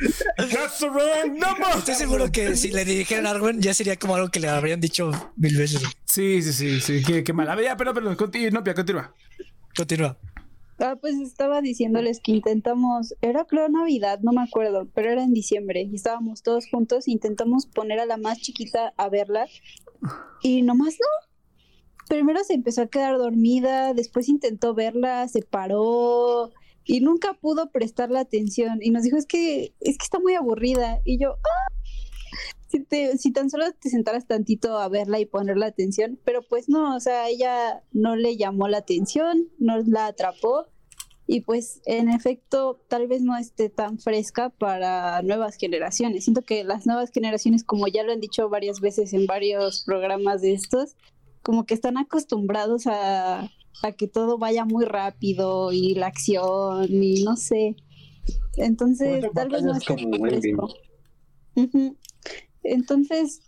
That's 0.52 0.78
the 0.80 0.88
wrong 0.88 1.38
number. 1.38 1.68
Estoy 1.78 1.94
seguro 1.94 2.30
que 2.30 2.56
si 2.56 2.70
le 2.70 2.84
dijeran 2.84 3.26
Arwen 3.26 3.60
ya 3.60 3.74
sería 3.74 3.96
como 3.96 4.14
algo 4.16 4.28
que 4.30 4.40
le 4.40 4.48
habrían 4.48 4.80
dicho 4.80 5.10
mil 5.36 5.56
veces. 5.56 5.82
Sí, 6.04 6.42
sí, 6.42 6.52
sí, 6.52 6.80
sí. 6.80 7.02
Qué, 7.04 7.24
qué 7.24 7.32
mala. 7.32 7.60
Ya, 7.62 7.76
pero, 7.76 7.94
pero, 7.94 8.16
continúa, 8.16 8.50
no, 8.62 8.74
continúa. 8.74 9.14
Continúa. 9.76 10.16
Ah, 10.78 10.96
pues 11.00 11.14
estaba 11.16 11.62
diciéndoles 11.62 12.20
que 12.20 12.32
intentamos, 12.32 13.14
era 13.22 13.46
creo 13.46 13.68
Navidad, 13.68 14.20
no 14.20 14.32
me 14.32 14.42
acuerdo, 14.42 14.86
pero 14.94 15.10
era 15.10 15.22
en 15.22 15.32
diciembre 15.32 15.82
y 15.90 15.94
estábamos 15.94 16.42
todos 16.42 16.68
juntos, 16.70 17.08
intentamos 17.08 17.66
poner 17.66 17.98
a 17.98 18.04
la 18.06 18.18
más 18.18 18.38
chiquita 18.40 18.92
a 18.98 19.08
verla 19.08 19.46
y 20.42 20.60
nomás 20.60 20.96
no. 21.00 22.06
Primero 22.08 22.44
se 22.44 22.52
empezó 22.54 22.82
a 22.82 22.86
quedar 22.88 23.16
dormida, 23.16 23.94
después 23.94 24.28
intentó 24.28 24.74
verla, 24.74 25.26
se 25.28 25.40
paró 25.42 26.52
y 26.84 27.00
nunca 27.00 27.32
pudo 27.34 27.70
prestarle 27.70 28.18
atención 28.18 28.78
y 28.82 28.90
nos 28.90 29.02
dijo 29.02 29.16
es 29.16 29.26
que 29.26 29.74
es 29.80 29.96
que 29.96 30.04
está 30.04 30.18
muy 30.20 30.34
aburrida 30.34 31.00
y 31.04 31.18
yo 31.18 31.36
"Ah". 31.42 31.72
Si, 32.78 32.84
te- 32.84 33.18
si 33.18 33.32
tan 33.32 33.50
solo 33.50 33.64
te 33.72 33.88
sentaras 33.90 34.26
tantito 34.26 34.78
a 34.78 34.88
verla 34.88 35.18
y 35.20 35.26
ponerle 35.26 35.66
atención, 35.66 36.18
pero 36.24 36.42
pues 36.42 36.68
no, 36.68 36.96
o 36.96 37.00
sea, 37.00 37.28
ella 37.28 37.82
no 37.92 38.16
le 38.16 38.36
llamó 38.36 38.68
la 38.68 38.78
atención, 38.78 39.48
no 39.58 39.78
la 39.86 40.06
atrapó 40.06 40.66
y 41.26 41.40
pues 41.40 41.80
en 41.86 42.08
efecto 42.08 42.80
tal 42.88 43.08
vez 43.08 43.22
no 43.22 43.36
esté 43.36 43.68
tan 43.68 43.98
fresca 43.98 44.50
para 44.50 45.22
nuevas 45.22 45.56
generaciones. 45.56 46.24
Siento 46.24 46.42
que 46.42 46.62
las 46.64 46.86
nuevas 46.86 47.10
generaciones, 47.10 47.64
como 47.64 47.88
ya 47.88 48.04
lo 48.04 48.12
han 48.12 48.20
dicho 48.20 48.48
varias 48.48 48.80
veces 48.80 49.12
en 49.12 49.26
varios 49.26 49.82
programas 49.84 50.40
de 50.42 50.52
estos, 50.52 50.94
como 51.42 51.64
que 51.66 51.74
están 51.74 51.96
acostumbrados 51.98 52.86
a, 52.86 53.40
a 53.82 53.92
que 53.96 54.06
todo 54.06 54.38
vaya 54.38 54.64
muy 54.64 54.84
rápido 54.84 55.72
y 55.72 55.94
la 55.94 56.06
acción 56.08 56.86
y 56.90 57.24
no 57.24 57.36
sé. 57.36 57.74
Entonces, 58.56 59.20
Pues, 59.20 59.32
tal 59.34 59.48
vez 59.50 59.62
no 59.64 59.72
esté 59.76 59.96
tan 59.96 60.20
fresco. 60.20 60.68
Ujú. 61.56 61.96
Entonces, 62.72 63.40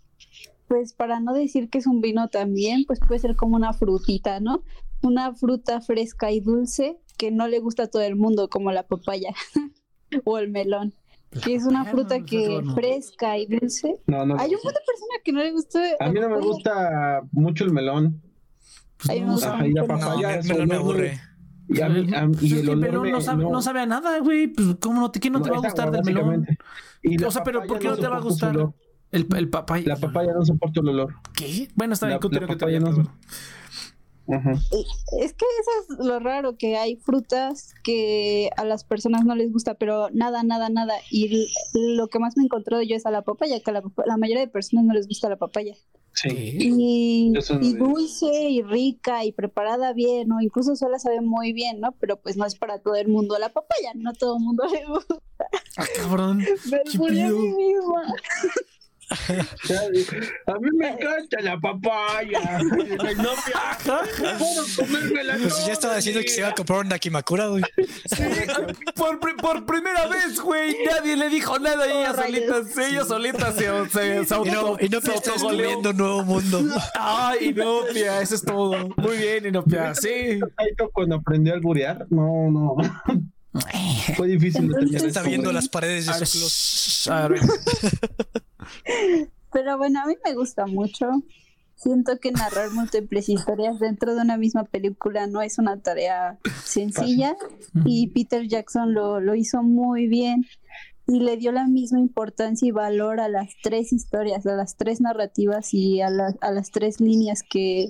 pues 0.67 0.93
para 0.93 1.21
no 1.21 1.33
decir 1.33 1.71
que 1.71 1.79
es 1.79 1.87
un 1.87 2.01
vino 2.01 2.29
también, 2.29 2.85
pues 2.87 3.01
puede 3.01 3.21
ser 3.21 3.37
como 3.37 3.57
una 3.57 3.73
frutita, 3.73 4.41
¿no? 4.41 4.63
Una 5.03 5.35
fruta 5.35 5.81
fresca 5.81 6.31
y 6.33 6.41
dulce 6.41 6.99
que 7.17 7.31
no 7.31 7.49
le 7.49 7.59
gusta 7.61 7.85
a 7.85 7.87
todo 7.89 8.03
el 8.03 8.17
mundo, 8.17 8.49
como 8.49 8.71
la 8.73 8.83
papaya 8.87 9.31
o 10.25 10.39
el 10.39 10.51
melón, 10.51 10.95
que 11.45 11.55
es 11.55 11.65
una 11.65 11.85
fruta 11.85 12.19
no, 12.19 12.27
que 12.27 12.63
no. 12.63 12.75
fresca 12.75 13.39
y 13.39 13.47
dulce. 13.47 13.97
No, 14.07 14.25
no. 14.27 14.37
Hay 14.39 14.51
un 14.55 14.61
montón 14.63 14.73
de 14.73 14.87
personas 14.87 15.19
que 15.25 15.33
no 15.33 15.41
le 15.43 15.53
gusta. 15.53 15.81
A 16.01 16.09
mí 16.11 16.21
no 16.21 16.29
me 16.29 16.41
gusta 16.41 17.23
mucho 17.33 17.65
el 17.65 17.73
melón. 17.73 18.21
Pues 18.99 19.11
Ay, 19.11 19.21
no, 19.21 19.27
no 19.29 19.35
o 19.35 19.37
sé. 19.39 19.45
sea, 19.45 19.55
Ajá, 19.55 19.67
y 19.67 19.73
la 19.73 19.85
papaya. 19.87 20.37
me, 20.37 20.43
su 20.43 20.55
me, 20.55 20.67
me 20.67 20.75
aburre. 20.75 21.21
Y, 21.69 21.81
a 21.83 21.89
mí- 21.89 22.15
a 22.15 22.27
mí- 22.27 22.33
pues 22.33 22.43
y 22.45 22.47
es 22.47 22.53
el 22.61 22.65
que, 22.65 22.71
olor 22.73 22.85
pero 22.87 23.03
me- 23.03 23.11
no 23.13 23.21
sabe, 23.21 23.45
no 23.45 23.63
sabe 23.63 23.81
a 23.81 23.87
nada, 23.87 24.19
güey. 24.21 24.49
Pues, 24.49 24.77
¿cómo 24.81 25.01
no 25.01 25.11
te, 25.11 25.21
qué 25.21 25.31
no 25.31 25.41
te 25.43 25.51
va 25.51 25.57
a 25.59 25.61
gustar 25.61 25.91
del 25.91 26.03
melón? 26.05 26.47
Y 27.03 27.23
O 27.23 27.31
sea, 27.31 27.43
pero 27.45 27.63
¿por 27.65 27.79
qué 27.79 27.89
no 27.89 27.97
te 27.97 28.09
va 28.09 28.17
a 28.17 28.21
gustar? 28.21 28.57
El, 29.11 29.27
el 29.37 29.49
papaya. 29.49 29.87
La 29.87 29.97
papaya 29.97 30.33
no 30.33 30.45
soporta 30.45 30.81
el 30.81 30.89
olor. 30.89 31.15
¿Qué? 31.35 31.69
Bueno, 31.75 31.95
está 31.95 32.07
bien, 32.07 32.17
la 32.17 32.21
continúa, 32.21 32.49
papaya 32.49 32.81
no. 32.81 32.91
Ajá. 34.31 34.53
Es 34.53 35.33
que 35.33 35.47
eso 35.61 35.99
es 35.99 36.07
lo 36.07 36.21
raro, 36.21 36.59
que 36.59 36.77
hay 36.77 36.97
frutas 36.97 37.75
que 37.83 38.51
a 38.59 38.65
las 38.65 38.85
personas 38.85 39.25
no 39.25 39.35
les 39.35 39.51
gusta, 39.51 39.75
pero 39.75 40.11
nada, 40.13 40.43
nada, 40.43 40.69
nada. 40.69 40.95
Y 41.11 41.49
lo 41.73 42.09
que 42.09 42.19
más 42.19 42.37
me 42.37 42.43
he 42.43 42.47
encontrado 42.47 42.83
yo 42.83 42.95
es 42.95 43.07
a 43.07 43.11
la 43.11 43.23
papaya, 43.23 43.61
que 43.61 43.71
a 43.71 43.75
la, 43.75 43.83
la 44.05 44.17
mayoría 44.19 44.43
de 44.43 44.49
personas 44.49 44.85
no 44.85 44.93
les 44.93 45.09
gusta 45.09 45.31
la 45.31 45.37
papaya. 45.37 45.75
Sí. 46.13 46.59
Y, 46.61 47.31
no 47.31 47.41
dulce 47.79 48.51
y 48.51 48.63
rica 48.63 49.25
y 49.25 49.33
preparada 49.33 49.93
bien, 49.93 50.33
o 50.33 50.41
incluso 50.41 50.75
sola 50.77 50.99
sabe 50.99 51.21
muy 51.21 51.53
bien, 51.53 51.81
¿no? 51.81 51.93
Pero 51.93 52.21
pues 52.21 52.37
no 52.37 52.45
es 52.45 52.57
para 52.57 52.81
todo 52.81 52.97
el 52.97 53.09
mundo 53.09 53.39
la 53.39 53.51
papaya, 53.51 53.93
no 53.95 54.11
a 54.11 54.13
todo 54.13 54.37
el 54.37 54.43
mundo 54.43 54.65
le 54.71 54.85
gusta. 54.87 55.15
Ah, 55.77 55.87
cabrón. 55.97 56.39
Me. 56.71 56.79
A 59.11 60.53
mí 60.61 60.69
me 60.77 60.89
encanta 60.91 61.41
la 61.41 61.59
papaya. 61.59 62.59
Novia. 62.59 63.79
Puedo 64.39 64.65
comérmela 64.77 65.37
Pues 65.41 65.67
ya 65.67 65.73
estaba 65.73 65.97
diciendo 65.97 66.21
que 66.21 66.29
se 66.29 66.41
iba 66.41 66.49
a 66.49 66.55
comprar 66.55 66.81
un 66.81 66.89
Nakimakura, 66.89 67.47
güey. 67.49 67.63
Sí, 68.05 68.23
por, 68.95 69.19
por 69.37 69.67
primera 69.67 70.07
vez, 70.09 70.41
güey. 70.41 70.77
Nadie 70.85 71.17
le 71.17 71.29
dijo 71.29 71.59
nada 71.59 71.87
y 71.87 71.91
ella 71.99 72.15
solita, 72.15 72.57
ella 72.89 73.05
solita 73.05 73.53
se, 73.53 73.89
se, 73.91 74.25
se 74.27 74.35
Y 74.35 74.51
no, 74.51 74.61
auto- 74.61 74.85
y 74.85 74.89
no 74.89 75.01
se 75.01 75.11
te 75.11 75.15
estás 75.17 75.43
nuevo 75.43 76.23
mundo. 76.25 76.61
Ay, 76.95 77.49
Inopia, 77.51 78.21
eso 78.21 78.35
es 78.35 78.43
todo. 78.43 78.89
Muy 78.97 79.17
bien, 79.17 79.47
Inopia, 79.47 79.95
sí. 79.95 80.39
Taito 80.57 80.91
cuando 80.93 81.17
aprendió 81.17 81.53
a 81.53 81.57
alburear. 81.57 82.07
No, 82.11 82.51
no. 82.51 82.77
Fue 84.17 84.29
difícil. 84.29 84.71
tener 84.73 85.05
está 85.05 85.23
viendo 85.23 85.53
las 85.53 85.69
paredes 85.69 86.07
de 86.07 86.27
su 86.27 86.49
Pero 89.53 89.79
bueno, 89.79 90.01
a 90.03 90.07
mí 90.07 90.15
me 90.25 90.35
gusta 90.35 90.67
mucho. 90.67 91.07
Siento 91.77 92.19
que 92.19 92.33
narrar 92.33 92.71
múltiples 92.73 93.29
historias 93.29 93.79
dentro 93.79 94.15
de 94.15 94.23
una 94.23 94.37
misma 94.37 94.65
película 94.65 95.27
no 95.29 95.43
es 95.43 95.59
una 95.59 95.81
tarea 95.81 96.39
sencilla 96.65 97.37
y 97.85 98.09
Peter 98.09 98.49
Jackson 98.49 98.95
lo, 98.95 99.21
lo 99.21 99.37
hizo 99.37 99.63
muy 99.63 100.09
bien 100.09 100.45
y 101.07 101.21
le 101.21 101.37
dio 101.37 101.53
la 101.53 101.69
misma 101.69 102.01
importancia 102.01 102.67
y 102.67 102.73
valor 102.73 103.21
a 103.21 103.29
las 103.29 103.51
tres 103.63 103.93
historias, 103.93 104.45
a 104.45 104.57
las 104.57 104.77
tres 104.77 105.01
narrativas 105.01 105.73
y 105.73 106.01
a, 106.01 106.11
la- 106.11 106.35
a 106.41 106.51
las 106.51 106.73
tres 106.73 107.01
líneas 107.01 107.45
que, 107.49 107.87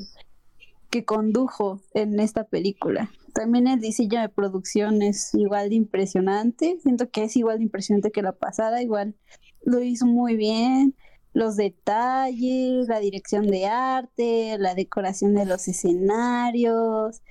que 0.90 1.04
condujo 1.04 1.80
en 1.94 2.18
esta 2.20 2.44
película. 2.44 3.10
También 3.34 3.66
el 3.66 3.80
diseño 3.80 4.20
de 4.20 4.28
producción 4.28 5.02
es 5.02 5.34
igual 5.34 5.68
de 5.68 5.76
impresionante, 5.76 6.78
siento 6.82 7.10
que 7.10 7.24
es 7.24 7.36
igual 7.36 7.58
de 7.58 7.64
impresionante 7.64 8.10
que 8.10 8.22
la 8.22 8.32
pasada, 8.32 8.82
igual 8.82 9.14
lo 9.62 9.80
hizo 9.82 10.06
muy 10.06 10.36
bien 10.36 10.94
los 11.38 11.56
detalles, 11.56 12.88
la 12.88 12.98
dirección 12.98 13.46
de 13.46 13.66
arte, 13.66 14.56
la 14.58 14.74
decoración 14.74 15.34
de 15.34 15.46
los 15.46 15.68
escenarios. 15.68 17.22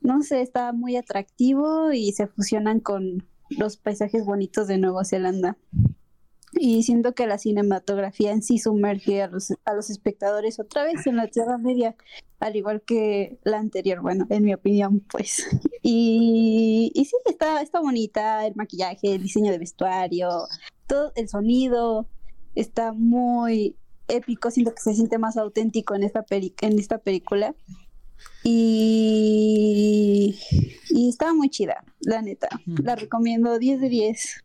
No 0.00 0.22
sé, 0.22 0.40
está 0.40 0.72
muy 0.72 0.96
atractivo 0.96 1.92
y 1.92 2.12
se 2.12 2.26
fusionan 2.26 2.80
con 2.80 3.24
los 3.50 3.76
paisajes 3.76 4.24
bonitos 4.24 4.66
de 4.66 4.78
Nueva 4.78 5.04
Zelanda. 5.04 5.56
Y 6.54 6.82
siento 6.82 7.14
que 7.14 7.26
la 7.26 7.38
cinematografía 7.38 8.30
en 8.32 8.42
sí 8.42 8.58
sumerge 8.58 9.22
a 9.22 9.28
los, 9.28 9.52
a 9.64 9.72
los 9.74 9.90
espectadores 9.90 10.60
otra 10.60 10.84
vez 10.84 11.06
en 11.06 11.16
la 11.16 11.26
Tierra 11.28 11.58
Media, 11.58 11.96
al 12.40 12.56
igual 12.56 12.82
que 12.82 13.38
la 13.44 13.58
anterior, 13.58 14.00
bueno, 14.02 14.26
en 14.28 14.44
mi 14.44 14.54
opinión, 14.54 15.00
pues. 15.00 15.46
Y, 15.84 16.92
y 16.94 17.04
sí, 17.06 17.16
está, 17.24 17.60
está 17.60 17.80
bonita 17.80 18.46
el 18.46 18.54
maquillaje, 18.54 19.16
el 19.16 19.22
diseño 19.22 19.50
de 19.50 19.58
vestuario, 19.58 20.28
todo 20.86 21.12
el 21.16 21.28
sonido, 21.28 22.06
está 22.54 22.92
muy 22.92 23.74
épico, 24.08 24.50
siento 24.50 24.74
que 24.74 24.80
se 24.80 24.94
siente 24.94 25.18
más 25.18 25.36
auténtico 25.36 25.94
en 25.94 26.02
esta, 26.04 26.22
peli 26.22 26.54
en 26.60 26.78
esta 26.78 26.98
película. 26.98 27.54
Y, 28.44 30.38
y 30.90 31.08
está 31.08 31.34
muy 31.34 31.48
chida, 31.48 31.84
la 32.00 32.22
neta. 32.22 32.48
La 32.66 32.94
recomiendo 32.94 33.58
10 33.58 33.80
de 33.80 33.88
10. 33.88 34.44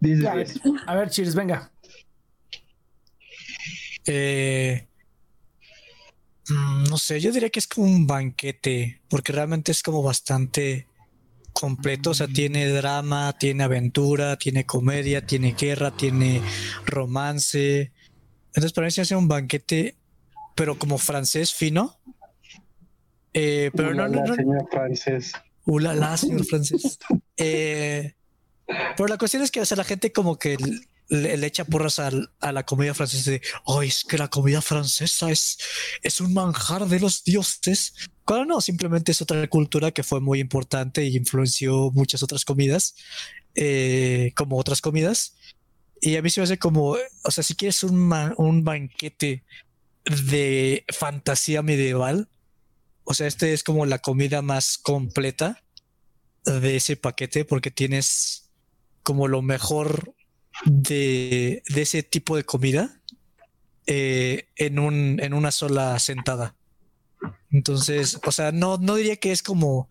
Dice, 0.00 0.22
Ya. 0.22 0.34
dice. 0.36 0.60
a 0.86 0.94
ver, 0.94 1.10
Cheers, 1.10 1.34
venga. 1.34 1.70
Eh, 4.06 4.88
mm, 6.48 6.84
no 6.84 6.96
sé, 6.98 7.20
yo 7.20 7.32
diría 7.32 7.50
que 7.50 7.58
es 7.58 7.66
como 7.68 7.86
un 7.86 8.06
banquete, 8.06 9.02
porque 9.08 9.32
realmente 9.32 9.72
es 9.72 9.82
como 9.82 10.02
bastante 10.02 10.86
completo, 11.52 12.10
o 12.10 12.14
sea, 12.14 12.26
tiene 12.26 12.66
drama, 12.68 13.36
tiene 13.38 13.64
aventura, 13.64 14.36
tiene 14.36 14.64
comedia, 14.64 15.26
tiene 15.26 15.52
guerra, 15.58 15.90
tiene 15.90 16.40
romance. 16.86 17.92
Entonces, 18.48 18.72
para 18.72 18.86
mí 18.86 18.90
se 18.90 19.02
hace 19.02 19.16
un 19.16 19.28
banquete, 19.28 19.96
pero 20.54 20.78
como 20.78 20.96
francés 20.98 21.52
fino. 21.52 21.98
Eh, 23.34 23.70
pero 23.76 23.94
no, 23.94 24.08
no, 24.08 24.24
no, 24.24 24.34
señor 24.34 24.66
francés. 24.70 25.32
Ulala, 25.66 26.16
señor 26.16 26.44
francés. 26.46 26.98
Eh, 27.36 28.14
pero 28.96 29.08
la 29.08 29.18
cuestión 29.18 29.42
es 29.42 29.50
que, 29.50 29.60
o 29.60 29.66
sea, 29.66 29.76
la 29.76 29.84
gente 29.84 30.12
como 30.12 30.38
que 30.38 30.56
le, 31.10 31.36
le 31.36 31.46
echa 31.46 31.64
porras 31.64 31.98
a 31.98 32.52
la 32.52 32.64
comida 32.64 32.94
francesa 32.94 33.32
de, 33.32 33.42
ay, 33.66 33.88
es 33.88 34.04
que 34.04 34.16
la 34.16 34.28
comida 34.28 34.62
francesa 34.62 35.30
es, 35.30 35.58
es 36.02 36.20
un 36.20 36.32
manjar 36.32 36.86
de 36.86 37.00
los 37.00 37.24
dioses. 37.24 37.94
Cuando 38.24 38.46
no, 38.46 38.60
simplemente 38.60 39.12
es 39.12 39.20
otra 39.20 39.46
cultura 39.48 39.90
que 39.90 40.04
fue 40.04 40.20
muy 40.20 40.38
importante 40.38 41.04
y 41.04 41.16
influenció 41.16 41.90
muchas 41.92 42.22
otras 42.22 42.44
comidas, 42.44 42.94
eh, 43.54 44.32
como 44.36 44.56
otras 44.56 44.80
comidas. 44.80 45.36
Y 46.00 46.16
a 46.16 46.22
mí 46.22 46.30
se 46.30 46.40
me 46.40 46.44
hace 46.44 46.58
como, 46.58 46.96
o 47.24 47.30
sea, 47.30 47.44
si 47.44 47.54
quieres 47.54 47.82
un, 47.82 48.12
un 48.36 48.64
banquete 48.64 49.44
de 50.04 50.84
fantasía 50.88 51.62
medieval, 51.62 52.28
o 53.04 53.14
sea, 53.14 53.26
este 53.26 53.52
es 53.52 53.64
como 53.64 53.84
la 53.84 53.98
comida 53.98 54.40
más 54.42 54.78
completa 54.78 55.62
de 56.44 56.76
ese 56.76 56.96
paquete 56.96 57.44
porque 57.44 57.70
tienes 57.70 58.39
como 59.02 59.28
lo 59.28 59.42
mejor 59.42 60.14
de, 60.64 61.62
de 61.68 61.82
ese 61.82 62.02
tipo 62.02 62.36
de 62.36 62.44
comida 62.44 63.00
eh, 63.86 64.48
en, 64.56 64.78
un, 64.78 65.18
en 65.20 65.34
una 65.34 65.50
sola 65.50 65.98
sentada. 65.98 66.54
Entonces, 67.50 68.18
o 68.24 68.32
sea, 68.32 68.52
no, 68.52 68.78
no 68.78 68.94
diría 68.96 69.16
que 69.16 69.32
es 69.32 69.42
como... 69.42 69.88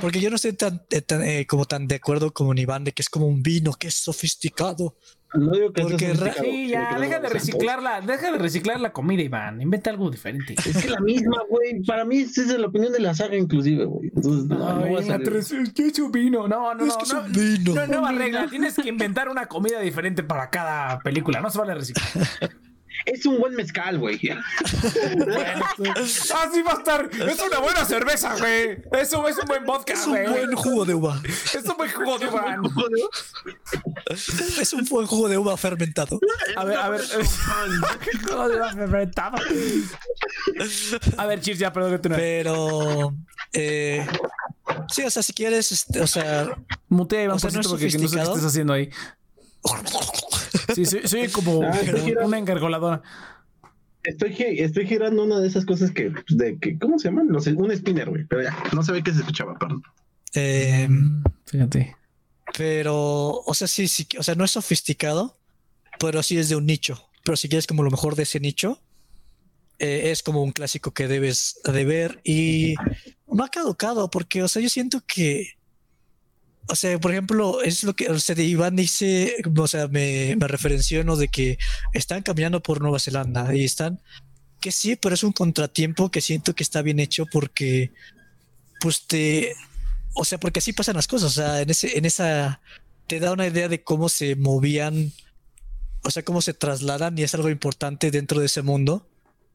Porque 0.00 0.20
yo 0.20 0.30
no 0.30 0.36
estoy 0.36 0.54
tan, 0.54 0.82
eh, 0.90 1.04
eh, 1.10 1.46
como 1.46 1.66
tan 1.66 1.86
de 1.86 1.96
acuerdo 1.96 2.32
con 2.32 2.56
Iván 2.56 2.84
de 2.84 2.92
que 2.92 3.02
es 3.02 3.10
como 3.10 3.26
un 3.26 3.42
vino 3.42 3.74
que 3.74 3.88
es 3.88 3.94
sofisticado. 3.94 4.96
No 5.34 5.52
digo 5.52 5.72
que 5.72 5.82
Porque 5.82 6.10
eso 6.10 6.26
es 6.26 6.36
Sí, 6.36 6.68
ya, 6.68 6.94
que 6.94 7.00
deja 7.00 7.16
no 7.16 7.22
de 7.22 7.28
reciclarla, 7.30 8.00
deja 8.02 8.32
de 8.32 8.38
reciclar 8.38 8.80
la 8.80 8.92
comida, 8.92 9.22
Iván. 9.22 9.60
Inventa 9.62 9.90
algo 9.90 10.10
diferente. 10.10 10.54
Es 10.64 10.82
que 10.82 10.90
la 10.90 11.00
misma, 11.00 11.38
güey. 11.48 11.82
Para 11.84 12.04
mí, 12.04 12.18
esa 12.18 12.42
es 12.42 12.48
la 12.58 12.66
opinión 12.66 12.92
de 12.92 13.00
la 13.00 13.14
saga, 13.14 13.36
inclusive, 13.36 13.84
güey. 13.84 14.10
Entonces, 14.14 14.44
no, 14.44 14.58
no 14.58 14.86
voy 14.86 15.00
a 15.02 15.06
salir. 15.06 15.32
es 15.36 15.48
que 15.74 15.92
vino. 16.12 16.48
No, 16.48 16.74
no, 16.74 16.84
Es 16.84 16.94
no. 16.94 16.98
que 16.98 17.14
no, 17.14 17.22
vino. 17.28 17.74
No, 17.74 17.86
nueva 17.86 18.08
Un 18.10 18.14
vino. 18.16 18.18
regla. 18.24 18.46
Tienes 18.48 18.74
que 18.74 18.88
inventar 18.88 19.28
una 19.28 19.46
comida 19.46 19.80
diferente 19.80 20.22
para 20.22 20.50
cada 20.50 20.98
película. 21.00 21.40
No 21.40 21.50
se 21.50 21.58
vale 21.58 21.74
reciclar. 21.74 22.06
Es 23.04 23.26
un 23.26 23.38
buen 23.38 23.54
mezcal, 23.54 23.98
güey. 23.98 24.16
Así 25.96 26.62
va 26.62 26.72
a 26.72 26.78
estar. 26.78 27.10
Es 27.12 27.40
una 27.40 27.58
buena 27.58 27.84
cerveza, 27.84 28.36
güey. 28.36 28.78
Eso 28.92 29.26
es 29.28 29.38
un 29.38 29.46
buen 29.46 29.64
vodka, 29.64 29.92
Es 29.92 30.06
un 30.06 30.12
buen 30.14 30.54
jugo 30.54 30.84
de 30.84 30.94
uva. 30.94 31.20
Es 31.24 31.64
un 31.64 31.76
buen 31.76 31.90
jugo 31.90 32.18
de 32.18 32.26
Iván. 32.26 32.62
Es 34.60 34.72
un 34.72 34.84
buen 34.84 35.06
jugo 35.06 35.28
de 35.28 35.38
uva 35.38 35.56
fermentado. 35.56 36.20
A 36.56 36.64
ver, 36.64 36.76
a 36.76 36.88
ver. 36.88 37.00
Jugo 38.28 38.48
de 38.48 38.56
Iván 38.56 38.76
fermentado. 38.76 39.36
A 41.16 41.26
ver, 41.26 41.40
Cheers, 41.40 41.58
ya, 41.58 41.72
perdón 41.72 41.92
que 41.92 41.98
tú 41.98 42.08
no. 42.08 42.16
Pero 42.16 43.14
eh, 43.52 44.06
sí, 44.88 45.02
o 45.02 45.10
sea, 45.10 45.22
si 45.22 45.32
quieres, 45.32 45.72
este, 45.72 46.00
o 46.00 46.06
sea, 46.06 46.56
Mutea, 46.88 47.24
Iván, 47.24 47.36
O 47.36 47.38
sea, 47.38 47.50
por 47.50 47.64
no 47.64 47.70
porque 47.70 47.84
no 47.86 48.08
sé 48.08 48.16
qué 48.16 48.22
estás 48.22 48.44
haciendo 48.44 48.72
ahí. 48.72 48.90
Sí, 50.74 50.84
soy, 50.86 51.06
soy 51.06 51.28
como 51.28 51.62
Ah, 51.62 51.70
estoy 51.80 52.00
girando. 52.00 52.26
una 52.28 52.38
engargoladora. 52.38 53.02
Estoy, 54.04 54.34
estoy 54.38 54.86
girando 54.86 55.22
una 55.24 55.38
de 55.40 55.46
esas 55.46 55.64
cosas 55.64 55.90
que, 55.92 56.10
pues, 56.10 56.24
de 56.28 56.58
que, 56.58 56.78
¿cómo 56.78 56.98
se 56.98 57.08
llaman? 57.08 57.28
No 57.28 57.40
sé, 57.40 57.52
un 57.52 57.70
spinner, 57.76 58.08
güey. 58.10 58.24
Pero 58.26 58.42
ya, 58.42 58.56
no 58.72 58.82
sabía 58.82 59.02
que 59.02 59.12
se 59.12 59.20
escuchaba, 59.20 59.56
perdón. 59.58 59.82
eh, 60.34 60.88
Fíjate. 61.46 61.96
pero, 62.56 63.42
o 63.44 63.54
sea, 63.54 63.68
sí, 63.68 63.86
sí, 63.86 64.06
o 64.18 64.22
sea, 64.22 64.34
no 64.34 64.44
es 64.44 64.50
sofisticado, 64.52 65.38
pero 66.00 66.22
sí 66.22 66.36
es 66.38 66.48
de 66.48 66.56
un 66.56 66.66
nicho. 66.66 67.08
Pero 67.24 67.36
si 67.36 67.48
quieres 67.48 67.66
como 67.68 67.84
lo 67.84 67.90
mejor 67.90 68.16
de 68.16 68.24
ese 68.24 68.40
nicho, 68.40 68.80
eh, 69.78 70.10
es 70.10 70.22
como 70.24 70.42
un 70.42 70.50
clásico 70.52 70.92
que 70.92 71.06
debes 71.06 71.60
de 71.64 71.84
ver 71.84 72.20
y 72.24 72.74
no 73.28 73.44
ha 73.44 73.48
caducado 73.48 74.10
porque, 74.10 74.42
o 74.42 74.48
sea, 74.48 74.60
yo 74.62 74.68
siento 74.68 75.00
que, 75.06 75.46
o 76.68 76.76
sea, 76.76 76.98
por 76.98 77.10
ejemplo, 77.10 77.62
es 77.62 77.82
lo 77.84 77.94
que, 77.94 78.08
o 78.08 78.18
sea, 78.18 78.34
de 78.34 78.44
Iván 78.44 78.76
dice, 78.76 79.36
o 79.56 79.66
sea, 79.66 79.88
me, 79.88 80.36
me 80.36 80.48
referenció, 80.48 81.04
¿no? 81.04 81.16
De 81.16 81.28
que 81.28 81.58
están 81.92 82.22
caminando 82.22 82.62
por 82.62 82.80
Nueva 82.80 83.00
Zelanda 83.00 83.54
y 83.54 83.64
están, 83.64 84.00
que 84.60 84.72
sí, 84.72 84.96
pero 84.96 85.14
es 85.14 85.24
un 85.24 85.32
contratiempo 85.32 86.10
que 86.10 86.20
siento 86.20 86.54
que 86.54 86.62
está 86.62 86.82
bien 86.82 87.00
hecho 87.00 87.26
porque, 87.26 87.92
pues 88.80 89.06
te, 89.06 89.54
o 90.14 90.24
sea, 90.24 90.38
porque 90.38 90.60
así 90.60 90.72
pasan 90.72 90.96
las 90.96 91.08
cosas, 91.08 91.32
o 91.32 91.42
sea, 91.42 91.60
en 91.60 91.70
ese, 91.70 91.98
en 91.98 92.04
esa, 92.04 92.60
te 93.06 93.18
da 93.18 93.32
una 93.32 93.46
idea 93.46 93.68
de 93.68 93.82
cómo 93.82 94.08
se 94.08 94.36
movían, 94.36 95.12
o 96.04 96.10
sea, 96.10 96.22
cómo 96.22 96.40
se 96.42 96.54
trasladan 96.54 97.18
y 97.18 97.22
es 97.22 97.34
algo 97.34 97.50
importante 97.50 98.10
dentro 98.10 98.38
de 98.38 98.46
ese 98.46 98.62
mundo, 98.62 99.08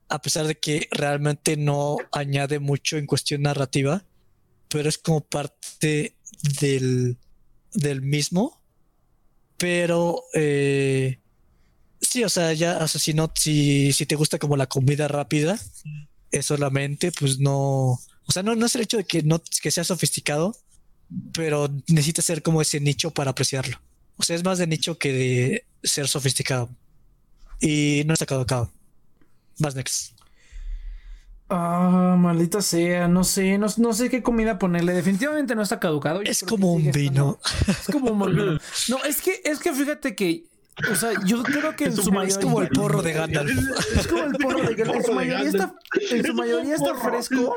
a 0.09 0.21
pesar 0.21 0.45
de 0.45 0.55
que 0.55 0.87
realmente 0.91 1.57
no 1.57 1.97
añade 2.11 2.59
mucho 2.59 2.97
en 2.97 3.05
cuestión 3.05 3.43
narrativa, 3.43 4.03
pero 4.69 4.89
es 4.89 4.97
como 4.97 5.21
parte 5.21 6.15
del, 6.59 7.17
del 7.73 8.01
mismo. 8.01 8.61
Pero 9.57 10.23
eh, 10.33 11.19
sí, 12.01 12.23
o 12.23 12.29
sea, 12.29 12.53
ya, 12.53 12.77
o 12.77 12.87
sea, 12.87 13.01
si 13.01 13.13
no, 13.13 13.31
si, 13.35 13.91
si 13.93 14.05
te 14.05 14.15
gusta 14.15 14.37
como 14.37 14.55
la 14.55 14.67
comida 14.67 15.07
rápida, 15.07 15.59
es 16.31 16.45
solamente, 16.45 17.11
pues 17.11 17.39
no, 17.39 17.99
o 18.27 18.31
sea, 18.31 18.43
no, 18.43 18.55
no 18.55 18.65
es 18.65 18.75
el 18.75 18.81
hecho 18.81 18.97
de 18.97 19.05
que 19.05 19.23
no 19.23 19.41
que 19.61 19.71
sea 19.71 19.83
sofisticado, 19.83 20.55
pero 21.33 21.69
necesita 21.87 22.21
ser 22.21 22.43
como 22.43 22.61
ese 22.61 22.79
nicho 22.79 23.11
para 23.11 23.31
apreciarlo. 23.31 23.79
O 24.17 24.23
sea, 24.23 24.35
es 24.35 24.43
más 24.43 24.57
de 24.57 24.67
nicho 24.67 24.97
que 24.97 25.13
de 25.13 25.65
ser 25.83 26.07
sofisticado. 26.07 26.69
Y 27.61 28.03
no 28.05 28.13
está 28.13 28.25
caducado. 28.25 28.71
Más 29.59 29.75
next. 29.75 30.16
Ah, 31.49 32.15
maldita 32.19 32.61
sea, 32.61 33.07
no 33.07 33.23
sé, 33.23 33.57
no, 33.57 33.67
no 33.77 33.93
sé 33.93 34.09
qué 34.09 34.21
comida 34.21 34.59
ponerle. 34.59 34.93
Definitivamente 34.93 35.55
no 35.55 35.61
está 35.61 35.79
caducado. 35.79 36.21
Yo 36.21 36.29
Es 36.31 36.43
como 36.43 36.73
un 36.73 36.79
sigue 36.79 36.91
vino. 36.91 37.39
estando- 37.43 37.71
Es 37.79 37.87
como 37.91 38.11
un 38.11 38.35
vino. 38.35 38.59
No, 38.89 39.03
es 39.05 39.21
que, 39.21 39.41
es 39.45 39.59
que 39.59 39.71
fíjate 39.73 40.13
que, 40.15 40.43
o 40.91 40.95
sea, 40.95 41.11
yo 41.25 41.43
creo 41.43 41.75
que 41.75 41.85
en 41.85 41.95
su 41.95 42.11
mayoría 42.11 42.37
Es 42.37 42.43
como 42.43 42.61
el 42.61 42.69
porro 42.69 43.01
de 43.01 43.13
Gandalf. 43.13 43.49
Es 43.97 44.07
como 44.07 44.23
el 44.23 44.33
porro 44.33 44.61
de 44.61 44.75
Gandalf. 44.75 44.97
En 44.97 45.03
su 45.05 45.13
mayoría 45.13 45.47
está, 45.49 45.73
en 46.11 46.25
su 46.25 46.33
mayoría 46.33 46.75
está 46.75 46.95
fresco. 46.95 47.55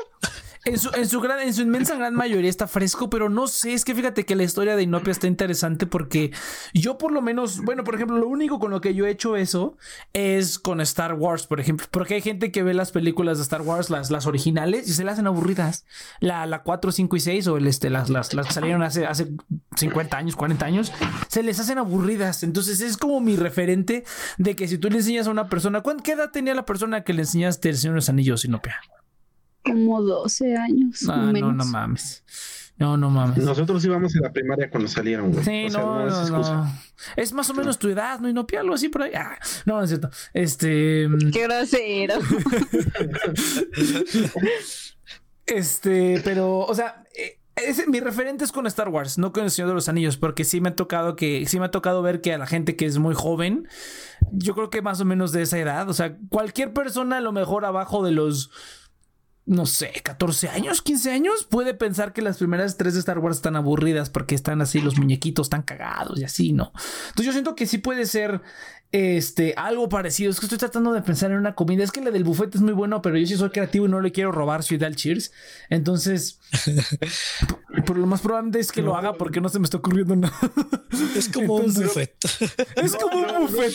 En 0.63 0.77
su, 0.77 0.91
en, 0.93 1.09
su 1.09 1.19
gran, 1.21 1.39
en 1.39 1.53
su 1.53 1.63
inmensa 1.63 1.95
gran 1.95 2.13
mayoría 2.13 2.49
está 2.49 2.67
fresco, 2.67 3.09
pero 3.09 3.29
no 3.29 3.47
sé, 3.47 3.73
es 3.73 3.83
que 3.83 3.95
fíjate 3.95 4.25
que 4.25 4.35
la 4.35 4.43
historia 4.43 4.75
de 4.75 4.83
Inopia 4.83 5.11
está 5.11 5.25
interesante 5.25 5.87
porque 5.87 6.31
yo 6.73 6.99
por 6.99 7.11
lo 7.11 7.21
menos, 7.23 7.61
bueno, 7.61 7.83
por 7.83 7.95
ejemplo, 7.95 8.17
lo 8.17 8.27
único 8.27 8.59
con 8.59 8.69
lo 8.69 8.79
que 8.79 8.93
yo 8.93 9.07
he 9.07 9.09
hecho 9.09 9.35
eso 9.35 9.75
es 10.13 10.59
con 10.59 10.79
Star 10.81 11.15
Wars, 11.15 11.47
por 11.47 11.59
ejemplo, 11.59 11.87
porque 11.89 12.13
hay 12.13 12.21
gente 12.21 12.51
que 12.51 12.61
ve 12.61 12.75
las 12.75 12.91
películas 12.91 13.37
de 13.37 13.43
Star 13.43 13.61
Wars, 13.61 13.89
las, 13.89 14.11
las 14.11 14.27
originales, 14.27 14.87
y 14.87 14.93
se 14.93 15.03
las 15.03 15.13
hacen 15.13 15.27
aburridas. 15.27 15.85
La, 16.19 16.45
la 16.45 16.61
4, 16.61 16.91
5 16.91 17.15
y 17.15 17.19
6, 17.19 17.47
o 17.47 17.57
el, 17.57 17.65
este, 17.65 17.89
las, 17.89 18.09
las, 18.09 18.33
las 18.33 18.45
que 18.45 18.53
salieron 18.53 18.83
hace, 18.83 19.07
hace 19.07 19.31
50 19.75 20.15
años, 20.15 20.35
40 20.35 20.65
años, 20.65 20.91
se 21.27 21.41
les 21.41 21.59
hacen 21.59 21.79
aburridas. 21.79 22.43
Entonces 22.43 22.81
es 22.81 22.97
como 22.97 23.19
mi 23.19 23.35
referente 23.35 24.03
de 24.37 24.55
que 24.55 24.67
si 24.67 24.77
tú 24.77 24.89
le 24.89 24.97
enseñas 24.97 25.27
a 25.27 25.31
una 25.31 25.49
persona, 25.49 25.81
¿qué 26.03 26.11
edad 26.11 26.29
tenía 26.31 26.53
la 26.53 26.65
persona 26.65 27.03
que 27.03 27.13
le 27.13 27.23
enseñaste 27.23 27.69
el 27.69 27.77
Señor 27.77 27.95
de 27.95 27.97
los 27.97 28.09
Anillos, 28.09 28.45
Inopia? 28.45 28.79
Como 29.63 30.01
12 30.01 30.57
años. 30.57 31.07
Ah, 31.07 31.31
no, 31.33 31.51
no 31.51 31.65
mames. 31.65 32.23
No, 32.81 32.97
no 32.97 33.11
mames. 33.11 33.37
Nosotros 33.37 33.85
íbamos 33.85 34.15
en 34.15 34.23
la 34.23 34.33
primaria 34.33 34.67
cuando 34.71 34.89
salieron, 34.89 35.31
güey. 35.31 35.45
Sí, 35.45 35.67
no, 35.71 36.03
no, 36.03 36.29
no, 36.29 36.73
es 37.15 37.31
más 37.31 37.47
o 37.51 37.53
menos 37.53 37.77
tu 37.77 37.89
edad, 37.89 38.19
¿no? 38.19 38.27
Y 38.27 38.33
no 38.33 38.47
algo 38.59 38.73
así 38.73 38.89
por 38.89 39.03
ahí. 39.03 39.11
Ah, 39.13 39.37
no, 39.65 39.77
no 39.77 39.83
es 39.83 39.89
cierto. 39.89 40.09
Este. 40.33 41.07
Mm, 41.07 41.31
Qué 41.31 41.43
grosero. 41.43 42.15
este, 45.45 46.21
pero, 46.23 46.59
o 46.59 46.73
sea. 46.73 47.03
Eh, 47.15 47.37
mi 47.87 47.99
referente 47.99 48.45
es 48.45 48.51
con 48.51 48.65
Star 48.65 48.89
Wars, 48.89 49.19
no 49.19 49.33
con 49.33 49.43
el 49.43 49.51
Señor 49.51 49.69
de 49.69 49.75
los 49.75 49.89
Anillos, 49.89 50.17
porque 50.17 50.45
sí 50.45 50.61
me 50.61 50.69
ha 50.69 50.75
tocado 50.75 51.15
que, 51.15 51.45
sí 51.45 51.59
me 51.59 51.65
ha 51.65 51.71
tocado 51.71 52.01
ver 52.01 52.21
que 52.21 52.33
a 52.33 52.39
la 52.39 52.47
gente 52.47 52.75
que 52.75 52.85
es 52.85 52.97
muy 52.97 53.13
joven, 53.13 53.67
yo 54.31 54.55
creo 54.55 54.71
que 54.71 54.81
más 54.81 55.01
o 55.01 55.05
menos 55.05 55.31
de 55.31 55.43
esa 55.43 55.59
edad, 55.59 55.87
o 55.89 55.93
sea, 55.93 56.17
cualquier 56.29 56.73
persona 56.73 57.17
a 57.17 57.21
lo 57.21 57.33
mejor 57.33 57.65
abajo 57.65 58.03
de 58.03 58.11
los 58.11 58.49
no 59.45 59.65
sé, 59.65 59.91
14 60.03 60.49
años, 60.49 60.81
15 60.81 61.11
años, 61.11 61.47
puede 61.49 61.73
pensar 61.73 62.13
que 62.13 62.21
las 62.21 62.37
primeras 62.37 62.77
tres 62.77 62.93
de 62.93 62.99
Star 62.99 63.19
Wars 63.19 63.37
están 63.37 63.55
aburridas 63.55 64.09
porque 64.09 64.35
están 64.35 64.61
así 64.61 64.81
los 64.81 64.97
muñequitos 64.97 65.49
tan 65.49 65.63
cagados 65.63 66.19
y 66.19 66.23
así, 66.23 66.53
¿no? 66.53 66.71
Entonces 67.09 67.25
yo 67.25 67.31
siento 67.31 67.55
que 67.55 67.65
sí 67.65 67.79
puede 67.79 68.05
ser 68.05 68.41
este, 68.91 69.53
algo 69.55 69.87
parecido. 69.87 70.31
Es 70.31 70.39
que 70.39 70.45
estoy 70.45 70.57
tratando 70.57 70.91
de 70.91 71.01
pensar 71.01 71.31
en 71.31 71.37
una 71.37 71.55
comida. 71.55 71.83
Es 71.83 71.91
que 71.91 72.01
la 72.01 72.11
del 72.11 72.23
buffet 72.23 72.53
es 72.55 72.61
muy 72.61 72.73
bueno, 72.73 73.01
pero 73.01 73.17
yo 73.17 73.25
sí 73.25 73.35
soy 73.35 73.49
creativo 73.49 73.85
y 73.85 73.89
no 73.89 74.01
le 74.01 74.11
quiero 74.11 74.31
robar 74.31 74.63
su 74.63 74.75
idea 74.75 74.87
al 74.87 74.95
Cheers. 74.95 75.31
Entonces, 75.69 76.39
por, 77.85 77.97
lo 77.97 78.05
más 78.05 78.21
probable 78.21 78.59
es 78.59 78.71
que 78.71 78.81
lo 78.81 78.97
haga 78.97 79.13
porque 79.13 79.39
no 79.39 79.49
se 79.49 79.59
me 79.59 79.65
está 79.65 79.77
ocurriendo 79.77 80.15
nada. 80.15 80.37
Es 81.15 81.29
como 81.29 81.55
un 81.55 81.73
buffet. 81.73 82.15
Es 82.75 82.95
como 82.95 83.17
un 83.17 83.47
buffet. 83.47 83.73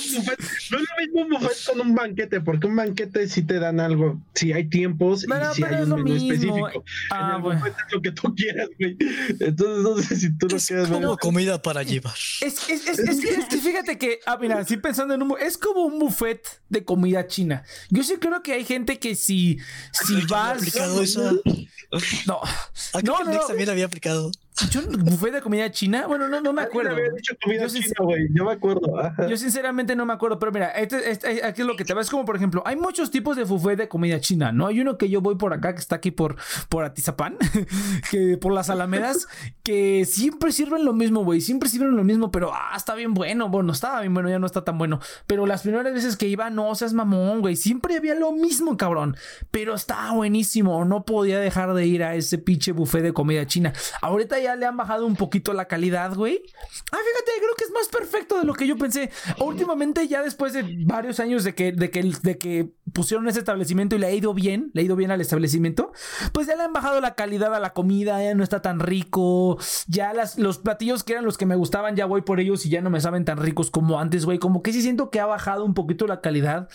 No 0.71 0.79
es 0.79 0.85
lo 0.85 1.07
mismo 1.07 1.21
un 1.23 1.29
buffet 1.31 1.65
con 1.67 1.81
un 1.81 1.95
banquete, 1.95 2.41
porque 2.41 2.67
un 2.67 2.77
banquete 2.77 3.29
sí 3.29 3.43
te 3.43 3.59
dan 3.59 3.81
algo, 3.81 4.21
si 4.35 4.53
hay 4.53 4.69
tiempos 4.69 5.25
y 5.25 5.55
si 5.55 5.65
hay 5.65 5.83
un 5.83 6.03
menú 6.03 6.15
específico. 6.15 6.85
Ah, 7.11 7.31
en 7.31 7.37
el 7.37 7.43
bueno. 7.43 7.61
buffet 7.61 7.75
es 7.87 7.93
lo 7.93 8.03
que 8.03 8.13
tú 8.13 8.35
quieras, 8.35 8.69
güey. 8.79 8.97
Entonces, 9.41 9.83
no 9.83 9.99
sé 9.99 10.17
si 10.17 10.37
tú 10.37 10.49
lo 10.49 10.57
es 10.57 10.67
quieres. 10.67 10.89
como 10.89 11.17
comida 11.17 11.61
para 11.61 11.83
llevar. 11.83 12.15
Es, 12.43 12.69
es, 12.69 12.87
es, 12.87 12.99
es, 12.99 13.47
que 13.49 13.59
fíjate 13.59 13.97
que, 13.97 14.21
ah, 14.27 14.37
mira, 14.39 14.63
sí 14.65 14.77
pensando 14.77 15.06
es 15.41 15.59
como 15.59 15.83
un 15.83 15.99
buffet 15.99 16.61
de 16.69 16.85
comida 16.85 17.27
china. 17.27 17.65
Yo 17.91 18.03
sí 18.03 18.17
creo 18.17 18.43
que 18.43 18.53
hay 18.53 18.65
gente 18.65 18.99
que 18.99 19.15
si, 19.15 19.59
si 19.93 20.25
vas. 20.27 20.59
aplicado 20.59 21.03
eso? 21.03 21.43
No. 22.27 22.41
no, 23.05 23.25
no, 23.25 23.47
también 23.47 23.71
había 23.71 23.87
aplicado. 23.87 24.33
¿Yo 24.71 24.81
buffet 24.89 25.35
de 25.35 25.43
comida 25.43 25.71
china? 25.71 26.07
Bueno, 26.07 26.29
no, 26.29 26.41
no 26.41 26.53
me 26.53 26.63
acuerdo. 26.63 26.97
yo, 26.97 27.35
china, 27.39 27.67
yo 28.33 28.45
me 28.45 28.53
acuerdo. 28.53 28.81
Yo 29.29 29.37
sinceramente 29.37 29.95
no 29.95 30.07
me 30.07 30.15
acuerdo, 30.15 30.39
pero 30.39 30.51
mira, 30.51 30.71
este, 30.71 31.11
este, 31.11 31.45
aquí 31.45 31.61
es 31.61 31.67
lo 31.67 31.77
que 31.77 31.85
te 31.85 31.93
va. 31.93 32.01
Es 32.01 32.09
como, 32.09 32.25
por 32.25 32.37
ejemplo, 32.37 32.63
hay 32.65 32.77
muchos 32.77 33.11
tipos 33.11 33.37
de 33.37 33.45
buffet 33.45 33.77
de 33.77 33.89
comida 33.89 34.19
china, 34.19 34.53
¿no? 34.53 34.67
Hay 34.67 34.81
uno 34.81 34.97
que 34.97 35.11
yo 35.11 35.21
voy 35.21 35.37
por 35.37 35.53
acá, 35.53 35.75
que 35.75 35.81
está 35.81 35.97
aquí 35.97 36.11
por, 36.11 36.37
por 36.71 36.85
Atizapán, 36.85 37.37
que 38.11 38.39
por 38.39 38.53
las 38.53 38.71
Alamedas, 38.71 39.29
que 39.63 40.07
siempre 40.07 40.53
sirven 40.53 40.87
lo 40.87 40.95
mismo, 40.95 41.23
güey. 41.23 41.43
Siempre 41.43 41.69
sirven 41.69 41.95
lo 41.95 42.05
mismo, 42.05 42.31
pero 42.31 42.53
ah, 42.55 42.73
está 42.77 42.95
bien 42.95 43.13
bueno. 43.13 43.51
Bueno, 43.51 43.73
estaba 43.73 44.01
bien 44.01 44.15
bueno, 44.15 44.31
ya 44.31 44.39
no 44.39 44.47
está 44.47 44.65
tan 44.65 44.79
bueno. 44.79 45.01
Pero 45.27 45.45
las 45.45 45.63
primeras 45.63 45.93
veces 45.93 46.17
que 46.17 46.29
iba, 46.29 46.49
no 46.49 46.75
seas 46.75 46.95
mamón, 46.95 47.43
güey. 47.43 47.57
Siempre 47.57 47.97
había 47.97 48.15
lo 48.15 48.33
mismo, 48.33 48.79
cabrón. 48.79 49.17
Pero 49.51 49.75
estaba 49.75 50.13
buenísimo. 50.13 50.83
No 50.87 51.05
podía 51.05 51.39
dejar 51.39 51.75
de 51.75 51.87
ir 51.87 52.03
a 52.03 52.15
ese 52.15 52.39
pinche 52.39 52.73
buffet 52.73 53.03
de 53.03 53.13
comida 53.13 53.47
china. 53.47 53.75
Ahorita 54.01 54.39
ya 54.39 54.46
ya 54.47 54.57
le 54.57 54.65
han 54.65 54.77
bajado 54.77 55.07
un 55.07 55.17
poquito 55.17 55.53
la 55.53 55.67
calidad, 55.67 56.15
güey. 56.15 56.41
Ah, 56.93 56.99
fíjate, 57.05 57.33
creo 57.39 57.55
que 57.59 57.65
es 57.65 57.71
más 57.73 57.89
perfecto 57.89 58.39
de 58.39 58.45
lo 58.45 58.55
que 58.55 58.67
yo 58.67 58.77
pensé. 58.77 59.11
Últimamente, 59.41 60.07
ya 60.07 60.23
después 60.23 60.53
de 60.53 60.65
varios 60.87 61.19
años 61.19 61.43
de 61.43 61.55
que, 61.55 61.73
de 61.73 61.91
que, 61.91 62.73
pusieron 62.93 63.29
ese 63.29 63.41
establecimiento 63.41 63.97
y 63.97 63.99
le 63.99 64.07
ha 64.07 64.13
ido 64.13 64.33
bien, 64.33 64.71
le 64.73 64.81
ha 64.81 64.85
ido 64.85 64.97
bien 64.97 65.11
al 65.11 65.21
establecimiento, 65.21 65.93
pues 66.33 66.47
ya 66.47 66.57
le 66.57 66.63
han 66.63 66.73
bajado 66.73 67.01
la 67.01 67.15
calidad 67.15 67.55
a 67.55 67.61
la 67.61 67.75
comida, 67.75 68.23
ya 68.23 68.35
no 68.35 68.45
está 68.45 68.63
tan 68.63 68.81
rico. 68.81 69.59
Ya 69.89 70.13
los 70.37 70.59
platillos 70.59 71.03
que 71.03 71.13
eran 71.15 71.25
los 71.25 71.37
que 71.37 71.47
me 71.47 71.57
gustaban, 71.57 71.97
ya 71.97 72.07
voy 72.07 72.23
por 72.23 72.41
ellos 72.41 72.65
y 72.65 72.71
ya 72.71 72.81
no 72.81 72.91
me 72.91 73.01
saben 73.01 73.25
tan 73.25 73.39
ricos 73.39 73.71
como 73.71 73.99
antes, 73.99 74.25
güey. 74.25 74.39
Como 74.39 74.63
que 74.63 74.73
sí 74.73 74.81
siento 74.81 75.11
que 75.11 75.21
ha 75.21 75.27
bajado 75.27 75.65
un 75.65 75.75
poquito 75.75 76.07
la 76.07 76.21
calidad 76.21 76.69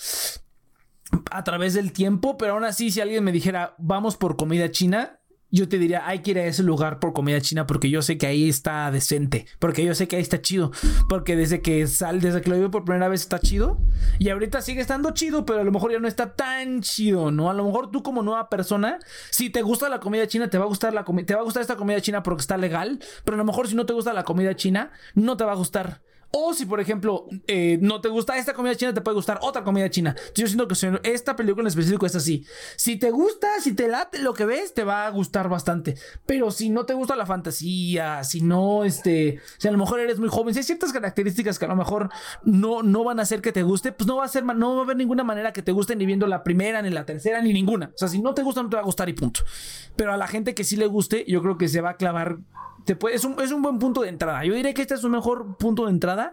a 1.32 1.44
través 1.44 1.74
del 1.74 1.92
tiempo, 1.92 2.38
pero 2.38 2.54
aún 2.54 2.66
así, 2.66 2.92
si 2.92 3.02
alguien 3.02 3.24
me 3.24 3.32
dijera, 3.32 3.76
vamos 3.78 4.18
por 4.18 4.36
comida 4.38 4.72
china, 4.72 5.21
yo 5.52 5.68
te 5.68 5.78
diría, 5.78 6.08
hay 6.08 6.20
que 6.20 6.32
ir 6.32 6.40
a 6.40 6.46
ese 6.46 6.64
lugar 6.64 7.00
por 7.00 7.14
comida 7.14 7.42
china 7.42 7.68
porque 7.68 7.90
yo 7.90 8.02
sé 8.02 8.18
que 8.18 8.28
ahí 8.28 8.50
está 8.50 8.90
decente, 8.90 9.46
porque 9.60 9.84
yo 9.84 9.94
sé 9.94 10.08
que 10.08 10.16
ahí 10.16 10.22
está 10.22 10.42
chido, 10.42 10.72
porque 11.10 11.36
desde 11.36 11.62
que 11.62 11.86
sal, 11.88 12.22
desde 12.22 12.42
que 12.42 12.50
lo 12.50 12.56
vivo 12.56 12.72
por 12.72 12.86
primera 12.86 13.10
vez 13.10 13.22
está 13.22 13.40
chido 13.40 13.78
y 14.18 14.30
ahorita 14.30 14.62
sigue 14.62 14.82
estando 14.82 15.12
chido, 15.12 15.46
pero 15.46 15.60
a 15.60 15.64
lo 15.64 15.72
mejor 15.72 15.92
ya 15.92 16.00
no 16.00 16.08
está 16.08 16.34
tan 16.36 16.82
chido, 16.82 17.32
¿no? 17.32 17.50
A 17.50 17.54
lo 17.54 17.66
mejor 17.66 17.92
tú 17.92 18.02
como 18.02 18.24
nueva 18.24 18.50
persona, 18.50 19.00
si 19.30 19.50
te 19.50 19.62
gusta 19.62 19.90
la 19.90 20.00
comida 20.00 20.28
china, 20.28 20.50
te 20.50 20.58
va 20.58 20.66
a 20.66 20.68
gustar 20.68 20.94
la 20.94 21.04
te 21.04 21.36
va 21.36 21.42
a 21.42 21.44
gustar 21.44 21.62
esta 21.62 21.76
comida 21.76 22.02
china 22.02 22.24
porque 22.24 22.42
está 22.42 22.58
legal, 22.58 23.00
pero 23.26 23.36
a 23.36 23.38
lo 23.38 23.46
mejor 23.46 23.68
si 23.68 23.76
no 23.76 23.86
te 23.86 23.94
gusta 23.94 24.14
la 24.14 24.24
comida 24.24 24.56
china, 24.56 24.92
no 25.16 25.38
te 25.38 25.44
va 25.44 25.52
a 25.52 25.56
gustar. 25.56 26.02
O 26.32 26.54
si, 26.54 26.66
por 26.66 26.80
ejemplo, 26.80 27.28
eh, 27.48 27.78
no 27.82 28.00
te 28.00 28.08
gusta 28.08 28.38
esta 28.38 28.54
comida 28.54 28.76
china, 28.76 28.94
te 28.94 29.02
puede 29.02 29.16
gustar 29.16 29.40
otra 29.42 29.64
comida 29.64 29.90
china. 29.90 30.16
Yo 30.34 30.48
siento 30.48 30.68
que 30.68 30.76
esta 31.04 31.36
película 31.36 31.64
en 31.64 31.68
específico 31.68 32.06
es 32.06 32.16
así. 32.16 32.46
Si 32.78 32.96
te 32.98 33.12
gusta, 33.12 33.60
si 33.60 33.74
te 33.74 33.88
late 33.90 34.20
lo 34.20 34.34
que 34.34 34.46
ves, 34.46 34.74
te 34.74 34.84
va 34.86 35.08
a 35.08 35.10
gustar 35.10 35.50
bastante. 35.50 35.96
Pero 36.26 36.52
si 36.52 36.70
no 36.70 36.86
te 36.86 36.94
gusta 36.94 37.16
la 37.18 37.26
fantasía, 37.26 38.24
si 38.24 38.42
no, 38.42 38.86
este, 38.86 39.40
si 39.58 39.68
a 39.68 39.72
lo 39.72 39.78
mejor 39.78 40.00
eres 40.00 40.20
muy 40.20 40.30
joven, 40.30 40.54
si 40.54 40.60
hay 40.60 40.64
ciertas 40.64 40.94
características 40.94 41.60
que 41.60 41.66
a 41.66 41.70
lo 41.70 41.76
mejor 41.76 42.10
no, 42.44 42.82
no 42.82 43.04
van 43.04 43.20
a 43.20 43.24
hacer 43.24 43.42
que 43.42 43.52
te 43.52 43.64
guste, 43.64 43.92
pues 43.92 44.08
no 44.08 44.18
va 44.18 44.26
a 44.26 44.30
ser, 44.30 44.46
no 44.46 44.76
va 44.76 44.82
a 44.82 44.84
haber 44.84 44.98
ninguna 44.98 45.24
manera 45.24 45.52
que 45.52 45.62
te 45.62 45.74
guste 45.74 45.96
ni 45.96 46.06
viendo 46.06 46.28
la 46.28 46.44
primera, 46.44 46.82
ni 46.82 46.90
la 46.90 47.06
tercera, 47.06 47.42
ni 47.42 47.52
ninguna. 47.52 47.92
O 47.94 47.98
sea, 47.98 48.08
si 48.08 48.22
no 48.22 48.34
te 48.34 48.42
gusta, 48.42 48.64
no 48.64 48.70
te 48.70 48.78
va 48.78 48.82
a 48.82 48.86
gustar 48.86 49.10
y 49.10 49.14
punto. 49.14 49.42
Pero 49.98 50.14
a 50.14 50.18
la 50.18 50.28
gente 50.28 50.56
que 50.56 50.64
sí 50.64 50.78
le 50.78 50.88
guste, 50.88 51.26
yo 51.28 51.42
creo 51.42 51.58
que 51.58 51.68
se 51.68 51.82
va 51.82 51.92
a 51.92 51.98
clavar 51.98 52.38
es, 53.12 53.24
un, 53.24 53.40
es 53.42 53.52
un 53.52 53.62
buen 53.62 53.80
punto 53.80 54.02
de 54.02 54.10
entrada. 54.10 54.44
Yo 54.44 54.54
diría 54.54 54.74
que 54.74 54.82
este 54.82 54.96
es 54.96 55.04
un 55.04 55.12
mejor 55.12 55.58
punto 55.58 55.86
de 55.86 55.92
entrada 55.92 56.32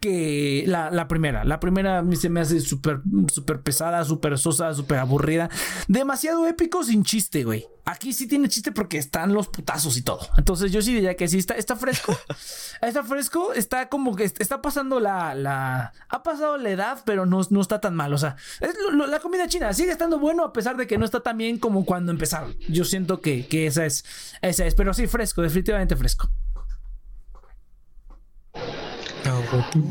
que 0.00 0.64
la, 0.66 1.06
primera. 1.08 1.44
La 1.44 1.60
primera 1.60 1.98
a 1.98 2.02
mí 2.02 2.16
se 2.16 2.28
me 2.28 2.40
hace 2.40 2.60
súper 2.60 3.02
super 3.32 3.60
pesada, 3.60 4.04
súper 4.04 4.38
sosa, 4.38 4.74
súper 4.74 4.98
aburrida. 4.98 5.50
Demasiado 5.88 6.46
épico 6.46 6.82
sin 6.82 7.04
chiste, 7.04 7.44
güey. 7.44 7.66
Aquí 7.84 8.12
sí 8.12 8.26
tiene 8.28 8.48
chiste 8.48 8.72
porque 8.72 8.98
están 8.98 9.34
los 9.34 9.48
putazos 9.48 9.96
y 9.96 10.02
todo. 10.02 10.20
Entonces 10.36 10.70
yo 10.70 10.80
sí 10.80 10.94
diría 10.94 11.16
que 11.16 11.28
sí, 11.28 11.38
está, 11.38 11.54
está 11.54 11.76
fresco. 11.76 12.16
está 12.82 13.02
fresco, 13.02 13.52
está 13.52 13.88
como 13.88 14.14
que 14.14 14.24
está 14.24 14.62
pasando 14.62 15.00
la, 15.00 15.34
la... 15.34 15.92
Ha 16.08 16.22
pasado 16.22 16.56
la 16.56 16.70
edad, 16.70 17.02
pero 17.04 17.26
no, 17.26 17.40
no 17.50 17.60
está 17.60 17.80
tan 17.80 17.94
mal. 17.94 18.12
O 18.12 18.18
sea, 18.18 18.36
es 18.60 18.74
la 18.94 19.18
comida 19.18 19.48
china 19.48 19.72
sigue 19.72 19.92
estando 19.92 20.18
bueno 20.18 20.44
a 20.44 20.52
pesar 20.52 20.76
de 20.76 20.86
que 20.86 20.98
no 20.98 21.04
está 21.04 21.20
tan 21.20 21.36
bien 21.36 21.58
como 21.58 21.84
cuando 21.84 22.12
empezaron. 22.12 22.56
Yo 22.68 22.84
siento 22.84 23.20
que, 23.20 23.46
que 23.46 23.66
esa 23.66 23.86
es, 23.86 24.04
esa 24.40 24.66
es. 24.66 24.74
Pero 24.74 24.94
sí, 24.94 25.06
fresco, 25.06 25.42
definitivamente 25.42 25.96
fresco. 25.96 26.30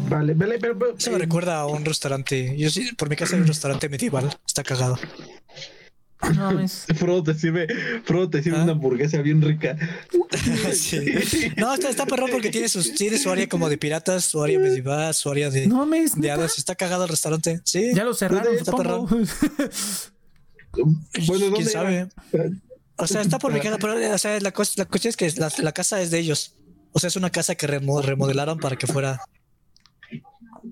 Vale, 0.10 0.34
vale, 0.34 0.60
pero, 0.60 0.78
Se 0.98 1.10
me 1.10 1.18
eh, 1.18 1.20
recuerda 1.20 1.60
a 1.60 1.68
un 1.68 1.86
restaurante. 1.86 2.58
Yo 2.58 2.70
sí, 2.70 2.92
por 2.94 3.10
mi 3.10 3.16
casa 3.16 3.36
hay 3.36 3.42
un 3.42 3.48
restaurante 3.48 3.90
medieval. 3.90 4.30
Está 4.46 4.64
cagado. 4.64 4.98
No, 6.36 6.60
es... 6.60 6.86
Frodo 6.96 7.24
te 7.24 7.34
sirve, 7.34 7.68
Frodo 8.04 8.30
te 8.30 8.44
sirve 8.44 8.58
¿Ah? 8.58 8.64
una 8.64 8.74
hamburguesa 8.74 9.22
bien 9.22 9.42
rica. 9.42 9.78
No, 11.58 11.74
está, 11.74 11.90
está 11.90 12.06
perrón 12.06 12.30
porque 12.32 12.50
tiene, 12.50 12.70
sus, 12.70 12.94
tiene 12.94 13.18
su 13.18 13.30
área 13.32 13.48
como 13.48 13.70
de 13.70 13.78
piratas, 13.78 14.26
su 14.26 14.44
área 14.44 14.60
medieval, 14.60 15.14
su 15.14 15.30
área 15.32 15.50
de, 15.50 15.68
no, 15.68 15.86
me 15.86 16.06
de 16.14 16.32
hadas. 16.32 16.58
Está 16.58 16.76
cagado 16.76 17.04
el 17.04 17.10
restaurante. 17.10 17.62
Sí. 17.64 17.92
Ya 17.94 18.04
lo 18.04 18.14
cerraron. 18.14 18.56
Está 18.56 18.76
perrón. 18.76 19.08
bueno, 21.28 21.56
¿quién 21.56 21.70
sabe? 21.70 22.10
O 22.98 23.08
sea, 23.08 23.22
está 23.22 23.40
por 23.40 23.54
mi 23.54 23.60
casa, 23.60 23.78
pero 23.80 24.14
o 24.14 24.18
sea, 24.18 24.40
la, 24.40 24.52
cosa, 24.52 24.74
la 24.78 24.86
cuestión 24.86 25.10
es 25.10 25.18
que 25.18 25.32
la, 25.40 25.52
la 25.60 25.72
casa 25.72 26.02
es 26.02 26.12
de 26.12 26.20
ellos. 26.20 26.54
O 26.92 27.00
sea, 27.00 27.08
es 27.08 27.16
una 27.16 27.30
casa 27.30 27.56
que 27.56 27.68
remodelaron 27.68 28.58
para 28.60 28.76
que 28.76 28.88
fuera 28.88 29.22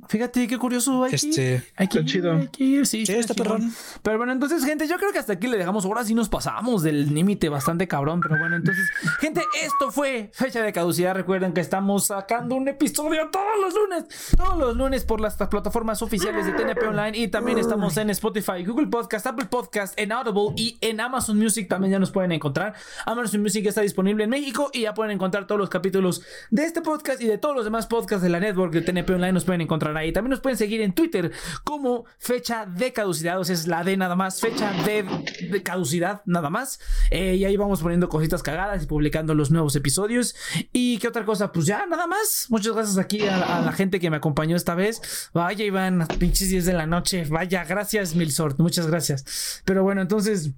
Fíjate 0.09 0.47
qué 0.47 0.57
curioso. 0.57 1.03
Hay 1.03 1.11
que 1.11 1.15
ir, 1.25 1.29
Este, 1.29 1.63
hay 1.75 1.87
que 1.87 2.05
chido. 2.05 2.33
hay 2.33 2.47
que 2.47 2.63
ir, 2.63 2.85
sí, 2.85 3.05
sí, 3.05 3.13
está 3.13 3.33
perrón. 3.33 3.73
Pero 4.01 4.17
bueno, 4.17 4.31
entonces, 4.33 4.63
gente, 4.63 4.87
yo 4.87 4.97
creo 4.97 5.11
que 5.11 5.19
hasta 5.19 5.33
aquí 5.33 5.47
le 5.47 5.57
dejamos. 5.57 5.85
Ahora 5.85 6.03
sí 6.03 6.13
nos 6.13 6.29
pasamos 6.29 6.83
del 6.83 7.13
límite 7.13 7.49
bastante 7.49 7.87
cabrón. 7.87 8.21
Pero 8.21 8.37
bueno, 8.39 8.55
entonces, 8.55 8.89
gente, 9.19 9.41
esto 9.61 9.91
fue 9.91 10.29
fecha 10.33 10.61
de 10.61 10.71
caducidad. 10.73 11.15
Recuerden 11.15 11.53
que 11.53 11.61
estamos 11.61 12.07
sacando 12.07 12.55
un 12.55 12.67
episodio 12.67 13.29
todos 13.31 13.45
los 13.61 13.73
lunes. 13.73 14.05
Todos 14.37 14.57
los 14.57 14.75
lunes 14.77 15.03
por 15.05 15.19
las 15.21 15.35
plataformas 15.35 16.01
oficiales 16.01 16.45
de 16.45 16.53
TNP 16.53 16.87
Online. 16.87 17.17
Y 17.17 17.27
también 17.27 17.57
estamos 17.57 17.97
en 17.97 18.09
Spotify, 18.09 18.63
Google 18.65 18.87
Podcast, 18.87 19.27
Apple 19.27 19.45
Podcast, 19.47 19.93
en 19.99 20.11
Audible 20.11 20.53
y 20.55 20.77
en 20.81 20.99
Amazon 20.99 21.37
Music. 21.37 21.67
También 21.67 21.91
ya 21.93 21.99
nos 21.99 22.11
pueden 22.11 22.31
encontrar. 22.31 22.73
Amazon 23.05 23.41
Music 23.41 23.65
está 23.65 23.81
disponible 23.81 24.23
en 24.23 24.29
México 24.29 24.69
y 24.73 24.81
ya 24.81 24.93
pueden 24.93 25.11
encontrar 25.11 25.47
todos 25.47 25.59
los 25.59 25.69
capítulos 25.69 26.21
de 26.49 26.63
este 26.63 26.81
podcast 26.81 27.21
y 27.21 27.27
de 27.27 27.37
todos 27.37 27.55
los 27.55 27.65
demás 27.65 27.87
podcasts 27.87 28.23
de 28.23 28.29
la 28.29 28.39
network 28.39 28.73
de 28.73 28.81
TNP 28.81 29.13
Online. 29.13 29.33
Nos 29.33 29.45
pueden 29.45 29.61
encontrar 29.61 29.96
ahí. 29.97 30.11
También 30.13 30.31
nos 30.31 30.39
pueden 30.39 30.57
seguir 30.57 30.81
en 30.81 30.93
Twitter 30.93 31.31
como 31.63 32.05
fecha 32.19 32.65
de 32.65 32.93
caducidad. 32.93 33.39
O 33.39 33.43
sea, 33.43 33.53
es 33.55 33.67
la 33.67 33.83
D 33.83 33.97
nada 33.97 34.15
más. 34.15 34.39
Fecha 34.39 34.71
de, 34.83 35.03
de 35.49 35.63
caducidad 35.63 36.21
nada 36.25 36.49
más. 36.49 36.79
Eh, 37.11 37.35
y 37.35 37.45
ahí 37.45 37.57
vamos 37.57 37.81
poniendo 37.81 38.07
cositas 38.09 38.43
cagadas 38.43 38.83
y 38.83 38.85
publicando 38.85 39.33
los 39.33 39.51
nuevos 39.51 39.75
episodios. 39.75 40.35
Y 40.71 40.97
qué 40.99 41.07
otra 41.07 41.25
cosa, 41.25 41.51
pues 41.51 41.65
ya 41.65 41.85
nada 41.85 42.07
más. 42.07 42.47
Muchas 42.49 42.73
gracias 42.73 42.97
aquí 42.97 43.25
a, 43.27 43.57
a 43.57 43.61
la 43.61 43.71
gente 43.73 43.99
que 43.99 44.09
me 44.09 44.17
acompañó 44.17 44.55
esta 44.55 44.75
vez. 44.75 45.29
Vaya, 45.33 45.65
Iván, 45.65 46.07
pinches 46.19 46.49
10 46.49 46.65
de 46.65 46.73
la 46.73 46.85
noche. 46.85 47.25
Vaya, 47.29 47.63
gracias, 47.65 48.15
Milsort. 48.15 48.59
Muchas 48.59 48.87
gracias. 48.87 49.61
Pero 49.65 49.83
bueno, 49.83 50.01
entonces. 50.01 50.51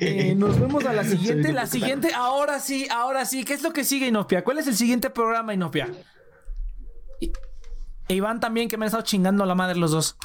eh, 0.00 0.34
nos 0.38 0.58
vemos 0.58 0.84
a 0.86 0.92
la 0.92 1.04
siguiente. 1.04 1.52
La 1.52 1.66
siguiente, 1.66 2.12
ahora 2.14 2.60
sí, 2.60 2.86
ahora 2.90 3.24
sí. 3.24 3.44
¿Qué 3.44 3.54
es 3.54 3.62
lo 3.62 3.72
que 3.72 3.84
sigue, 3.84 4.06
Inopia? 4.08 4.42
¿Cuál 4.42 4.58
es 4.58 4.66
el 4.66 4.74
siguiente 4.76 5.10
programa, 5.10 5.52
Inopia? 5.54 5.88
E 8.08 8.14
Iván 8.14 8.40
también, 8.40 8.68
que 8.68 8.76
me 8.76 8.84
han 8.84 8.88
estado 8.88 9.04
chingando 9.04 9.46
la 9.46 9.54
madre 9.54 9.78
los 9.78 9.90
dos. 9.90 10.16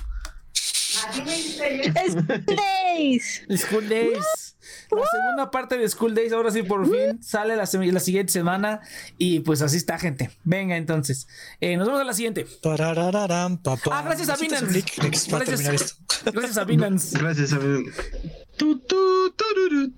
Days. 2.45 3.43
School 3.57 3.87
Days. 3.87 4.55
La 4.91 5.05
segunda 5.05 5.51
parte 5.51 5.77
de 5.77 5.87
School 5.87 6.15
Days, 6.15 6.33
ahora 6.33 6.51
sí 6.51 6.63
por 6.63 6.85
fin 6.89 7.21
sale 7.21 7.55
la, 7.55 7.65
siguiente 7.65 8.31
semana. 8.31 8.81
Y 9.17 9.41
pues 9.41 9.61
así 9.61 9.77
está, 9.77 9.99
gente. 9.99 10.31
Venga, 10.43 10.77
entonces. 10.77 11.27
Eh, 11.61 11.77
nos 11.77 11.87
vemos 11.87 12.01
a 12.01 12.03
la 12.03 12.13
siguiente. 12.13 12.47
Ah, 12.65 14.01
gracias 14.03 14.29
a 14.29 14.35
Binance. 14.35 14.83
Gracias, 14.97 15.97
gracias 16.25 16.57
a 16.57 16.63
Binance. 16.63 17.17
Gracias, 17.19 17.49
turu, 18.57 18.81
tu. 18.81 19.93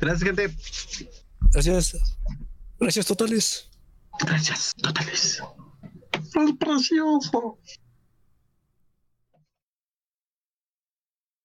Gracias, 0.00 0.22
gente. 0.22 0.54
Gracias. 1.52 1.96
Gracias 2.78 3.06
totales. 3.06 3.65
Gracias, 4.18 4.74
totales. 4.76 5.42
Es 6.12 6.52
precioso. 6.58 7.58